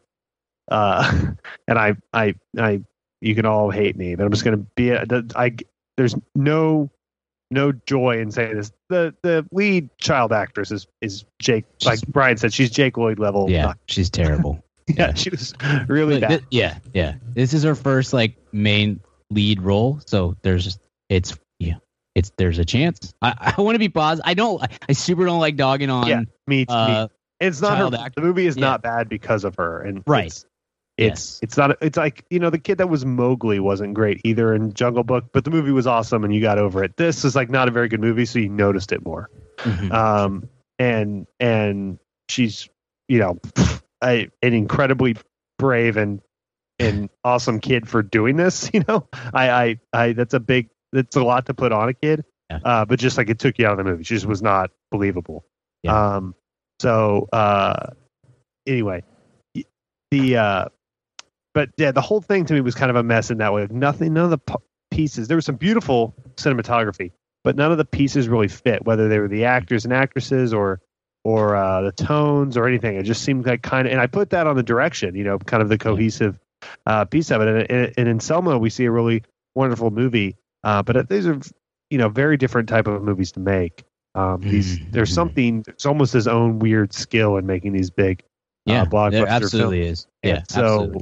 uh, 0.71 1.33
and 1.67 1.77
I 1.77 1.95
I 2.13 2.33
I 2.57 2.81
you 3.21 3.35
can 3.35 3.45
all 3.45 3.69
hate 3.69 3.95
me, 3.95 4.15
but 4.15 4.25
I'm 4.25 4.31
just 4.31 4.43
gonna 4.43 4.57
be 4.75 4.89
a, 4.89 5.05
I 5.35 5.55
there's 5.97 6.15
no 6.35 6.89
no 7.51 7.71
joy 7.85 8.17
in 8.19 8.31
saying 8.31 8.55
this. 8.55 8.71
The 8.89 9.13
the 9.23 9.45
lead 9.51 9.89
child 9.99 10.31
actress 10.33 10.71
is 10.71 10.87
is 11.01 11.25
Jake. 11.39 11.65
Like 11.85 11.99
Brian 12.07 12.37
said, 12.37 12.53
she's 12.53 12.71
Jake 12.71 12.97
Lloyd 12.97 13.19
level. 13.19 13.49
Yeah, 13.49 13.73
she's 13.87 14.09
terrible. 14.09 14.63
yeah, 14.87 15.13
she 15.13 15.29
was 15.29 15.53
really 15.87 16.15
Look, 16.15 16.21
bad. 16.21 16.39
thi- 16.41 16.45
yeah, 16.51 16.79
yeah. 16.93 17.15
This 17.35 17.53
is 17.53 17.63
her 17.63 17.75
first 17.75 18.13
like 18.13 18.35
main 18.51 18.99
lead 19.29 19.61
role, 19.61 19.99
so 20.07 20.35
there's 20.41 20.79
it's 21.09 21.37
yeah, 21.59 21.75
it's 22.15 22.31
there's 22.37 22.57
a 22.57 22.65
chance. 22.65 23.13
I, 23.21 23.53
I 23.57 23.61
want 23.61 23.75
to 23.75 23.79
be 23.79 23.89
positive. 23.89 24.23
I 24.27 24.33
don't. 24.33 24.61
I, 24.63 24.67
I 24.89 24.93
super 24.93 25.25
don't 25.25 25.39
like 25.39 25.55
dogging 25.57 25.89
on. 25.89 26.07
yeah, 26.07 26.21
me, 26.47 26.65
Uh, 26.67 27.07
me. 27.09 27.15
It's 27.47 27.59
not 27.61 27.77
her. 27.77 27.97
actor. 27.97 28.21
The 28.21 28.25
movie 28.27 28.47
is 28.47 28.55
Yeah. 28.55 28.61
not 28.61 28.81
bad 28.81 29.09
because 29.09 29.43
of 29.43 29.55
her, 29.55 29.81
and 29.81 30.03
Right. 30.07 30.27
It's, 30.27 30.45
it's 31.01 31.31
Yes. 31.33 31.39
it's 31.41 31.57
not. 31.57 31.77
It's 31.81 31.97
like 31.97 32.25
you 32.29 32.39
know 32.39 32.49
the 32.49 32.59
kid 32.59 32.77
that 32.77 32.87
was 32.89 33.05
Mowgli 33.05 33.59
wasn't 33.59 33.93
great 33.93 34.21
either 34.23 34.53
in 34.53 34.73
Jungle 34.73 35.03
Book, 35.03 35.25
but 35.33 35.43
the 35.43 35.51
movie 35.51 35.71
was 35.71 35.87
awesome 35.87 36.23
and 36.23 36.33
you 36.33 36.41
got 36.41 36.57
over 36.57 36.83
it. 36.83 36.95
This 36.97 37.25
is 37.25 37.35
like 37.35 37.49
not 37.49 37.67
a 37.67 37.71
very 37.71 37.87
good 37.87 38.01
movie, 38.01 38.25
so 38.25 38.39
you 38.39 38.49
noticed 38.49 38.91
it 38.91 39.03
more. 39.05 39.29
Mhm. 39.57 39.91
Um, 39.91 40.49
and 40.79 41.27
and 41.39 41.99
she's 42.29 42.69
you 43.07 43.19
know 43.19 43.39
a, 44.03 44.29
an 44.41 44.53
incredibly 44.53 45.15
brave 45.57 45.97
and 45.97 46.21
and 46.79 47.09
awesome 47.23 47.59
kid 47.59 47.87
for 47.89 48.01
doing 48.03 48.35
this. 48.37 48.69
You 48.73 48.83
know, 48.87 49.07
I 49.33 49.49
I, 49.49 49.79
I 49.93 50.13
that's 50.13 50.33
a 50.33 50.39
big 50.39 50.69
that's 50.93 51.15
a 51.15 51.23
lot 51.23 51.45
to 51.47 51.53
put 51.53 51.71
on 51.71 51.89
a 51.89 51.93
kid. 51.93 52.23
Yeah. 52.49 52.59
Uh, 52.63 52.85
but 52.85 52.99
just 52.99 53.17
like 53.17 53.29
it 53.29 53.39
took 53.39 53.57
you 53.59 53.65
out 53.65 53.71
of 53.73 53.77
the 53.77 53.83
movie, 53.85 54.03
she 54.03 54.15
just 54.15 54.25
was 54.25 54.41
not 54.41 54.71
believable. 54.91 55.45
Yeah. 55.83 56.15
Um, 56.17 56.35
so 56.81 57.27
uh, 57.31 57.87
anyway, 58.67 59.03
the 60.11 60.35
uh, 60.37 60.65
but 61.53 61.69
yeah, 61.77 61.91
the 61.91 62.01
whole 62.01 62.21
thing 62.21 62.45
to 62.45 62.53
me 62.53 62.61
was 62.61 62.75
kind 62.75 62.89
of 62.89 62.95
a 62.95 63.03
mess 63.03 63.29
in 63.31 63.37
that 63.39 63.53
way. 63.53 63.67
Nothing, 63.69 64.13
none 64.13 64.25
of 64.25 64.29
the 64.31 64.37
p- 64.37 64.55
pieces. 64.91 65.27
There 65.27 65.37
was 65.37 65.45
some 65.45 65.55
beautiful 65.55 66.15
cinematography, 66.35 67.11
but 67.43 67.55
none 67.55 67.71
of 67.71 67.77
the 67.77 67.85
pieces 67.85 68.29
really 68.29 68.47
fit. 68.47 68.85
Whether 68.85 69.07
they 69.09 69.19
were 69.19 69.27
the 69.27 69.45
actors 69.45 69.85
and 69.85 69.93
actresses 69.93 70.53
or 70.53 70.79
or 71.23 71.55
uh, 71.55 71.81
the 71.81 71.91
tones 71.91 72.57
or 72.57 72.67
anything, 72.67 72.95
it 72.95 73.03
just 73.03 73.23
seemed 73.23 73.45
like 73.45 73.61
kind 73.61 73.87
of. 73.87 73.91
And 73.91 74.01
I 74.01 74.07
put 74.07 74.29
that 74.31 74.47
on 74.47 74.55
the 74.55 74.63
direction, 74.63 75.15
you 75.15 75.23
know, 75.23 75.37
kind 75.39 75.61
of 75.61 75.69
the 75.69 75.77
cohesive 75.77 76.39
uh, 76.87 77.05
piece 77.05 77.31
of 77.31 77.41
it. 77.41 77.47
And, 77.47 77.71
and, 77.71 77.93
and 77.97 78.07
in 78.07 78.19
Selma, 78.19 78.57
we 78.57 78.69
see 78.69 78.85
a 78.85 78.91
really 78.91 79.23
wonderful 79.55 79.91
movie, 79.91 80.35
uh, 80.63 80.81
but 80.81 81.09
these 81.09 81.27
are 81.27 81.39
you 81.89 81.97
know 81.97 82.09
very 82.09 82.37
different 82.37 82.69
type 82.69 82.87
of 82.87 83.01
movies 83.03 83.31
to 83.33 83.39
make. 83.39 83.83
Um, 84.15 84.41
these 84.41 84.79
Mhm. 84.79 84.91
there's 84.91 85.13
something. 85.13 85.63
It's 85.67 85.85
almost 85.85 86.13
his 86.13 86.27
own 86.27 86.59
weird 86.59 86.93
skill 86.93 87.37
in 87.37 87.45
making 87.45 87.73
these 87.73 87.89
big 87.89 88.23
yeah, 88.65 88.81
uh, 88.81 88.85
blockbuster 88.85 89.11
there 89.11 89.27
absolutely 89.27 89.81
is. 89.81 90.07
Yeah, 90.23 90.37
and 90.37 90.49
so 90.49 90.65
absolutely. 90.65 91.01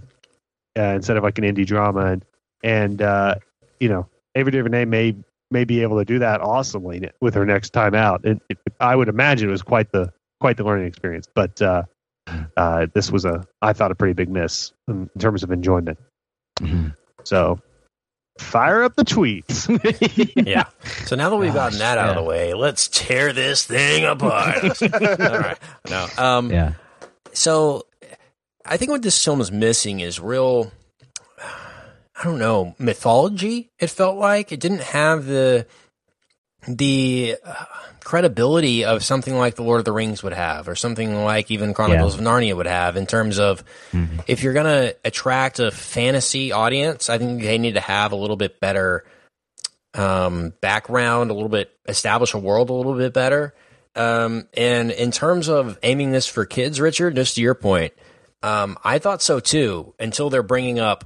Uh, 0.78 0.82
instead 0.96 1.18
of 1.18 1.24
like 1.24 1.38
an 1.38 1.44
indie 1.44 1.66
drama 1.66 2.06
and 2.06 2.26
and 2.64 3.02
uh, 3.02 3.36
you 3.80 3.90
know 3.90 4.08
Ava 4.36 4.52
DuVernay 4.52 4.86
may 4.86 5.16
may 5.52 5.64
be 5.64 5.82
able 5.82 5.98
to 5.98 6.06
do 6.06 6.20
that 6.20 6.42
awesomely 6.42 7.10
with 7.22 7.34
her 7.34 7.46
next 7.46 7.72
time 7.72 7.96
out 7.96 8.24
and 8.26 8.40
it, 8.50 8.58
I 8.80 8.96
would 8.96 9.08
imagine 9.10 9.50
it 9.50 9.52
was 9.52 9.62
quite 9.64 9.92
the 9.92 10.12
quite 10.40 10.58
the 10.58 10.64
learning 10.64 10.88
experience 10.88 11.28
but 11.34 11.62
uh, 11.62 11.84
uh, 12.56 12.88
this 12.94 13.12
was 13.12 13.26
a 13.26 13.46
I 13.62 13.74
thought 13.74 13.92
a 13.92 13.96
pretty 13.96 14.14
big 14.14 14.30
miss 14.30 14.72
in, 14.88 15.10
in 15.16 15.22
terms 15.22 15.44
of 15.44 15.52
enjoyment 15.52 15.98
Mhm. 16.62 16.94
so 17.24 17.60
fire 18.38 18.84
up 18.84 18.96
the 18.96 19.04
tweets 19.06 19.68
yeah. 20.48 20.66
So 21.06 21.16
now 21.16 21.30
that 21.30 21.36
we've 21.38 21.54
gotten 21.54 21.80
that 21.80 21.98
out 21.98 22.10
of 22.10 22.16
the 22.16 22.24
way, 22.24 22.54
let's 22.54 22.88
tear 22.88 23.34
this 23.34 23.66
thing 23.66 24.06
apart. 24.06 24.64
All 24.82 25.40
right. 25.40 25.58
No. 25.90 26.08
Um, 26.18 26.50
yeah, 26.52 26.74
So 27.34 27.86
I 28.66 28.78
think 28.78 28.92
what 28.92 29.02
this 29.02 29.24
film 29.24 29.42
is 29.42 29.52
missing 29.52 30.00
is 30.00 30.20
real 30.20 30.72
I 31.42 32.26
don't 32.26 32.40
know, 32.40 32.76
mythology 32.78 33.72
it 33.80 33.90
felt 33.90 34.18
like. 34.18 34.52
It 34.52 34.60
didn't 34.60 34.82
have 34.82 35.26
the 35.26 35.66
the 36.68 37.38
uh, 37.44 37.66
credibility 38.04 38.84
of 38.84 39.04
something 39.04 39.34
like 39.34 39.56
The 39.56 39.64
Lord 39.64 39.80
of 39.80 39.86
the 39.86 39.94
Rings 39.94 40.22
would 40.24 40.34
have 40.34 40.68
or 40.68 40.76
something 40.76 41.24
like 41.24 41.50
even 41.52 41.74
Chronicles 41.74 42.16
of 42.16 42.22
Narnia 42.22 42.56
would 42.58 42.66
have 42.66 42.98
in 42.98 43.06
terms 43.08 43.40
of 43.40 43.64
if 44.28 44.44
you're 44.44 44.54
going 44.54 44.66
to 44.66 44.96
attract 45.06 45.60
a 45.60 45.72
fantasy 45.72 46.52
audience, 46.52 47.10
I 47.10 47.18
think 47.18 47.42
they 47.42 47.58
need 47.58 47.76
to 47.76 47.80
have 47.80 48.12
a 48.12 48.18
little 48.18 48.36
bit 48.36 48.60
better 48.60 49.06
um, 49.94 50.54
background, 50.60 51.32
a 51.32 51.34
little 51.34 51.50
bit 51.50 51.72
establish 51.88 52.34
a 52.34 52.38
world 52.38 52.70
a 52.70 52.74
little 52.74 52.96
bit 52.96 53.14
better. 53.14 53.56
Um, 53.96 54.48
and 54.56 54.92
in 54.92 55.12
terms 55.12 55.48
of 55.48 55.80
aiming 55.82 56.12
this 56.12 56.28
for 56.28 56.46
kids, 56.46 56.82
Richard, 56.82 57.16
just 57.16 57.36
to 57.36 57.42
your 57.42 57.56
point, 57.56 57.94
um, 58.44 58.78
I 58.84 59.00
thought 59.00 59.22
so 59.22 59.40
too. 59.40 59.94
Until 60.00 60.30
they're 60.30 60.44
bringing 60.44 60.80
up 60.80 61.06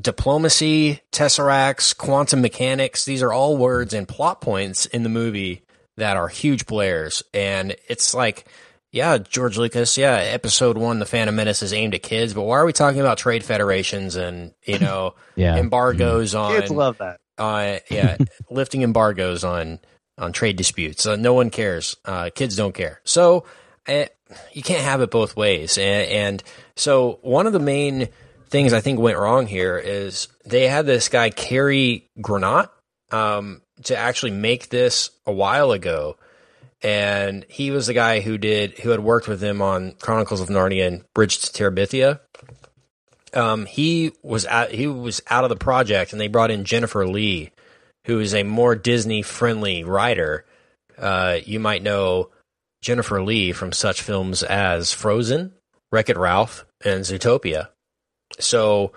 diplomacy, 0.00 1.00
tesseracts, 1.10 1.96
quantum 1.96 2.40
mechanics. 2.40 3.04
These 3.04 3.22
are 3.22 3.32
all 3.32 3.56
words 3.56 3.94
and 3.94 4.06
plot 4.06 4.40
points 4.40 4.86
in 4.86 5.02
the 5.02 5.08
movie 5.08 5.62
that 5.96 6.16
are 6.16 6.28
huge 6.28 6.66
players. 6.66 7.22
And 7.34 7.74
it's 7.88 8.14
like, 8.14 8.46
yeah, 8.92 9.18
George 9.18 9.58
Lucas, 9.58 9.98
yeah, 9.98 10.14
episode 10.14 10.78
one, 10.78 11.00
The 11.00 11.04
Phantom 11.04 11.34
Menace 11.34 11.62
is 11.62 11.72
aimed 11.72 11.94
at 11.94 12.02
kids, 12.04 12.32
but 12.32 12.42
why 12.42 12.58
are 12.58 12.64
we 12.64 12.72
talking 12.72 13.00
about 13.00 13.18
trade 13.18 13.44
federations 13.44 14.14
and, 14.14 14.54
you 14.64 14.78
know, 14.80 15.16
yeah. 15.34 15.56
embargoes 15.56 16.34
on 16.34 16.52
kids 16.52 16.70
love 16.70 16.98
that 16.98 17.18
uh, 17.38 17.78
yeah, 17.90 18.16
lifting 18.50 18.82
embargoes 18.82 19.44
on 19.44 19.78
on 20.18 20.32
trade 20.32 20.56
disputes. 20.56 21.06
Uh, 21.06 21.16
no 21.16 21.32
one 21.32 21.48
cares. 21.48 21.96
Uh, 22.04 22.28
kids 22.34 22.56
don't 22.56 22.74
care. 22.74 23.00
So 23.04 23.46
uh, 23.86 24.06
you 24.52 24.62
can't 24.62 24.82
have 24.82 25.00
it 25.00 25.12
both 25.12 25.36
ways. 25.36 25.78
And, 25.78 26.08
and 26.10 26.42
so 26.78 27.18
one 27.22 27.46
of 27.46 27.52
the 27.52 27.58
main 27.58 28.08
things 28.48 28.72
I 28.72 28.80
think 28.80 28.98
went 28.98 29.18
wrong 29.18 29.46
here 29.46 29.78
is 29.78 30.28
they 30.44 30.68
had 30.68 30.86
this 30.86 31.08
guy 31.08 31.30
Cary 31.30 32.08
Granat 32.20 32.70
um, 33.10 33.62
to 33.84 33.96
actually 33.96 34.32
make 34.32 34.68
this 34.68 35.10
a 35.26 35.32
while 35.32 35.72
ago, 35.72 36.16
and 36.82 37.44
he 37.48 37.70
was 37.70 37.86
the 37.86 37.94
guy 37.94 38.20
who 38.20 38.38
did 38.38 38.78
who 38.78 38.90
had 38.90 39.00
worked 39.00 39.28
with 39.28 39.42
him 39.42 39.62
on 39.62 39.92
Chronicles 39.92 40.40
of 40.40 40.48
Narnia 40.48 40.86
and 40.86 41.04
Bridge 41.14 41.38
to 41.38 41.52
Terabithia. 41.52 42.20
Um, 43.34 43.66
he 43.66 44.12
was 44.22 44.46
out, 44.46 44.70
he 44.70 44.86
was 44.86 45.20
out 45.28 45.44
of 45.44 45.50
the 45.50 45.56
project, 45.56 46.12
and 46.12 46.20
they 46.20 46.28
brought 46.28 46.50
in 46.50 46.64
Jennifer 46.64 47.06
Lee, 47.06 47.50
who 48.06 48.20
is 48.20 48.34
a 48.34 48.42
more 48.42 48.74
Disney 48.74 49.22
friendly 49.22 49.84
writer. 49.84 50.46
Uh, 50.96 51.38
you 51.44 51.60
might 51.60 51.82
know 51.82 52.30
Jennifer 52.82 53.22
Lee 53.22 53.52
from 53.52 53.72
such 53.72 54.02
films 54.02 54.42
as 54.42 54.92
Frozen, 54.92 55.52
Wreck 55.92 56.08
It 56.08 56.16
Ralph, 56.16 56.64
and 56.84 57.02
Zootopia. 57.02 57.68
So 58.38 58.92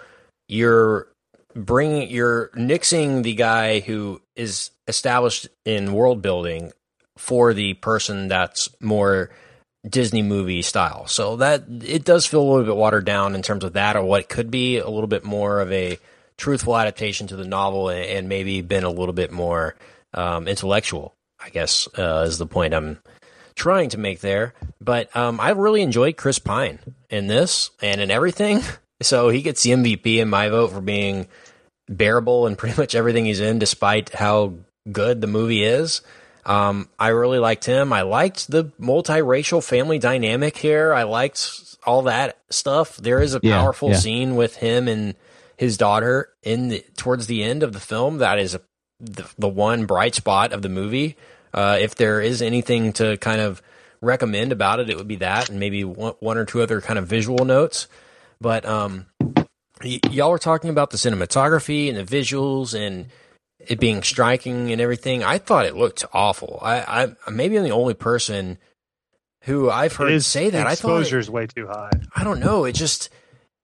you're 0.47 1.07
bringing 1.55 2.09
you're 2.09 2.49
nixing 2.49 3.23
the 3.23 3.35
guy 3.35 3.79
who 3.79 4.21
is 4.35 4.71
established 4.87 5.47
in 5.65 5.93
world 5.93 6.21
building 6.21 6.71
for 7.17 7.53
the 7.53 7.73
person 7.75 8.27
that's 8.27 8.69
more 8.79 9.29
Disney 9.87 10.21
movie 10.21 10.61
style. 10.61 11.07
So 11.07 11.37
that 11.37 11.63
it 11.83 12.05
does 12.05 12.25
feel 12.25 12.41
a 12.41 12.49
little 12.49 12.65
bit 12.65 12.75
watered 12.75 13.05
down 13.05 13.35
in 13.35 13.41
terms 13.41 13.63
of 13.63 13.73
that 13.73 13.95
or 13.95 14.03
what 14.03 14.29
could 14.29 14.51
be 14.51 14.77
a 14.77 14.89
little 14.89 15.07
bit 15.07 15.23
more 15.23 15.59
of 15.59 15.71
a 15.71 15.97
truthful 16.37 16.77
adaptation 16.77 17.27
to 17.27 17.35
the 17.35 17.45
novel 17.45 17.89
and, 17.89 18.05
and 18.05 18.29
maybe 18.29 18.61
been 18.61 18.83
a 18.83 18.89
little 18.89 19.13
bit 19.13 19.31
more 19.31 19.75
um, 20.13 20.47
intellectual, 20.47 21.13
I 21.39 21.49
guess, 21.49 21.87
uh, 21.97 22.25
is 22.27 22.37
the 22.37 22.45
point 22.45 22.73
I'm 22.73 22.99
trying 23.61 23.89
to 23.89 23.97
make 23.99 24.19
there. 24.21 24.53
But 24.81 25.15
um, 25.15 25.39
I 25.39 25.51
really 25.51 25.81
enjoyed 25.83 26.17
Chris 26.17 26.39
Pine 26.39 26.79
in 27.09 27.27
this 27.27 27.69
and 27.81 28.01
in 28.01 28.11
everything. 28.11 28.61
So 29.03 29.29
he 29.29 29.41
gets 29.41 29.63
the 29.63 29.71
MVP 29.71 30.17
in 30.17 30.29
my 30.29 30.49
vote 30.49 30.73
for 30.73 30.79
being 30.79 31.25
bearable 31.89 32.45
in 32.45 32.55
pretty 32.59 32.79
much 32.79 32.93
everything 32.93 33.25
he's 33.25 33.39
in, 33.39 33.57
despite 33.57 34.13
how 34.13 34.53
good 34.91 35.21
the 35.21 35.25
movie 35.27 35.63
is. 35.63 36.01
Um, 36.45 36.87
I 36.99 37.07
really 37.07 37.39
liked 37.39 37.65
him. 37.65 37.91
I 37.93 38.03
liked 38.03 38.51
the 38.51 38.65
multiracial 38.79 39.67
family 39.67 39.97
dynamic 39.97 40.55
here. 40.55 40.93
I 40.93 41.01
liked 41.01 41.77
all 41.83 42.03
that 42.03 42.37
stuff. 42.51 42.95
There 42.97 43.23
is 43.23 43.33
a 43.33 43.39
Yeah, 43.41 43.57
powerful 43.59 43.89
yeah. 43.89 43.95
scene 43.97 44.35
with 44.35 44.57
him 44.57 44.87
and 44.87 45.15
his 45.57 45.77
daughter 45.77 46.29
in 46.43 46.67
the, 46.67 46.85
towards 46.95 47.25
the 47.25 47.41
end 47.41 47.63
of 47.63 47.73
the 47.73 47.79
film. 47.79 48.19
That 48.19 48.37
is 48.37 48.53
a, 48.53 48.61
the, 48.99 49.25
the 49.39 49.49
one 49.49 49.87
bright 49.87 50.13
spot 50.13 50.53
of 50.53 50.61
the 50.61 50.69
movie. 50.69 51.17
Uh, 51.53 51.77
if 51.79 51.95
there 51.95 52.21
is 52.21 52.41
anything 52.41 52.93
to 52.93 53.17
kind 53.17 53.41
of 53.41 53.61
recommend 54.01 54.51
about 54.51 54.79
it, 54.79 54.89
it 54.89 54.97
would 54.97 55.07
be 55.07 55.17
that, 55.17 55.49
and 55.49 55.59
maybe 55.59 55.83
one, 55.83 56.13
one 56.19 56.37
or 56.37 56.45
two 56.45 56.61
other 56.61 56.81
kind 56.81 56.97
of 56.97 57.07
visual 57.07 57.45
notes. 57.45 57.87
But 58.39 58.65
um, 58.65 59.05
y- 59.83 59.99
y'all 60.09 60.31
were 60.31 60.39
talking 60.39 60.69
about 60.69 60.89
the 60.91 60.97
cinematography 60.97 61.89
and 61.89 61.97
the 61.97 62.03
visuals 62.19 62.73
and 62.73 63.07
it 63.59 63.79
being 63.79 64.01
striking 64.01 64.71
and 64.71 64.81
everything. 64.81 65.23
I 65.23 65.37
thought 65.37 65.65
it 65.67 65.75
looked 65.75 66.03
awful. 66.13 66.57
I, 66.63 67.05
I 67.27 67.29
maybe 67.31 67.57
I'm 67.57 67.63
the 67.63 67.69
only 67.71 67.93
person 67.93 68.57
who 69.43 69.69
I've 69.69 69.95
heard 69.95 70.11
His 70.11 70.25
say 70.25 70.49
that. 70.49 70.61
I 70.67 70.73
thought 70.75 70.99
exposure 71.01 71.19
is 71.19 71.29
way 71.29 71.45
too 71.47 71.67
high. 71.67 71.91
I 72.15 72.23
don't 72.23 72.39
know. 72.39 72.63
It 72.65 72.73
just 72.73 73.09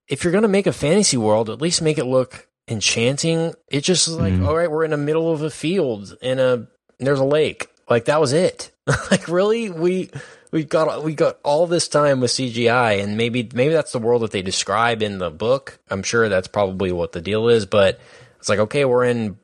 if 0.07 0.23
you're 0.23 0.33
gonna 0.33 0.47
make 0.47 0.67
a 0.67 0.73
fantasy 0.73 1.17
world, 1.17 1.49
at 1.49 1.61
least 1.61 1.81
make 1.81 1.97
it 1.97 2.05
look 2.05 2.47
enchanting. 2.67 3.53
It 3.69 3.81
just 3.81 4.07
is 4.07 4.15
like, 4.17 4.33
Mhm. 4.33 4.45
all 4.47 4.55
right, 4.55 4.69
we're 4.69 4.83
in 4.83 4.91
the 4.91 4.97
middle 4.97 5.31
of 5.31 5.41
a 5.41 5.49
field 5.49 6.15
and 6.21 6.39
a 6.39 6.67
there's 6.99 7.19
a 7.19 7.23
lake. 7.25 7.67
Like 7.89 8.05
that 8.05 8.19
was 8.19 8.33
it. 8.33 8.71
like 9.11 9.27
really, 9.27 9.69
we 9.69 10.09
we 10.51 10.63
got 10.63 11.03
we 11.03 11.13
got 11.13 11.39
all 11.43 11.67
this 11.67 11.87
time 11.87 12.19
with 12.19 12.31
CGI, 12.31 13.03
and 13.03 13.17
maybe 13.17 13.49
maybe 13.53 13.73
that's 13.73 13.91
the 13.91 13.99
world 13.99 14.21
that 14.21 14.31
they 14.31 14.41
describe 14.41 15.01
in 15.01 15.17
the 15.17 15.29
book. 15.29 15.79
I'm 15.89 16.03
sure 16.03 16.29
that's 16.29 16.47
probably 16.47 16.91
what 16.91 17.11
the 17.11 17.21
deal 17.21 17.49
is, 17.49 17.65
but 17.65 17.99
it's 18.39 18.49
like 18.49 18.59
okay, 18.59 18.85
we're 18.85 19.05
in 19.05 19.37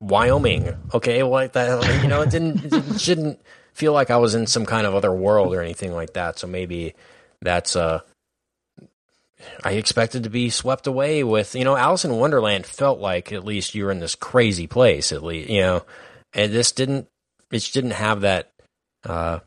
Wyoming. 0.00 0.74
Okay, 0.92 1.22
like 1.22 1.52
that. 1.52 2.02
You 2.02 2.08
know, 2.08 2.22
it 2.22 2.30
didn't 2.30 2.72
it 2.72 3.00
shouldn't 3.00 3.40
feel 3.72 3.92
like 3.92 4.10
I 4.10 4.16
was 4.16 4.34
in 4.34 4.46
some 4.46 4.66
kind 4.66 4.86
of 4.86 4.94
other 4.94 5.12
world 5.12 5.54
or 5.54 5.62
anything 5.62 5.92
like 5.92 6.14
that. 6.14 6.38
So 6.38 6.46
maybe 6.46 6.94
that's 7.40 7.76
uh 7.76 8.00
I 9.62 9.72
expected 9.72 10.24
to 10.24 10.30
be 10.30 10.50
swept 10.50 10.86
away 10.86 11.22
with, 11.24 11.54
you 11.54 11.64
know, 11.64 11.76
Alice 11.76 12.04
in 12.04 12.16
Wonderland 12.16 12.66
felt 12.66 12.98
like 12.98 13.32
at 13.32 13.44
least 13.44 13.74
you 13.74 13.84
were 13.84 13.90
in 13.90 14.00
this 14.00 14.14
crazy 14.14 14.66
place, 14.66 15.12
at 15.12 15.22
least, 15.22 15.50
you 15.50 15.60
know, 15.60 15.84
and 16.32 16.52
this 16.52 16.72
didn't, 16.72 17.08
it 17.50 17.70
didn't 17.72 17.92
have 17.92 18.22
that, 18.22 18.50
uh, 19.04 19.40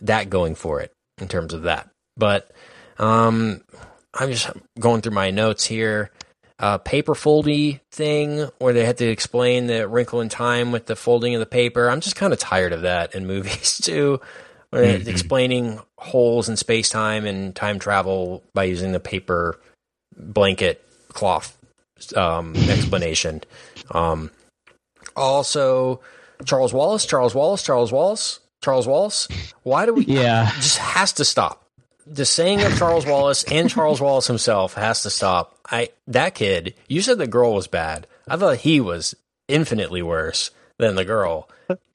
that 0.00 0.30
going 0.30 0.54
for 0.54 0.80
it 0.80 0.92
in 1.18 1.28
terms 1.28 1.54
of 1.54 1.62
that. 1.62 1.90
But, 2.16 2.50
um, 2.98 3.62
I'm 4.14 4.30
just 4.30 4.50
going 4.78 5.02
through 5.02 5.14
my 5.14 5.30
notes 5.30 5.64
here. 5.64 6.10
Uh, 6.60 6.78
paper 6.78 7.14
foldy 7.14 7.78
thing 7.92 8.48
where 8.58 8.72
they 8.72 8.84
had 8.84 8.98
to 8.98 9.08
explain 9.08 9.68
the 9.68 9.86
wrinkle 9.86 10.20
in 10.20 10.28
time 10.28 10.72
with 10.72 10.86
the 10.86 10.96
folding 10.96 11.34
of 11.34 11.40
the 11.40 11.46
paper. 11.46 11.88
I'm 11.88 12.00
just 12.00 12.16
kind 12.16 12.32
of 12.32 12.38
tired 12.40 12.72
of 12.72 12.82
that 12.82 13.14
in 13.14 13.26
movies 13.28 13.78
too. 13.78 14.20
Where 14.70 14.98
they're 14.98 15.14
explaining 15.14 15.80
holes 15.96 16.48
in 16.48 16.56
space 16.56 16.90
time 16.90 17.24
and 17.24 17.56
time 17.56 17.78
travel 17.78 18.42
by 18.52 18.64
using 18.64 18.92
the 18.92 19.00
paper 19.00 19.58
blanket 20.14 20.84
cloth 21.12 21.56
um, 22.16 22.54
explanation. 22.56 23.42
Um, 23.92 24.30
also, 25.16 26.00
Charles 26.44 26.72
Wallace, 26.72 27.06
Charles 27.06 27.34
Wallace, 27.34 27.62
Charles 27.62 27.92
Wallace, 27.92 28.40
Charles 28.62 28.86
Wallace. 28.86 29.28
Why 29.62 29.86
do 29.86 29.94
we? 29.94 30.04
Yeah. 30.06 30.50
just 30.56 30.78
has 30.78 31.12
to 31.14 31.24
stop. 31.24 31.64
The 32.06 32.24
saying 32.24 32.62
of 32.62 32.76
Charles 32.78 33.04
Wallace 33.04 33.44
and 33.44 33.68
Charles 33.68 34.00
Wallace 34.00 34.26
himself 34.26 34.74
has 34.74 35.02
to 35.02 35.10
stop. 35.10 35.54
I 35.70 35.90
that 36.06 36.34
kid. 36.34 36.74
You 36.88 37.02
said 37.02 37.18
the 37.18 37.26
girl 37.26 37.54
was 37.54 37.66
bad. 37.66 38.06
I 38.26 38.36
thought 38.36 38.56
he 38.58 38.80
was 38.80 39.14
infinitely 39.46 40.00
worse 40.02 40.50
than 40.78 40.94
the 40.94 41.04
girl. 41.04 41.48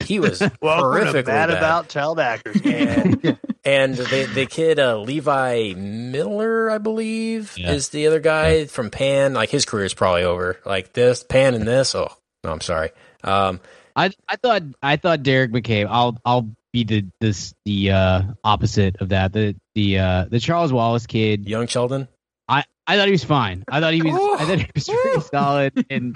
He 0.04 0.20
was 0.20 0.40
Welcome 0.60 0.60
horrifically 0.62 1.24
bad, 1.24 1.48
bad. 1.48 1.50
about 1.50 1.88
child 1.88 2.20
actors. 2.20 2.60
and 2.64 3.38
and 3.64 3.94
the 3.96 4.30
the 4.32 4.46
kid 4.46 4.78
uh, 4.78 4.98
Levi 4.98 5.72
Miller, 5.76 6.70
I 6.70 6.78
believe, 6.78 7.58
Yeah. 7.58 7.72
is 7.72 7.88
the 7.88 8.06
other 8.06 8.20
guy 8.20 8.66
from 8.66 8.90
Pan. 8.90 9.34
Like 9.34 9.50
his 9.50 9.64
career 9.64 9.84
is 9.84 9.94
probably 9.94 10.22
over. 10.22 10.60
Like 10.64 10.92
this 10.92 11.24
Pan 11.24 11.54
and 11.54 11.66
this. 11.66 11.94
Oh 11.96 12.12
no, 12.44 12.52
I'm 12.52 12.60
sorry. 12.60 12.90
Um, 13.24 13.58
I 13.96 14.10
I 14.28 14.36
thought 14.36 14.62
I 14.82 14.96
thought 14.96 15.20
Deric 15.22 15.50
McCabe. 15.52 15.86
I'll 15.88 16.18
I'll 16.24 16.50
be 16.72 16.84
the 16.84 17.04
this 17.20 17.54
the 17.64 17.92
uh, 17.92 18.22
opposite 18.42 18.96
of 19.00 19.10
that. 19.10 19.32
The 19.32 19.56
the 19.74 19.98
uh, 19.98 20.24
the 20.28 20.40
Charles 20.40 20.72
Wallace 20.72 21.06
kid. 21.06 21.48
young 21.48 21.66
Sheldon. 21.66 22.08
I 22.48 22.64
I 22.86 22.96
thought 22.96 23.06
he 23.06 23.12
was 23.12 23.24
fine. 23.24 23.64
I 23.68 23.80
thought 23.80 23.94
he 23.94 24.02
was 24.02 24.14
I 24.40 24.44
thought 24.44 24.58
he 24.58 24.70
was 24.74 24.88
pretty 24.88 25.20
solid 25.20 25.86
and 25.90 26.14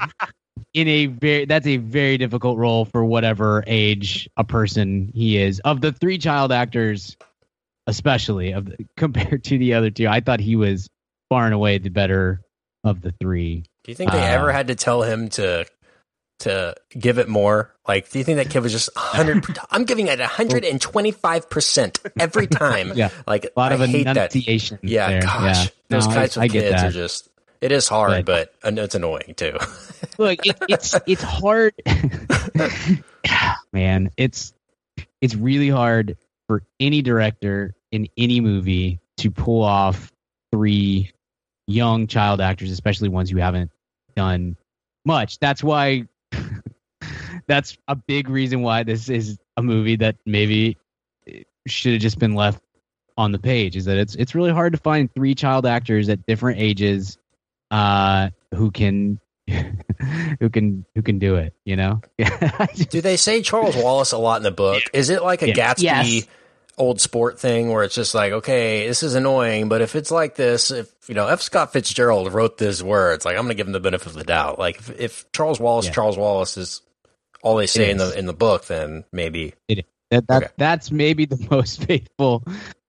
in 0.75 0.89
a 0.89 1.07
very 1.07 1.45
that's 1.45 1.67
a 1.67 1.77
very 1.77 2.19
difficult 2.19 2.59
role 2.59 2.85
for 2.85 3.05
whatever 3.05 3.63
age 3.67 4.29
a 4.37 4.45
person 4.45 5.11
he 5.15 5.39
is. 5.39 5.61
Of 5.61 5.81
the 5.81 5.93
three 5.93 6.19
child 6.19 6.53
actors, 6.53 7.17
especially 7.87 8.53
of 8.53 8.67
the, 8.67 8.77
compared 8.97 9.45
to 9.45 9.59
the 9.59 9.75
other 9.75 9.91
two, 9.91 10.07
I 10.09 10.21
thought 10.21 10.41
he 10.41 10.57
was 10.57 10.89
far 11.29 11.45
and 11.45 11.55
away 11.55 11.79
the 11.79 11.91
better 11.91 12.41
of 12.85 13.01
the 13.01 13.13
three. 13.21 13.65
Do 13.85 13.93
you 13.93 13.95
think 13.95 14.13
they 14.13 14.19
Uh, 14.21 14.27
ever 14.35 14.53
had 14.53 14.69
to 14.69 14.75
tell 14.75 15.03
him 15.03 15.29
to 15.31 15.65
to 16.41 16.75
give 16.99 17.19
it 17.19 17.29
more? 17.29 17.75
Like, 17.87 18.11
do 18.11 18.19
you 18.19 18.25
think 18.25 18.37
that 18.37 18.51
kid 18.51 18.61
was 18.63 18.73
just 18.73 18.91
hundred? 18.97 19.45
I'm 19.71 19.85
giving 19.85 20.07
it 20.09 20.21
hundred 20.21 20.65
and 20.65 20.81
twenty 20.81 21.11
five 21.11 21.49
percent 21.51 22.01
every 22.19 22.47
time. 22.49 22.93
Yeah. 22.95 23.11
like 23.27 23.45
A 23.47 23.51
lot 23.61 23.73
I 23.73 23.77
of 23.77 23.81
hate 23.89 24.05
that. 24.05 24.35
Yeah, 24.83 25.09
there. 25.09 25.23
gosh, 25.23 25.65
Yeah. 25.65 25.71
those 25.89 26.07
No, 26.07 26.13
I- 26.13 26.15
types 26.15 26.37
of 26.37 26.43
I 26.45 26.49
kids 26.49 26.83
are 26.83 26.91
just. 26.91 27.29
It 27.61 27.73
is 27.73 27.89
hard, 27.89 28.25
But- 28.25 28.55
but 28.63 28.79
it's 28.79 28.95
annoying 28.95 29.35
too. 29.37 29.59
look 30.19 30.47
it, 30.47 30.57
it's 30.69 30.95
it's 31.09 31.23
hard 31.23 31.75
man 33.73 34.11
it's 34.17 34.53
it's 35.21 35.35
really 35.35 35.69
hard 35.69 36.17
for 36.47 36.63
any 36.79 37.03
director 37.03 37.75
in 37.91 38.07
any 38.17 38.41
movie 38.41 39.01
to 39.17 39.31
pull 39.31 39.63
off 39.63 40.13
three 40.53 41.11
young 41.67 42.07
child 42.07 42.41
actors 42.41 42.71
especially 42.71 43.09
ones 43.09 43.29
who 43.31 43.39
haven't 43.39 43.71
done 44.17 44.57
much 45.05 45.39
that's 45.41 45.63
why 45.63 46.07
that's 47.49 47.77
a 47.89 47.97
big 47.97 48.29
reason 48.29 48.63
why 48.63 48.85
this 48.85 49.09
is 49.09 49.39
a 49.57 49.63
movie 49.63 49.97
that 49.97 50.17
maybe 50.25 50.77
should 51.67 51.95
have 51.95 52.01
just 52.03 52.19
been 52.19 52.35
left 52.35 52.63
on 53.17 53.33
the 53.33 53.39
page 53.39 53.75
is 53.75 53.87
that 53.87 53.97
it's 53.97 54.15
it's 54.15 54.35
really 54.35 54.53
hard 54.53 54.73
to 54.73 54.79
find 54.79 55.13
three 55.13 55.35
child 55.35 55.67
actors 55.67 56.09
at 56.09 56.25
different 56.27 56.61
ages 56.61 57.19
uh 57.73 58.31
who 58.55 58.71
can 58.71 59.19
who 60.41 60.49
can 60.49 60.85
who 60.95 61.03
can 61.03 61.19
do 61.19 61.35
it 61.35 61.53
you 61.65 61.75
know 61.75 62.01
Do 62.91 63.01
they 63.01 63.17
say 63.17 63.43
Charles 63.43 63.77
Wallace 63.77 64.13
a 64.13 64.19
lot 64.19 64.37
in 64.37 64.43
the 64.45 64.51
book? 64.53 64.83
Is 64.93 65.11
it 65.11 65.23
like 65.23 65.43
a 65.43 65.49
Yeah. 65.49 65.55
Gatsby 65.55 65.83
Yes. 65.83 66.27
old 66.79 67.01
sport 67.01 67.41
thing 67.41 67.71
where 67.71 67.83
it's 67.83 67.95
just 67.97 68.15
like, 68.15 68.33
okay, 68.33 68.87
this 68.87 69.03
is 69.03 69.15
annoying, 69.17 69.69
but 69.69 69.81
if 69.81 69.97
it's 69.97 70.11
like 70.13 70.37
this, 70.37 70.71
if 70.71 70.89
you 71.09 71.15
know, 71.15 71.27
F. 71.27 71.41
Scott 71.43 71.73
Fitzgerald 71.73 72.33
wrote 72.33 72.57
this 72.59 72.83
words, 72.83 73.25
like 73.25 73.35
I'm 73.37 73.43
going 73.45 73.49
to 73.49 73.55
give 73.57 73.67
him 73.67 73.73
the 73.73 73.81
benefit 73.81 74.07
of 74.07 74.15
the 74.15 74.23
doubt. 74.25 74.59
Like 74.61 74.77
if, 74.79 75.01
if 75.01 75.33
Charles 75.33 75.59
Wallace, 75.59 75.87
Yeah. 75.87 75.93
Charles 75.93 76.17
Wallace 76.17 76.57
is 76.57 76.83
all 77.43 77.57
they 77.57 77.67
say 77.67 77.91
in 77.91 77.99
the 77.99 78.17
in 78.19 78.27
the 78.27 78.33
book, 78.33 78.67
then 78.67 79.05
maybe 79.13 79.55
that, 79.69 80.27
that 80.29 80.43
Okay. 80.43 80.53
that's 80.57 80.91
maybe 80.91 81.25
the 81.27 81.47
most 81.51 81.83
faithful 81.85 82.43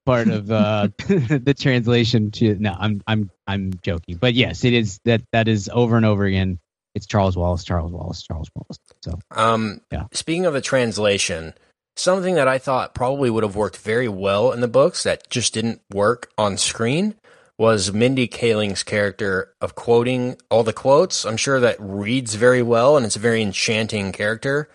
part 0.06 0.30
of 0.30 0.52
uh, 0.52 0.88
the 1.08 1.56
translation 1.58 2.32
to 2.32 2.56
no, 2.56 2.76
I'm 2.78 3.02
I'm 3.08 3.30
I'm 3.48 3.74
joking, 3.82 4.18
but 4.18 4.34
yes, 4.34 4.64
it 4.64 4.74
is 4.74 5.00
that 5.06 5.22
that 5.32 5.48
is 5.48 5.70
over 5.72 5.98
and 5.98 6.06
over 6.06 6.26
again. 6.26 6.60
It's 6.96 7.06
Charles 7.06 7.38
Wallace, 7.38 7.64
Charles 7.64 7.92
Wallace, 7.92 8.24
Charles 8.24 8.50
Wallace. 8.56 8.80
So 9.04 9.20
Um, 9.32 9.82
Yeah. 9.92 10.06
Speaking 10.12 10.46
of 10.48 10.54
the 10.54 10.62
translation, 10.62 11.54
something 11.96 12.34
that 12.36 12.48
I 12.48 12.58
thought 12.58 12.96
probably 12.96 13.30
would 13.30 13.44
have 13.44 13.56
worked 13.56 13.78
very 13.78 14.08
well 14.10 14.52
in 14.52 14.60
the 14.62 14.68
books 14.68 15.04
that 15.04 15.30
just 15.30 15.54
didn't 15.54 15.82
work 15.94 16.32
on 16.38 16.58
screen 16.58 17.16
was 17.60 17.92
Mindy 17.92 18.26
Kaling's 18.28 18.84
character 18.84 19.54
of 19.60 19.76
quoting 19.76 20.38
all 20.50 20.64
the 20.64 20.72
quotes. 20.74 21.26
I'm 21.26 21.36
sure 21.36 21.60
that 21.60 21.76
reads 21.78 22.36
very 22.36 22.64
well 22.64 22.96
and 22.96 23.06
it's 23.06 23.18
a 23.18 23.20
very 23.20 23.42
enchanting 23.42 24.14
character, 24.14 24.70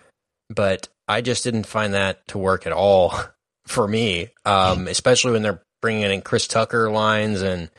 but 0.50 0.88
I 1.08 1.22
just 1.22 1.42
didn't 1.44 1.64
find 1.64 1.94
that 1.94 2.28
to 2.28 2.38
work 2.38 2.66
at 2.66 2.72
all 2.74 3.14
for 3.66 3.88
me, 3.88 4.28
um, 4.44 4.86
especially 4.88 5.32
when 5.32 5.42
they're 5.42 5.62
bringing 5.80 6.02
in 6.02 6.20
Chris 6.20 6.46
Tucker 6.46 6.90
lines 6.90 7.40
and 7.40 7.70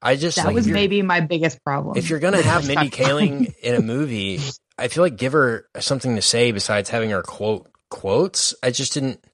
I 0.00 0.16
just 0.16 0.36
That 0.36 0.46
like, 0.46 0.54
was 0.54 0.68
maybe 0.68 1.02
my 1.02 1.20
biggest 1.20 1.62
problem. 1.64 1.96
if 1.96 2.08
you're 2.08 2.20
gonna 2.20 2.42
have 2.42 2.66
Mindy 2.66 2.90
Kaling 2.90 3.54
in 3.62 3.74
a 3.74 3.82
movie, 3.82 4.40
I 4.78 4.88
feel 4.88 5.02
like 5.02 5.16
give 5.16 5.32
her 5.32 5.66
something 5.78 6.16
to 6.16 6.22
say 6.22 6.50
besides 6.52 6.88
having 6.88 7.10
her 7.10 7.22
quote 7.22 7.68
quotes. 7.88 8.54
I 8.64 8.70
just 8.72 8.94
didn't. 8.94 9.24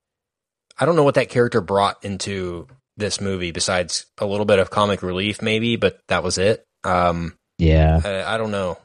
I 0.78 0.84
don't 0.84 0.94
know 0.94 1.04
what 1.04 1.14
that 1.14 1.30
character 1.30 1.62
brought 1.62 2.04
into 2.04 2.68
this 2.98 3.20
movie 3.20 3.52
besides 3.52 4.06
a 4.18 4.26
little 4.26 4.44
bit 4.46 4.58
of 4.58 4.70
comic 4.70 5.02
relief, 5.02 5.40
maybe, 5.40 5.76
but 5.76 5.98
that 6.08 6.22
was 6.22 6.36
it. 6.38 6.64
Um, 6.84 7.34
yeah, 7.58 8.00
I, 8.04 8.34
I 8.34 8.38
don't 8.38 8.50
know. 8.50 8.78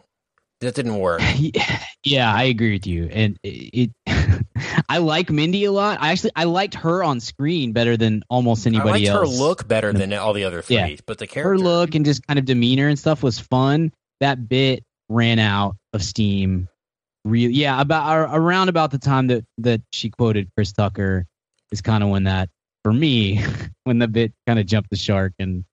That 0.61 0.76
didn't 0.76 0.97
work. 0.97 1.22
yeah, 2.03 2.34
I 2.34 2.43
agree 2.43 2.74
with 2.74 2.88
you, 2.88 3.09
and 3.11 3.38
it. 3.43 3.91
it 4.07 4.43
I 4.89 4.99
like 4.99 5.30
Mindy 5.30 5.66
a 5.66 5.72
lot. 5.72 5.99
I 6.01 6.11
actually 6.11 6.32
I 6.36 6.45
liked 6.45 6.76
her 6.76 7.03
on 7.03 7.20
screen 7.20 7.74
better 7.74 7.97
than 7.97 8.24
almost 8.30 8.66
anybody 8.68 9.07
else. 9.07 9.20
her 9.20 9.43
look 9.43 9.68
better 9.68 9.91
than 9.91 10.14
all 10.14 10.34
the 10.34 10.45
other 10.45 10.61
three, 10.61 10.76
Yeah. 10.76 10.95
but 11.05 11.18
the 11.18 11.28
character. 11.28 11.49
her 11.49 11.57
look 11.57 11.95
and 11.95 12.05
just 12.05 12.26
kind 12.28 12.39
of 12.39 12.45
demeanor 12.45 12.88
and 12.88 12.97
stuff 12.97 13.24
was 13.24 13.39
fun. 13.39 13.91
That 14.20 14.47
bit 14.47 14.84
ran 15.09 15.39
out 15.39 15.76
of 15.93 16.03
steam. 16.03 16.70
Real, 17.26 17.49
yeah, 17.49 17.80
about 17.80 18.30
around 18.36 18.70
about 18.70 18.91
the 18.91 18.99
time 18.99 19.28
that 19.28 19.45
that 19.59 19.82
she 19.91 20.09
quoted 20.09 20.49
Chris 20.55 20.72
Tucker 20.72 21.26
is 21.72 21.82
kind 21.82 22.03
of 22.03 22.09
when 22.09 22.26
that 22.26 22.49
for 22.84 22.93
me 22.93 23.43
when 23.84 23.99
the 23.99 24.07
bit 24.07 24.34
kind 24.47 24.59
of 24.59 24.65
jumped 24.65 24.89
the 24.89 24.95
shark 24.95 25.34
and, 25.39 25.65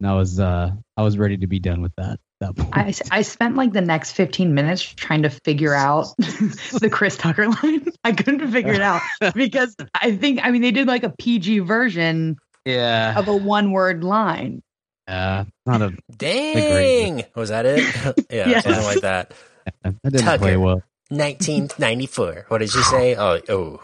and 0.00 0.08
I 0.08 0.14
was 0.14 0.38
uh 0.40 0.70
I 0.96 1.02
was 1.02 1.18
ready 1.18 1.36
to 1.38 1.46
be 1.46 1.58
done 1.58 1.82
with 1.82 1.92
that. 1.96 2.18
That 2.40 2.56
point. 2.56 2.70
I, 2.74 2.94
I 3.10 3.20
spent 3.20 3.56
like 3.56 3.74
the 3.74 3.82
next 3.82 4.12
15 4.12 4.54
minutes 4.54 4.80
trying 4.82 5.24
to 5.24 5.28
figure 5.30 5.74
out 5.74 6.06
the 6.16 6.88
Chris 6.90 7.18
Tucker 7.18 7.48
line. 7.48 7.86
I 8.04 8.12
couldn't 8.12 8.50
figure 8.50 8.72
it 8.72 8.80
out 8.80 9.02
because 9.34 9.76
I 9.92 10.16
think, 10.16 10.40
I 10.42 10.50
mean, 10.50 10.62
they 10.62 10.70
did 10.70 10.86
like 10.86 11.02
a 11.02 11.10
PG 11.10 11.58
version 11.58 12.38
yeah, 12.64 13.18
of 13.18 13.28
a 13.28 13.36
one 13.36 13.72
word 13.72 14.02
line. 14.04 14.62
uh, 15.06 15.44
not 15.66 15.82
a 15.82 15.94
Dang, 16.16 17.24
was 17.34 17.50
that 17.50 17.66
it? 17.66 17.80
yeah, 18.30 18.48
Yes. 18.48 18.64
something 18.64 18.84
like 18.84 19.00
that. 19.02 19.34
that 19.84 19.94
didn't 20.04 20.20
Tucker. 20.22 20.38
play 20.38 20.56
well. 20.56 20.82
1994. 21.10 22.46
What 22.48 22.58
did 22.58 22.74
you 22.74 22.82
say? 22.84 23.16
Oh, 23.16 23.38
oh. 23.50 23.82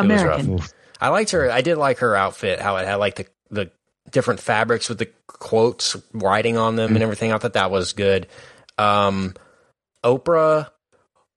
It 0.00 0.06
was 0.06 0.22
rough. 0.22 0.72
I 1.00 1.08
liked 1.08 1.30
her. 1.32 1.50
I 1.50 1.60
did 1.60 1.76
like 1.76 1.98
her 1.98 2.14
outfit. 2.16 2.60
How 2.60 2.76
it 2.76 2.86
had 2.86 2.96
like 2.96 3.16
the 3.16 3.26
the 3.50 3.70
different 4.10 4.40
fabrics 4.40 4.88
with 4.88 4.98
the 4.98 5.10
quotes 5.26 5.96
writing 6.12 6.56
on 6.56 6.76
them 6.76 6.94
and 6.94 7.02
everything. 7.02 7.32
I 7.32 7.38
thought 7.38 7.52
that 7.54 7.70
was 7.70 7.92
good. 7.92 8.26
Um, 8.78 9.34
Oprah 10.04 10.70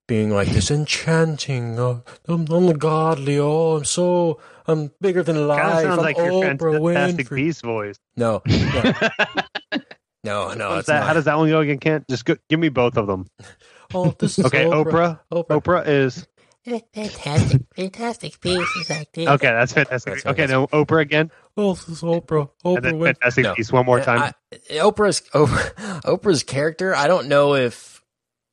being 0.07 0.31
like 0.31 0.47
this 0.49 0.71
enchanting, 0.71 1.79
uh, 1.79 2.01
I'm 2.27 2.45
ungodly. 2.49 3.39
Oh, 3.39 3.77
I'm 3.77 3.85
so 3.85 4.39
I'm 4.67 4.91
bigger 5.01 5.23
than 5.23 5.35
Kind 5.35 5.47
life. 5.47 5.73
of 5.75 5.81
sounds 5.83 5.97
I'm 5.99 6.03
like 6.03 6.17
your 6.17 6.27
Oprah 6.31 6.93
fantastic 6.95 7.27
Winfrey. 7.27 7.35
beast 7.35 7.61
voice. 7.63 7.99
No, 8.15 8.41
no, 8.47 8.93
no, 10.23 10.53
no. 10.53 10.77
It's 10.77 10.87
that, 10.87 10.99
not. 10.99 11.07
how 11.07 11.13
does 11.13 11.25
that 11.25 11.37
one 11.37 11.49
go 11.49 11.59
again, 11.61 11.79
Kent? 11.79 12.05
Just 12.09 12.25
go, 12.25 12.35
give 12.49 12.59
me 12.59 12.69
both 12.69 12.97
of 12.97 13.07
them. 13.07 13.27
oh, 13.93 14.13
this 14.19 14.37
is 14.37 14.45
Okay, 14.45 14.65
Oprah. 14.65 15.19
Oprah. 15.31 15.47
Oprah 15.61 15.87
is 15.87 16.27
Fantastic, 16.65 17.61
fantastic 17.75 18.39
pieces 18.39 18.91
I 18.91 19.05
did. 19.13 19.27
okay. 19.27 19.47
That's 19.47 19.73
fantastic. 19.73 20.13
That's 20.13 20.25
okay, 20.27 20.45
now 20.45 20.67
Oprah 20.67 21.01
again, 21.01 21.31
Oh, 21.57 21.73
this 21.73 21.89
is 21.89 22.01
Oprah. 22.01 22.49
and 22.63 22.77
Oprah 22.77 22.81
then 22.83 23.01
fantastic 23.01 23.43
No. 23.43 23.55
beast 23.55 23.73
one 23.73 23.85
more 23.85 23.99
time. 23.99 24.19
I, 24.21 24.33
Oprah's 24.75 25.21
Oprah, 25.33 26.01
Oprah's 26.03 26.43
character. 26.43 26.95
I 26.95 27.07
don't 27.07 27.27
know 27.27 27.55
if 27.55 28.03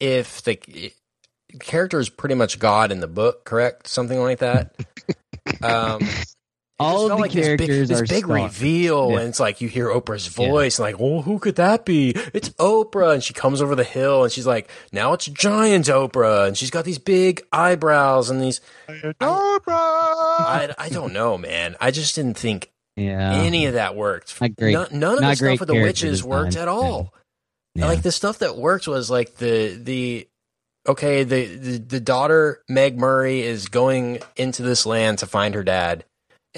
if 0.00 0.42
the 0.42 0.58
character 1.60 1.98
is 2.00 2.08
pretty 2.08 2.34
much 2.34 2.58
God 2.58 2.90
in 2.92 3.00
the 3.00 3.08
book, 3.08 3.44
correct? 3.44 3.88
Something 3.88 4.20
like 4.20 4.38
that. 4.38 4.74
Um, 5.62 6.02
it 6.02 6.36
All 6.80 7.02
of 7.02 7.08
the 7.08 7.16
like 7.16 7.32
this 7.32 7.46
big- 7.48 7.58
characters 7.58 7.88
this 7.88 8.00
are 8.00 8.04
big, 8.06 8.24
stalkers. 8.24 8.44
reveal, 8.60 9.10
Yeah. 9.10 9.18
and 9.20 9.28
it's 9.30 9.40
like 9.40 9.60
you 9.60 9.68
hear 9.68 9.88
Oprah's 9.88 10.28
voice, 10.28 10.78
and 10.78 10.84
like, 10.84 10.96
oh, 11.00 11.22
who 11.22 11.38
could 11.40 11.56
that 11.56 11.84
be? 11.84 12.10
It's 12.32 12.50
Oprah, 12.50 13.14
and 13.14 13.22
she 13.24 13.34
comes 13.34 13.60
over 13.60 13.74
the 13.74 13.82
hill, 13.84 14.22
and 14.22 14.32
she's 14.32 14.46
like, 14.46 14.70
now 14.92 15.12
it's 15.12 15.26
giant 15.26 15.86
Oprah, 15.86 16.46
and 16.46 16.56
she's 16.56 16.70
got 16.70 16.84
these 16.84 16.98
big 16.98 17.44
eyebrows 17.52 18.30
and 18.30 18.40
these. 18.40 18.60
Oprah. 18.88 19.72
I, 19.72 20.74
I 20.78 20.88
don't 20.88 21.12
know, 21.12 21.36
man. 21.38 21.76
I 21.80 21.90
just 21.90 22.14
didn't 22.14 22.34
think 22.38 22.70
Yeah, 22.96 23.32
any 23.34 23.66
of 23.66 23.74
that 23.74 23.96
worked. 23.96 24.40
Not 24.40 24.56
great- 24.56 24.72
none, 24.72 24.88
none 24.92 25.14
of 25.16 25.20
not 25.20 25.30
the 25.30 25.36
stuff 25.36 25.44
great 25.46 25.60
with 25.60 25.66
the 25.68 25.72
character 25.74 26.06
witches 26.06 26.24
worked 26.24 26.56
at 26.56 26.68
all. 26.68 27.12
Yeah. 27.74 27.86
Like 27.86 28.02
the 28.02 28.12
stuff 28.12 28.38
that 28.40 28.56
worked 28.56 28.88
was 28.88 29.08
like 29.10 29.36
the 29.36 29.78
the 29.82 30.28
okay 30.86 31.22
the, 31.22 31.44
the 31.56 31.78
the 31.78 32.00
daughter 32.00 32.62
Meg 32.68 32.98
Murray 32.98 33.42
is 33.42 33.68
going 33.68 34.20
into 34.36 34.62
this 34.62 34.84
land 34.86 35.18
to 35.18 35.26
find 35.26 35.54
her 35.54 35.62
dad, 35.62 36.04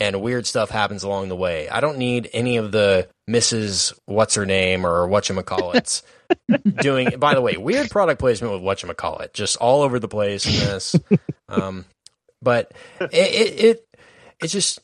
and 0.01 0.21
weird 0.21 0.47
stuff 0.47 0.71
happens 0.71 1.05
along 1.05 1.29
the 1.29 1.37
way. 1.37 1.69
I 1.69 1.81
don't 1.81 1.99
need 1.99 2.31
any 2.33 2.57
of 2.57 2.73
the 2.73 3.09
Mrs. 3.29 3.93
What's 4.07 4.35
her 4.35 4.47
name 4.47 4.85
or 4.85 5.07
whatchamacallits 5.07 6.03
doing. 6.81 7.19
By 7.19 7.35
the 7.35 7.43
way, 7.43 7.57
weird 7.57 7.91
product 7.91 8.19
placement 8.19 8.55
with 8.55 8.63
whatchamacallit, 8.63 9.35
just 9.35 9.59
all 9.59 9.83
over 9.83 10.01
the 10.01 10.09
place 10.09 10.47
in 10.47 10.53
this. 10.53 10.97
Um, 11.51 11.85
but 12.41 12.73
it, 13.01 13.11
it 13.13 13.65
it 13.65 13.89
it 14.41 14.47
just 14.47 14.79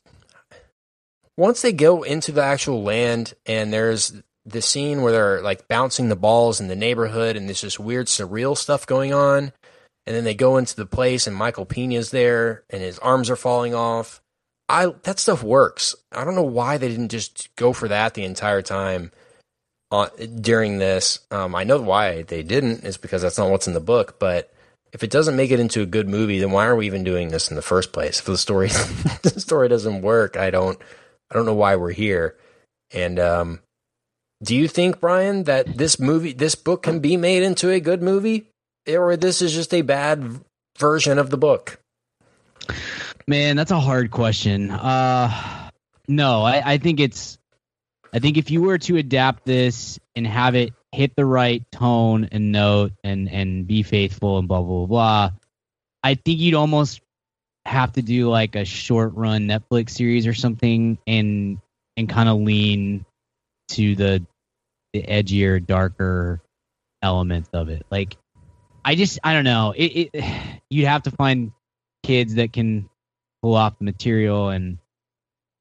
once 1.36 1.62
they 1.62 1.72
go 1.72 2.02
into 2.02 2.32
the 2.32 2.42
actual 2.42 2.82
land 2.82 3.34
and 3.46 3.72
there's 3.72 4.20
the 4.44 4.60
scene 4.60 5.00
where 5.00 5.12
they're 5.12 5.42
like 5.42 5.68
bouncing 5.68 6.08
the 6.08 6.16
balls 6.16 6.60
in 6.60 6.66
the 6.66 6.74
neighborhood 6.74 7.36
and 7.36 7.48
there's 7.48 7.60
this 7.60 7.78
weird 7.78 8.08
surreal 8.08 8.58
stuff 8.58 8.84
going 8.84 9.14
on 9.14 9.52
and 10.06 10.16
then 10.16 10.24
they 10.24 10.34
go 10.34 10.56
into 10.56 10.74
the 10.74 10.86
place 10.86 11.28
and 11.28 11.36
Michael 11.36 11.66
Pena's 11.66 12.10
there 12.10 12.64
and 12.68 12.82
his 12.82 12.98
arms 12.98 13.30
are 13.30 13.36
falling 13.36 13.74
off. 13.74 14.20
I 14.68 14.86
that 15.04 15.18
stuff 15.18 15.42
works. 15.42 15.94
I 16.12 16.24
don't 16.24 16.34
know 16.34 16.42
why 16.42 16.78
they 16.78 16.88
didn't 16.88 17.10
just 17.10 17.54
go 17.56 17.72
for 17.72 17.88
that 17.88 18.14
the 18.14 18.24
entire 18.24 18.62
time 18.62 19.12
on 19.90 20.08
during 20.40 20.78
this. 20.78 21.20
Um, 21.30 21.54
I 21.54 21.64
know 21.64 21.80
why 21.80 22.22
they 22.22 22.42
didn't 22.42 22.84
is 22.84 22.96
because 22.96 23.22
that's 23.22 23.38
not 23.38 23.50
what's 23.50 23.68
in 23.68 23.74
the 23.74 23.80
book. 23.80 24.18
But 24.18 24.52
if 24.92 25.04
it 25.04 25.10
doesn't 25.10 25.36
make 25.36 25.50
it 25.50 25.60
into 25.60 25.82
a 25.82 25.86
good 25.86 26.08
movie, 26.08 26.40
then 26.40 26.50
why 26.50 26.66
are 26.66 26.76
we 26.76 26.86
even 26.86 27.04
doing 27.04 27.28
this 27.28 27.48
in 27.48 27.56
the 27.56 27.62
first 27.62 27.92
place? 27.92 28.18
If 28.18 28.26
the 28.26 28.36
story 28.36 28.68
the 29.22 29.34
story 29.36 29.68
doesn't 29.68 30.02
work, 30.02 30.36
I 30.36 30.50
don't 30.50 30.78
I 31.30 31.34
don't 31.34 31.46
know 31.46 31.54
why 31.54 31.76
we're 31.76 31.92
here. 31.92 32.36
And 32.92 33.18
um, 33.18 33.60
do 34.42 34.54
you 34.54 34.68
think, 34.68 35.00
Brian, 35.00 35.44
that 35.44 35.78
this 35.78 35.98
movie, 35.98 36.32
this 36.32 36.54
book, 36.54 36.82
can 36.82 37.00
be 37.00 37.16
made 37.16 37.42
into 37.42 37.70
a 37.70 37.80
good 37.80 38.02
movie, 38.02 38.48
or 38.88 39.16
this 39.16 39.42
is 39.42 39.52
just 39.52 39.72
a 39.74 39.82
bad 39.82 40.40
version 40.78 41.18
of 41.18 41.30
the 41.30 41.38
book? 41.38 41.80
Man, 43.26 43.56
that's 43.56 43.70
a 43.70 43.80
hard 43.80 44.10
question. 44.10 44.70
Uh 44.70 45.70
no, 46.08 46.42
I, 46.42 46.72
I 46.72 46.78
think 46.78 47.00
it's 47.00 47.38
I 48.12 48.18
think 48.18 48.36
if 48.36 48.50
you 48.50 48.62
were 48.62 48.78
to 48.78 48.96
adapt 48.96 49.44
this 49.44 49.98
and 50.14 50.26
have 50.26 50.54
it 50.54 50.72
hit 50.92 51.14
the 51.16 51.24
right 51.24 51.64
tone 51.72 52.28
and 52.30 52.52
note 52.52 52.92
and 53.04 53.28
and 53.30 53.66
be 53.66 53.82
faithful 53.82 54.38
and 54.38 54.48
blah 54.48 54.62
blah 54.62 54.86
blah, 54.86 55.30
I 56.02 56.14
think 56.14 56.38
you'd 56.38 56.54
almost 56.54 57.00
have 57.66 57.92
to 57.92 58.02
do 58.02 58.30
like 58.30 58.54
a 58.54 58.64
short 58.64 59.14
run 59.14 59.48
Netflix 59.48 59.90
series 59.90 60.26
or 60.26 60.34
something 60.34 60.98
and 61.06 61.58
and 61.96 62.08
kind 62.08 62.28
of 62.28 62.38
lean 62.38 63.04
to 63.68 63.96
the 63.96 64.24
the 64.92 65.02
edgier, 65.02 65.64
darker 65.64 66.40
elements 67.02 67.50
of 67.52 67.68
it. 67.68 67.84
Like 67.90 68.16
I 68.84 68.94
just 68.94 69.18
I 69.24 69.32
don't 69.32 69.44
know. 69.44 69.74
It, 69.76 70.10
it 70.12 70.24
you'd 70.70 70.86
have 70.86 71.02
to 71.02 71.10
find 71.10 71.52
kids 72.06 72.36
that 72.36 72.52
can 72.52 72.88
pull 73.42 73.54
off 73.54 73.78
the 73.78 73.84
material 73.84 74.48
and 74.50 74.78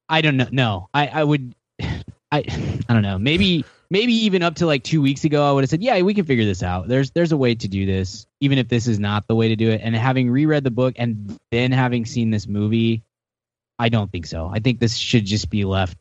I 0.08 0.22
don't 0.22 0.38
know. 0.38 0.48
No, 0.52 0.90
I, 0.94 1.08
I 1.08 1.24
would, 1.24 1.56
I, 1.82 2.00
I 2.90 2.94
don't 2.94 3.02
know. 3.02 3.18
Maybe, 3.18 3.66
maybe 3.90 4.14
even 4.14 4.44
up 4.44 4.56
to 4.56 4.68
like 4.68 4.84
two 4.84 5.02
weeks 5.02 5.24
ago, 5.24 5.48
I 5.48 5.52
would 5.52 5.64
have 5.64 5.70
said, 5.70 5.82
yeah, 5.82 6.00
we 6.02 6.14
can 6.14 6.26
figure 6.26 6.46
this 6.46 6.62
out. 6.62 6.88
There's, 6.88 7.10
there's 7.12 7.32
a 7.32 7.38
way 7.38 7.56
to 7.56 7.68
do 7.68 7.88
this, 7.88 8.28
even 8.42 8.60
if 8.60 8.68
this 8.68 8.88
is 8.88 9.00
not 9.00 9.28
the 9.28 9.36
way 9.36 9.50
to 9.50 9.56
do 9.56 9.72
it. 9.72 9.82
And 9.84 9.96
having 9.96 10.30
reread 10.30 10.64
the 10.64 10.72
book 10.72 10.94
and 10.98 11.36
then 11.52 11.72
having 11.72 12.06
seen 12.06 12.30
this 12.30 12.48
movie, 12.48 13.04
I 13.80 13.90
don't 13.90 14.12
think 14.12 14.28
so. 14.28 14.50
I 14.54 14.60
think 14.60 14.80
this 14.80 14.96
should 14.96 15.26
just 15.26 15.50
be 15.50 15.66
left, 15.66 15.98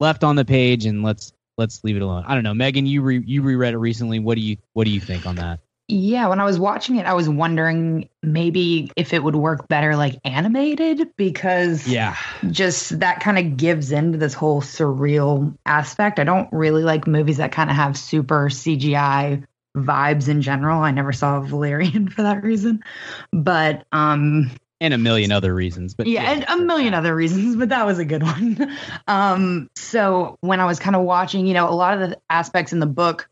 left 0.00 0.22
on 0.22 0.36
the 0.36 0.44
page 0.44 0.84
and 0.84 1.02
let's, 1.02 1.32
let's 1.56 1.82
leave 1.82 1.96
it 1.96 2.02
alone. 2.02 2.24
I 2.26 2.34
don't 2.34 2.44
know. 2.44 2.54
Megan, 2.54 2.84
you 2.84 3.00
re, 3.00 3.22
you 3.24 3.40
reread 3.40 3.72
it 3.72 3.78
recently. 3.78 4.18
What 4.18 4.34
do 4.34 4.42
you, 4.42 4.58
what 4.74 4.84
do 4.84 4.90
you 4.90 5.00
think 5.00 5.24
on 5.24 5.36
that? 5.36 5.60
Yeah, 5.90 6.28
when 6.28 6.38
I 6.38 6.44
was 6.44 6.58
watching 6.58 6.96
it, 6.96 7.06
I 7.06 7.14
was 7.14 7.28
wondering 7.30 8.10
maybe 8.22 8.92
if 8.94 9.14
it 9.14 9.22
would 9.22 9.34
work 9.36 9.68
better 9.68 9.96
like 9.96 10.16
animated 10.22 11.08
because 11.16 11.86
Yeah. 11.88 12.14
just 12.50 13.00
that 13.00 13.20
kind 13.20 13.38
of 13.38 13.56
gives 13.56 13.90
into 13.90 14.18
this 14.18 14.34
whole 14.34 14.60
surreal 14.60 15.56
aspect. 15.64 16.18
I 16.18 16.24
don't 16.24 16.48
really 16.52 16.82
like 16.82 17.06
movies 17.06 17.38
that 17.38 17.52
kind 17.52 17.70
of 17.70 17.76
have 17.76 17.96
super 17.96 18.50
CGI 18.50 19.44
vibes 19.76 20.28
in 20.28 20.42
general. 20.42 20.82
I 20.82 20.90
never 20.90 21.12
saw 21.12 21.40
Valerian 21.40 22.08
for 22.14 22.22
that 22.22 22.42
reason. 22.42 22.82
But 23.32 23.86
um 23.90 24.50
And 24.80 24.92
a 24.92 24.98
million 24.98 25.32
other 25.32 25.54
reasons. 25.54 25.94
But 25.94 26.06
yeah, 26.06 26.30
and 26.32 26.44
a 26.48 26.56
million 26.64 26.92
other 26.92 27.14
reasons, 27.14 27.56
but 27.56 27.70
that 27.70 27.86
was 27.86 27.98
a 27.98 28.04
good 28.04 28.22
one. 28.34 28.76
Um, 29.06 29.70
so 29.74 30.36
when 30.42 30.60
I 30.60 30.66
was 30.66 30.78
kind 30.78 30.96
of 30.96 31.02
watching, 31.02 31.46
you 31.46 31.54
know, 31.54 31.68
a 31.68 31.72
lot 31.72 31.94
of 32.00 32.10
the 32.10 32.18
aspects 32.28 32.74
in 32.74 32.78
the 32.78 32.86
book, 32.86 33.28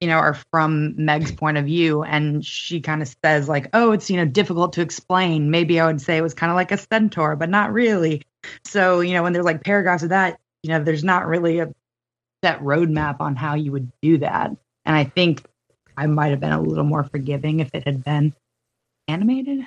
you 0.00 0.08
know, 0.08 0.16
are 0.16 0.34
from 0.52 0.94
Meg's 0.96 1.32
point 1.32 1.56
of 1.56 1.64
view, 1.64 2.02
and 2.02 2.44
she 2.44 2.80
kind 2.80 3.00
of 3.02 3.14
says 3.24 3.48
like, 3.48 3.68
"Oh, 3.72 3.92
it's 3.92 4.10
you 4.10 4.16
know 4.16 4.26
difficult 4.26 4.74
to 4.74 4.82
explain." 4.82 5.50
Maybe 5.50 5.80
I 5.80 5.86
would 5.86 6.00
say 6.00 6.16
it 6.16 6.22
was 6.22 6.34
kind 6.34 6.50
of 6.50 6.56
like 6.56 6.72
a 6.72 6.78
centaur, 6.78 7.34
but 7.36 7.48
not 7.48 7.72
really. 7.72 8.22
So 8.64 9.00
you 9.00 9.14
know, 9.14 9.22
when 9.22 9.32
there's 9.32 9.44
like 9.44 9.64
paragraphs 9.64 10.02
of 10.02 10.10
that, 10.10 10.38
you 10.62 10.70
know, 10.70 10.82
there's 10.84 11.04
not 11.04 11.26
really 11.26 11.60
a 11.60 11.72
set 12.44 12.60
roadmap 12.60 13.20
on 13.20 13.36
how 13.36 13.54
you 13.54 13.72
would 13.72 13.90
do 14.02 14.18
that, 14.18 14.50
and 14.84 14.96
I 14.96 15.04
think 15.04 15.42
I 15.96 16.06
might 16.06 16.28
have 16.28 16.40
been 16.40 16.52
a 16.52 16.60
little 16.60 16.84
more 16.84 17.04
forgiving 17.04 17.60
if 17.60 17.70
it 17.74 17.84
had 17.86 18.04
been 18.04 18.34
animated. 19.08 19.66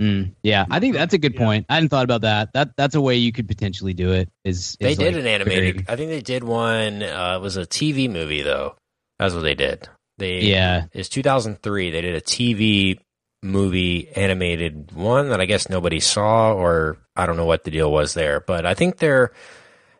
Mm, 0.00 0.32
yeah, 0.44 0.64
I 0.70 0.78
think 0.78 0.94
that's 0.94 1.14
a 1.14 1.18
good 1.18 1.34
point. 1.36 1.66
I 1.68 1.74
hadn't 1.74 1.88
thought 1.88 2.04
about 2.04 2.20
that. 2.20 2.52
That 2.52 2.76
that's 2.76 2.94
a 2.94 3.00
way 3.00 3.16
you 3.16 3.32
could 3.32 3.48
potentially 3.48 3.94
do 3.94 4.12
it. 4.12 4.28
Is, 4.44 4.76
They 4.80 4.94
did 4.94 5.14
like 5.14 5.22
an 5.22 5.26
animated. 5.26 5.74
very- 5.74 5.84
I 5.88 5.96
think 5.96 6.10
they 6.10 6.20
did 6.20 6.44
one. 6.44 7.02
Uh, 7.02 7.34
it 7.36 7.42
was 7.42 7.56
a 7.56 7.62
TV 7.66 8.08
movie 8.08 8.42
though. 8.42 8.76
That's 9.18 9.34
what 9.34 9.42
they 9.42 9.54
did. 9.54 9.88
They 10.18 10.40
Yeah. 10.40 10.84
It's 10.92 11.08
2003. 11.08 11.90
They 11.90 12.00
did 12.00 12.14
a 12.14 12.20
TV 12.20 12.98
movie 13.42 14.08
animated 14.16 14.92
one 14.92 15.28
that 15.28 15.40
I 15.40 15.46
guess 15.46 15.68
nobody 15.68 16.00
saw, 16.00 16.52
or 16.52 16.98
I 17.16 17.26
don't 17.26 17.36
know 17.36 17.46
what 17.46 17.64
the 17.64 17.70
deal 17.70 17.90
was 17.90 18.14
there. 18.14 18.40
But 18.40 18.66
I 18.66 18.74
think 18.74 18.98
they're 18.98 19.32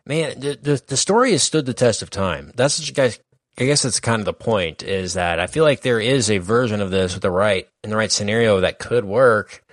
man. 0.05 0.39
The 0.39 0.55
the, 0.61 0.83
the 0.87 0.97
story 0.97 1.31
has 1.31 1.43
stood 1.43 1.65
the 1.65 1.73
test 1.73 2.01
of 2.01 2.09
time. 2.09 2.51
That's 2.55 2.79
what 2.79 2.87
you 2.87 2.93
guys. 2.93 3.19
I 3.57 3.65
guess 3.65 3.81
that's 3.81 3.99
kind 3.99 4.21
of 4.21 4.25
the 4.25 4.33
point. 4.33 4.83
Is 4.83 5.13
that 5.15 5.39
I 5.39 5.47
feel 5.47 5.63
like 5.63 5.81
there 5.81 5.99
is 5.99 6.29
a 6.29 6.37
version 6.37 6.81
of 6.81 6.91
this 6.91 7.13
with 7.13 7.23
the 7.23 7.31
right 7.31 7.67
in 7.83 7.89
the 7.89 7.97
right 7.97 8.11
scenario 8.11 8.61
that 8.61 8.79
could 8.79 9.05
work. 9.05 9.63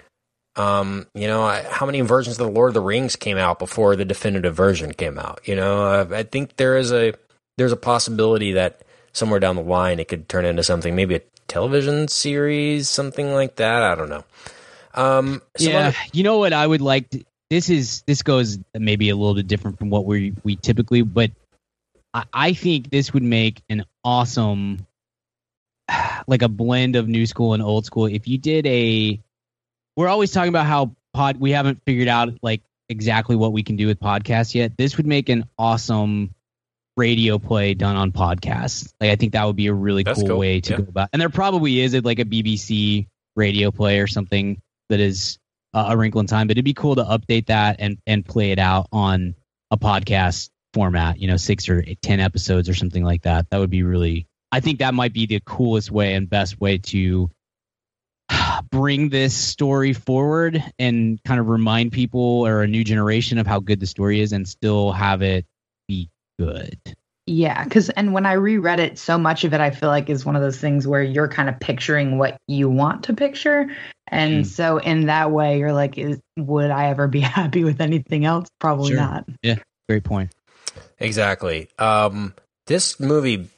Um, 0.56 1.06
you 1.14 1.26
know, 1.26 1.42
I, 1.42 1.62
how 1.62 1.84
many 1.84 2.00
versions 2.00 2.40
of 2.40 2.46
the 2.46 2.52
Lord 2.52 2.70
of 2.70 2.74
the 2.74 2.80
Rings 2.80 3.14
came 3.14 3.36
out 3.36 3.58
before 3.58 3.94
the 3.94 4.06
definitive 4.06 4.56
version 4.56 4.92
came 4.94 5.18
out? 5.18 5.40
You 5.44 5.54
know, 5.54 5.84
uh, 5.84 6.06
I 6.12 6.22
think 6.22 6.56
there 6.56 6.78
is 6.78 6.92
a 6.92 7.12
there's 7.58 7.72
a 7.72 7.76
possibility 7.76 8.52
that 8.52 8.82
somewhere 9.16 9.40
down 9.40 9.56
the 9.56 9.62
line 9.62 9.98
it 9.98 10.08
could 10.08 10.28
turn 10.28 10.44
into 10.44 10.62
something, 10.62 10.94
maybe 10.94 11.16
a 11.16 11.20
television 11.48 12.06
series, 12.08 12.88
something 12.88 13.32
like 13.32 13.56
that. 13.56 13.82
I 13.82 13.94
don't 13.94 14.10
know. 14.10 14.24
Um, 14.94 15.42
some 15.56 15.72
yeah, 15.72 15.88
other- 15.88 15.96
you 16.12 16.22
know 16.22 16.38
what 16.38 16.52
I 16.52 16.66
would 16.66 16.80
like. 16.80 17.08
To, 17.10 17.24
this 17.50 17.70
is 17.70 18.02
this 18.06 18.22
goes 18.22 18.58
maybe 18.74 19.08
a 19.08 19.16
little 19.16 19.34
bit 19.34 19.46
different 19.46 19.78
from 19.78 19.90
what 19.90 20.04
we 20.04 20.34
we 20.44 20.56
typically, 20.56 21.02
but 21.02 21.30
I, 22.12 22.24
I 22.32 22.52
think 22.52 22.90
this 22.90 23.12
would 23.14 23.22
make 23.22 23.62
an 23.68 23.84
awesome, 24.04 24.86
like 26.26 26.42
a 26.42 26.48
blend 26.48 26.96
of 26.96 27.08
new 27.08 27.26
school 27.26 27.54
and 27.54 27.62
old 27.62 27.86
school. 27.86 28.06
If 28.06 28.26
you 28.28 28.38
did 28.38 28.66
a, 28.66 29.20
we're 29.96 30.08
always 30.08 30.32
talking 30.32 30.48
about 30.48 30.66
how 30.66 30.92
pod 31.14 31.38
we 31.38 31.52
haven't 31.52 31.80
figured 31.86 32.08
out 32.08 32.34
like 32.42 32.62
exactly 32.88 33.36
what 33.36 33.52
we 33.52 33.62
can 33.62 33.76
do 33.76 33.86
with 33.86 34.00
podcasts 34.00 34.54
yet. 34.54 34.76
This 34.76 34.96
would 34.96 35.06
make 35.06 35.28
an 35.28 35.48
awesome 35.58 36.34
radio 36.96 37.38
play 37.38 37.74
done 37.74 37.96
on 37.96 38.10
podcasts. 38.12 38.92
Like 39.00 39.10
I 39.10 39.16
think 39.16 39.32
that 39.32 39.44
would 39.44 39.56
be 39.56 39.66
a 39.66 39.72
really 39.72 40.02
That's 40.02 40.18
cool, 40.20 40.28
cool. 40.30 40.38
way 40.38 40.60
to 40.62 40.72
Yeah. 40.72 40.76
go 40.78 40.84
about. 40.88 41.08
And 41.12 41.20
there 41.20 41.28
probably 41.28 41.80
is 41.80 41.94
like 42.04 42.18
a 42.18 42.24
BBC 42.24 43.06
radio 43.36 43.70
play 43.70 44.00
or 44.00 44.06
something 44.06 44.60
that 44.88 45.00
is 45.00 45.38
uh, 45.74 45.86
a 45.90 45.96
wrinkle 45.96 46.20
in 46.20 46.26
time, 46.26 46.46
but 46.46 46.52
it'd 46.52 46.64
be 46.64 46.72
cool 46.74 46.94
to 46.94 47.04
update 47.04 47.46
that 47.46 47.76
and 47.80 47.98
and 48.06 48.24
play 48.24 48.50
it 48.52 48.58
out 48.58 48.88
on 48.92 49.34
a 49.70 49.76
podcast 49.76 50.48
format. 50.72 51.18
You 51.20 51.28
know, 51.28 51.36
six 51.36 51.68
or 51.68 51.84
eight, 51.86 52.00
ten 52.00 52.18
episodes 52.20 52.68
or 52.68 52.74
something 52.74 53.04
like 53.04 53.22
that. 53.22 53.50
That 53.50 53.58
would 53.58 53.70
be 53.70 53.82
really. 53.82 54.26
I 54.52 54.60
think 54.60 54.78
that 54.78 54.94
might 54.94 55.12
be 55.12 55.26
the 55.26 55.40
coolest 55.44 55.90
way 55.90 56.14
and 56.14 56.30
best 56.30 56.58
way 56.60 56.78
to 56.78 57.28
bring 58.70 59.08
this 59.10 59.34
story 59.34 59.92
forward 59.92 60.62
and 60.78 61.22
kind 61.24 61.40
of 61.40 61.48
remind 61.48 61.92
people 61.92 62.46
or 62.46 62.62
a 62.62 62.66
new 62.66 62.84
generation 62.84 63.38
of 63.38 63.46
how 63.46 63.60
good 63.60 63.80
the 63.80 63.86
story 63.86 64.20
is 64.20 64.32
and 64.32 64.48
still 64.48 64.92
have 64.92 65.20
it 65.22 65.44
good. 66.38 66.78
Yeah, 67.28 67.64
because 67.64 67.90
and 67.90 68.12
when 68.12 68.24
I 68.24 68.34
reread 68.34 68.78
it, 68.78 68.98
so 68.98 69.18
much 69.18 69.42
of 69.42 69.52
it 69.52 69.60
I 69.60 69.70
feel 69.70 69.88
like 69.88 70.08
is 70.08 70.24
one 70.24 70.36
of 70.36 70.42
those 70.42 70.58
things 70.58 70.86
where 70.86 71.02
you're 71.02 71.26
kind 71.26 71.48
of 71.48 71.58
picturing 71.58 72.18
what 72.18 72.36
you 72.46 72.68
want 72.70 73.04
to 73.04 73.14
picture, 73.14 73.66
and 74.06 74.44
Mm. 74.44 74.46
so 74.46 74.78
in 74.78 75.06
that 75.06 75.32
way, 75.32 75.58
you're 75.58 75.72
like, 75.72 75.98
is, 75.98 76.20
would 76.36 76.70
I 76.70 76.86
ever 76.90 77.08
be 77.08 77.18
happy 77.20 77.64
with 77.64 77.80
anything 77.80 78.24
else? 78.24 78.48
Probably 78.60 78.90
Sure. 78.90 78.98
not. 78.98 79.24
Yeah, 79.42 79.56
great 79.88 80.04
point. 80.04 80.30
Exactly. 81.00 81.68
Um, 81.80 82.32
this 82.66 83.00
movie, 83.00 83.48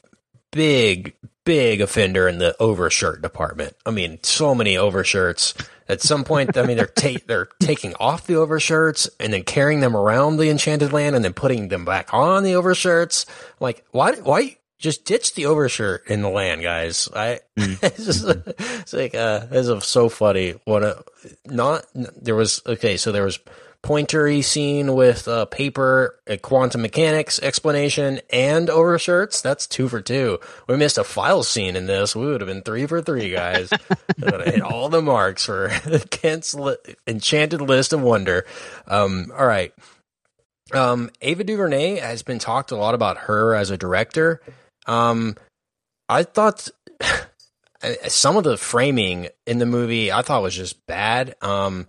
big, 0.51 1.15
big 1.45 1.79
offender 1.81 2.27
in 2.27 2.39
the 2.39 2.55
overshirt 2.59 3.21
department. 3.21 3.75
I 3.85 3.91
mean, 3.91 4.19
so 4.23 4.55
many 4.55 4.77
overshirts. 4.77 5.53
At 5.89 6.01
some 6.01 6.23
point, 6.23 6.55
I 6.55 6.63
mean, 6.63 6.77
they're 6.77 6.85
ta- 6.85 7.19
they're 7.25 7.49
taking 7.59 7.95
off 7.95 8.27
the 8.27 8.35
overshirts 8.35 9.09
and 9.19 9.33
then 9.33 9.43
carrying 9.43 9.79
them 9.79 9.97
around 9.97 10.37
the 10.37 10.49
Enchanted 10.49 10.93
Land 10.93 11.15
and 11.15 11.25
then 11.25 11.33
putting 11.33 11.69
them 11.69 11.83
back 11.83 12.13
on 12.13 12.43
the 12.43 12.53
overshirts. 12.53 13.25
Like, 13.59 13.83
why? 13.91 14.13
Why? 14.17 14.57
Just 14.77 15.03
ditch 15.03 15.33
the 15.33 15.47
overshirt 15.47 16.07
in 16.07 16.21
the 16.21 16.29
land, 16.29 16.61
guys. 16.61 17.09
I 17.13 17.39
it's 17.57 18.05
just 18.05 18.25
it's 18.27 18.93
like 18.93 19.15
uh, 19.15 19.47
this 19.47 19.67
is 19.67 19.83
so 19.83 20.07
funny. 20.09 20.51
What 20.63 20.83
a 20.83 21.03
not 21.45 21.85
there 21.93 22.35
was 22.35 22.61
okay. 22.65 22.95
So 22.95 23.11
there 23.11 23.25
was 23.25 23.39
pointery 23.81 24.41
scene 24.41 24.93
with 24.93 25.27
uh, 25.27 25.45
paper, 25.45 26.19
a 26.27 26.37
quantum 26.37 26.81
mechanics 26.81 27.39
explanation, 27.41 28.19
and 28.29 28.69
overshirts. 28.69 29.41
That's 29.41 29.67
two 29.67 29.87
for 29.87 30.01
two. 30.01 30.39
We 30.67 30.75
missed 30.75 30.97
a 30.97 31.03
file 31.03 31.43
scene 31.43 31.75
in 31.75 31.85
this. 31.85 32.15
We 32.15 32.25
would 32.25 32.41
have 32.41 32.47
been 32.47 32.61
three 32.61 32.85
for 32.87 33.01
three, 33.01 33.31
guys. 33.31 33.69
hit 34.17 34.61
all 34.61 34.89
the 34.89 35.01
marks 35.01 35.45
for 35.45 35.69
Kent's 36.09 36.53
li- 36.53 36.77
enchanted 37.07 37.61
list 37.61 37.93
of 37.93 38.01
wonder. 38.01 38.45
Um, 38.87 39.31
all 39.37 39.45
right. 39.45 39.73
Um, 40.73 41.09
Ava 41.21 41.43
DuVernay 41.43 41.99
has 41.99 42.21
been 42.21 42.39
talked 42.39 42.71
a 42.71 42.75
lot 42.77 42.93
about 42.93 43.17
her 43.17 43.55
as 43.55 43.71
a 43.71 43.77
director. 43.77 44.41
Um, 44.85 45.35
I 46.07 46.23
thought 46.23 46.69
some 48.07 48.37
of 48.37 48.43
the 48.43 48.57
framing 48.57 49.29
in 49.47 49.57
the 49.57 49.65
movie 49.65 50.11
I 50.11 50.21
thought 50.21 50.43
was 50.43 50.55
just 50.55 50.85
bad. 50.85 51.35
Um, 51.41 51.87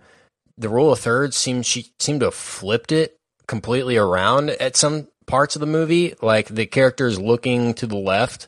the 0.61 0.69
rule 0.69 0.93
of 0.93 0.99
thirds 0.99 1.35
seems 1.35 1.65
she 1.65 1.91
seemed 1.99 2.19
to 2.21 2.27
have 2.27 2.35
flipped 2.35 2.91
it 2.91 3.19
completely 3.47 3.97
around 3.97 4.51
at 4.51 4.75
some 4.75 5.07
parts 5.25 5.55
of 5.55 5.59
the 5.59 5.65
movie. 5.65 6.13
Like 6.21 6.47
the 6.47 6.67
characters 6.67 7.19
looking 7.19 7.73
to 7.75 7.87
the 7.87 7.97
left 7.97 8.47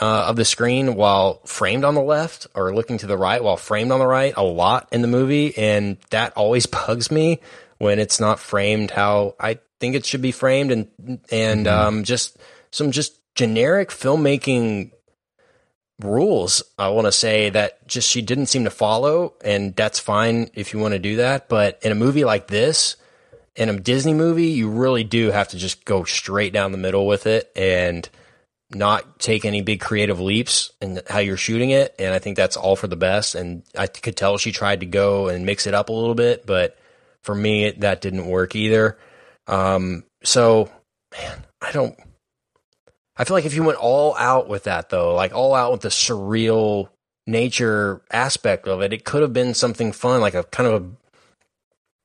uh, 0.00 0.26
of 0.26 0.36
the 0.36 0.44
screen 0.44 0.96
while 0.96 1.40
framed 1.46 1.84
on 1.84 1.94
the 1.94 2.02
left, 2.02 2.48
or 2.54 2.74
looking 2.74 2.98
to 2.98 3.06
the 3.06 3.16
right 3.16 3.42
while 3.42 3.56
framed 3.56 3.92
on 3.92 4.00
the 4.00 4.06
right, 4.06 4.34
a 4.36 4.42
lot 4.42 4.88
in 4.90 5.02
the 5.02 5.08
movie, 5.08 5.56
and 5.56 5.98
that 6.10 6.32
always 6.36 6.66
bugs 6.86 7.10
me 7.10 7.40
when 7.78 7.98
it's 7.98 8.18
not 8.18 8.40
framed 8.40 8.90
how 8.90 9.36
I 9.38 9.60
think 9.78 9.94
it 9.94 10.04
should 10.04 10.22
be 10.22 10.32
framed, 10.32 10.72
and 10.72 11.20
and 11.30 11.68
um, 11.68 12.04
just 12.04 12.36
some 12.72 12.90
just 12.90 13.20
generic 13.36 13.90
filmmaking 13.90 14.90
rules 16.00 16.62
I 16.78 16.90
want 16.90 17.06
to 17.06 17.12
say 17.12 17.48
that 17.50 17.86
just 17.88 18.08
she 18.10 18.20
didn't 18.20 18.46
seem 18.46 18.64
to 18.64 18.70
follow 18.70 19.34
and 19.42 19.74
that's 19.74 19.98
fine 19.98 20.50
if 20.54 20.72
you 20.72 20.78
want 20.78 20.92
to 20.92 20.98
do 20.98 21.16
that 21.16 21.48
but 21.48 21.78
in 21.82 21.90
a 21.90 21.94
movie 21.94 22.24
like 22.24 22.48
this 22.48 22.96
in 23.54 23.70
a 23.70 23.80
Disney 23.80 24.12
movie 24.12 24.48
you 24.48 24.68
really 24.68 25.04
do 25.04 25.30
have 25.30 25.48
to 25.48 25.56
just 25.56 25.86
go 25.86 26.04
straight 26.04 26.52
down 26.52 26.72
the 26.72 26.78
middle 26.78 27.06
with 27.06 27.26
it 27.26 27.50
and 27.56 28.08
not 28.70 29.18
take 29.18 29.46
any 29.46 29.62
big 29.62 29.80
creative 29.80 30.20
leaps 30.20 30.70
in 30.82 31.00
how 31.08 31.18
you're 31.18 31.38
shooting 31.38 31.70
it 31.70 31.94
and 31.98 32.12
I 32.12 32.18
think 32.18 32.36
that's 32.36 32.58
all 32.58 32.76
for 32.76 32.88
the 32.88 32.96
best 32.96 33.34
and 33.34 33.62
I 33.78 33.86
could 33.86 34.16
tell 34.16 34.36
she 34.36 34.52
tried 34.52 34.80
to 34.80 34.86
go 34.86 35.28
and 35.28 35.46
mix 35.46 35.66
it 35.66 35.72
up 35.72 35.88
a 35.88 35.94
little 35.94 36.14
bit 36.14 36.44
but 36.44 36.76
for 37.22 37.34
me 37.34 37.70
that 37.70 38.02
didn't 38.02 38.26
work 38.26 38.54
either. 38.54 38.98
Um 39.46 40.04
so 40.22 40.70
man 41.12 41.42
I 41.62 41.72
don't 41.72 41.98
I 43.18 43.24
feel 43.24 43.36
like 43.36 43.46
if 43.46 43.54
you 43.54 43.62
went 43.62 43.78
all 43.78 44.14
out 44.16 44.48
with 44.48 44.64
that 44.64 44.90
though, 44.90 45.14
like 45.14 45.32
all 45.34 45.54
out 45.54 45.72
with 45.72 45.80
the 45.82 45.88
surreal 45.88 46.88
nature 47.26 48.02
aspect 48.12 48.68
of 48.68 48.82
it, 48.82 48.92
it 48.92 49.04
could 49.04 49.22
have 49.22 49.32
been 49.32 49.54
something 49.54 49.92
fun, 49.92 50.20
like 50.20 50.34
a 50.34 50.44
kind 50.44 50.68
of 50.68 50.82
a 50.82 50.86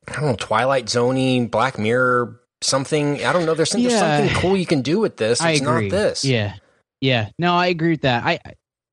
I 0.07 0.13
don't 0.15 0.25
know, 0.25 0.35
Twilight 0.35 0.85
Zoney, 0.85 1.49
Black 1.49 1.77
Mirror, 1.77 2.39
something. 2.61 3.23
I 3.23 3.31
don't 3.33 3.45
know. 3.45 3.53
There's, 3.53 3.71
there's 3.71 3.83
Yeah. 3.93 4.17
something 4.17 4.35
cool 4.41 4.57
you 4.57 4.65
can 4.65 4.81
do 4.81 4.99
with 4.99 5.17
this. 5.17 5.39
It's 5.39 5.45
I 5.45 5.51
agree. 5.51 5.89
not 5.89 5.91
this. 5.91 6.25
Yeah, 6.25 6.55
yeah. 7.01 7.29
No, 7.37 7.53
I 7.55 7.67
agree 7.67 7.91
with 7.91 8.01
that. 8.01 8.23
I 8.23 8.39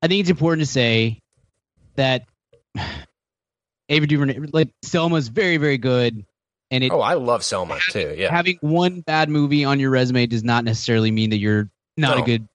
I 0.01 0.07
think 0.07 0.21
it's 0.21 0.29
important 0.29 0.65
to 0.65 0.71
say 0.71 1.19
that 1.95 2.25
Ava 3.89 4.05
DuVernay, 4.07 4.39
like 4.53 4.69
Selma's 4.83 5.29
very 5.29 5.57
very 5.57 5.77
good, 5.77 6.23
and 6.69 6.83
it 6.83 6.91
Oh, 6.91 7.01
I 7.01 7.15
love 7.15 7.43
Selma 7.43 7.79
too. 7.89 8.13
Yeah. 8.17 8.29
having 8.31 8.57
one 8.61 9.01
bad 9.01 9.29
movie 9.29 9.65
on 9.65 9.79
your 9.79 9.89
resume 9.89 10.25
does 10.27 10.43
not 10.43 10.63
necessarily 10.63 11.11
mean 11.11 11.31
that 11.31 11.37
you're 11.37 11.69
not 11.99 12.17
No. 12.17 12.23
a 12.23 12.25
good 12.25 12.47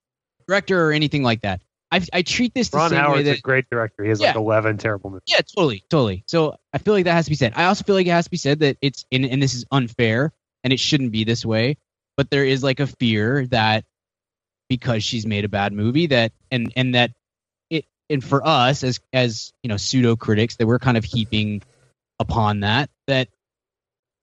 director 0.49 0.89
or 0.89 0.93
anything 0.93 1.23
like 1.23 1.43
that. 1.43 1.63
I, 1.91 2.01
I 2.13 2.23
treat 2.23 2.55
this 2.55 2.71
the 2.71 2.79
Ron 2.79 2.91
same 2.91 2.99
way 2.99 3.03
Howard's 3.03 3.25
that 3.27 3.39
a 3.39 3.43
great 3.43 3.71
director. 3.71 4.03
He 4.03 4.09
has 4.09 4.21
like 4.21 4.35
eleven 4.35 4.79
terrible 4.79 5.11
movies. 5.11 5.23
Yeah, 5.27 5.43
totally, 5.43 5.85
totally. 5.89 6.25
So 6.27 6.57
I 6.73 6.79
feel 6.79 6.93
like 6.93 7.05
that 7.05 7.13
has 7.13 7.27
to 7.27 7.31
be 7.31 7.37
said. 7.37 7.53
I 7.55 7.67
also 7.67 7.85
feel 7.85 7.95
like 7.95 8.07
it 8.07 8.11
has 8.11 8.25
to 8.25 8.31
be 8.31 8.37
said 8.37 8.61
that 8.61 8.79
it's 8.83 9.05
and, 9.13 9.25
and 9.25 9.41
this 9.41 9.55
is 9.55 9.65
unfair 9.71 10.33
and 10.65 10.73
it 10.73 10.81
shouldn't 10.81 11.13
be 11.13 11.23
this 11.23 11.47
way. 11.47 11.77
But 12.17 12.31
there 12.31 12.45
is 12.45 12.65
like 12.65 12.81
a 12.81 12.87
fear 12.89 13.47
that 13.49 13.85
because 14.69 15.05
she's 15.05 15.27
made 15.27 15.45
a 15.45 15.49
bad 15.49 15.73
movie 15.73 16.07
that 16.09 16.33
and 16.51 16.73
and 16.75 16.95
that 16.97 17.13
it 17.71 17.85
and 18.11 18.25
for 18.25 18.45
us 18.45 18.83
as 18.83 18.99
as 19.13 19.53
you 19.63 19.69
know 19.69 19.77
pseudo 19.77 20.17
critics 20.17 20.57
that 20.57 20.67
we're 20.67 20.79
kind 20.81 20.97
of 20.97 21.05
heaping 21.05 21.63
upon 22.19 22.61
that 22.61 22.91
that 23.07 23.29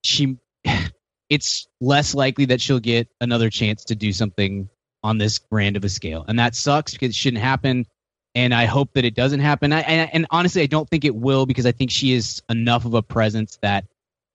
she 0.04 0.38
it's 1.30 1.68
less 1.80 2.14
likely 2.16 2.46
that 2.46 2.60
she'll 2.60 2.80
get 2.80 3.08
another 3.22 3.50
chance 3.50 3.86
to 3.86 3.96
do 3.96 4.12
something 4.12 4.70
on 5.04 5.18
this 5.18 5.40
grand 5.40 5.76
of 5.76 5.84
a 5.84 5.90
scale 5.90 6.24
and 6.28 6.38
that 6.38 6.56
sucks 6.56 6.94
because 6.94 7.10
it 7.10 7.16
shouldn't 7.16 7.42
happen 7.42 7.86
and 8.36 8.54
I 8.54 8.66
hope 8.66 8.94
that 8.94 9.06
it 9.06 9.16
doesn't 9.16 9.40
happen. 9.40 9.74
I, 9.74 9.82
and, 9.82 10.10
and 10.14 10.28
honestly, 10.30 10.62
I 10.62 10.66
don't 10.66 10.90
think 10.90 11.04
it 11.04 11.16
will 11.16 11.46
because 11.46 11.66
I 11.66 11.72
think 11.72 11.92
she 11.92 12.14
is 12.14 12.42
enough 12.50 12.86
of 12.86 12.94
a 12.94 13.02
presence 13.02 13.58
that 13.62 13.86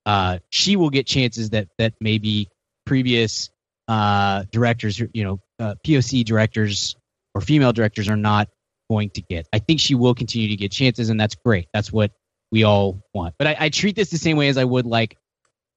uh, 0.05 0.39
she 0.51 0.77
will 0.77 0.91
get 0.91 1.07
chances 1.07 1.51
that 1.51 1.69
that 1.79 1.95
maybe 2.01 2.49
previous 2.85 3.51
uh, 3.89 4.45
directors, 4.51 5.01
you 5.13 5.25
know, 5.25 5.41
uh, 5.59 5.75
POC 5.85 6.25
directors 6.25 6.97
or 7.35 7.41
female 7.41 7.73
directors 7.73 8.09
are 8.09 8.17
not 8.17 8.49
going 8.89 9.11
to 9.11 9.23
get. 9.23 9.49
I 9.53 9.59
think 9.59 9.81
she 9.81 9.95
will 9.95 10.15
continue 10.15 10.49
to 10.49 10.57
get 10.57 10.71
chances, 10.71 11.09
and 11.09 11.19
that's 11.19 11.35
great. 11.35 11.69
That's 11.73 11.93
what 11.93 12.13
we 12.53 12.63
all 12.63 13.03
want. 13.15 13.35
But 13.39 13.49
I, 13.49 13.57
I 13.61 13.69
treat 13.69 13.97
this 13.97 14.11
the 14.11 14.19
same 14.19 14.37
way 14.37 14.49
as 14.49 14.59
I 14.59 14.65
would 14.65 14.87
like 14.87 15.17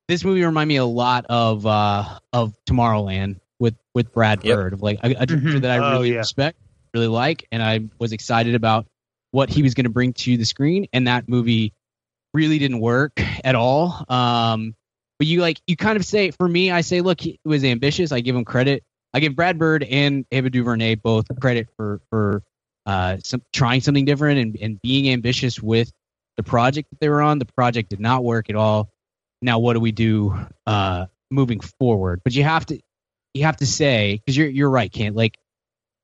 this 0.08 0.24
movie. 0.24 0.44
Remind 0.44 0.68
me 0.68 0.76
a 0.76 0.86
lot 0.86 1.26
of 1.30 1.66
uh, 1.66 2.20
of 2.34 2.54
Tomorrowland 2.66 3.40
with 3.60 3.76
with 3.94 4.12
Brad 4.14 4.44
Yep. 4.44 4.56
Bird, 4.56 4.82
like 4.82 5.00
a, 5.04 5.16
a 5.20 5.26
director 5.26 5.60
that 5.62 5.72
I 5.72 5.78
Oh, 5.78 5.92
really 5.94 6.12
yeah. 6.14 6.20
respect 6.20 6.58
really 6.94 7.08
like, 7.08 7.46
and 7.52 7.62
I 7.62 7.82
was 8.00 8.14
excited 8.14 8.56
about 8.56 8.88
what 9.32 9.50
he 9.50 9.62
was 9.62 9.76
going 9.76 9.84
to 9.84 9.92
bring 9.92 10.14
to 10.14 10.38
the 10.38 10.44
screen. 10.46 10.88
And 10.92 11.08
that 11.08 11.30
movie 11.30 11.74
really 12.34 12.58
didn't 12.58 12.80
work 12.80 13.20
at 13.44 13.54
all. 13.56 14.04
Um, 14.10 14.76
but 15.20 15.28
you 15.28 15.42
like 15.42 15.60
you 15.68 15.76
kind 15.76 15.98
of 15.98 16.06
say 16.06 16.32
for 16.32 16.48
me, 16.48 16.72
I 16.72 16.82
say, 16.82 17.02
look, 17.02 17.20
he 17.22 17.40
was 17.46 17.64
ambitious. 17.64 18.12
I 18.12 18.22
give 18.22 18.36
him 18.36 18.46
credit. 18.46 18.84
I 19.14 19.20
give 19.20 19.36
Brad 19.36 19.58
Bird 19.60 19.84
and 19.84 20.26
Ava 20.32 20.50
DuVernay 20.50 20.96
both 20.96 21.26
credit 21.40 21.68
for 21.76 22.00
for 22.10 22.42
uh, 22.86 23.18
some, 23.24 23.42
trying 23.54 23.82
something 23.82 24.06
different 24.06 24.40
and, 24.40 24.58
and 24.62 24.82
being 24.82 25.12
ambitious 25.12 25.62
with 25.62 25.92
the 26.38 26.44
project 26.44 26.90
that 26.92 27.00
they 27.00 27.10
were 27.10 27.22
on. 27.22 27.38
The 27.38 27.46
project 27.46 27.90
did 27.90 28.00
not 28.00 28.24
work 28.24 28.50
at 28.50 28.56
all. 28.56 28.90
Now, 29.42 29.60
what 29.60 29.74
do 29.74 29.80
we 29.80 29.92
do 29.92 30.38
uh, 30.66 31.06
moving 31.30 31.60
forward? 31.60 32.22
But 32.24 32.34
you 32.34 32.44
have 32.44 32.66
to 32.68 32.80
you 33.34 33.44
have 33.46 33.58
to 33.58 33.66
say 33.66 34.16
because 34.18 34.36
you're 34.38 34.48
you're 34.50 34.70
right, 34.70 34.92
Kent. 34.92 35.16
Like 35.16 35.38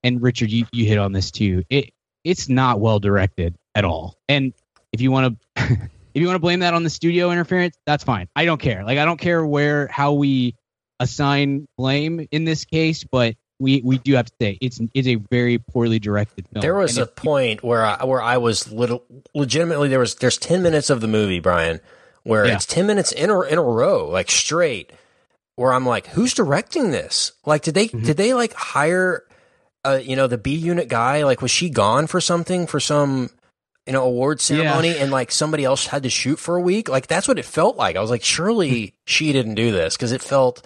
and 0.02 0.22
Richard, 0.22 0.50
you, 0.50 0.66
you 0.72 0.84
hit 0.86 0.98
on 0.98 1.12
this 1.12 1.30
too. 1.30 1.64
It 1.70 1.90
it's 2.24 2.48
not 2.48 2.80
well 2.80 2.98
directed 3.00 3.56
at 3.74 3.84
all. 3.84 4.14
And 4.28 4.52
if 4.92 5.00
you 5.00 5.10
want 5.10 5.38
to 5.56 5.62
if 6.14 6.20
you 6.20 6.26
want 6.26 6.36
to 6.36 6.40
blame 6.40 6.60
that 6.60 6.74
on 6.74 6.82
the 6.82 6.90
studio 6.90 7.30
interference, 7.30 7.76
that's 7.86 8.04
fine. 8.04 8.28
I 8.36 8.44
don't 8.44 8.60
care. 8.60 8.84
Like 8.84 8.98
I 8.98 9.04
don't 9.04 9.20
care 9.20 9.44
where 9.44 9.86
how 9.88 10.12
we 10.14 10.54
assign 11.00 11.66
blame 11.76 12.26
in 12.30 12.44
this 12.44 12.64
case, 12.64 13.04
but 13.04 13.34
we 13.58 13.80
we 13.84 13.98
do 13.98 14.14
have 14.14 14.26
to 14.26 14.32
say 14.40 14.58
it's 14.60 14.80
it's 14.94 15.08
a 15.08 15.14
very 15.16 15.58
poorly 15.58 15.98
directed 15.98 16.46
film. 16.48 16.60
There 16.62 16.74
was 16.74 16.98
And 16.98 17.04
a 17.04 17.10
point 17.10 17.62
where 17.62 17.84
I, 17.84 18.04
where 18.04 18.20
I 18.22 18.36
was 18.36 18.70
little, 18.70 19.02
legitimately 19.34 19.88
there 19.88 19.98
was 19.98 20.16
there's 20.16 20.38
ten 20.38 20.62
minutes 20.62 20.90
of 20.90 21.00
the 21.00 21.08
movie, 21.08 21.40
Brian, 21.40 21.80
where 22.22 22.46
Yeah. 22.46 22.54
it's 22.54 22.66
ten 22.66 22.86
minutes 22.86 23.12
in 23.12 23.30
a 23.30 23.40
in 23.42 23.56
a 23.58 23.62
row, 23.62 24.08
like 24.08 24.30
straight, 24.30 24.92
where 25.56 25.72
I'm 25.72 25.84
like, 25.86 26.06
who's 26.08 26.32
directing 26.34 26.90
this? 26.92 27.32
Like, 27.44 27.62
did 27.62 27.74
they 27.74 27.88
Mm-hmm. 27.88 28.04
did 28.06 28.16
they 28.16 28.32
like 28.34 28.52
hire, 28.54 29.24
uh, 29.84 29.98
you 30.02 30.14
know, 30.16 30.26
the 30.26 30.38
B 30.38 30.54
unit 30.54 30.88
guy? 30.88 31.24
Like, 31.24 31.42
was 31.42 31.50
she 31.50 31.68
gone 31.70 32.06
for 32.06 32.20
something 32.20 32.66
for 32.66 32.78
some, 32.80 33.30
you 33.86 33.92
know, 33.92 34.04
award 34.04 34.40
ceremony, 34.40 34.96
and 34.98 35.10
like 35.10 35.32
somebody 35.32 35.64
else 35.64 35.86
had 35.86 36.02
to 36.04 36.10
shoot 36.10 36.38
for 36.38 36.56
a 36.56 36.60
week? 36.60 36.88
Like, 36.88 37.06
that's 37.06 37.26
what 37.28 37.38
it 37.38 37.44
felt 37.44 37.76
like. 37.76 37.96
I 37.96 38.00
was 38.00 38.10
like, 38.10 38.22
surely 38.24 38.94
she 39.06 39.32
didn't 39.32 39.54
do 39.56 39.72
this 39.72 39.96
because 39.96 40.12
it 40.12 40.22
felt. 40.22 40.64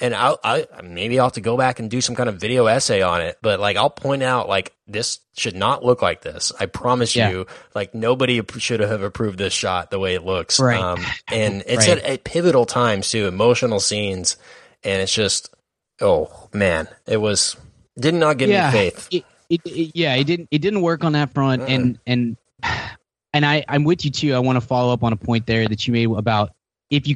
And 0.00 0.12
I, 0.12 0.34
I 0.42 0.66
maybe 0.82 1.20
I'll 1.20 1.26
have 1.26 1.34
to 1.34 1.40
go 1.40 1.56
back 1.56 1.78
and 1.78 1.88
do 1.88 2.00
some 2.00 2.16
kind 2.16 2.28
of 2.28 2.36
video 2.36 2.66
essay 2.66 3.00
on 3.00 3.20
it, 3.20 3.38
but 3.40 3.60
like 3.60 3.76
I'll 3.76 3.90
point 3.90 4.24
out 4.24 4.48
like 4.48 4.74
this 4.88 5.20
should 5.36 5.54
not 5.54 5.84
look 5.84 6.02
like 6.02 6.20
this. 6.20 6.50
I 6.58 6.66
promise 6.66 7.14
Yeah. 7.14 7.30
you, 7.30 7.46
like 7.76 7.94
nobody 7.94 8.42
should 8.58 8.80
have 8.80 9.02
approved 9.02 9.38
this 9.38 9.52
shot 9.52 9.90
the 9.92 10.00
way 10.00 10.14
it 10.14 10.24
looks. 10.24 10.58
Right. 10.58 10.80
Um, 10.80 11.00
and 11.30 11.62
it's 11.68 11.86
Right. 11.86 11.98
at, 11.98 12.04
at 12.04 12.24
pivotal 12.24 12.66
times 12.66 13.08
too, 13.10 13.26
emotional 13.28 13.78
scenes, 13.78 14.36
and 14.82 15.00
it's 15.00 15.14
just, 15.14 15.54
oh 16.00 16.48
man, 16.52 16.88
it 17.06 17.18
was 17.18 17.56
did 17.96 18.14
not 18.14 18.36
give 18.36 18.50
yeah, 18.50 18.66
me 18.72 18.72
faith. 18.72 19.08
It, 19.12 19.24
it, 19.48 19.60
it- 19.64 19.92
yeah, 19.94 20.16
it 20.16 20.24
didn't 20.24 20.48
it 20.50 20.58
didn't 20.58 20.82
work 20.82 21.04
on 21.04 21.12
that 21.12 21.32
front, 21.32 21.62
and 21.62 22.00
and 22.04 22.36
and 23.32 23.46
I 23.46 23.64
I'm 23.68 23.84
with 23.84 24.04
you 24.04 24.10
too. 24.10 24.34
I 24.34 24.40
want 24.40 24.56
to 24.56 24.60
follow 24.60 24.92
up 24.92 25.04
on 25.04 25.12
a 25.12 25.16
point 25.16 25.46
there 25.46 25.68
that 25.68 25.86
you 25.86 25.92
made 25.92 26.10
about 26.10 26.50
if 26.90 27.06
you. 27.06 27.14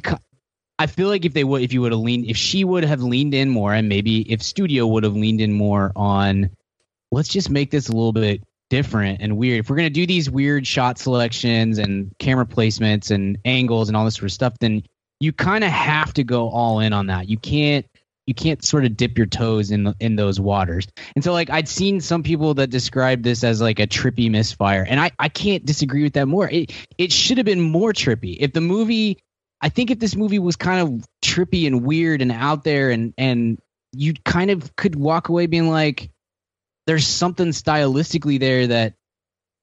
I 0.79 0.87
feel 0.87 1.09
like 1.09 1.25
if 1.25 1.33
they 1.33 1.43
would, 1.43 1.61
if 1.61 1.73
you 1.73 1.81
would 1.81 1.91
have 1.91 1.99
leaned, 1.99 2.25
if 2.25 2.37
she 2.37 2.63
would 2.63 2.85
have 2.85 3.01
leaned 3.01 3.33
in 3.33 3.49
more, 3.49 3.73
and 3.73 3.89
maybe 3.89 4.21
if 4.31 4.41
studio 4.41 4.87
would 4.87 5.03
have 5.03 5.15
leaned 5.15 5.41
in 5.41 5.51
more 5.51 5.91
on, 5.95 6.49
let's 7.11 7.27
just 7.27 7.49
make 7.49 7.69
this 7.69 7.89
a 7.89 7.91
little 7.91 8.13
bit 8.13 8.41
different 8.69 9.21
and 9.21 9.37
weird. 9.37 9.59
If 9.59 9.69
we're 9.69 9.75
gonna 9.75 9.89
do 9.89 10.07
these 10.07 10.29
weird 10.29 10.65
shot 10.65 10.97
selections 10.97 11.79
and 11.79 12.11
camera 12.17 12.45
placements 12.45 13.11
and 13.11 13.37
angles 13.43 13.89
and 13.89 13.97
all 13.97 14.05
this 14.05 14.15
sort 14.15 14.25
of 14.25 14.31
stuff, 14.31 14.53
then 14.59 14.83
you 15.19 15.33
kind 15.33 15.65
of 15.65 15.69
have 15.69 16.13
to 16.13 16.23
go 16.23 16.49
all 16.49 16.79
in 16.79 16.93
on 16.93 17.07
that. 17.07 17.27
You 17.27 17.37
can't 17.37 17.85
you 18.25 18.35
can't 18.35 18.63
sort 18.63 18.85
of 18.85 18.95
dip 18.95 19.17
your 19.17 19.25
toes 19.25 19.71
in 19.71 19.85
the, 19.85 19.95
in 19.99 20.15
those 20.15 20.39
waters. 20.39 20.87
And 21.15 21.23
so 21.23 21.33
like 21.33 21.49
I'd 21.49 21.67
seen 21.67 21.99
some 21.99 22.23
people 22.23 22.53
that 22.53 22.69
described 22.69 23.23
this 23.23 23.43
as 23.43 23.59
like 23.59 23.79
a 23.79 23.87
trippy 23.87 24.29
misfire, 24.31 24.85
and 24.87 24.99
I 24.99 25.11
I 25.19 25.29
can't 25.29 25.65
disagree 25.65 26.03
with 26.03 26.13
that 26.13 26.27
more. 26.27 26.47
It 26.47 26.71
it 26.97 27.11
should 27.11 27.37
have 27.37 27.45
been 27.45 27.59
more 27.59 27.91
trippy. 27.91 28.37
If 28.39 28.53
the 28.53 28.61
movie, 28.61 29.17
I 29.61 29.69
think 29.69 29.91
if 29.91 29.99
this 29.99 30.15
movie 30.15 30.39
was 30.39 30.55
kind 30.55 30.81
of 30.81 31.07
trippy 31.23 31.67
and 31.67 31.83
weird 31.83 32.21
and 32.21 32.31
out 32.31 32.63
there, 32.63 32.89
and 32.91 33.13
and 33.17 33.59
you 33.91 34.13
kind 34.25 34.51
of 34.51 34.75
could 34.75 34.95
walk 34.95 35.29
away 35.29 35.47
being 35.47 35.69
like, 35.69 36.09
there's 36.87 37.07
something 37.07 37.47
stylistically 37.47 38.39
there 38.39 38.67
that 38.67 38.93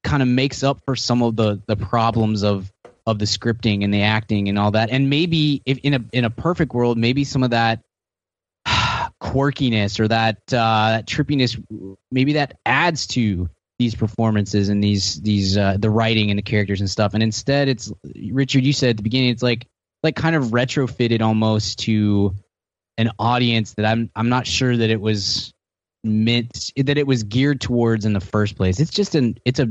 kind 0.04 0.22
of 0.22 0.28
makes 0.28 0.62
up 0.62 0.80
for 0.84 0.96
some 0.96 1.22
of 1.22 1.36
the 1.36 1.62
the 1.66 1.76
problems 1.76 2.42
of 2.44 2.70
of 3.06 3.18
the 3.18 3.24
scripting 3.24 3.84
and 3.84 3.94
the 3.94 4.02
acting 4.02 4.48
and 4.48 4.58
all 4.58 4.72
that. 4.72 4.90
And 4.90 5.08
maybe 5.08 5.62
if 5.64 5.78
in 5.78 5.94
a 5.94 6.04
in 6.12 6.24
a 6.24 6.30
perfect 6.30 6.74
world, 6.74 6.98
maybe 6.98 7.24
some 7.24 7.42
of 7.42 7.50
that 7.50 7.82
quirkiness 9.22 10.00
or 10.00 10.08
that 10.08 10.38
uh, 10.52 10.90
that 10.90 11.06
trippiness, 11.06 11.62
maybe 12.10 12.34
that 12.34 12.58
adds 12.66 13.06
to 13.08 13.48
these 13.78 13.94
performances 13.94 14.68
and 14.68 14.82
these 14.82 15.20
these 15.20 15.56
uh, 15.56 15.76
the 15.78 15.90
writing 15.90 16.30
and 16.30 16.38
the 16.38 16.42
characters 16.42 16.80
and 16.80 16.90
stuff. 16.90 17.14
And 17.14 17.22
instead, 17.22 17.68
it's 17.68 17.92
Richard. 18.30 18.64
You 18.64 18.72
said 18.72 18.90
at 18.90 18.96
the 18.96 19.02
beginning, 19.02 19.30
it's 19.30 19.42
like 19.42 19.66
like 20.02 20.16
kind 20.16 20.36
of 20.36 20.46
retrofitted 20.46 21.20
almost 21.20 21.78
to 21.80 22.34
an 22.98 23.10
audience 23.18 23.74
that 23.74 23.86
I'm 23.86 24.10
I'm 24.16 24.28
not 24.28 24.46
sure 24.46 24.76
that 24.76 24.90
it 24.90 25.00
was 25.00 25.52
meant 26.04 26.70
that 26.76 26.98
it 26.98 27.06
was 27.06 27.22
geared 27.24 27.60
towards 27.60 28.04
in 28.04 28.12
the 28.12 28.20
first 28.20 28.56
place. 28.56 28.80
It's 28.80 28.90
just 28.90 29.14
an 29.14 29.36
it's 29.44 29.60
a 29.60 29.68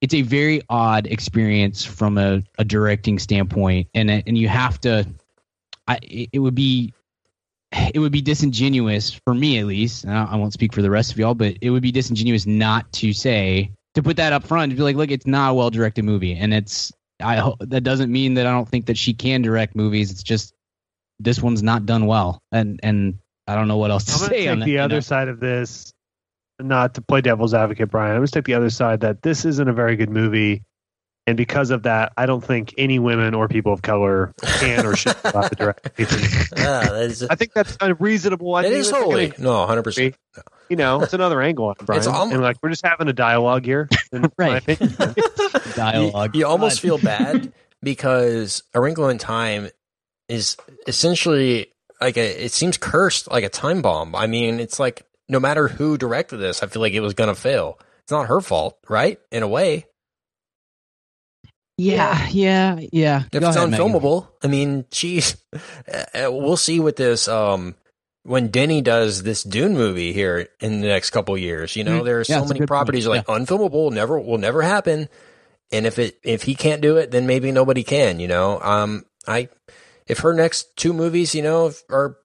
it's 0.00 0.14
a 0.14 0.22
very 0.22 0.62
odd 0.68 1.06
experience 1.06 1.84
from 1.84 2.18
a, 2.18 2.42
a 2.58 2.64
directing 2.64 3.18
standpoint, 3.18 3.88
and 3.94 4.10
and 4.10 4.36
you 4.36 4.48
have 4.48 4.80
to. 4.82 5.06
I 5.86 5.98
it 6.02 6.40
would 6.40 6.54
be 6.54 6.92
it 7.92 7.98
would 7.98 8.12
be 8.12 8.22
disingenuous 8.22 9.12
for 9.12 9.34
me 9.34 9.58
at 9.58 9.66
least. 9.66 10.06
I 10.06 10.36
won't 10.36 10.52
speak 10.52 10.72
for 10.72 10.82
the 10.82 10.90
rest 10.90 11.12
of 11.12 11.18
y'all, 11.18 11.34
but 11.34 11.56
it 11.60 11.70
would 11.70 11.82
be 11.82 11.92
disingenuous 11.92 12.46
not 12.46 12.90
to 12.94 13.12
say 13.12 13.72
to 13.94 14.02
put 14.02 14.16
that 14.16 14.32
up 14.32 14.46
front 14.46 14.70
to 14.70 14.76
be 14.76 14.82
like, 14.82 14.96
look, 14.96 15.10
it's 15.10 15.26
not 15.26 15.50
a 15.50 15.54
well 15.54 15.70
directed 15.70 16.04
movie, 16.04 16.34
and 16.34 16.54
it's 16.54 16.92
I 17.22 17.36
ho- 17.36 17.56
that 17.60 17.82
doesn't 17.82 18.10
mean 18.12 18.34
that 18.34 18.46
I 18.46 18.50
don't 18.52 18.68
think 18.68 18.86
that 18.86 18.98
she 18.98 19.14
can 19.14 19.42
direct 19.42 19.74
movies. 19.76 20.10
It's 20.10 20.22
just 20.22 20.54
this 21.18 21.40
one's 21.42 21.62
not 21.62 21.84
done 21.86 22.06
well, 22.06 22.42
and 22.52 22.78
and 22.82 23.18
I 23.46 23.54
don't 23.54 23.68
know 23.68 23.76
what 23.78 23.90
else 23.90 24.04
to 24.06 24.12
I'm 24.12 24.18
say 24.30 24.44
to 24.44 24.50
on 24.50 24.56
take 24.56 24.58
that. 24.60 24.64
the 24.66 24.70
you 24.72 24.78
other 24.80 24.94
know? 24.96 25.00
side 25.00 25.28
of 25.28 25.40
this, 25.40 25.92
not 26.60 26.94
to 26.94 27.00
play 27.02 27.20
devil's 27.20 27.54
advocate, 27.54 27.90
Brian. 27.90 28.12
I'm 28.12 28.18
going 28.18 28.26
to 28.26 28.32
take 28.32 28.44
the 28.44 28.54
other 28.54 28.70
side 28.70 29.00
that 29.00 29.22
this 29.22 29.44
isn't 29.44 29.68
a 29.68 29.72
very 29.72 29.96
good 29.96 30.10
movie. 30.10 30.62
And 31.26 31.36
because 31.36 31.70
of 31.70 31.82
that, 31.82 32.14
I 32.16 32.24
don't 32.24 32.42
think 32.42 32.72
any 32.78 32.98
women 32.98 33.34
or 33.34 33.48
people 33.48 33.70
of 33.74 33.82
color 33.82 34.32
can 34.60 34.86
or 34.86 34.96
should 34.96 35.14
about 35.24 35.50
the 35.50 35.56
director. 35.56 35.90
Ah, 36.56 36.88
that 36.90 37.02
is, 37.02 37.22
I 37.22 37.34
think 37.34 37.52
that's 37.52 37.76
unreasonable. 37.82 38.54
I 38.54 38.64
it 38.64 38.72
it's 38.72 38.90
like 38.90 39.02
holy. 39.02 39.24
a- 39.36 39.40
No, 39.40 39.66
hundred 39.66 39.82
percent. 39.82 40.14
You 40.68 40.76
know, 40.76 41.02
it's 41.02 41.14
another 41.14 41.40
angle 41.40 41.66
on 41.66 41.74
it, 41.80 41.86
Brian. 41.86 42.06
almo- 42.08 42.32
and 42.34 42.42
like 42.42 42.56
we're 42.62 42.70
just 42.70 42.84
having 42.84 43.08
a 43.08 43.12
dialogue 43.12 43.64
here. 43.64 43.88
in 44.12 44.22
my 44.22 44.30
Right. 44.38 44.68
opinion. 44.68 45.14
dialogue. 45.74 46.34
You, 46.34 46.40
you 46.40 46.46
almost 46.46 46.80
feel 46.80 46.98
bad 46.98 47.52
because 47.82 48.62
A 48.74 48.80
Wrinkle 48.80 49.08
in 49.08 49.18
Time 49.18 49.68
is 50.28 50.56
essentially 50.86 51.72
like 52.00 52.16
a. 52.16 52.44
It 52.44 52.52
seems 52.52 52.76
cursed, 52.76 53.30
like 53.30 53.44
a 53.44 53.48
time 53.48 53.80
bomb. 53.82 54.14
I 54.14 54.26
mean, 54.26 54.60
it's 54.60 54.78
like 54.78 55.02
no 55.28 55.40
matter 55.40 55.68
who 55.68 55.96
directed 55.98 56.36
this, 56.38 56.62
I 56.62 56.66
feel 56.66 56.82
like 56.82 56.92
it 56.92 57.00
was 57.00 57.14
gonna 57.14 57.34
fail. 57.34 57.78
It's 58.02 58.12
not 58.12 58.26
her 58.28 58.40
fault, 58.40 58.78
right? 58.88 59.18
In 59.30 59.42
a 59.42 59.48
way, 59.48 59.84
yeah, 61.76 62.26
yeah, 62.30 62.80
yeah. 62.92 63.22
if 63.32 63.40
Go 63.40 63.48
it's 63.48 63.56
ahead, 63.56 63.70
Megan. 63.70 63.86
unfilmable, 63.88 64.26
I 64.42 64.48
mean, 64.48 64.84
geez, 64.90 65.36
uh, 66.14 66.28
we'll 66.30 66.56
see 66.56 66.80
with 66.80 66.96
this 66.96 67.28
um 67.28 67.74
when 68.28 68.48
Denny 68.48 68.82
does 68.82 69.22
this 69.22 69.42
Dune 69.42 69.72
movie 69.74 70.12
here 70.12 70.48
in 70.60 70.80
the 70.82 70.86
next 70.86 71.10
couple 71.10 71.36
years. 71.38 71.74
You 71.76 71.84
know, 71.84 72.02
Mhm. 72.02 72.04
there 72.04 72.18
are 72.20 72.24
Yeah, 72.28 72.40
so 72.40 72.44
many 72.44 72.66
properties 72.66 73.06
like 73.06 73.26
unfilmable, 73.26 73.90
never 73.90 74.18
will 74.20 74.38
never 74.38 74.62
happen. 74.62 75.08
And 75.72 75.86
if 75.86 75.98
it 75.98 76.18
if 76.22 76.42
he 76.42 76.54
can't 76.54 76.80
do 76.82 76.96
it, 76.98 77.10
then 77.10 77.26
maybe 77.26 77.50
nobody 77.52 77.82
can. 77.82 78.20
You 78.20 78.28
know, 78.28 78.60
um, 78.60 79.04
I 79.26 79.48
if 80.06 80.20
her 80.20 80.32
next 80.34 80.76
two 80.76 80.92
movies, 80.92 81.34
you 81.34 81.42
know, 81.42 81.72
are 81.90 82.16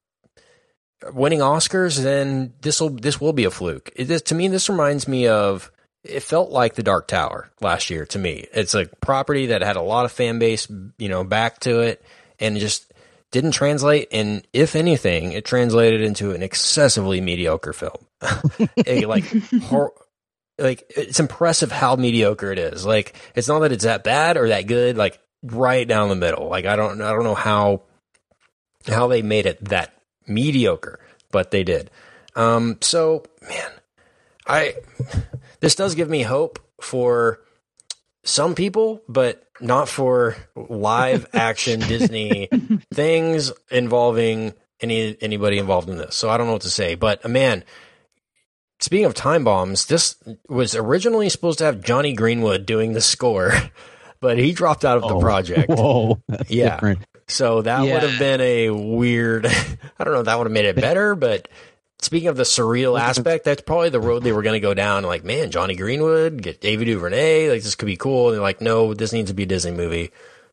winning 1.14 1.40
Oscars, 1.40 2.02
then 2.02 2.54
this 2.62 2.80
will 2.80 2.90
this 2.90 3.20
will 3.20 3.34
be 3.34 3.46
a 3.46 3.52
fluke. 3.52 3.92
It 3.96 4.10
is, 4.10 4.22
to 4.24 4.36
me, 4.36 4.48
this 4.48 4.70
reminds 4.70 5.08
me 5.08 5.28
of. 5.28 5.72
It 6.04 6.20
felt 6.22 6.50
like 6.52 6.76
the 6.76 6.84
Dark 6.84 7.08
Tower 7.08 7.50
last 7.62 7.90
year 7.90 8.06
to 8.08 8.20
me. 8.20 8.46
It's 8.54 8.74
a 8.76 8.88
property 9.00 9.46
that 9.48 9.62
had 9.62 9.78
a 9.78 9.82
lot 9.82 10.04
of 10.04 10.12
fan 10.12 10.38
base, 10.38 10.68
you 10.98 11.08
know, 11.08 11.24
back 11.24 11.62
to 11.62 11.80
it, 11.80 12.02
and 12.42 12.58
just 12.58 12.93
didn't 13.34 13.52
translate. 13.52 14.08
And 14.12 14.48
if 14.54 14.76
anything, 14.76 15.34
it 15.34 15.44
translated 15.44 16.02
into 16.02 16.32
an 16.32 16.42
excessively 16.42 17.20
mediocre 17.20 17.74
film. 17.74 17.98
It, 18.78 19.08
like, 19.08 19.26
hor- 19.64 19.94
like 20.58 20.84
it's 20.96 21.20
impressive 21.20 21.72
how 21.72 21.96
mediocre 21.96 22.52
it 22.52 22.60
is. 22.60 22.86
Like, 22.86 23.16
it's 23.36 23.48
not 23.48 23.60
that 23.60 23.72
it's 23.72 23.84
that 23.84 24.04
bad 24.04 24.38
or 24.38 24.50
that 24.50 24.68
good. 24.68 24.96
Like, 24.96 25.20
right 25.42 25.88
down 25.88 26.10
the 26.10 26.16
middle. 26.16 26.48
Like, 26.48 26.66
I 26.66 26.76
don't, 26.76 27.02
I 27.02 27.12
don't 27.12 27.24
know 27.24 27.36
how 27.36 27.82
how 28.88 29.08
they 29.08 29.22
made 29.22 29.46
it 29.46 29.64
that 29.66 29.94
mediocre, 30.28 31.00
but 31.32 31.52
they 31.52 31.64
did. 31.64 31.90
Um, 32.36 32.78
so 32.82 33.24
man, 33.42 33.72
I 34.48 34.76
this 35.60 35.76
does 35.76 35.96
give 35.96 36.10
me 36.10 36.24
hope 36.24 36.60
for 36.82 37.40
some 38.24 38.56
people, 38.56 39.02
but 39.08 39.44
not 39.62 39.88
for 39.90 40.36
live 40.56 41.26
action 41.34 41.80
Disney 41.82 42.50
things 42.94 43.52
involving 43.72 44.54
any 44.82 45.16
anybody 45.22 45.58
involved 45.58 45.90
in 45.90 45.98
this. 45.98 46.16
So 46.16 46.30
I 46.30 46.38
don't 46.38 46.48
know 46.48 46.54
what 46.54 46.62
to 46.64 46.70
say. 46.70 46.96
But 46.96 47.26
uh, 47.26 47.30
man, 47.30 47.64
speaking 48.80 49.06
of 49.06 49.14
time 49.14 49.44
bombs, 49.44 49.86
this 49.86 50.16
was 50.50 50.76
originally 50.76 51.30
supposed 51.30 51.60
to 51.60 51.66
have 51.66 51.84
Jonny 51.84 52.14
Greenwood 52.14 52.66
doing 52.66 52.94
the 52.94 53.02
score, 53.02 53.54
but 54.20 54.38
he 54.38 54.52
dropped 54.54 54.84
out 54.86 54.98
of 54.98 55.04
the 55.08 55.16
Oh. 55.16 55.20
project. 55.22 55.70
Whoa, 55.78 56.22
that's 56.28 56.50
Yeah. 56.50 56.76
different. 56.76 57.00
So 57.28 57.62
that 57.62 57.86
Yeah. 57.86 57.94
would 57.94 58.04
have 58.04 58.20
been 58.20 58.42
a 58.42 58.70
weird. 58.70 59.46
I 59.46 60.04
don't 60.04 60.14
know 60.14 60.20
if 60.20 60.26
that 60.26 60.38
would 60.38 60.48
have 60.48 60.52
made 60.54 60.66
it 60.66 60.76
better, 60.76 61.16
but 61.16 61.48
speaking 62.04 62.30
of 62.30 62.38
the 62.38 62.44
surreal 62.44 63.00
aspect, 63.00 63.46
that's 63.46 63.62
probably 63.62 63.90
the 63.90 64.00
road 64.00 64.24
they 64.24 64.32
were 64.32 64.42
going 64.42 64.54
to 64.54 64.60
go 64.60 64.74
down. 64.74 65.04
Like, 65.04 65.24
man, 65.24 65.52
Jonny 65.52 65.76
Greenwood, 65.76 66.42
get 66.42 66.62
David 66.62 66.86
Duvernay, 66.86 67.50
like 67.50 67.64
this 67.64 67.76
could 67.76 67.86
be 67.86 67.98
cool. 67.98 68.28
And 68.28 68.36
they're 68.36 68.42
like, 68.42 68.62
no, 68.62 68.94
this 68.94 69.14
needs 69.14 69.30
to 69.30 69.34
be 69.34 69.44
a 69.44 69.48
Disney 69.48 69.72
movie, 69.72 70.12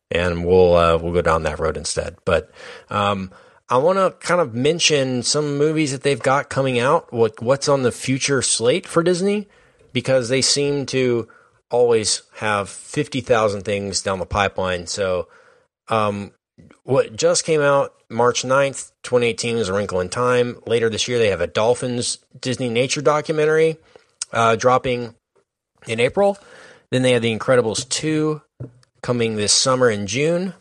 and 0.09 0.45
we'll 0.45 0.75
uh, 0.75 0.97
we'll 0.97 1.13
go 1.13 1.21
down 1.21 1.43
that 1.43 1.59
road 1.59 1.77
instead. 1.77 2.17
But 2.25 2.51
um, 2.89 3.31
I 3.69 3.77
want 3.77 3.97
to 3.97 4.11
kind 4.25 4.41
of 4.41 4.53
mention 4.53 5.23
some 5.23 5.57
movies 5.57 5.91
that 5.91 6.03
they've 6.03 6.21
got 6.21 6.49
coming 6.49 6.79
out. 6.79 7.11
What 7.13 7.41
what's 7.41 7.69
on 7.69 7.83
the 7.83 7.91
future 7.91 8.41
slate 8.41 8.87
for 8.87 9.03
Disney? 9.03 9.47
Because 9.93 10.29
they 10.29 10.41
seem 10.41 10.85
to 10.87 11.27
always 11.69 12.23
have 12.35 12.69
fifty 12.69 13.21
thousand 13.21 13.63
things 13.63 14.01
down 14.01 14.19
the 14.19 14.25
pipeline. 14.25 14.87
So. 14.87 15.27
Um, 15.87 16.31
what 16.83 17.15
just 17.15 17.45
came 17.45 17.61
out 17.61 17.93
March 18.09 18.43
9th, 18.43 18.91
2018 19.03 19.57
is 19.57 19.69
A 19.69 19.73
Wrinkle 19.73 19.99
in 19.99 20.09
Time. 20.09 20.57
Later 20.65 20.89
this 20.89 21.07
year, 21.07 21.19
they 21.19 21.29
have 21.29 21.41
a 21.41 21.47
Dolphins 21.47 22.17
Disney 22.39 22.69
nature 22.69 23.01
documentary 23.01 23.77
uh, 24.33 24.55
dropping 24.55 25.15
in 25.87 25.99
April. 25.99 26.37
Then 26.91 27.03
they 27.03 27.13
have 27.13 27.21
The 27.21 27.37
Incredibles 27.37 27.87
2 27.87 28.41
coming 29.01 29.35
this 29.35 29.53
summer 29.53 29.89
in 29.89 30.07
June. 30.07 30.53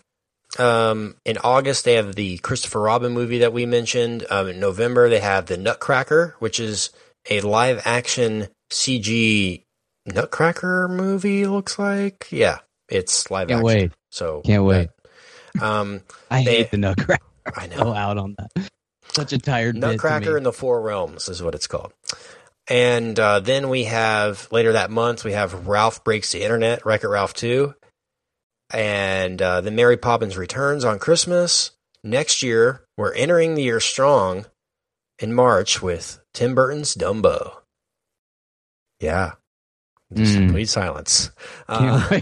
Um, 0.59 1.17
in 1.25 1.39
August, 1.39 1.85
they 1.85 1.95
have 1.95 2.15
the 2.15 2.39
Christopher 2.39 2.81
Robin 2.81 3.13
movie 3.13 3.39
that 3.39 3.53
we 3.53 3.67
mentioned. 3.67 4.27
Um, 4.31 4.49
in 4.49 4.61
November, 4.61 5.09
they 5.09 5.21
have 5.21 5.47
The 5.47 5.57
Nutcracker, 5.57 6.35
which 6.39 6.59
is 6.59 6.91
a 7.29 7.41
live 7.41 7.83
action 7.85 8.49
CG 8.71 9.63
Nutcracker 10.07 10.89
movie, 10.89 11.47
looks 11.47 11.79
like. 11.79 12.29
Yeah, 12.31 12.59
it's 12.89 13.31
live 13.31 13.49
Can't 13.49 13.59
action. 13.59 13.67
wait. 13.67 13.93
So 14.11 14.41
Can't 14.45 14.65
wait. 14.65 14.89
Um, 15.61 16.01
I 16.31 16.45
They- 16.45 16.57
hate 16.59 16.71
the 16.71 16.77
Nutcracker. 16.79 17.25
I 17.57 17.67
know. 17.67 17.77
Go 17.85 17.95
out 17.95 18.19
on 18.19 18.37
that. 18.39 18.71
Such 19.13 19.33
a 19.33 19.39
tired 19.39 19.77
Nutcracker 19.77 20.37
in 20.37 20.43
the 20.45 20.53
Four 20.53 20.83
Realms 20.83 21.29
is 21.29 21.43
what 21.43 21.55
it's 21.55 21.67
called. 21.67 21.93
And 22.69 23.19
uh, 23.19 23.41
then 23.41 23.69
we 23.69 23.85
have 23.85 24.47
later 24.53 24.73
that 24.75 24.91
month 24.91 25.25
we 25.25 25.33
have 25.33 25.67
Ralph 25.67 26.05
Breaks 26.05 26.31
the 26.33 26.43
Internet, 26.43 26.87
Wreck 26.87 27.03
It 27.03 27.09
Ralph 27.09 27.35
Two, 27.35 27.75
and 28.73 29.43
uh, 29.43 29.61
then 29.63 29.75
Mary 29.75 29.97
Poppins 29.97 30.37
Returns 30.37 30.85
on 30.85 31.01
Christmas. 31.01 31.73
Next 32.05 32.43
year 32.43 32.85
we're 32.97 33.15
entering 33.15 33.55
the 33.57 33.63
year 33.65 33.81
strong 33.81 34.47
in 35.19 35.35
March 35.35 35.83
with 35.83 36.21
Tim 36.33 36.55
Burton's 36.55 36.95
Dumbo. 36.95 37.55
Yeah, 39.01 39.33
just 40.15 40.35
Mm. 40.37 40.39
complete 40.47 40.69
silence. 40.69 41.31
Uh, 41.69 42.09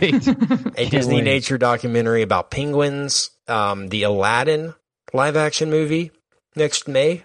a 0.76 0.88
Disney 0.90 1.16
wait. 1.16 1.24
nature 1.24 1.56
documentary 1.56 2.20
about 2.22 2.50
penguins, 2.50 3.30
um, 3.48 3.88
the 3.88 4.02
Aladdin 4.02 4.74
live 5.14 5.36
action 5.36 5.70
movie 5.70 6.10
next 6.54 6.86
May, 6.86 7.24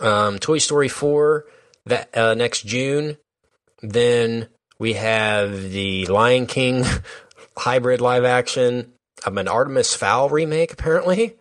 um, 0.00 0.38
Toy 0.38 0.58
Story 0.58 0.88
4 0.88 1.44
that 1.86 2.16
uh, 2.16 2.34
next 2.34 2.62
June. 2.66 3.16
Then 3.82 4.48
we 4.78 4.92
have 4.94 5.70
the 5.70 6.06
Lion 6.06 6.46
King 6.46 6.84
hybrid 7.56 8.00
live 8.00 8.24
action, 8.24 8.92
um, 9.26 9.38
an 9.38 9.48
Artemis 9.48 9.94
Fowl 9.94 10.28
remake, 10.28 10.72
apparently. 10.72 11.36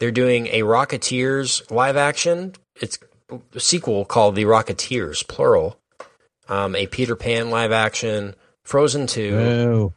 They're 0.00 0.10
doing 0.10 0.46
a 0.48 0.60
Rocketeers 0.60 1.70
live 1.70 1.96
action. 1.96 2.54
It's 2.80 2.98
a 3.54 3.60
sequel 3.60 4.04
called 4.04 4.34
The 4.34 4.44
Rocketeers, 4.44 5.26
plural. 5.26 5.78
Um, 6.48 6.74
a 6.76 6.86
Peter 6.86 7.16
Pan 7.16 7.50
live 7.50 7.72
action, 7.72 8.34
Frozen 8.64 9.06
2. 9.08 9.30
Boo. 9.30 9.94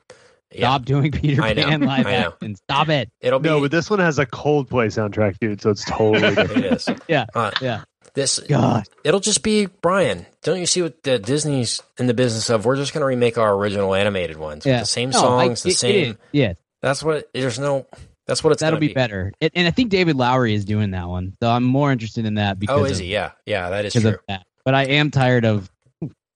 Yeah. 0.51 0.59
Stop 0.61 0.85
doing 0.85 1.11
Peter 1.11 1.43
I 1.43 1.53
know. 1.53 1.65
Pan 1.67 1.81
live 1.81 2.07
I 2.07 2.11
know. 2.21 2.27
action. 2.33 2.55
Stop 2.55 2.89
it. 2.89 3.11
It'll 3.21 3.39
be 3.39 3.49
No, 3.49 3.59
but 3.61 3.69
this 3.69 3.89
one 3.89 3.99
has 3.99 4.17
a 4.17 4.25
Coldplay 4.25 4.87
soundtrack, 4.87 5.37
dude. 5.39 5.61
So 5.61 5.69
it's 5.69 5.85
totally 5.85 6.21
different. 6.35 6.65
it 6.65 6.73
is. 6.73 6.89
Yeah. 7.07 7.25
Uh, 7.35 7.51
Yeah. 7.61 7.83
this 8.15 8.39
God. 8.39 8.85
it'll 9.03 9.19
just 9.19 9.43
be 9.43 9.67
Brian. 9.67 10.25
Don't 10.41 10.59
you 10.59 10.65
see 10.65 10.81
what 10.81 11.03
the 11.03 11.19
Disney's 11.19 11.83
in 11.99 12.07
the 12.07 12.15
business 12.15 12.49
of? 12.49 12.65
We're 12.65 12.77
just 12.77 12.93
going 12.93 13.01
to 13.01 13.05
remake 13.05 13.37
our 13.37 13.53
original 13.53 13.93
animated 13.93 14.37
ones 14.37 14.65
with 14.65 14.71
Yeah. 14.73 14.79
the 14.79 14.85
same 14.87 15.11
No, 15.11 15.19
I- 15.19 15.21
songs, 15.45 15.61
the 15.63 15.69
it- 15.69 15.73
it 15.73 15.77
same. 15.77 16.09
is. 16.11 16.17
Yeah. 16.31 16.53
That's 16.81 17.03
what. 17.03 17.29
There's 17.33 17.59
no. 17.59 17.85
That's 18.25 18.43
what 18.43 18.51
it's. 18.53 18.61
That'll 18.61 18.77
gonna 18.79 18.87
be, 18.87 18.93
better. 18.93 19.31
It, 19.39 19.51
and 19.55 19.67
I 19.67 19.71
think 19.71 19.89
David 19.91 20.15
Lowery 20.15 20.53
is 20.55 20.65
doing 20.65 20.91
that 20.91 21.07
one. 21.07 21.35
So 21.43 21.49
I'm 21.49 21.63
more 21.63 21.91
interested 21.91 22.25
in 22.25 22.35
that 22.35 22.57
because 22.57 22.79
Oh, 22.79 22.85
is 22.85 22.99
of, 22.99 23.05
he? 23.05 23.11
Yeah, 23.11 23.31
yeah, 23.45 23.69
that 23.69 23.85
is 23.85 23.93
true. 23.93 24.07
of 24.09 24.19
that. 24.27 24.45
But 24.65 24.73
I 24.75 24.83
am 24.85 25.11
tired 25.11 25.45
of 25.45 25.69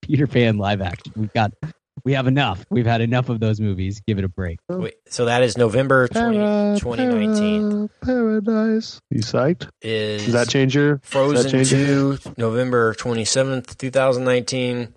Peter 0.03 0.27
Pan 0.27 0.57
live 0.57 0.81
action. 0.81 1.13
We've 1.15 1.33
got 1.33 1.51
we 2.05 2.13
have 2.13 2.27
enough. 2.27 2.65
We've 2.69 2.85
had 2.85 3.01
enough 3.01 3.29
of 3.29 3.39
those 3.39 3.59
movies. 3.61 4.01
Give 4.05 4.17
it 4.17 4.25
a 4.25 4.27
break. 4.27 4.59
Wait, 4.67 4.95
so 5.07 5.25
that 5.25 5.41
is 5.43 5.57
November 5.57 6.07
20, 6.09 6.37
Para, 6.37 6.77
2019. 6.79 7.87
para, 8.01 8.39
Paradise. 8.41 8.99
You 9.09 9.21
psyched? 9.21 9.69
Is 9.81 10.25
Does 10.25 10.33
that 10.33 10.49
change 10.49 10.75
your? 10.75 10.99
Frozen 11.03 11.49
change 11.51 11.71
it? 11.71 11.85
2, 11.85 12.19
November 12.37 12.93
27th, 12.95 13.77
2019. 13.77 14.93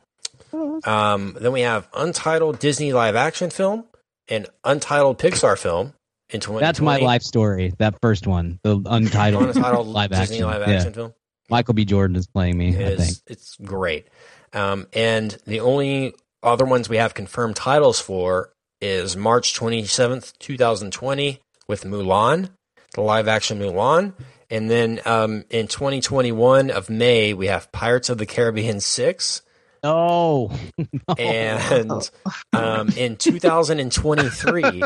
Um, 0.84 1.36
then 1.40 1.52
we 1.52 1.60
have 1.62 1.88
Untitled 1.94 2.58
Disney 2.58 2.92
live 2.92 3.14
action 3.14 3.50
film 3.50 3.84
and 4.28 4.48
Untitled 4.64 5.18
Pixar 5.18 5.56
film 5.58 5.92
in 6.30 6.40
2020. 6.40 6.60
That's 6.60 6.80
my 6.80 6.96
life 6.98 7.22
story. 7.22 7.72
That 7.78 7.94
first 8.02 8.26
one, 8.26 8.58
the 8.62 8.80
untitled 8.86 9.54
Untitled 9.54 9.86
live 9.88 10.10
Disney 10.10 10.42
action. 10.42 10.46
live 10.46 10.68
Yeah. 10.68 10.90
film. 10.90 11.14
Michael 11.48 11.74
B. 11.74 11.84
Jordan 11.84 12.16
is 12.16 12.26
playing 12.26 12.58
me. 12.58 12.74
It 12.74 12.80
I 12.80 12.90
is, 12.92 12.98
think. 13.06 13.18
It's 13.28 13.56
great. 13.62 14.08
Um, 14.56 14.86
and 14.94 15.36
the 15.46 15.60
only 15.60 16.14
other 16.42 16.64
ones 16.64 16.88
we 16.88 16.96
have 16.96 17.12
confirmed 17.12 17.56
titles 17.56 18.00
for 18.00 18.52
is 18.80 19.16
March 19.16 19.58
27th, 19.58 20.32
2020 20.38 21.40
with 21.68 21.84
Mulan, 21.84 22.48
the 22.94 23.02
live 23.02 23.28
action 23.28 23.58
Mulan. 23.58 24.14
And 24.48 24.70
then 24.70 25.00
um, 25.04 25.44
in 25.50 25.68
2021 25.68 26.70
of 26.70 26.88
May, 26.88 27.34
we 27.34 27.48
have 27.48 27.70
Pirates 27.70 28.08
of 28.08 28.16
the 28.16 28.24
Caribbean 28.24 28.80
6. 28.80 29.42
Oh, 29.82 30.50
And 31.18 32.10
um, 32.54 32.88
in 32.96 33.16
2023, 33.16 34.62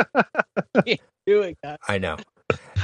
do 1.27 1.43
it. 1.43 1.59
guys. 1.63 1.77
I 1.89 1.99
know. 1.99 2.17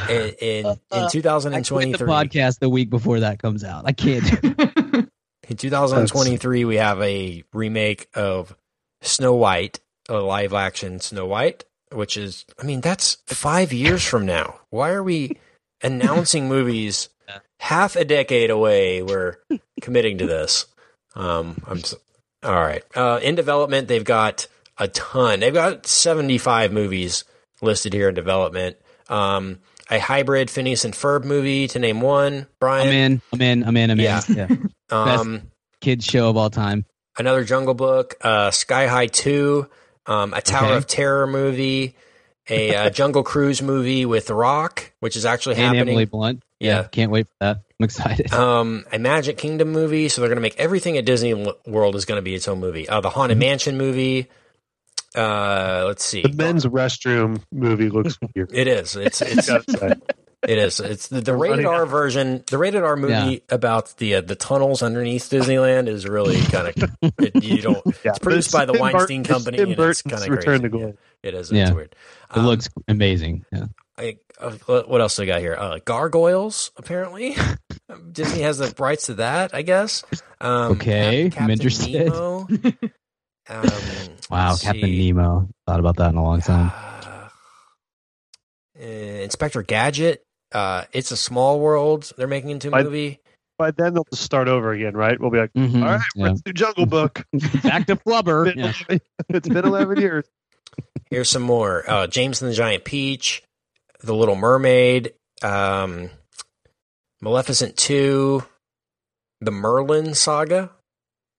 In, 0.08 0.34
in, 0.40 0.66
in 0.66 0.78
I 0.92 1.00
the 1.00 1.08
2023, 1.10 2.06
podcast 2.06 2.60
the 2.60 2.68
week 2.68 2.90
before 2.90 3.20
that 3.20 3.40
comes 3.40 3.64
out. 3.64 3.84
I 3.86 3.92
can't. 3.92 4.24
In 5.48 5.56
2023, 5.56 6.64
we 6.64 6.76
have 6.76 7.00
a 7.00 7.44
remake 7.52 8.08
of 8.14 8.56
Snow 9.00 9.34
White, 9.34 9.78
a 10.08 10.14
live 10.14 10.52
action 10.52 10.98
Snow 10.98 11.26
White, 11.26 11.64
which 11.92 12.16
is, 12.16 12.44
I 12.60 12.64
mean, 12.64 12.80
that's 12.80 13.18
five 13.26 13.72
years 13.72 14.04
from 14.04 14.26
now. 14.26 14.60
Why 14.70 14.90
are 14.90 15.04
we 15.04 15.38
announcing 15.82 16.48
movies 16.48 17.10
half 17.60 17.94
a 17.94 18.04
decade 18.04 18.50
away? 18.50 19.02
We're 19.02 19.36
committing 19.80 20.18
to 20.18 20.26
this. 20.26 20.66
Um, 21.14 21.62
I'm 21.68 21.82
all 22.42 22.54
right. 22.54 22.82
Uh, 22.96 23.20
in 23.22 23.36
development, 23.36 23.86
they've 23.86 24.04
got 24.04 24.48
a 24.78 24.88
ton. 24.88 25.40
They've 25.40 25.54
got 25.54 25.86
75 25.86 26.72
movies 26.72 27.24
listed 27.62 27.92
here 27.92 28.08
in 28.08 28.16
development. 28.16 28.78
Um, 29.08 29.60
a 29.90 29.98
hybrid 29.98 30.50
Phineas 30.50 30.84
and 30.84 30.94
Ferb 30.94 31.24
movie 31.24 31.68
to 31.68 31.78
name 31.78 32.00
one. 32.00 32.46
Brian, 32.60 32.88
I'm 32.88 32.92
in. 32.94 33.22
I'm 33.32 33.40
in. 33.42 33.64
I'm 33.64 33.76
in. 33.76 33.90
I'm 33.90 34.00
Yeah. 34.00 34.22
in. 34.28 34.36
Yeah. 34.36 34.48
um, 34.90 35.42
Kids 35.80 36.04
show 36.04 36.28
of 36.30 36.36
all 36.36 36.50
time. 36.50 36.84
another 37.18 37.44
Jungle 37.44 37.74
Book, 37.74 38.14
uh, 38.20 38.50
Sky 38.50 38.86
High 38.86 39.06
Two, 39.06 39.68
um, 40.06 40.34
a 40.34 40.40
Tower 40.40 40.66
Okay. 40.68 40.76
of 40.76 40.86
Terror 40.86 41.26
movie, 41.26 41.94
a 42.48 42.74
uh, 42.74 42.90
Jungle 42.98 43.22
Cruise 43.22 43.62
movie 43.62 44.04
with 44.06 44.26
The 44.26 44.34
Rock, 44.34 44.92
which 45.00 45.16
is 45.16 45.24
actually 45.26 45.56
And 45.56 45.64
happening. 45.64 45.88
Emily 45.90 46.04
Blunt. 46.06 46.42
Yeah. 46.60 46.84
Can't 46.84 47.10
wait 47.10 47.26
for 47.26 47.34
that. 47.40 47.58
I'm 47.78 47.84
excited. 47.84 48.32
um, 48.32 48.84
a 48.90 48.98
Magic 48.98 49.36
Kingdom 49.36 49.70
movie. 49.72 50.08
So 50.08 50.20
they're 50.22 50.28
going 50.30 50.36
to 50.36 50.42
make 50.42 50.56
everything 50.58 50.96
at 50.96 51.04
Disney 51.04 51.34
World 51.66 51.94
is 51.96 52.06
going 52.06 52.16
to 52.16 52.22
be 52.22 52.34
its 52.34 52.48
own 52.48 52.58
movie. 52.60 52.88
Uh, 52.88 53.00
the 53.02 53.10
Haunted 53.10 53.36
Mansion 53.38 53.76
movie. 53.76 54.28
Uh, 55.16 55.84
let's 55.86 56.04
see. 56.04 56.22
The 56.22 56.32
men's 56.32 56.66
restroom 56.66 57.42
movie 57.52 57.88
looks 57.88 58.18
weird. 58.34 58.50
It 58.52 58.68
is. 58.68 58.96
It's 58.96 59.22
it's 59.22 59.48
Gotta 59.48 59.70
say. 59.78 59.92
it 60.46 60.58
is. 60.58 60.78
It's 60.80 61.08
the, 61.08 61.20
the 61.22 61.34
rated 61.34 61.64
R 61.64 61.86
version. 61.86 62.44
The 62.50 62.58
rated 62.58 62.82
R 62.82 62.96
movie 62.96 63.12
Yeah. 63.12 63.38
about 63.54 63.96
the 63.96 64.16
uh, 64.16 64.20
the 64.20 64.34
tunnels 64.36 64.82
underneath 64.82 65.30
Disneyland 65.30 65.88
is 65.88 66.06
really 66.06 66.40
kind 66.42 66.68
of 66.68 66.94
it, 67.18 67.42
you 67.42 67.62
don't. 67.62 67.84
Yeah, 68.04 68.10
It's 68.10 68.18
produced 68.18 68.52
but 68.52 68.58
by 68.58 68.64
the 68.66 68.72
Tim 68.74 68.80
Weinstein 68.82 69.22
Burton- 69.22 69.34
Company, 69.34 69.56
Tim 69.58 69.70
and 69.70 69.80
it's 69.80 70.02
kind 70.02 70.22
of 70.22 70.28
Return 70.28 70.60
crazy. 70.60 70.60
to 70.60 70.64
Yeah, 70.64 70.82
Glory. 70.82 70.94
it 71.22 71.34
is. 71.34 71.50
Yeah. 71.52 71.62
It's 71.68 71.72
weird. 71.74 71.96
It 72.30 72.36
Um, 72.38 72.46
looks 72.46 72.68
amazing. 72.86 73.44
Yeah. 73.52 73.64
I, 73.98 74.18
uh, 74.38 74.50
what 74.66 74.88
what 74.90 75.00
else 75.00 75.16
do 75.16 75.22
we 75.22 75.26
got 75.26 75.40
here? 75.40 75.56
Uh, 75.58 75.78
gargoyles, 75.82 76.70
apparently. 76.76 77.34
Disney 78.12 78.42
has 78.42 78.58
the 78.58 78.74
rights 78.78 79.06
to 79.06 79.14
that, 79.14 79.54
I 79.54 79.62
guess. 79.62 80.04
Um, 80.40 80.72
Okay, 80.72 81.30
Cap- 81.30 81.40
I'm 81.42 81.48
Captain 81.48 81.50
interested. 81.52 81.92
Nemo. 82.06 82.46
Um, 83.48 83.62
Wow, 84.30 84.56
Captain 84.60 84.82
see. 84.82 85.12
Nemo. 85.12 85.48
Thought 85.66 85.80
about 85.80 85.96
that 85.96 86.10
in 86.10 86.16
a 86.16 86.22
long 86.22 86.40
time. 86.40 86.72
Uh, 86.74 87.28
uh, 88.80 88.84
Inspector 88.84 89.62
Gadget. 89.62 90.22
Uh, 90.52 90.84
it's 90.92 91.10
a 91.12 91.16
small 91.16 91.60
world. 91.60 92.12
They're 92.16 92.26
making 92.26 92.50
into 92.50 92.70
a 92.70 92.76
I- 92.76 92.82
movie. 92.82 93.20
By 93.58 93.70
then 93.70 93.94
they'll 93.94 94.04
just 94.10 94.22
start 94.22 94.48
over 94.48 94.72
again, 94.72 94.94
right? 94.94 95.18
We'll 95.18 95.30
be 95.30 95.38
like, 95.38 95.52
Mhm, 95.54 95.80
all 95.82 95.88
right, 95.88 96.00
yeah. 96.14 96.24
let's 96.26 96.42
do 96.42 96.52
Jungle 96.52 96.84
Book. 96.84 97.24
Back 97.62 97.86
to 97.86 97.96
Flubber. 97.96 98.44
Been 98.44 98.58
Yeah. 98.58 98.72
11 98.90 99.00
it's 99.30 99.48
been 99.48 99.64
11 99.64 99.98
years. 99.98 100.26
Here's 101.10 101.30
some 101.30 101.40
more. 101.42 101.88
Uh, 101.88 102.06
James 102.06 102.42
and 102.42 102.50
the 102.50 102.54
Giant 102.54 102.84
Peach, 102.84 103.42
The 104.02 104.14
Little 104.14 104.36
Mermaid, 104.36 105.14
um, 105.42 106.10
Maleficent 107.22 107.78
2, 107.78 108.44
The 109.40 109.50
Merlin 109.50 110.14
Saga. 110.14 110.70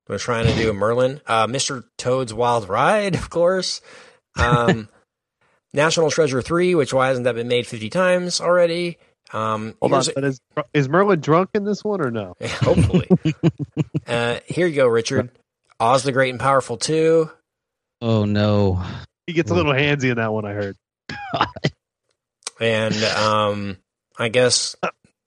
We're 0.07 0.17
trying 0.17 0.47
to 0.47 0.55
do 0.55 0.69
a 0.69 0.73
Merlin. 0.73 1.21
Uh, 1.27 1.47
Mr. 1.47 1.83
Toad's 1.97 2.33
Wild 2.33 2.69
Ride, 2.69 3.15
of 3.15 3.29
course. 3.29 3.81
Um, 4.39 4.87
National 5.73 6.09
Treasure 6.09 6.41
3, 6.41 6.75
which 6.75 6.93
why 6.93 7.09
hasn't 7.09 7.25
that 7.25 7.35
been 7.35 7.47
made 7.49 7.67
50 7.67 7.89
times 7.89 8.39
already? 8.39 8.97
Um, 9.33 9.75
Hold 9.81 9.93
on, 9.93 10.03
here's- 10.03 10.09
but 10.15 10.23
is 10.23 10.39
is 10.73 10.87
Merlin 10.89 11.19
drunk 11.19 11.49
in 11.53 11.65
this 11.65 11.83
one 11.83 11.99
or 12.01 12.09
no? 12.11 12.33
hopefully. 12.61 13.07
uh, 14.07 14.39
here 14.45 14.67
you 14.67 14.75
go, 14.75 14.87
Richard. 14.87 15.29
Oz 15.79 16.03
the 16.03 16.13
Great 16.13 16.29
and 16.29 16.39
Powerful 16.39 16.77
2. 16.77 17.29
Oh 18.01 18.23
no. 18.25 18.81
He 19.27 19.33
gets 19.33 19.51
a 19.51 19.53
little 19.53 19.73
handsy 19.73 20.09
in 20.09 20.15
that 20.17 20.31
one. 20.31 20.45
I 20.45 20.53
heard. 20.53 20.77
And 22.59 22.95
um, 23.03 23.77
I 24.17 24.29
guess 24.29 24.75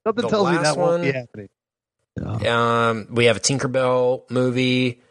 Something 0.06 0.22
The 0.22 0.28
tells 0.28 0.48
me 0.50 0.56
last 0.56 0.64
that 0.74 0.78
won't 0.78 1.02
be 1.02 1.12
one- 1.12 1.48
Um, 2.18 3.06
we 3.10 3.26
have 3.26 3.36
a 3.36 3.40
Tinkerbell 3.40 4.30
movie 4.30 5.02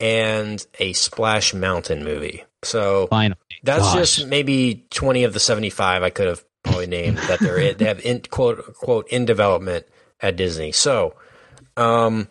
and 0.00 0.64
a 0.78 0.92
Splash 0.92 1.54
Mountain 1.54 2.04
movie. 2.04 2.44
So 2.62 3.06
Finally. 3.08 3.38
that's 3.62 3.84
Gosh. 3.84 3.94
just 3.94 4.26
maybe 4.26 4.86
twenty 4.90 5.24
of 5.24 5.32
the 5.32 5.40
seventy-five 5.40 6.02
I 6.02 6.10
could 6.10 6.26
have 6.26 6.44
probably 6.62 6.86
named 6.86 7.18
that 7.18 7.40
they're 7.40 7.58
in, 7.58 7.76
they 7.76 7.84
have 7.84 8.04
in 8.04 8.22
quote 8.22 8.74
quote 8.74 9.08
in 9.08 9.24
development 9.24 9.86
at 10.20 10.36
Disney. 10.36 10.72
So, 10.72 11.14
um, 11.76 12.28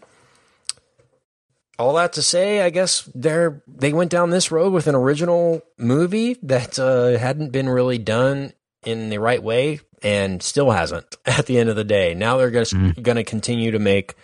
all 1.80 1.94
that 1.94 2.14
to 2.14 2.22
say, 2.22 2.62
I 2.62 2.70
guess 2.70 3.10
they're 3.14 3.64
they 3.68 3.94
went 3.94 4.12
down 4.12 4.30
this 4.30 4.52
road 4.52 4.74
with 4.74 4.88
an 4.88 4.96
original 4.96 5.62
movie 5.78 6.38
that 6.44 6.78
uh, 6.78 7.18
hadn't 7.18 7.52
been 7.52 7.70
really 7.70 7.98
done 7.98 8.54
in 8.84 9.10
the 9.10 9.20
right 9.20 9.42
way 9.42 9.80
and 10.04 10.42
still 10.42 10.72
hasn't 10.72 11.16
at 11.26 11.46
the 11.46 11.58
end 11.58 11.70
of 11.70 11.76
the 11.76 11.84
day. 11.84 12.14
Now 12.14 12.38
they're 12.38 12.52
just 12.52 12.74
going 13.02 13.18
to 13.18 13.24
continue 13.24 13.72
to 13.72 13.80
make 13.80 14.16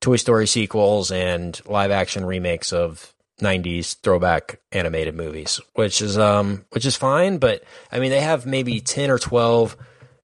Toy 0.00 0.16
Story 0.16 0.46
sequels 0.46 1.10
and 1.10 1.58
live 1.66 1.90
action 1.90 2.24
remakes 2.24 2.72
of 2.72 3.14
90s 3.40 3.96
throwback 4.00 4.60
animated 4.70 5.14
movies, 5.14 5.60
which 5.74 6.00
is 6.00 6.18
um 6.18 6.64
which 6.70 6.86
is 6.86 6.96
fine, 6.96 7.38
but 7.38 7.64
I 7.90 7.98
mean 7.98 8.10
they 8.10 8.20
have 8.20 8.46
maybe 8.46 8.80
10 8.80 9.10
or 9.10 9.18
12 9.18 9.76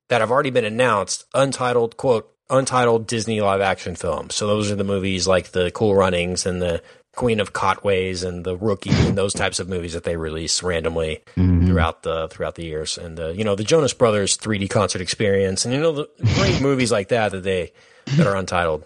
that 0.08 0.20
have 0.20 0.30
already 0.30 0.50
been 0.50 0.64
announced 0.64 1.24
untitled 1.34 1.96
quote 1.96 2.30
untitled 2.50 3.06
Disney 3.06 3.40
live 3.40 3.60
action 3.60 3.94
films. 3.94 4.34
So 4.34 4.46
those 4.46 4.70
are 4.70 4.76
the 4.76 4.84
movies 4.84 5.26
like 5.26 5.52
the 5.52 5.70
Cool 5.70 5.94
Runnings 5.94 6.46
and 6.46 6.60
the 6.60 6.82
Queen 7.16 7.40
of 7.40 7.52
Katwe 7.52 8.24
and 8.26 8.44
the 8.44 8.56
Rookie 8.56 8.90
and 8.90 9.18
those 9.18 9.32
types 9.34 9.58
of 9.58 9.68
movies 9.68 9.92
that 9.94 10.04
they 10.04 10.16
release 10.16 10.62
randomly 10.62 11.20
Mhm. 11.36 11.66
throughout 11.66 12.02
the 12.02 12.28
throughout 12.28 12.54
the 12.54 12.64
years, 12.64 12.96
and 12.98 13.18
uh, 13.18 13.28
you 13.28 13.42
know 13.44 13.54
the 13.56 13.64
Jonas 13.64 13.92
Brothers 13.94 14.36
3D 14.36 14.68
concert 14.70 15.00
experience, 15.02 15.64
and 15.64 15.74
you 15.74 15.80
know 15.80 15.92
the 15.92 16.08
great 16.36 16.60
movies 16.62 16.92
like 16.92 17.08
that 17.08 17.32
that 17.32 17.42
they 17.42 17.72
that 18.16 18.26
are 18.26 18.36
untitled. 18.36 18.84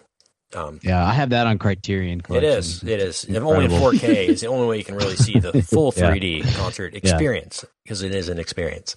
Um, 0.53 0.79
Yeah, 0.83 1.05
I 1.05 1.11
have 1.13 1.29
that 1.31 1.47
on 1.47 1.57
Criterion. 1.57 2.19
it 2.19 2.23
Collection. 2.23 2.49
is, 2.51 2.83
it 2.83 2.99
is. 3.01 3.25
If 3.25 3.43
only 3.43 3.65
in 3.65 3.71
4K 3.71 4.27
is 4.29 4.41
the 4.41 4.47
only 4.47 4.67
way 4.67 4.77
you 4.77 4.83
can 4.85 4.95
really 4.95 5.15
see 5.17 5.37
the 5.39 5.61
full 5.63 5.91
3D 5.91 6.43
concert 6.55 6.93
experience 6.95 7.65
because 7.83 8.03
it 8.03 8.13
is 8.15 8.29
an 8.29 8.39
experience. 8.39 8.95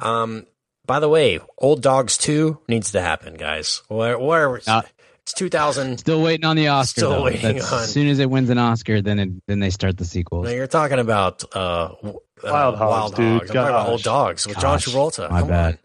Um, 0.00 0.46
by 0.86 1.00
the 1.00 1.08
way, 1.08 1.38
Old 1.56 1.80
Dogs 1.80 2.18
2 2.18 2.58
needs 2.68 2.92
to 2.92 3.00
happen, 3.00 3.34
guys. 3.34 3.82
Where, 3.88 4.18
where 4.18 4.60
Uh, 4.66 4.82
it's 5.24 5.32
2000. 5.34 5.98
Still 5.98 6.22
waiting 6.22 6.44
on 6.44 6.56
the 6.56 6.68
Oscar. 6.68 7.00
Still 7.00 7.10
though. 7.10 7.22
waiting 7.24 7.42
That's- 7.42 7.72
on- 7.72 7.82
As 7.84 7.92
soon 7.92 8.08
as 8.08 8.18
it 8.18 8.28
wins 8.30 8.50
an 8.50 8.58
Oscar, 8.58 9.00
then 9.00 9.18
it, 9.18 9.30
then 9.48 9.58
they 9.60 9.70
start 9.70 9.96
the 9.96 10.04
sequels. 10.04 10.46
Now 10.46 10.52
you're 10.52 10.66
talking 10.66 10.98
about 10.98 11.42
uh, 11.54 11.88
w- 11.88 12.18
uh, 12.42 12.50
Wild 12.50 12.76
Hogs, 12.76 12.90
Wild 12.90 13.14
dude. 13.16 13.24
Hogs. 13.26 13.50
I'm 13.50 13.54
talking 13.56 13.68
about 13.70 13.88
Old 13.88 14.02
Dogs 14.02 14.46
with 14.46 14.58
John 14.58 14.78
Travolta. 14.78 15.30
my 15.30 15.40
Come 15.40 15.48
bad. 15.48 15.72
on. 15.74 15.78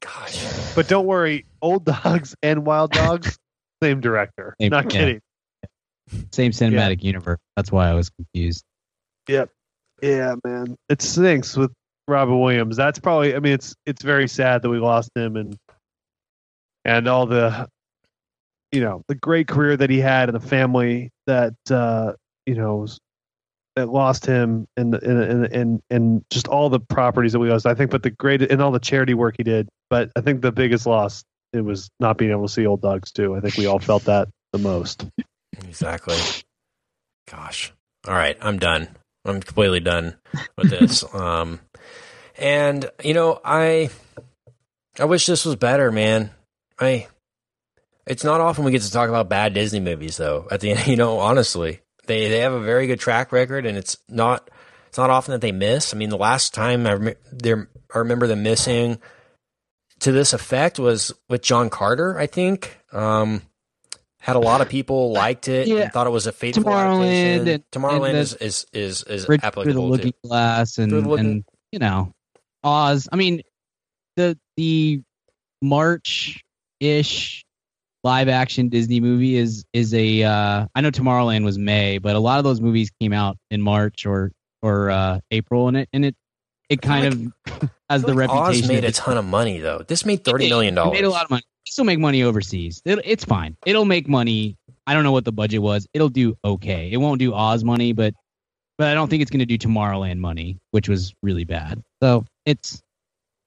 Gosh. 0.00 0.74
But 0.74 0.88
don't 0.88 1.06
worry, 1.06 1.46
Old 1.60 1.84
Dogs 1.84 2.34
and 2.42 2.66
Wild 2.66 2.90
Dogs, 2.90 3.38
same 3.82 4.00
director. 4.00 4.56
Same- 4.60 4.70
Not 4.70 4.84
yeah. 4.92 5.00
kidding. 5.00 5.20
Same 6.32 6.50
cinematic 6.50 7.02
universe. 7.02 7.38
That's 7.56 7.70
why 7.72 7.88
I 7.88 7.94
was 7.94 8.10
confused. 8.10 8.64
Yep. 9.28 9.48
Yeah, 10.02 10.34
man, 10.44 10.76
it 10.88 11.00
stinks 11.00 11.56
with 11.56 11.70
Robin 12.08 12.38
Williams. 12.40 12.76
That's 12.76 12.98
probably. 12.98 13.34
I 13.36 13.38
mean, 13.38 13.52
it's 13.52 13.74
it's 13.86 14.02
very 14.02 14.26
sad 14.28 14.62
that 14.62 14.68
we 14.68 14.78
lost 14.78 15.10
him 15.14 15.36
and 15.36 15.56
and 16.84 17.06
all 17.08 17.26
the 17.26 17.68
you 18.72 18.80
know 18.80 19.02
the 19.08 19.14
great 19.14 19.46
career 19.48 19.76
that 19.76 19.90
he 19.90 20.00
had 20.00 20.28
and 20.28 20.34
the 20.40 20.46
family 20.46 21.10
that 21.26 21.54
uh, 21.70 22.12
you 22.46 22.54
know 22.54 22.76
was- 22.76 22.98
that 23.76 23.88
lost 23.88 24.26
him 24.26 24.66
and 24.76 24.94
and 24.94 25.18
and 25.22 25.44
and 25.46 25.82
and 25.88 26.24
just 26.30 26.46
all 26.46 26.68
the 26.68 26.78
properties 26.80 27.32
that 27.32 27.38
we 27.38 27.48
lost. 27.48 27.64
I 27.64 27.74
think, 27.74 27.90
but 27.90 28.02
the 28.02 28.10
great 28.10 28.42
and 28.42 28.60
all 28.60 28.70
the 28.70 28.78
charity 28.78 29.14
work 29.14 29.36
he 29.38 29.44
did. 29.44 29.68
But 29.88 30.10
I 30.14 30.20
think 30.20 30.42
the 30.42 30.52
biggest 30.52 30.84
loss 30.86 31.24
it 31.54 31.62
was 31.64 31.88
not 31.98 32.18
being 32.18 32.32
able 32.32 32.46
to 32.46 32.52
see 32.52 32.66
old 32.66 32.82
dogs 32.82 33.12
too. 33.12 33.34
I 33.34 33.40
think 33.40 33.56
we 33.56 33.66
all 33.66 33.78
felt 33.78 34.04
that 34.04 34.28
the 34.52 34.58
most. 34.58 35.06
Exactly. 35.64 36.16
Gosh. 37.30 37.72
All 38.06 38.14
right, 38.14 38.36
I'm 38.42 38.58
done. 38.58 38.88
I'm 39.24 39.40
completely 39.40 39.80
done 39.80 40.16
with 40.58 40.68
this. 40.68 41.02
um, 41.14 41.60
and 42.36 42.90
you 43.02 43.14
know, 43.14 43.40
I 43.42 43.88
I 44.98 45.06
wish 45.06 45.24
this 45.24 45.46
was 45.46 45.56
better, 45.56 45.90
man. 45.90 46.30
I 46.78 47.06
it's 48.06 48.24
not 48.24 48.40
often 48.40 48.64
we 48.64 48.70
get 48.72 48.82
to 48.82 48.90
talk 48.90 49.08
about 49.08 49.28
bad 49.28 49.54
Disney 49.54 49.80
movies, 49.80 50.16
though. 50.16 50.46
At 50.50 50.60
the 50.60 50.70
end, 50.72 50.86
you 50.86 50.96
know, 50.96 51.18
honestly, 51.18 51.80
they 52.06 52.28
they 52.28 52.38
have 52.40 52.52
a 52.52 52.60
very 52.60 52.86
good 52.86 53.00
track 53.00 53.32
record, 53.32 53.66
and 53.66 53.76
it's 53.78 53.96
not 54.08 54.50
it's 54.88 54.98
not 54.98 55.10
often 55.10 55.32
that 55.32 55.40
they 55.40 55.52
miss. 55.52 55.94
I 55.94 55.96
mean, 55.96 56.10
the 56.10 56.16
last 56.18 56.52
time 56.54 56.86
I 56.86 56.92
rem- 56.94 57.16
there 57.32 57.68
I 57.94 57.98
remember 57.98 58.26
them 58.26 58.42
missing 58.42 58.98
to 60.00 60.10
this 60.12 60.32
effect 60.32 60.78
was 60.78 61.12
with 61.28 61.42
John 61.42 61.70
Carter. 61.70 62.18
I 62.18 62.26
think. 62.26 62.78
Um, 62.92 63.42
had 64.20 64.36
a 64.36 64.40
lot 64.40 64.60
of 64.60 64.68
people 64.68 65.10
liked 65.14 65.48
it 65.48 65.66
Yeah. 65.66 65.76
and 65.82 65.92
thought 65.92 66.06
it 66.06 66.10
was 66.10 66.28
a 66.28 66.32
faithful 66.32 66.62
Tomorrowland 66.62 67.40
adaptation. 67.40 67.48
and- 67.48 67.70
Tomorrowland 67.72 68.08
and 68.10 68.18
is, 68.18 68.34
is 68.34 68.66
is 68.72 69.02
is 69.04 69.26
Bridge 69.26 69.40
through 69.40 69.72
the 69.72 69.80
Looking 69.80 70.12
to. 70.12 70.28
Glass 70.28 70.78
and 70.78 70.92
Looking- 71.06 71.26
and 71.26 71.44
you 71.72 71.78
know 71.80 72.12
Oz. 72.62 73.08
I 73.10 73.16
mean 73.16 73.42
the 74.16 74.38
the 74.56 75.00
March 75.60 76.44
ish 76.80 77.44
live 78.04 78.28
action 78.28 78.68
Disney 78.68 79.00
movie 79.00 79.36
is 79.36 79.64
is 79.72 79.94
a 79.94 80.22
uh, 80.22 80.66
I 80.74 80.80
know 80.80 80.90
Tomorrowland 80.90 81.44
was 81.44 81.58
May, 81.58 81.98
but 81.98 82.16
a 82.16 82.20
lot 82.20 82.38
of 82.38 82.44
those 82.44 82.60
movies 82.60 82.90
came 83.00 83.12
out 83.12 83.36
in 83.50 83.60
March 83.60 84.06
or 84.06 84.32
or 84.62 84.90
uh, 84.90 85.20
April, 85.30 85.68
and 85.68 85.76
it 85.76 85.88
and 85.92 86.04
it 86.04 86.14
it 86.68 86.82
kind 86.82 87.06
of 87.06 87.68
has 87.88 88.02
the 88.02 88.08
like 88.14 88.28
reputation. 88.28 88.64
Oz 88.64 88.68
made 88.68 88.84
a 88.84 88.92
ton 88.92 89.16
of 89.16 89.24
money 89.24 89.58
though. 89.58 89.84
This 89.86 90.04
made 90.04 90.24
thirty 90.24 90.48
million 90.48 90.74
It 90.74 90.76
dollars. 90.76 90.92
made 90.92 91.04
a 91.04 91.10
lot 91.10 91.24
of 91.24 91.30
money. 91.30 91.42
It 91.66 91.72
still 91.72 91.84
make 91.84 91.98
money 91.98 92.22
overseas. 92.22 92.82
It, 92.84 93.00
it's 93.04 93.24
fine. 93.24 93.56
It'll 93.66 93.84
make 93.84 94.08
money. 94.08 94.56
I 94.86 94.94
don't 94.94 95.04
know 95.04 95.12
what 95.12 95.24
the 95.24 95.32
budget 95.32 95.62
was. 95.62 95.86
It'll 95.94 96.08
do 96.08 96.36
okay. 96.44 96.90
It 96.90 96.96
won't 96.96 97.18
do 97.18 97.34
Oz 97.34 97.62
money, 97.62 97.92
but 97.92 98.14
but 98.78 98.88
I 98.88 98.94
don't 98.94 99.08
think 99.08 99.22
it's 99.22 99.30
going 99.30 99.40
to 99.40 99.46
do 99.46 99.58
Tomorrowland 99.58 100.18
money, 100.18 100.58
which 100.72 100.88
was 100.88 101.14
really 101.22 101.44
bad. 101.44 101.82
So 102.02 102.24
it's 102.46 102.80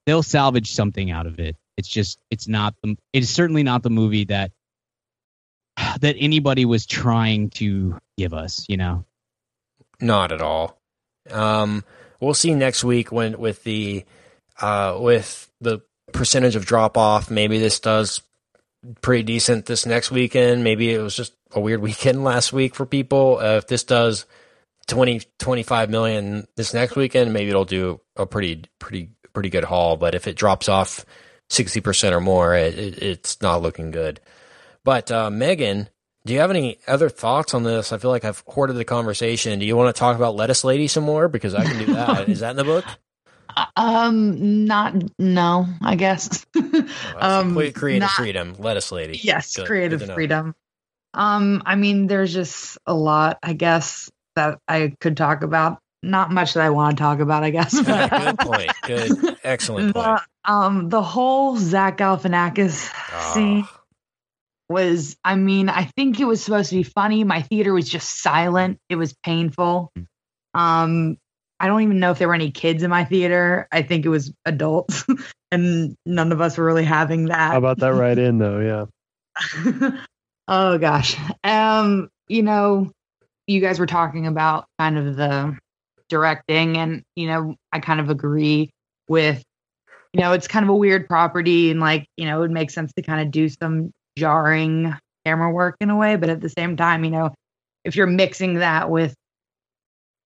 they'll 0.05 0.23
salvage 0.23 0.71
something 0.71 1.11
out 1.11 1.25
of 1.25 1.39
it. 1.39 1.55
It's 1.77 1.87
just 1.87 2.19
it's 2.29 2.47
not 2.47 2.75
the 2.83 2.95
it 3.13 3.23
is 3.23 3.29
certainly 3.29 3.63
not 3.63 3.83
the 3.83 3.89
movie 3.89 4.25
that 4.25 4.51
that 5.99 6.15
anybody 6.17 6.65
was 6.65 6.85
trying 6.85 7.49
to 7.51 7.97
give 8.17 8.33
us. 8.33 8.65
You 8.67 8.77
know, 8.77 9.05
Not 9.99 10.31
at 10.31 10.41
all. 10.41 10.79
Um, 11.31 11.83
we'll 12.19 12.33
see 12.33 12.53
next 12.53 12.83
week 12.83 13.11
when 13.11 13.37
with 13.37 13.63
the 13.63 14.05
uh, 14.61 14.97
with 14.99 15.49
the 15.61 15.81
percentage 16.13 16.55
of 16.55 16.65
drop 16.65 16.97
off. 16.97 17.29
Maybe 17.29 17.59
this 17.59 17.79
does 17.79 18.21
pretty 19.01 19.23
decent 19.23 19.65
this 19.65 19.85
next 19.85 20.11
weekend. 20.11 20.63
Maybe 20.63 20.93
it 20.93 20.99
was 20.99 21.15
just 21.15 21.33
a 21.51 21.59
weird 21.59 21.81
weekend 21.81 22.23
last 22.23 22.53
week 22.53 22.75
for 22.75 22.85
people. 22.85 23.39
Uh, 23.39 23.57
if 23.57 23.67
this 23.67 23.83
does 23.83 24.25
20, 24.87 25.21
25 25.39 25.89
million 25.89 26.47
this 26.55 26.73
next 26.73 26.95
weekend, 26.95 27.33
maybe 27.33 27.49
it'll 27.49 27.65
do 27.65 27.99
a 28.15 28.25
pretty 28.25 28.63
pretty 28.79 29.09
pretty 29.33 29.49
good 29.49 29.63
haul. 29.63 29.97
But 29.97 30.15
if 30.15 30.27
it 30.27 30.35
drops 30.37 30.69
off 30.69 31.05
sixty 31.49 31.81
percent 31.81 32.13
or 32.15 32.21
more, 32.21 32.55
it, 32.55 32.77
it, 32.77 33.01
it's 33.01 33.41
not 33.41 33.61
looking 33.61 33.91
good. 33.91 34.19
But 34.83 35.11
uh, 35.11 35.29
Megan, 35.29 35.89
do 36.25 36.33
you 36.33 36.39
have 36.39 36.49
any 36.51 36.77
other 36.87 37.09
thoughts 37.09 37.53
on 37.53 37.63
this? 37.63 37.91
I 37.91 37.97
feel 37.97 38.11
like 38.11 38.25
I've 38.25 38.43
hoarded 38.47 38.75
the 38.75 38.85
conversation. 38.85 39.59
Do 39.59 39.65
you 39.65 39.75
want 39.75 39.95
to 39.95 39.99
talk 39.99 40.15
about 40.15 40.35
Lettuce 40.35 40.63
Lady 40.63 40.87
some 40.87 41.03
more? 41.03 41.27
Because 41.27 41.55
I 41.55 41.63
can 41.65 41.79
do 41.79 41.85
that. 41.93 42.29
Is 42.29 42.39
that 42.41 42.51
in 42.51 42.57
the 42.57 42.63
book? 42.63 42.85
Um, 43.75 44.65
not 44.65 44.95
no, 45.17 45.65
I 45.81 45.95
guess. 45.95 46.45
um, 46.55 47.47
Complete 47.47 47.75
creative 47.75 48.01
not- 48.01 48.11
freedom, 48.11 48.55
Lettuce 48.59 48.91
Lady. 48.91 49.19
Yes, 49.23 49.55
Good. 49.55 49.65
creative 49.65 49.99
Good 50.01 50.13
freedom. 50.13 50.55
Um, 51.13 51.63
I 51.65 51.75
mean, 51.75 52.07
there's 52.07 52.33
just 52.33 52.77
a 52.85 52.93
lot, 52.93 53.39
I 53.41 53.53
guess, 53.53 54.11
that 54.35 54.59
I 54.67 54.93
could 54.99 55.15
talk 55.15 55.43
about. 55.43 55.79
Not 56.05 56.31
much 56.31 56.53
that 56.53 56.63
I 56.63 56.69
want 56.69 56.97
to 56.97 57.01
talk 57.01 57.19
about, 57.19 57.43
I 57.43 57.49
guess. 57.49 57.81
But, 57.81 58.09
Good 58.11 58.39
point. 58.39 58.71
Good, 58.83 59.37
excellent 59.43 59.93
point. 59.95 60.05
the, 60.45 60.51
um, 60.51 60.89
the 60.89 61.01
whole 61.01 61.57
Zach 61.57 61.97
Galifianakis 61.97 62.91
scene 63.33 63.63
Ah, 63.65 63.81
was, 64.69 65.17
I 65.23 65.35
mean, 65.35 65.69
I 65.69 65.85
think 65.85 66.19
it 66.19 66.25
was 66.25 66.43
supposed 66.43 66.69
to 66.69 66.75
be 66.75 66.83
funny. 66.83 67.23
My 67.23 67.41
theater 67.41 67.73
was 67.73 67.89
just 67.89 68.21
silent. 68.21 68.79
It 68.89 68.95
was 68.95 69.13
painful. 69.23 69.91
Um, 70.53 71.17
I 71.59 71.67
don't 71.67 71.81
even 71.81 71.99
know 71.99 72.11
if 72.11 72.19
there 72.19 72.27
were 72.27 72.33
any 72.35 72.51
kids 72.51 72.83
in 72.83 72.89
my 72.89 73.05
theater. 73.05 73.67
I 73.71 73.81
think 73.81 74.05
it 74.05 74.09
was 74.09 74.31
adults, 74.45 75.05
and 75.51 75.95
none 76.05 76.31
of 76.31 76.41
us 76.41 76.57
were 76.57 76.65
really 76.65 76.83
having 76.85 77.25
that. 77.25 77.51
How 77.51 77.57
about 77.57 77.79
that 77.79 77.93
right 77.93 78.17
in 78.17 78.37
though? 78.37 78.59
Yeah. 78.59 79.91
oh 80.47 80.77
gosh. 80.77 81.15
Um, 81.43 82.09
you 82.27 82.43
know, 82.43 82.91
you 83.47 83.61
guys 83.61 83.79
were 83.79 83.85
talking 83.85 84.27
about 84.27 84.65
kind 84.79 84.97
of 84.97 85.15
the 85.15 85.57
directing 86.09 86.77
and 86.77 87.03
you 87.15 87.27
know, 87.27 87.55
I 87.71 87.79
kind 87.79 87.99
of 87.99 88.09
agree 88.09 88.71
with 89.07 89.43
you 90.13 90.21
know, 90.21 90.31
it's 90.31 90.47
kind 90.47 90.63
of 90.63 90.69
a 90.69 90.75
weird 90.75 91.09
property 91.09 91.71
and 91.71 91.81
like, 91.81 92.07
you 92.15 92.25
know, 92.25 92.37
it 92.37 92.39
would 92.39 92.51
make 92.51 92.71
sense 92.71 92.93
to 92.93 93.01
kind 93.01 93.19
of 93.19 93.31
do 93.31 93.49
some 93.49 93.91
jarring 94.17 94.95
camera 95.25 95.51
work 95.51 95.75
in 95.81 95.89
a 95.89 95.97
way, 95.97 96.15
but 96.15 96.29
at 96.29 96.39
the 96.39 96.47
same 96.47 96.77
time, 96.77 97.03
you 97.03 97.11
know, 97.11 97.33
if 97.83 97.97
you're 97.97 98.07
mixing 98.07 98.55
that 98.55 98.89
with 98.89 99.13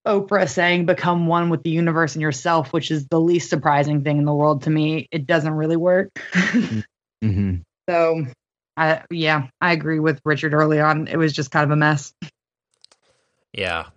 Oprah 0.08 0.48
saying 0.48 0.86
become 0.86 1.26
one 1.26 1.50
with 1.50 1.64
the 1.64 1.72
universe 1.72 2.14
and 2.14 2.22
yourself, 2.22 2.72
which 2.72 2.92
is 2.92 3.08
the 3.08 3.20
least 3.20 3.50
surprising 3.50 4.04
thing 4.04 4.20
in 4.20 4.26
the 4.26 4.34
world 4.34 4.64
to 4.64 4.70
me, 4.70 5.08
it 5.12 5.26
doesn't 5.26 5.54
really 5.54 5.78
work. 5.78 6.10
mm-hmm. 6.34 7.56
So, 7.90 8.24
I 8.78 9.02
yeah, 9.10 9.48
I 9.62 9.74
agree 9.74 10.00
with 10.00 10.22
Richard 10.24 10.54
early 10.54 10.80
on. 10.80 11.08
It 11.08 11.18
was 11.18 11.34
just 11.34 11.50
kind 11.50 11.64
of 11.64 11.72
a 11.72 11.76
mess. 11.76 12.14
Yeah, 13.52 13.88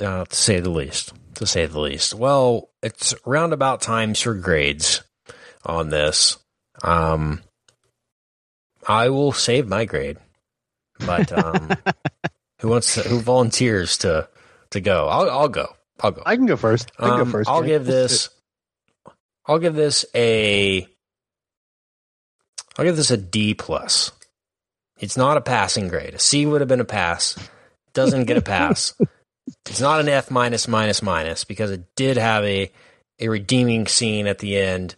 uh, 0.00 0.24
to 0.24 0.34
say 0.34 0.58
the 0.58 0.70
least. 0.70 1.12
To 1.42 1.46
say 1.48 1.66
the 1.66 1.80
least. 1.80 2.14
Well, 2.14 2.70
it's 2.84 3.16
roundabout 3.26 3.80
times 3.80 4.20
for 4.20 4.32
grades 4.32 5.02
on 5.66 5.88
this. 5.88 6.38
Um, 6.84 7.42
I 8.86 9.08
will 9.08 9.32
save 9.32 9.66
my 9.66 9.84
grade, 9.84 10.18
but 11.04 11.32
um, 11.32 11.70
who 12.60 12.68
wants 12.68 12.94
to, 12.94 13.00
who 13.02 13.18
volunteers 13.18 13.98
to 13.98 14.28
to 14.70 14.80
go? 14.80 15.08
I'll 15.08 15.28
I'll 15.28 15.48
go. 15.48 15.74
I'll 16.00 16.12
go. 16.12 16.22
I 16.24 16.36
can 16.36 16.46
go 16.46 16.54
first. 16.56 16.92
I 16.96 17.06
can 17.08 17.10
Um, 17.10 17.24
go 17.24 17.30
first. 17.32 17.50
I'll 17.50 17.62
Jake. 17.62 17.70
give 17.70 17.86
this. 17.86 18.28
I'll 19.44 19.58
give 19.58 19.74
this 19.74 20.04
a. 20.14 20.86
I'll 22.78 22.84
give 22.84 22.96
this 22.96 23.10
a 23.10 23.16
D 23.16 23.54
plus. 23.54 24.12
It's 25.00 25.16
not 25.16 25.36
a 25.38 25.40
passing 25.40 25.88
grade. 25.88 26.14
A 26.14 26.20
C 26.20 26.46
would 26.46 26.60
have 26.60 26.68
been 26.68 26.78
a 26.78 26.84
pass. 26.84 27.36
Doesn't 27.94 28.26
get 28.26 28.36
a 28.36 28.42
pass. 28.42 28.94
it's 29.66 29.80
not 29.80 30.00
an 30.00 30.08
F 30.08 30.30
minus 30.30 30.68
minus 30.68 31.02
minus 31.02 31.44
because 31.44 31.70
it 31.70 31.94
did 31.96 32.16
have 32.16 32.44
a 32.44 32.70
a 33.18 33.28
redeeming 33.28 33.86
scene 33.86 34.26
at 34.26 34.38
the 34.38 34.56
end, 34.56 34.94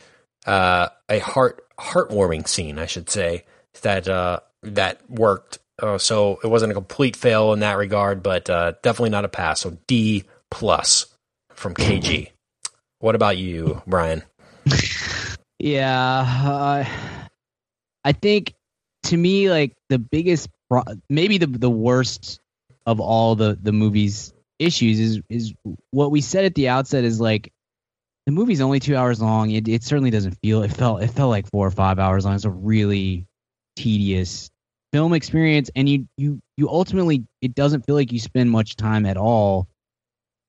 uh, 0.47 0.89
a 1.09 1.19
heart 1.19 1.65
heartwarming 1.79 2.47
scene, 2.49 2.79
I 2.79 2.87
should 2.87 3.11
say 3.11 3.45
that 3.83 4.09
uh, 4.09 4.41
that 4.63 5.01
worked. 5.11 5.59
Uh, 5.83 5.99
so 5.99 6.39
it 6.45 6.47
wasn't 6.47 6.71
a 6.71 6.75
complete 6.75 7.17
fail 7.17 7.53
in 7.53 7.61
that 7.61 7.77
regard, 7.77 8.23
but 8.23 8.49
uh, 8.49 8.75
definitely 8.83 9.11
not 9.11 9.25
a 9.25 9.29
pass. 9.29 9.61
So 9.61 9.77
D 9.87 10.25
plus 10.51 11.07
from 11.51 11.75
KG. 11.75 12.31
What 13.01 13.15
about 13.15 13.37
you, 13.37 13.83
Brian? 13.87 14.23
Yeah, 15.65 16.27
uh, 16.45 16.85
I 18.05 18.13
think 18.13 18.53
to 19.05 19.17
me, 19.17 19.49
like 19.49 19.73
the 19.89 19.99
biggest, 19.99 20.51
maybe 21.09 21.39
the 21.39 21.47
the 21.47 21.71
worst 21.71 22.39
of 22.85 23.01
all 23.01 23.35
the 23.35 23.59
the 23.63 23.73
movie's 23.73 24.34
issues 24.59 25.01
is 25.01 25.21
is 25.29 25.55
what 25.91 26.11
we 26.11 26.21
said 26.21 26.45
at 26.45 26.55
the 26.55 26.69
outset 26.69 27.05
is 27.05 27.21
like 27.21 27.53
the 28.27 28.33
movie's 28.33 28.61
only 28.61 28.81
two 28.81 28.97
hours 28.97 29.21
long. 29.21 29.51
It 29.51 29.69
it 29.69 29.83
certainly 29.83 30.11
doesn't 30.11 30.39
feel. 30.43 30.63
It 30.63 30.73
felt 30.73 31.03
it 31.03 31.09
felt 31.09 31.31
like 31.31 31.51
four 31.51 31.67
or 31.67 31.71
five 31.71 31.99
hours 31.99 32.25
long. 32.25 32.35
It's 32.35 32.45
a 32.45 32.51
really 32.51 33.27
tedious 33.77 34.51
film 34.93 35.13
experience, 35.13 35.71
and 35.75 35.89
you 35.89 36.09
you 36.17 36.41
you 36.57 36.69
ultimately 36.69 37.25
it 37.43 37.55
doesn't 37.55 37.85
feel 37.87 37.95
like 37.95 38.13
you 38.13 38.21
spend 38.21 38.51
much 38.51 38.77
time 38.77 39.07
at 39.07 39.17
all 39.17 39.69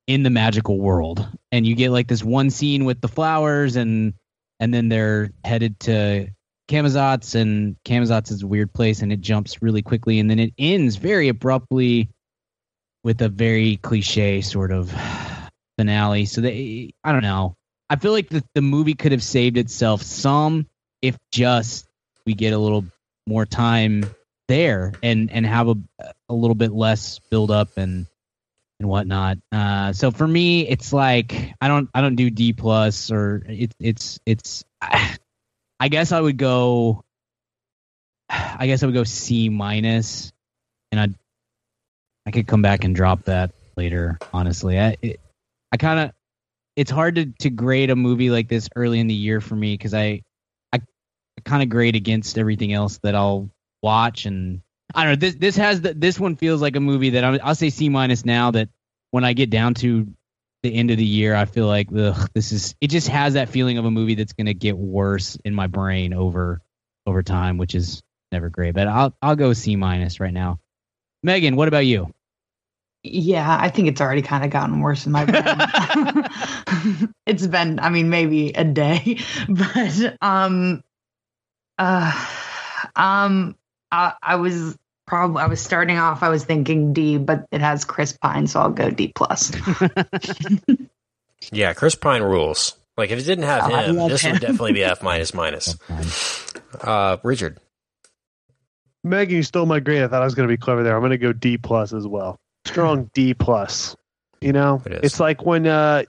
in 0.08 0.24
the 0.24 0.30
magical 0.30 0.80
world 0.80 1.28
and 1.52 1.66
you 1.66 1.76
get 1.76 1.90
like 1.90 2.08
this 2.08 2.24
one 2.24 2.50
scene 2.50 2.86
with 2.86 3.02
the 3.02 3.08
flowers 3.08 3.76
and 3.76 4.14
and 4.60 4.74
then 4.74 4.88
they're 4.88 5.32
headed 5.44 5.80
to 5.80 6.28
Camazotz 6.70 7.36
and 7.36 7.76
Camazotz 7.86 8.32
is 8.32 8.44
a 8.44 8.48
weird 8.48 8.72
place 8.74 9.02
and 9.02 9.12
it 9.12 9.22
jumps 9.22 9.62
really 9.62 9.82
quickly 9.82 10.20
and 10.20 10.30
then 10.30 10.40
it 10.40 10.54
ends 10.58 10.96
very 10.96 11.28
abruptly 11.28 12.10
with 13.06 13.22
a 13.22 13.30
very 13.30 13.78
cliche 13.78 14.42
sort 14.42 14.74
of 14.74 14.94
finale 15.78 16.26
so 16.26 16.42
they 16.42 16.92
I 17.06 17.14
don't 17.14 17.22
know 17.22 17.56
I 17.90 17.96
feel 17.96 18.12
like 18.12 18.28
the, 18.28 18.44
the 18.54 18.62
movie 18.62 18.96
could 18.96 19.14
have 19.14 19.24
saved 19.24 19.58
itself 19.58 20.02
some 20.02 20.68
if 21.02 21.18
just 21.32 21.88
we 22.26 22.34
get 22.34 22.52
a 22.52 22.58
little 22.58 22.84
more 23.28 23.46
time 23.46 24.06
there 24.48 24.92
and 25.02 25.32
and 25.32 25.46
have 25.46 25.70
a 25.70 25.76
a 26.30 26.34
little 26.34 26.56
bit 26.56 26.72
less 26.72 27.20
build 27.30 27.52
up 27.52 27.78
and 27.78 28.08
and 28.80 28.90
whatnot. 28.90 29.38
Uh, 29.52 29.94
so 29.94 30.12
for 30.12 30.28
me, 30.28 30.68
it's 30.68 30.92
like 30.92 31.54
I 31.62 31.68
don't 31.68 31.90
I 31.94 32.02
don't 32.02 32.16
do 32.16 32.30
D 32.30 32.54
plus 32.54 33.12
or 33.12 33.44
it, 33.48 33.74
it's 33.80 34.20
it's. 34.26 34.64
I 35.78 35.90
guess 35.90 36.12
I 36.12 36.22
would 36.22 36.38
go. 36.38 37.04
I 38.30 38.68
guess 38.68 38.82
I 38.82 38.86
would 38.86 38.96
go 38.96 39.04
C 39.04 39.50
minus, 39.50 40.32
and 40.92 41.00
I 41.00 41.08
I 42.26 42.32
could 42.32 42.48
come 42.48 42.62
back 42.62 42.84
and 42.84 42.96
drop 42.96 43.24
that 43.26 43.52
later. 43.78 44.18
Honestly, 44.34 44.80
I 44.80 44.98
it, 45.02 45.20
I 45.72 45.78
kind 45.78 46.00
of 46.00 46.12
it's 46.76 46.92
hard 46.92 47.16
to 47.16 47.26
to 47.40 47.50
grade 47.50 47.90
a 47.90 47.96
movie 47.96 48.30
like 48.30 48.48
this 48.48 48.70
early 48.76 49.00
in 49.00 49.08
the 49.08 49.14
year 49.14 49.42
for 49.42 49.56
me 49.56 49.74
because 49.74 49.94
I 49.94 50.24
I, 50.74 50.78
I 50.78 51.42
kind 51.44 51.64
of 51.64 51.70
grade 51.70 51.96
against 51.96 52.38
everything 52.38 52.74
else 52.74 52.98
that 53.00 53.16
I'll 53.16 53.50
watch 53.82 54.26
and 54.26 54.62
I 54.94 55.04
don't 55.04 55.14
know. 55.14 55.28
This 55.28 55.36
this 55.36 55.56
has 55.58 55.82
the, 55.82 55.94
this 55.94 56.20
one 56.20 56.36
feels 56.36 56.62
like 56.62 56.76
a 56.76 56.80
movie 56.80 57.12
that 57.12 57.24
I'm, 57.24 57.40
I'll 57.44 57.56
say 57.56 57.70
C 57.70 57.90
minus 57.90 58.26
now. 58.26 58.52
That 58.52 58.70
when 59.12 59.24
I 59.24 59.34
get 59.34 59.50
down 59.50 59.74
to 59.76 60.08
the 60.64 60.74
end 60.74 60.92
of 60.92 60.98
the 60.98 61.06
year, 61.06 61.36
I 61.36 61.46
feel 61.46 61.68
like 61.68 61.90
ugh, 61.96 62.30
this 62.34 62.52
is 62.52 62.76
it 62.82 62.90
just 62.90 63.08
has 63.10 63.34
that 63.34 63.50
feeling 63.50 63.78
of 63.78 63.86
a 63.86 63.92
movie 63.92 64.16
that's 64.16 64.34
going 64.34 64.48
to 64.48 64.54
get 64.54 64.78
worse 64.78 65.38
in 65.46 65.54
my 65.54 65.68
brain 65.68 66.14
over 66.14 66.62
over 67.06 67.24
time, 67.24 67.58
which 67.58 67.76
is 67.76 68.02
never 68.32 68.50
great. 68.50 68.74
But 68.74 68.88
I'll 68.88 69.16
I'll 69.22 69.36
go 69.36 69.54
C 69.54 69.76
minus 69.76 70.20
right 70.20 70.34
now. 70.34 70.60
Megan, 71.24 71.56
what 71.56 71.68
about 71.68 71.86
you? 71.86 72.14
Yeah, 73.08 73.46
I 73.62 73.70
think 73.70 73.88
it's 73.88 74.02
already 74.02 74.22
kind 74.24 74.44
of 74.44 74.50
gotten 74.50 74.80
worse 74.80 75.06
in 75.06 75.12
my 75.12 75.26
brain. 75.26 77.10
it's 77.28 77.46
been, 77.46 77.80
I 77.80 77.90
mean, 77.90 78.10
maybe 78.10 78.50
a 78.50 78.64
day, 78.64 79.20
but 79.50 80.18
um, 80.22 80.84
uh, 81.78 82.26
um, 82.96 83.56
I, 83.92 84.14
I 84.24 84.36
was 84.38 84.76
probably 85.06 85.44
I 85.44 85.48
was 85.48 85.62
starting 85.62 85.98
off. 85.98 86.24
I 86.24 86.30
was 86.30 86.44
thinking 86.46 86.94
D, 86.94 87.18
but 87.20 87.46
it 87.52 87.62
has 87.62 87.86
Chris 87.86 88.14
Pine, 88.18 88.48
so 88.48 88.60
I'll 88.60 88.70
go 88.72 88.90
D 88.90 89.12
plus. 89.14 89.52
Yeah, 91.52 91.74
Chris 91.74 91.94
Pine 91.94 92.24
rules. 92.24 92.76
Like 92.98 93.12
if 93.12 93.20
it 93.20 93.24
didn't 93.24 93.44
have 93.44 93.72
Oh, 93.72 93.76
him, 93.76 93.96
this 94.10 94.22
him. 94.22 94.32
would 94.32 94.42
definitely 94.42 94.74
be 94.74 94.84
F 94.84 95.04
minus 95.04 95.32
minus. 95.34 95.76
Uh, 96.82 97.18
Richard. 97.24 97.60
Megan, 99.04 99.36
you 99.36 99.44
stole 99.44 99.68
my 99.68 99.80
grade. 99.80 100.02
I 100.02 100.08
thought 100.08 100.24
I 100.24 100.26
was 100.26 100.34
going 100.34 100.48
to 100.48 100.52
be 100.52 100.58
clever 100.58 100.82
there. 100.82 100.96
I'm 100.96 101.02
going 101.02 101.12
to 101.12 101.20
go 101.20 101.34
D 101.34 101.58
plus 101.60 101.94
as 101.94 102.08
well. 102.08 102.40
Strong 102.66 103.10
D 103.14 103.34
plus. 103.34 103.96
You 104.42 104.54
know, 104.54 104.82
It 104.86 105.00
it's 105.04 105.20
like 105.20 105.46
when 105.46 105.66
uh, 105.66 106.04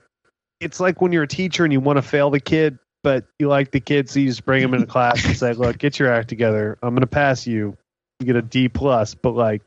it's 0.59 0.79
like 0.79 1.01
when 1.01 1.11
you're 1.11 1.23
a 1.23 1.27
teacher 1.27 1.63
and 1.63 1.71
you 1.73 1.79
want 1.79 1.97
to 1.97 2.01
fail 2.01 2.29
the 2.29 2.39
kid, 2.39 2.77
but 3.03 3.25
you 3.39 3.47
like 3.47 3.71
the 3.71 3.79
kids, 3.79 4.11
so 4.11 4.19
you 4.19 4.27
just 4.27 4.45
bring 4.45 4.61
them 4.61 4.73
into 4.73 4.85
class 4.87 5.23
and 5.25 5.35
say, 5.35 5.53
"Look, 5.53 5.77
get 5.77 5.97
your 5.97 6.11
act 6.11 6.29
together. 6.29 6.77
I'm 6.83 6.91
going 6.91 7.01
to 7.01 7.07
pass 7.07 7.47
you. 7.47 7.77
You 8.19 8.25
get 8.25 8.35
a 8.35 8.41
D 8.41 8.69
plus, 8.69 9.15
but 9.15 9.31
like 9.31 9.61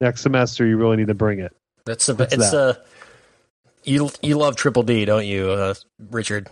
next 0.00 0.20
semester, 0.22 0.66
you 0.66 0.76
really 0.76 0.96
need 0.96 1.08
to 1.08 1.14
bring 1.14 1.38
it." 1.40 1.52
That's 1.86 2.08
a 2.08 2.14
What's 2.14 2.34
it's 2.34 2.50
that? 2.50 2.76
a 2.78 2.78
you 3.84 4.10
you 4.22 4.36
love 4.38 4.54
Triple 4.56 4.82
D, 4.84 5.04
don't 5.04 5.26
you, 5.26 5.50
uh, 5.50 5.74
Richard? 6.10 6.48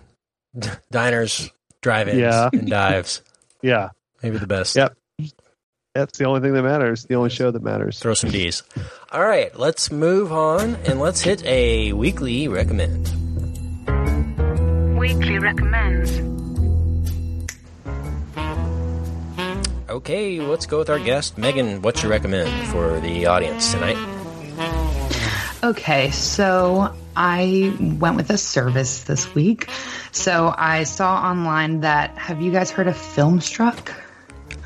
Diners, 0.90 1.50
drive-ins, 1.82 2.18
Yeah. 2.18 2.48
and 2.52 2.68
dives. 2.68 3.22
Yeah, 3.62 3.90
Maybe 4.22 4.38
the 4.38 4.46
best. 4.46 4.74
Yep. 4.74 4.96
that's 5.94 6.16
the 6.16 6.24
only 6.24 6.40
thing 6.40 6.54
that 6.54 6.62
matters. 6.62 7.04
The 7.04 7.14
only 7.16 7.28
show 7.28 7.50
that 7.50 7.62
matters. 7.62 7.98
Throw 7.98 8.14
some 8.14 8.30
D's. 8.30 8.62
All 9.12 9.24
right, 9.24 9.50
let's 9.58 9.90
move 9.90 10.30
on 10.30 10.76
and 10.86 11.00
let's 11.00 11.20
hit 11.20 11.44
a 11.44 11.92
weekly 11.94 12.46
recommend. 12.46 13.08
Weekly 14.96 15.36
recommends. 15.40 16.16
Okay, 19.88 20.40
let's 20.40 20.66
go 20.66 20.78
with 20.78 20.90
our 20.90 21.00
guest, 21.00 21.36
Megan. 21.36 21.82
What's 21.82 22.04
your 22.04 22.10
recommend 22.12 22.68
for 22.68 23.00
the 23.00 23.26
audience 23.26 23.72
tonight? 23.72 23.96
Okay, 25.64 26.12
so 26.12 26.94
I 27.16 27.76
went 27.98 28.14
with 28.14 28.30
a 28.30 28.38
service 28.38 29.02
this 29.02 29.34
week. 29.34 29.68
So 30.12 30.54
I 30.56 30.84
saw 30.84 31.16
online 31.16 31.80
that 31.80 32.16
have 32.16 32.40
you 32.40 32.52
guys 32.52 32.70
heard 32.70 32.86
of 32.86 32.94
Filmstruck? 32.94 33.92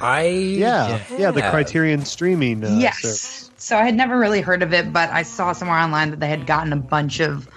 I 0.03 0.27
Yeah, 0.27 1.03
yeah, 1.17 1.31
the. 1.31 1.41
Criterion 1.41 2.05
streaming. 2.05 2.63
Uh, 2.63 2.77
yes. 2.79 2.99
service. 2.99 3.44
So 3.65 3.79
I 3.79 3.87
had 3.87 3.95
never 3.95 4.19
really 4.19 4.43
heard 4.43 4.63
of 4.63 4.75
it, 4.75 4.93
but 4.93 5.09
I 5.09 5.23
saw 5.23 5.55
somewhere 5.55 5.79
online 5.79 6.11
that 6.11 6.21
they 6.21 6.29
had 6.29 6.47
gotten 6.47 6.75
a 6.75 6.77
bunch 6.77 7.21
of 7.21 7.49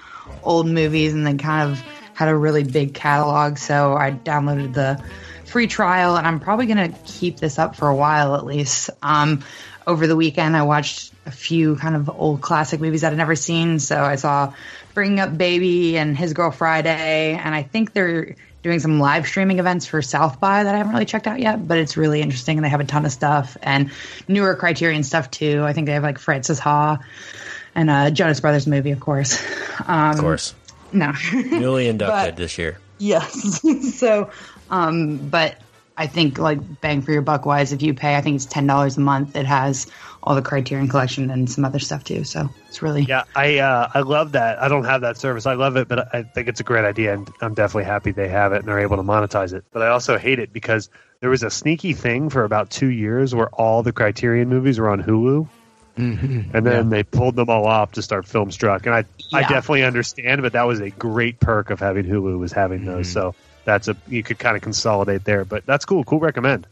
old 0.42 0.66
movies 0.66 1.14
and 1.14 1.28
they 1.28 1.34
kind 1.34 1.70
of 1.70 1.84
had 2.14 2.30
a 2.30 2.36
really 2.36 2.64
big 2.64 2.94
catalog. 2.94 3.58
So 3.58 3.94
I 3.94 4.12
downloaded 4.12 4.74
the 4.74 5.04
free 5.44 5.68
trial 5.68 6.16
and 6.16 6.26
I'm 6.26 6.40
probably 6.40 6.66
going 6.66 6.94
to 6.94 6.98
keep 7.04 7.42
this 7.42 7.60
up 7.60 7.76
for 7.76 7.90
a 7.90 7.96
while 7.96 8.36
at 8.36 8.46
least. 8.46 8.90
Um, 9.04 9.44
over 9.86 10.08
the 10.08 10.16
weekend, 10.16 10.56
I 10.56 10.64
watched 10.64 11.12
a 11.26 11.32
few 11.32 11.76
kind 11.76 11.94
of 11.94 12.10
old 12.10 12.40
classic 12.40 12.80
movies 12.80 13.02
that 13.02 13.12
I'd 13.12 13.18
never 13.18 13.36
seen. 13.36 13.78
So 13.80 14.02
I 14.02 14.16
saw 14.16 14.54
Bringing 14.94 15.20
Up 15.20 15.38
Baby 15.38 15.98
and 15.98 16.18
His 16.18 16.32
Girl 16.32 16.52
Friday. 16.52 17.34
And 17.34 17.54
I 17.54 17.64
think 17.64 17.92
they're 17.92 18.38
doing 18.68 18.80
some 18.80 19.00
live 19.00 19.26
streaming 19.26 19.60
events 19.60 19.86
for 19.86 20.02
South 20.02 20.40
by 20.40 20.64
that 20.64 20.76
I 20.76 20.78
haven't 20.78 20.94
really 20.94 21.06
checked 21.06 21.26
out 21.26 21.40
yet, 21.40 21.68
but 21.68 21.78
it's 21.78 21.96
really 21.98 22.22
interesting 22.22 22.58
and 22.58 22.66
they 22.66 22.70
have 22.70 22.80
a 22.82 22.86
ton 22.86 23.06
of 23.06 23.12
stuff 23.12 23.56
and 23.64 23.90
newer 24.28 24.56
Criterion 24.56 25.04
stuff 25.04 25.32
too. 25.32 25.64
I 25.64 25.74
think 25.74 25.86
they 25.88 25.94
have 25.94 26.04
like 26.04 26.20
Frances 26.20 26.60
Ha 26.60 27.00
and 27.76 27.90
uh, 27.90 28.10
Jonas 28.12 28.40
Brothers 28.42 28.68
movie, 28.68 28.92
of 28.92 29.00
course. 29.00 29.42
Um, 29.88 30.12
Of 30.12 30.20
course, 30.20 30.54
No. 30.92 31.14
newly 31.34 31.88
inducted 31.90 32.36
But- 32.36 32.38
this 32.38 32.58
year. 32.58 32.78
Yes. 33.00 33.62
so, 33.98 34.32
um, 34.70 35.18
but 35.18 35.56
I 35.98 36.06
think 36.08 36.38
like 36.38 36.82
bang 36.82 37.02
for 37.02 37.12
your 37.12 37.24
buck 37.24 37.46
wise, 37.46 37.74
if 37.74 37.82
you 37.82 37.94
pay, 37.94 38.16
I 38.16 38.22
think 38.22 38.36
it's 38.36 38.46
ten 38.46 38.68
dollars 38.68 38.98
a 38.98 39.02
month. 39.02 39.36
It 39.36 39.48
has 39.48 39.88
all 40.22 40.36
the 40.36 40.42
Criterion 40.42 40.88
collection 40.88 41.32
and 41.32 41.50
some 41.50 41.66
other 41.66 41.80
stuff 41.80 42.04
too. 42.04 42.24
So 42.24 42.50
it's 42.68 42.82
really 42.82 43.04
Yeah, 43.04 43.24
I 43.36 43.58
uh, 43.58 43.90
I 43.94 44.02
love 44.02 44.34
that. 44.34 44.62
I 44.62 44.68
don't 44.68 44.84
have 44.84 45.02
that 45.02 45.18
service. 45.18 45.46
I 45.48 45.56
love 45.56 45.76
it, 45.76 45.88
but 45.88 46.14
I 46.14 46.24
think 46.24 46.48
it's 46.48 46.60
a 46.60 46.64
great 46.64 46.86
idea, 46.86 47.14
and 47.14 47.30
I'm 47.42 47.56
definitely 47.56 47.86
happy 47.86 48.12
they 48.12 48.28
have 48.28 48.54
it 48.54 48.60
and 48.60 48.68
they're 48.68 48.80
able 48.80 48.98
to 48.98 49.04
monetize 49.04 49.54
it. 49.54 49.64
But 49.72 49.82
I 49.82 49.88
also 49.88 50.18
hate 50.18 50.38
it 50.40 50.54
because 50.54 50.90
there 51.20 51.32
was 51.32 51.42
a 51.42 51.50
sneaky 51.50 51.94
thing 51.94 52.30
for 52.30 52.44
about 52.44 52.70
two 52.70 52.90
years 52.90 53.34
where 53.34 53.50
all 53.50 53.82
the 53.82 53.92
Criterion 53.92 54.50
movies 54.50 54.80
were 54.80 54.90
on 54.90 55.02
Hulu, 55.02 55.48
and 56.54 56.66
then 56.66 56.90
they 56.90 57.02
pulled 57.04 57.36
them 57.36 57.50
all 57.50 57.66
off 57.66 57.94
to 57.94 58.04
start 58.04 58.26
Filmstruck. 58.26 58.86
And 58.86 58.94
I 58.94 59.06
I 59.34 59.42
definitely 59.42 59.84
understand, 59.84 60.44
but 60.44 60.54
that 60.54 60.68
was 60.68 60.80
a 60.80 60.92
great 60.92 61.40
perk 61.40 61.72
of 61.72 61.80
having 61.80 62.06
Hulu 62.06 62.38
was 62.38 62.52
having 62.52 62.86
those. 62.86 63.10
So 63.10 63.34
that's 63.68 63.88
a 63.90 63.98
you 64.08 64.24
could 64.24 64.40
kind 64.40 64.56
of 64.56 64.64
consolidate 64.64 65.26
there. 65.26 65.46
But 65.46 65.66
that's 65.68 65.86
cool. 65.86 66.04
Cool 66.06 66.20
recommend. 66.20 66.66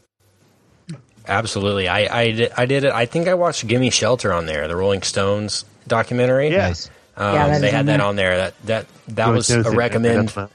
Absolutely, 1.28 1.88
I 1.88 2.20
I 2.22 2.30
did, 2.32 2.52
I 2.56 2.66
did 2.66 2.84
it. 2.84 2.92
I 2.92 3.06
think 3.06 3.28
I 3.28 3.34
watched 3.34 3.66
"Gimme 3.66 3.90
Shelter" 3.90 4.32
on 4.32 4.46
there, 4.46 4.66
the 4.68 4.76
Rolling 4.76 5.02
Stones 5.02 5.64
documentary. 5.86 6.50
Yeah. 6.50 6.68
Nice. 6.68 6.90
Um, 7.16 7.34
Yeah, 7.34 7.58
they 7.58 7.70
had 7.70 7.86
that 7.86 8.00
on 8.00 8.16
there. 8.16 8.36
That 8.36 8.54
that 8.64 8.86
that 9.08 9.28
was 9.28 9.50
a 9.50 9.62
recommend. 9.70 10.30
that. 10.30 10.50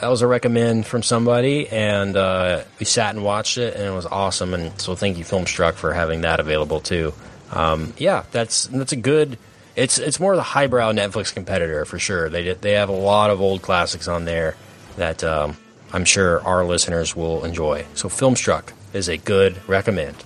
That 0.00 0.08
was 0.08 0.22
a 0.22 0.28
recommend 0.28 0.86
from 0.86 1.02
somebody, 1.02 1.68
and 1.68 2.16
uh, 2.16 2.62
we 2.78 2.86
sat 2.86 3.14
and 3.16 3.24
watched 3.24 3.58
it, 3.58 3.74
and 3.74 3.84
it 3.84 3.90
was 3.90 4.06
awesome. 4.06 4.54
And 4.54 4.80
so, 4.80 4.94
thank 4.94 5.18
you, 5.18 5.24
Filmstruck, 5.24 5.74
for 5.74 5.92
having 5.92 6.20
that 6.20 6.38
available 6.38 6.78
too. 6.80 7.12
Um, 7.50 7.92
yeah, 7.98 8.24
that's 8.30 8.66
that's 8.68 8.92
a 8.92 8.96
good. 8.96 9.38
It's 9.74 9.98
it's 9.98 10.20
more 10.20 10.36
the 10.36 10.42
highbrow 10.42 10.92
Netflix 10.92 11.34
competitor 11.34 11.84
for 11.84 11.98
sure. 11.98 12.28
They 12.30 12.44
did, 12.44 12.62
they 12.62 12.72
have 12.72 12.88
a 12.88 12.92
lot 12.92 13.30
of 13.30 13.40
old 13.40 13.60
classics 13.60 14.06
on 14.08 14.24
there 14.24 14.54
that 14.96 15.22
um, 15.24 15.56
I'm 15.92 16.04
sure 16.04 16.42
our 16.44 16.64
listeners 16.64 17.16
will 17.16 17.44
enjoy. 17.44 17.86
So, 17.94 18.08
Filmstruck 18.08 18.72
is 18.92 19.08
a 19.08 19.16
good 19.16 19.56
recommend. 19.68 20.16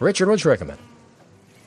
Richard, 0.00 0.28
what'd 0.28 0.44
you 0.44 0.50
recommend? 0.50 0.78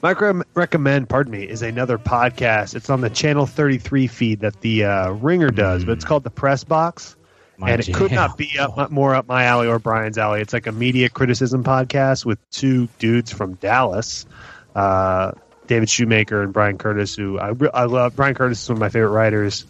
My 0.04 0.14
recommend, 0.54 1.10
pardon 1.10 1.32
me, 1.32 1.44
is 1.44 1.64
another 1.64 1.98
podcast. 1.98 2.76
It's 2.76 2.90
on 2.90 3.02
the 3.02 3.10
Channel 3.10 3.48
33 3.48 4.08
feed 4.08 4.40
that 4.42 4.62
the 4.62 4.86
uh, 4.86 5.12
Ringer 5.12 5.50
does, 5.50 5.86
but 5.86 5.94
it's 5.94 6.06
called 6.06 6.24
the 6.24 6.30
Press 6.30 6.64
Box. 6.64 7.16
My 7.58 7.72
and 7.72 7.82
it 7.82 7.92
could 7.92 8.12
not 8.12 8.38
be 8.38 8.60
up 8.60 8.92
more 8.92 9.16
up 9.16 9.28
my 9.28 9.46
alley 9.46 9.68
or 9.68 9.80
Brian's 9.80 10.20
alley. 10.20 10.42
It's 10.42 10.54
like 10.54 10.68
a 10.68 10.72
media 10.72 11.10
criticism 11.10 11.64
podcast 11.64 12.24
with 12.24 12.38
two 12.52 12.88
dudes 13.00 13.32
from 13.32 13.56
Dallas, 13.56 14.28
uh, 14.76 15.32
David 15.66 15.90
Shoemaker 15.90 16.44
and 16.44 16.54
Bryan 16.54 16.78
Curtis, 16.78 17.16
who 17.16 17.40
I, 17.40 17.54
I 17.74 17.86
love. 17.86 18.16
Bryan 18.16 18.36
Curtis 18.36 18.62
is 18.62 18.70
one 18.70 18.76
of 18.76 18.80
my 18.80 18.90
favorite 18.90 19.10
writers, 19.10 19.66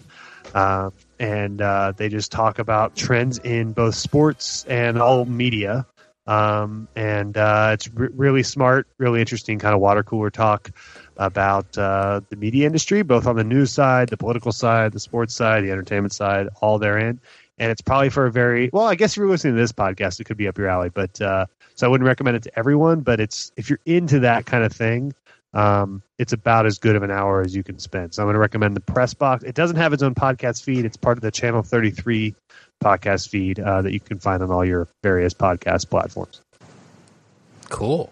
uh, 0.54 0.90
and 1.20 1.62
uh, 1.62 1.94
they 1.96 2.10
just 2.10 2.32
talk 2.32 2.60
about 2.60 2.96
trends 2.96 3.38
in 3.40 3.74
both 3.74 3.96
sports 3.96 4.66
and 4.66 5.02
all 5.02 5.26
media. 5.26 5.86
Um, 6.28 6.90
and 6.96 7.38
uh, 7.38 7.72
it's 7.74 7.90
re- 7.94 8.10
really 8.14 8.44
smart, 8.44 8.88
really 8.98 9.22
interesting 9.22 9.60
kind 9.60 9.74
of 9.74 9.80
water 9.80 10.04
cooler 10.04 10.30
talk 10.30 10.72
about 11.16 11.78
uh, 11.78 12.22
the 12.30 12.36
media 12.36 12.68
industry, 12.68 13.02
both 13.02 13.26
on 13.28 13.38
the 13.38 13.46
news 13.46 13.72
side, 13.72 14.10
the 14.10 14.18
political 14.18 14.52
side, 14.52 14.92
the 14.92 15.00
sports 15.00 15.34
side, 15.34 15.64
the 15.64 15.72
entertainment 15.72 16.14
side, 16.14 16.50
all 16.62 16.80
therein. 16.80 17.22
And 17.58 17.72
it's 17.72 17.82
probably 17.82 18.10
for 18.10 18.26
a 18.28 18.32
very 18.32 18.70
well. 18.72 18.86
I 18.86 18.96
guess 18.96 19.14
if 19.14 19.18
you're 19.18 19.30
listening 19.30 19.56
to 19.56 19.62
this 19.62 19.72
podcast, 19.72 20.20
it 20.20 20.26
could 20.26 20.38
be 20.38 20.48
up 20.48 20.58
your 20.58 20.68
alley. 20.68 20.90
But 20.90 21.20
uh, 21.22 21.46
so 21.76 21.88
I 21.88 21.90
wouldn't 21.90 22.06
recommend 22.08 22.38
it 22.38 22.44
to 22.44 22.60
everyone. 22.60 23.02
But 23.02 23.20
it's 23.20 23.52
if 23.56 23.70
you're 23.70 23.80
into 23.86 24.20
that 24.20 24.46
kind 24.46 24.64
of 24.64 24.72
thing, 24.72 25.14
um, 25.58 26.04
it's 26.20 26.34
about 26.34 26.66
as 26.68 26.78
good 26.78 26.96
of 26.96 27.02
an 27.04 27.10
hour 27.12 27.42
as 27.42 27.56
you 27.56 27.64
can 27.64 27.80
spend. 27.80 28.14
So 28.14 28.22
I'm 28.22 28.28
going 28.28 28.36
to 28.36 28.40
recommend 28.40 28.76
the 28.76 28.82
Press 28.82 29.14
Box. 29.16 29.44
It 29.44 29.56
doesn't 29.56 29.78
have 29.78 29.92
its 29.92 30.04
own 30.04 30.14
podcast 30.14 30.64
feed. 30.64 30.86
It's 30.86 30.98
part 30.98 31.18
of 31.18 31.22
the 31.24 31.32
Channel 31.32 31.64
33 31.64 32.36
podcast 32.82 33.30
feed 33.30 33.60
uh, 33.60 33.82
that 33.82 33.92
you 33.92 34.00
can 34.00 34.20
find 34.20 34.44
on 34.44 34.52
all 34.52 34.64
your 34.64 34.88
various 35.02 35.34
podcast 35.34 35.90
platforms. 35.90 36.42
Cool. 37.70 38.12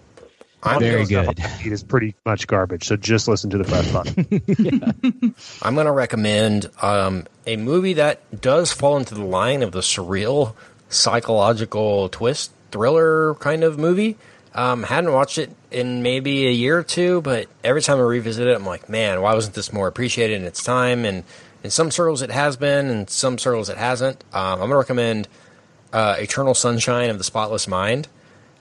I'm 0.63 0.79
Very 0.79 1.05
gonna- 1.05 1.35
good. 1.35 1.45
It 1.63 1.71
is 1.71 1.83
pretty 1.83 2.15
much 2.25 2.47
garbage. 2.47 2.85
So 2.85 2.95
just 2.95 3.27
listen 3.27 3.51
to 3.51 3.59
the 3.59 3.63
Press 3.65 3.91
Box. 3.91 4.09
I'm 5.61 5.75
going 5.75 5.85
to 5.85 5.91
recommend 5.91 6.71
um, 6.81 7.27
a 7.45 7.57
movie 7.57 7.93
that 7.93 8.41
does 8.41 8.71
fall 8.73 8.97
into 8.97 9.13
the 9.13 9.23
line 9.23 9.61
of 9.61 9.71
the 9.71 9.81
surreal, 9.81 10.55
psychological 10.89 12.09
twist 12.09 12.51
thriller 12.71 13.35
kind 13.35 13.63
of 13.63 13.77
movie. 13.77 14.17
Um, 14.55 14.83
hadn't 14.83 15.11
watched 15.11 15.37
it 15.37 15.53
in 15.69 16.01
maybe 16.01 16.47
a 16.47 16.51
year 16.51 16.79
or 16.79 16.83
two, 16.83 17.21
but 17.21 17.47
every 17.63 17.81
time 17.81 17.97
I 17.97 18.03
revisit 18.03 18.47
it, 18.47 18.55
I'm 18.55 18.65
like, 18.65 18.87
man, 18.87 19.21
why 19.21 19.33
wasn't 19.33 19.53
this 19.53 19.73
more 19.73 19.87
appreciated 19.87 20.39
in 20.39 20.47
its 20.47 20.63
time? 20.63 21.03
And 21.03 21.25
in 21.61 21.69
some 21.71 21.91
circles, 21.91 22.21
it 22.21 22.31
has 22.31 22.55
been, 22.55 22.87
and 22.87 23.09
some 23.09 23.37
circles, 23.37 23.67
it 23.67 23.77
hasn't. 23.77 24.23
Um, 24.33 24.53
I'm 24.53 24.57
going 24.59 24.69
to 24.69 24.77
recommend 24.77 25.27
uh, 25.91 26.15
Eternal 26.19 26.53
Sunshine 26.53 27.09
of 27.09 27.17
the 27.17 27.25
Spotless 27.25 27.67
Mind. 27.67 28.07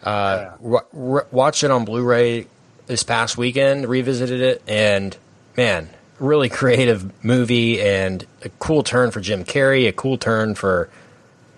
Uh, 0.03 0.51
wa- 0.59 0.83
wa- 0.93 1.23
watched 1.31 1.63
it 1.63 1.71
on 1.71 1.85
Blu-ray 1.85 2.49
this 2.87 3.05
past 3.05 3.39
weekend, 3.39 3.89
revisited 3.89 4.41
it, 4.41 4.63
and 4.67 5.17
man, 5.57 5.89
really 6.19 6.49
creative 6.49 7.25
movie 7.25 7.81
and 7.81 8.27
a 8.43 8.49
cool 8.49 8.83
turn 8.83 9.11
for 9.11 9.21
Jim 9.21 9.45
Carrey, 9.45 9.89
a 9.89 9.93
cool 9.93 10.19
turn 10.19 10.55
for 10.55 10.89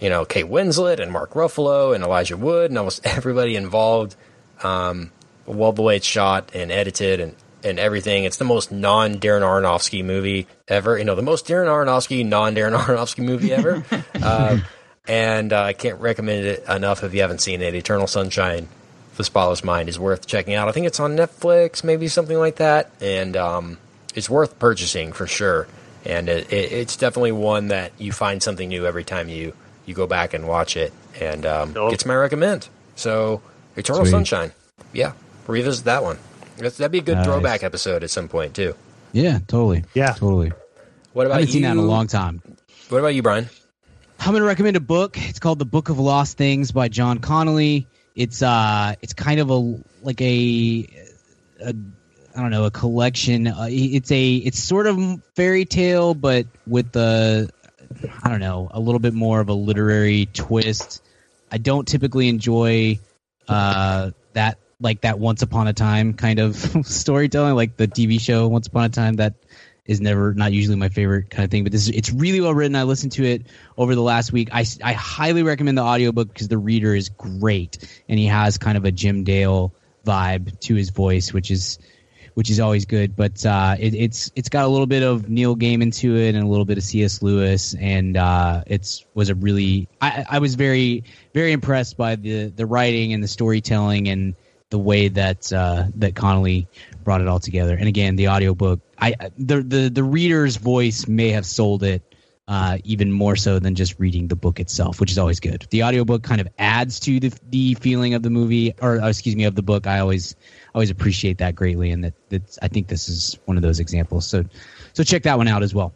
you 0.00 0.08
know 0.08 0.24
Kate 0.24 0.46
Winslet 0.46 1.00
and 1.00 1.10
Mark 1.10 1.30
Ruffalo 1.32 1.94
and 1.94 2.04
Elijah 2.04 2.36
Wood 2.36 2.70
and 2.70 2.78
almost 2.78 3.00
everybody 3.06 3.56
involved. 3.56 4.16
Um, 4.62 5.10
well, 5.46 5.72
the 5.72 5.82
way 5.82 5.96
it's 5.96 6.06
shot 6.06 6.50
and 6.54 6.70
edited 6.72 7.20
and 7.20 7.34
and 7.64 7.78
everything, 7.80 8.24
it's 8.24 8.36
the 8.36 8.44
most 8.44 8.70
non 8.70 9.16
Darren 9.16 9.42
Aronofsky 9.42 10.04
movie 10.04 10.46
ever. 10.68 10.98
You 10.98 11.04
know, 11.04 11.14
the 11.14 11.22
most 11.22 11.46
Darren 11.46 11.66
Aronofsky 11.66 12.24
non 12.24 12.54
Darren 12.54 12.76
Aronofsky 12.78 13.24
movie 13.24 13.52
ever. 13.52 13.84
um, 14.22 14.62
and 15.08 15.52
uh, 15.52 15.62
I 15.62 15.72
can't 15.72 16.00
recommend 16.00 16.46
it 16.46 16.64
enough 16.68 17.02
if 17.04 17.14
you 17.14 17.20
haven't 17.22 17.40
seen 17.40 17.62
it. 17.62 17.74
Eternal 17.74 18.06
Sunshine, 18.06 18.68
The 19.16 19.24
Spotless 19.24 19.64
Mind 19.64 19.88
is 19.88 19.98
worth 19.98 20.26
checking 20.26 20.54
out. 20.54 20.68
I 20.68 20.72
think 20.72 20.86
it's 20.86 21.00
on 21.00 21.16
Netflix, 21.16 21.82
maybe 21.84 22.08
something 22.08 22.36
like 22.38 22.56
that, 22.56 22.90
and 23.00 23.36
um, 23.36 23.78
it's 24.14 24.28
worth 24.30 24.58
purchasing 24.58 25.12
for 25.12 25.26
sure. 25.26 25.66
And 26.04 26.28
it, 26.28 26.52
it, 26.52 26.72
it's 26.72 26.96
definitely 26.96 27.32
one 27.32 27.68
that 27.68 27.92
you 27.98 28.12
find 28.12 28.40
something 28.42 28.68
new 28.68 28.86
every 28.86 29.04
time 29.04 29.28
you 29.28 29.54
you 29.86 29.94
go 29.94 30.06
back 30.06 30.34
and 30.34 30.46
watch 30.46 30.76
it, 30.76 30.92
and 31.20 31.44
um, 31.46 31.74
Cool. 31.74 31.90
gets 31.90 32.04
my 32.06 32.14
recommend. 32.14 32.68
So 32.96 33.42
Eternal 33.76 34.02
Sweet. 34.02 34.10
Sunshine, 34.10 34.52
yeah, 34.92 35.12
revisit 35.46 35.84
that 35.84 36.02
one. 36.02 36.18
That's, 36.58 36.78
that'd 36.78 36.90
be 36.92 36.98
a 36.98 37.02
good 37.02 37.16
Nice. 37.16 37.26
throwback 37.26 37.62
episode 37.62 38.02
at 38.02 38.10
some 38.10 38.28
point 38.28 38.54
too. 38.54 38.74
Yeah, 39.12 39.38
totally. 39.46 39.84
Yeah. 39.94 40.12
totally. 40.12 40.52
What 41.12 41.22
I 41.22 41.26
about 41.26 41.34
haven't 41.34 41.48
you? 41.48 41.52
seen 41.52 41.62
that 41.62 41.72
in 41.72 41.78
a 41.78 41.82
long 41.82 42.06
time. 42.06 42.40
What 42.88 42.98
about 42.98 43.14
you, 43.14 43.22
Brian? 43.22 43.48
I'm 44.20 44.30
going 44.32 44.40
to 44.42 44.46
recommend 44.46 44.76
a 44.76 44.80
book. 44.80 45.16
It's 45.18 45.38
called 45.38 45.58
The 45.58 45.64
Book 45.66 45.88
of 45.90 45.98
Lost 45.98 46.36
Things 46.38 46.72
by 46.72 46.88
John 46.88 47.18
Connolly. 47.18 47.86
It's 48.14 48.42
uh, 48.42 48.94
it's 49.02 49.12
kind 49.12 49.40
of 49.40 49.50
a 49.50 49.56
like 50.02 50.20
a, 50.22 50.88
a 51.60 51.74
I 52.34 52.40
don't 52.40 52.50
know, 52.50 52.64
a 52.64 52.70
collection. 52.70 53.46
Uh, 53.46 53.66
it's 53.70 54.10
a 54.10 54.34
it's 54.36 54.58
sort 54.58 54.86
of 54.86 54.98
fairy 55.34 55.66
tale, 55.66 56.14
but 56.14 56.46
with 56.66 56.92
the 56.92 57.50
I 58.22 58.30
don't 58.30 58.40
know, 58.40 58.68
a 58.70 58.80
little 58.80 58.98
bit 59.00 59.12
more 59.14 59.40
of 59.40 59.48
a 59.50 59.54
literary 59.54 60.26
twist. 60.32 61.02
I 61.52 61.58
don't 61.58 61.86
typically 61.86 62.28
enjoy 62.28 62.98
uh, 63.48 64.10
that 64.32 64.58
like 64.80 65.02
that 65.02 65.18
Once 65.18 65.42
Upon 65.42 65.68
a 65.68 65.72
Time 65.72 66.14
kind 66.14 66.38
of 66.38 66.56
storytelling, 66.86 67.54
like 67.54 67.76
the 67.76 67.88
TV 67.88 68.20
show 68.20 68.48
Once 68.48 68.66
Upon 68.66 68.84
a 68.84 68.88
Time. 68.88 69.14
That 69.14 69.34
is 69.86 70.00
never 70.00 70.34
not 70.34 70.52
usually 70.52 70.76
my 70.76 70.88
favorite 70.88 71.30
kind 71.30 71.44
of 71.44 71.50
thing, 71.50 71.62
but 71.62 71.72
this 71.72 71.82
is, 71.82 71.90
it's 71.90 72.12
really 72.12 72.40
well 72.40 72.52
written. 72.52 72.76
I 72.76 72.82
listened 72.82 73.12
to 73.12 73.24
it 73.24 73.46
over 73.78 73.94
the 73.94 74.02
last 74.02 74.32
week. 74.32 74.48
I, 74.52 74.64
I 74.82 74.92
highly 74.92 75.42
recommend 75.42 75.78
the 75.78 75.82
audiobook 75.82 76.28
because 76.28 76.48
the 76.48 76.58
reader 76.58 76.94
is 76.94 77.08
great 77.08 77.78
and 78.08 78.18
he 78.18 78.26
has 78.26 78.58
kind 78.58 78.76
of 78.76 78.84
a 78.84 78.90
Jim 78.90 79.24
Dale 79.24 79.72
vibe 80.04 80.58
to 80.60 80.74
his 80.74 80.90
voice, 80.90 81.32
which 81.32 81.50
is 81.50 81.78
which 82.36 82.50
is 82.50 82.60
always 82.60 82.84
good. 82.84 83.16
But 83.16 83.46
uh, 83.46 83.76
it, 83.78 83.94
it's 83.94 84.30
it's 84.36 84.50
got 84.50 84.66
a 84.66 84.68
little 84.68 84.86
bit 84.86 85.02
of 85.02 85.30
Neil 85.30 85.56
Gaiman 85.56 85.94
to 86.00 86.16
it 86.16 86.34
and 86.34 86.44
a 86.44 86.46
little 86.46 86.66
bit 86.66 86.76
of 86.76 86.84
C.S. 86.84 87.22
Lewis, 87.22 87.74
and 87.80 88.14
uh, 88.14 88.62
it's 88.66 89.06
was 89.14 89.30
a 89.30 89.34
really 89.34 89.88
I, 90.02 90.26
I 90.28 90.38
was 90.38 90.54
very 90.54 91.04
very 91.32 91.52
impressed 91.52 91.96
by 91.96 92.16
the 92.16 92.48
the 92.48 92.66
writing 92.66 93.14
and 93.14 93.24
the 93.24 93.28
storytelling 93.28 94.08
and 94.08 94.34
the 94.68 94.78
way 94.78 95.08
that 95.08 95.50
uh, 95.50 95.84
that 95.94 96.14
Connolly 96.14 96.68
brought 97.02 97.22
it 97.22 97.26
all 97.26 97.40
together. 97.40 97.74
And 97.74 97.88
again, 97.88 98.16
the 98.16 98.28
audiobook, 98.28 98.80
I 98.98 99.14
the 99.38 99.62
the 99.62 99.88
the 99.88 100.04
reader's 100.04 100.56
voice 100.56 101.08
may 101.08 101.30
have 101.30 101.46
sold 101.46 101.84
it 101.84 102.02
uh, 102.48 102.78
even 102.84 103.10
more 103.10 103.34
so 103.34 103.58
than 103.58 103.74
just 103.74 103.98
reading 103.98 104.28
the 104.28 104.36
book 104.36 104.60
itself, 104.60 105.00
which 105.00 105.10
is 105.10 105.18
always 105.18 105.40
good. 105.40 105.66
The 105.70 105.82
audiobook 105.82 106.22
kind 106.22 106.40
of 106.40 106.48
adds 106.58 107.00
to 107.00 107.18
the 107.18 107.32
the 107.48 107.74
feeling 107.74 108.14
of 108.14 108.22
the 108.22 108.30
movie, 108.30 108.74
or 108.80 109.00
uh, 109.00 109.08
excuse 109.08 109.34
me, 109.34 109.44
of 109.44 109.54
the 109.54 109.62
book. 109.62 109.86
I 109.86 109.98
always 109.98 110.36
always 110.76 110.90
appreciate 110.90 111.38
that 111.38 111.54
greatly, 111.54 111.90
and 111.90 112.04
that 112.04 112.14
that's, 112.28 112.58
I 112.60 112.68
think 112.68 112.88
this 112.88 113.08
is 113.08 113.38
one 113.46 113.56
of 113.56 113.62
those 113.62 113.80
examples. 113.80 114.26
So 114.26 114.44
so 114.92 115.02
check 115.02 115.22
that 115.22 115.38
one 115.38 115.48
out 115.48 115.62
as 115.62 115.74
well. 115.74 115.94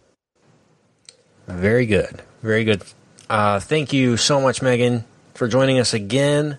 Very 1.47 1.85
good, 1.85 2.23
very 2.43 2.65
good. 2.65 2.82
Uh, 3.28 3.61
thank 3.61 3.93
you 3.93 4.16
so 4.16 4.40
much, 4.40 4.62
Megan, 4.62 5.05
for 5.35 5.48
joining 5.48 5.78
us 5.78 5.93
again. 5.93 6.59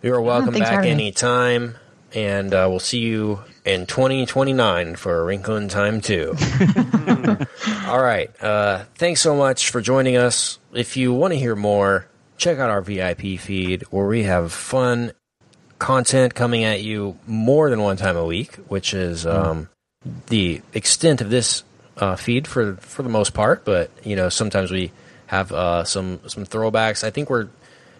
You 0.00 0.14
are 0.14 0.20
welcome 0.20 0.54
thanks 0.54 0.68
for 0.68 0.76
back 0.76 0.86
anytime, 0.86 1.74
and 2.14 2.54
uh, 2.54 2.68
we'll 2.70 2.78
see 2.78 3.00
you 3.00 3.40
in 3.64 3.86
2029 3.86 4.94
for 4.94 5.20
A 5.20 5.24
Wrinkle 5.24 5.56
in 5.56 5.68
Time 5.68 6.00
2. 6.00 6.36
All 7.88 8.00
right. 8.00 8.30
Uh, 8.40 8.84
thanks 8.94 9.20
so 9.20 9.34
much 9.34 9.70
for 9.70 9.80
joining 9.80 10.16
us. 10.16 10.60
If 10.72 10.96
you 10.96 11.12
want 11.12 11.32
to 11.32 11.38
hear 11.38 11.56
more, 11.56 12.06
check 12.36 12.58
out 12.58 12.70
our 12.70 12.80
VIP 12.80 13.40
feed 13.40 13.82
where 13.90 14.06
we 14.06 14.22
have 14.22 14.52
fun 14.52 15.12
content 15.78 16.34
coming 16.34 16.64
at 16.64 16.82
you 16.82 17.18
more 17.26 17.70
than 17.70 17.80
one 17.80 17.96
time 17.96 18.16
a 18.16 18.24
week, 18.24 18.54
which 18.68 18.94
is 18.94 19.26
um, 19.26 19.68
the 20.28 20.62
extent 20.72 21.20
of 21.20 21.30
this 21.30 21.64
uh, 21.98 22.16
feed 22.16 22.46
for 22.46 22.76
for 22.76 23.02
the 23.02 23.08
most 23.08 23.34
part. 23.34 23.64
But 23.64 23.90
you 24.04 24.16
know, 24.16 24.28
sometimes 24.28 24.70
we 24.70 24.92
have 25.26 25.52
uh, 25.52 25.84
some 25.84 26.20
some 26.26 26.44
throwbacks. 26.44 27.04
I 27.04 27.10
think 27.10 27.30
we're 27.30 27.48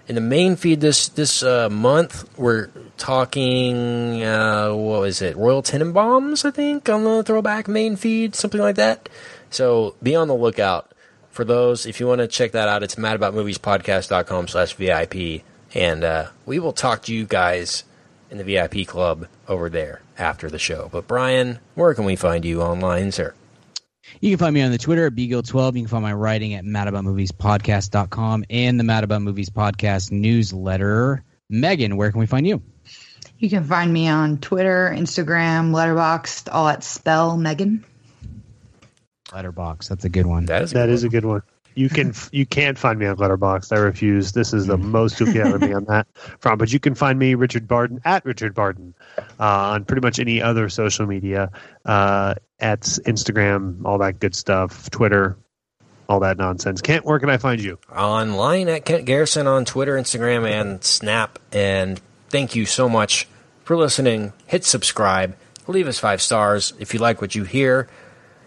in 0.08 0.14
the 0.14 0.20
main 0.20 0.56
feed 0.56 0.80
this 0.80 1.08
this 1.08 1.42
uh, 1.42 1.68
month. 1.68 2.38
We're 2.38 2.70
talking 2.96 4.22
uh, 4.22 4.72
what 4.72 5.00
was 5.00 5.22
it? 5.22 5.36
Royal 5.36 5.62
Tenenbaums, 5.62 6.44
I 6.44 6.50
think, 6.50 6.88
on 6.88 7.04
the 7.04 7.22
throwback 7.22 7.68
main 7.68 7.96
feed, 7.96 8.34
something 8.34 8.60
like 8.60 8.76
that. 8.76 9.08
So 9.50 9.94
be 10.02 10.14
on 10.14 10.28
the 10.28 10.34
lookout 10.34 10.92
for 11.30 11.44
those. 11.44 11.86
If 11.86 12.00
you 12.00 12.06
want 12.06 12.20
to 12.20 12.28
check 12.28 12.52
that 12.52 12.68
out, 12.68 12.82
it's 12.82 12.96
madaboutmoviespodcast.com 12.96 14.48
slash 14.48 14.74
VIP. 14.74 15.42
And 15.74 16.04
uh, 16.04 16.28
we 16.44 16.58
will 16.58 16.72
talk 16.72 17.02
to 17.02 17.14
you 17.14 17.26
guys 17.26 17.84
in 18.30 18.38
the 18.38 18.44
VIP 18.44 18.86
club 18.86 19.26
over 19.48 19.68
there 19.68 20.00
after 20.18 20.50
the 20.50 20.58
show. 20.58 20.88
But 20.90 21.06
Brian, 21.06 21.58
where 21.74 21.94
can 21.94 22.04
we 22.04 22.16
find 22.16 22.44
you 22.44 22.62
online, 22.62 23.12
sir? 23.12 23.34
You 24.20 24.30
can 24.30 24.38
find 24.38 24.54
me 24.54 24.62
on 24.62 24.70
the 24.70 24.78
Twitter 24.78 25.06
at 25.06 25.14
bgill12. 25.14 25.74
You 25.74 25.82
can 25.82 25.88
find 25.88 26.02
my 26.02 26.12
writing 26.12 26.54
at 26.54 26.64
madaboutmoviespodcast.com 26.64 28.44
and 28.48 28.78
the 28.78 28.84
Mad 28.84 29.04
About 29.04 29.22
Movies 29.22 29.50
podcast 29.50 30.12
newsletter. 30.12 31.24
Megan, 31.50 31.96
where 31.96 32.10
can 32.10 32.20
we 32.20 32.26
find 32.26 32.46
you? 32.46 32.62
You 33.38 33.50
can 33.50 33.64
find 33.64 33.92
me 33.92 34.08
on 34.08 34.38
Twitter, 34.38 34.92
Instagram, 34.96 35.72
Letterboxd, 35.72 36.48
all 36.50 36.68
at 36.68 36.82
spell 36.82 37.36
Megan. 37.36 37.84
Letterbox. 39.32 39.88
That's 39.88 40.04
a 40.04 40.08
good 40.08 40.26
one. 40.26 40.46
That 40.46 40.62
is 40.62 40.72
That 40.72 40.88
is 40.88 41.04
a 41.04 41.08
good 41.08 41.24
one. 41.24 41.42
You 41.76 41.88
can 41.88 42.14
you 42.32 42.46
can't 42.46 42.78
find 42.78 42.98
me 42.98 43.06
on 43.06 43.16
Letterbox. 43.16 43.70
I 43.70 43.76
refuse. 43.76 44.32
This 44.32 44.52
is 44.52 44.66
the 44.66 44.78
most 44.78 45.20
you'll 45.20 45.32
get 45.32 45.46
out 45.46 45.54
of 45.54 45.60
me 45.60 45.72
on 45.72 45.84
that 45.88 46.06
front. 46.40 46.58
But 46.58 46.72
you 46.72 46.80
can 46.80 46.94
find 46.94 47.18
me 47.18 47.34
Richard 47.34 47.68
Barton 47.68 48.00
at 48.04 48.24
Richard 48.24 48.54
Barton 48.54 48.94
uh, 49.18 49.22
on 49.38 49.84
pretty 49.84 50.00
much 50.00 50.18
any 50.18 50.40
other 50.42 50.68
social 50.68 51.06
media 51.06 51.50
uh, 51.84 52.34
at 52.58 52.80
Instagram, 52.80 53.84
all 53.84 53.98
that 53.98 54.18
good 54.20 54.34
stuff, 54.34 54.90
Twitter, 54.90 55.36
all 56.08 56.20
that 56.20 56.38
nonsense. 56.38 56.80
Kent, 56.80 57.04
where 57.04 57.18
can 57.18 57.30
I 57.30 57.36
find 57.36 57.60
you? 57.60 57.78
online 57.94 58.68
at 58.68 58.84
Kent 58.84 59.04
Garrison 59.04 59.46
on 59.46 59.64
Twitter, 59.64 59.96
Instagram, 59.96 60.48
and 60.50 60.82
Snap. 60.82 61.38
And 61.52 62.00
thank 62.28 62.54
you 62.56 62.66
so 62.66 62.88
much 62.88 63.28
for 63.64 63.76
listening. 63.76 64.32
Hit 64.46 64.64
subscribe. 64.64 65.36
Leave 65.66 65.88
us 65.88 65.98
five 65.98 66.22
stars 66.22 66.72
if 66.78 66.94
you 66.94 67.00
like 67.00 67.20
what 67.20 67.34
you 67.34 67.44
hear. 67.44 67.88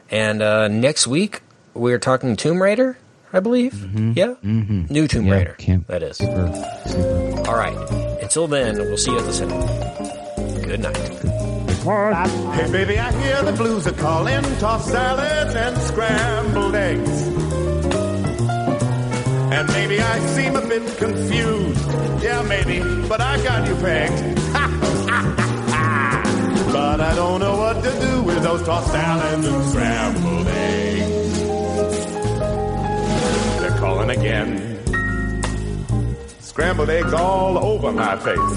And 0.09 0.41
uh, 0.41 0.67
next 0.69 1.05
week, 1.05 1.41
we're 1.73 1.99
talking 1.99 2.35
Tomb 2.35 2.61
Raider, 2.61 2.97
I 3.31 3.39
believe. 3.39 3.73
Yeah? 4.17 4.35
Mm-hmm. 4.43 4.85
New 4.89 5.07
Tomb 5.07 5.25
Yeah, 5.27 5.33
Raider. 5.33 5.55
can't- 5.57 5.87
That 5.87 6.01
is. 6.03 6.17
Super, 6.17 6.51
super. 6.85 7.47
All 7.49 7.55
right. 7.55 7.75
Until 8.21 8.47
then, 8.47 8.77
we'll 8.77 8.97
see 8.97 9.11
you 9.11 9.19
at 9.19 9.25
the 9.25 9.33
cinema. 9.33 9.65
Good 10.65 10.79
night. 10.81 10.97
Hey, 12.55 12.71
baby, 12.71 12.99
I 12.99 13.11
hear 13.23 13.41
the 13.43 13.53
blues 13.53 13.87
are 13.87 13.93
calling. 13.93 14.41
Tossed 14.59 14.89
salads 14.89 15.55
and 15.55 15.77
scrambled 15.81 16.75
eggs. 16.75 17.27
And 19.51 19.67
maybe 19.69 19.99
I 19.99 20.19
seem 20.35 20.55
a 20.55 20.61
bit 20.61 20.97
confused. 20.97 21.87
Yeah, 22.21 22.41
maybe, 22.43 22.81
but 23.07 23.21
I 23.21 23.41
got 23.43 23.67
you 23.67 23.75
pegged. 23.75 24.35
but 26.73 26.99
I 27.01 27.13
don't 27.15 27.39
know 27.39 27.57
what 27.57 27.81
to 27.83 27.91
do 27.99 28.23
with 28.23 28.43
those 28.43 28.61
tossed 28.63 28.91
salads 28.91 29.47
and 29.47 29.65
scrambled 29.69 30.47
eggs. 30.47 31.18
They're 34.09 34.19
again. 34.19 34.79
Scrambled 36.39 36.89
eggs 36.89 37.13
all 37.13 37.63
over 37.63 37.91
my 37.91 38.15
face. 38.17 38.55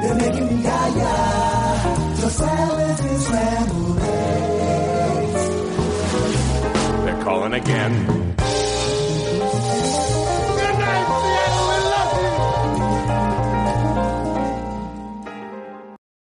They're 0.00 0.14
making 0.14 0.46
me 0.46 0.62
yah-yah. 0.62 2.14
So 2.14 2.28
salads 2.28 3.00
and 3.00 3.20
scrambled 3.20 3.98
eggs. 4.00 5.48
They're 7.04 7.22
calling 7.22 7.52
again. 7.52 8.19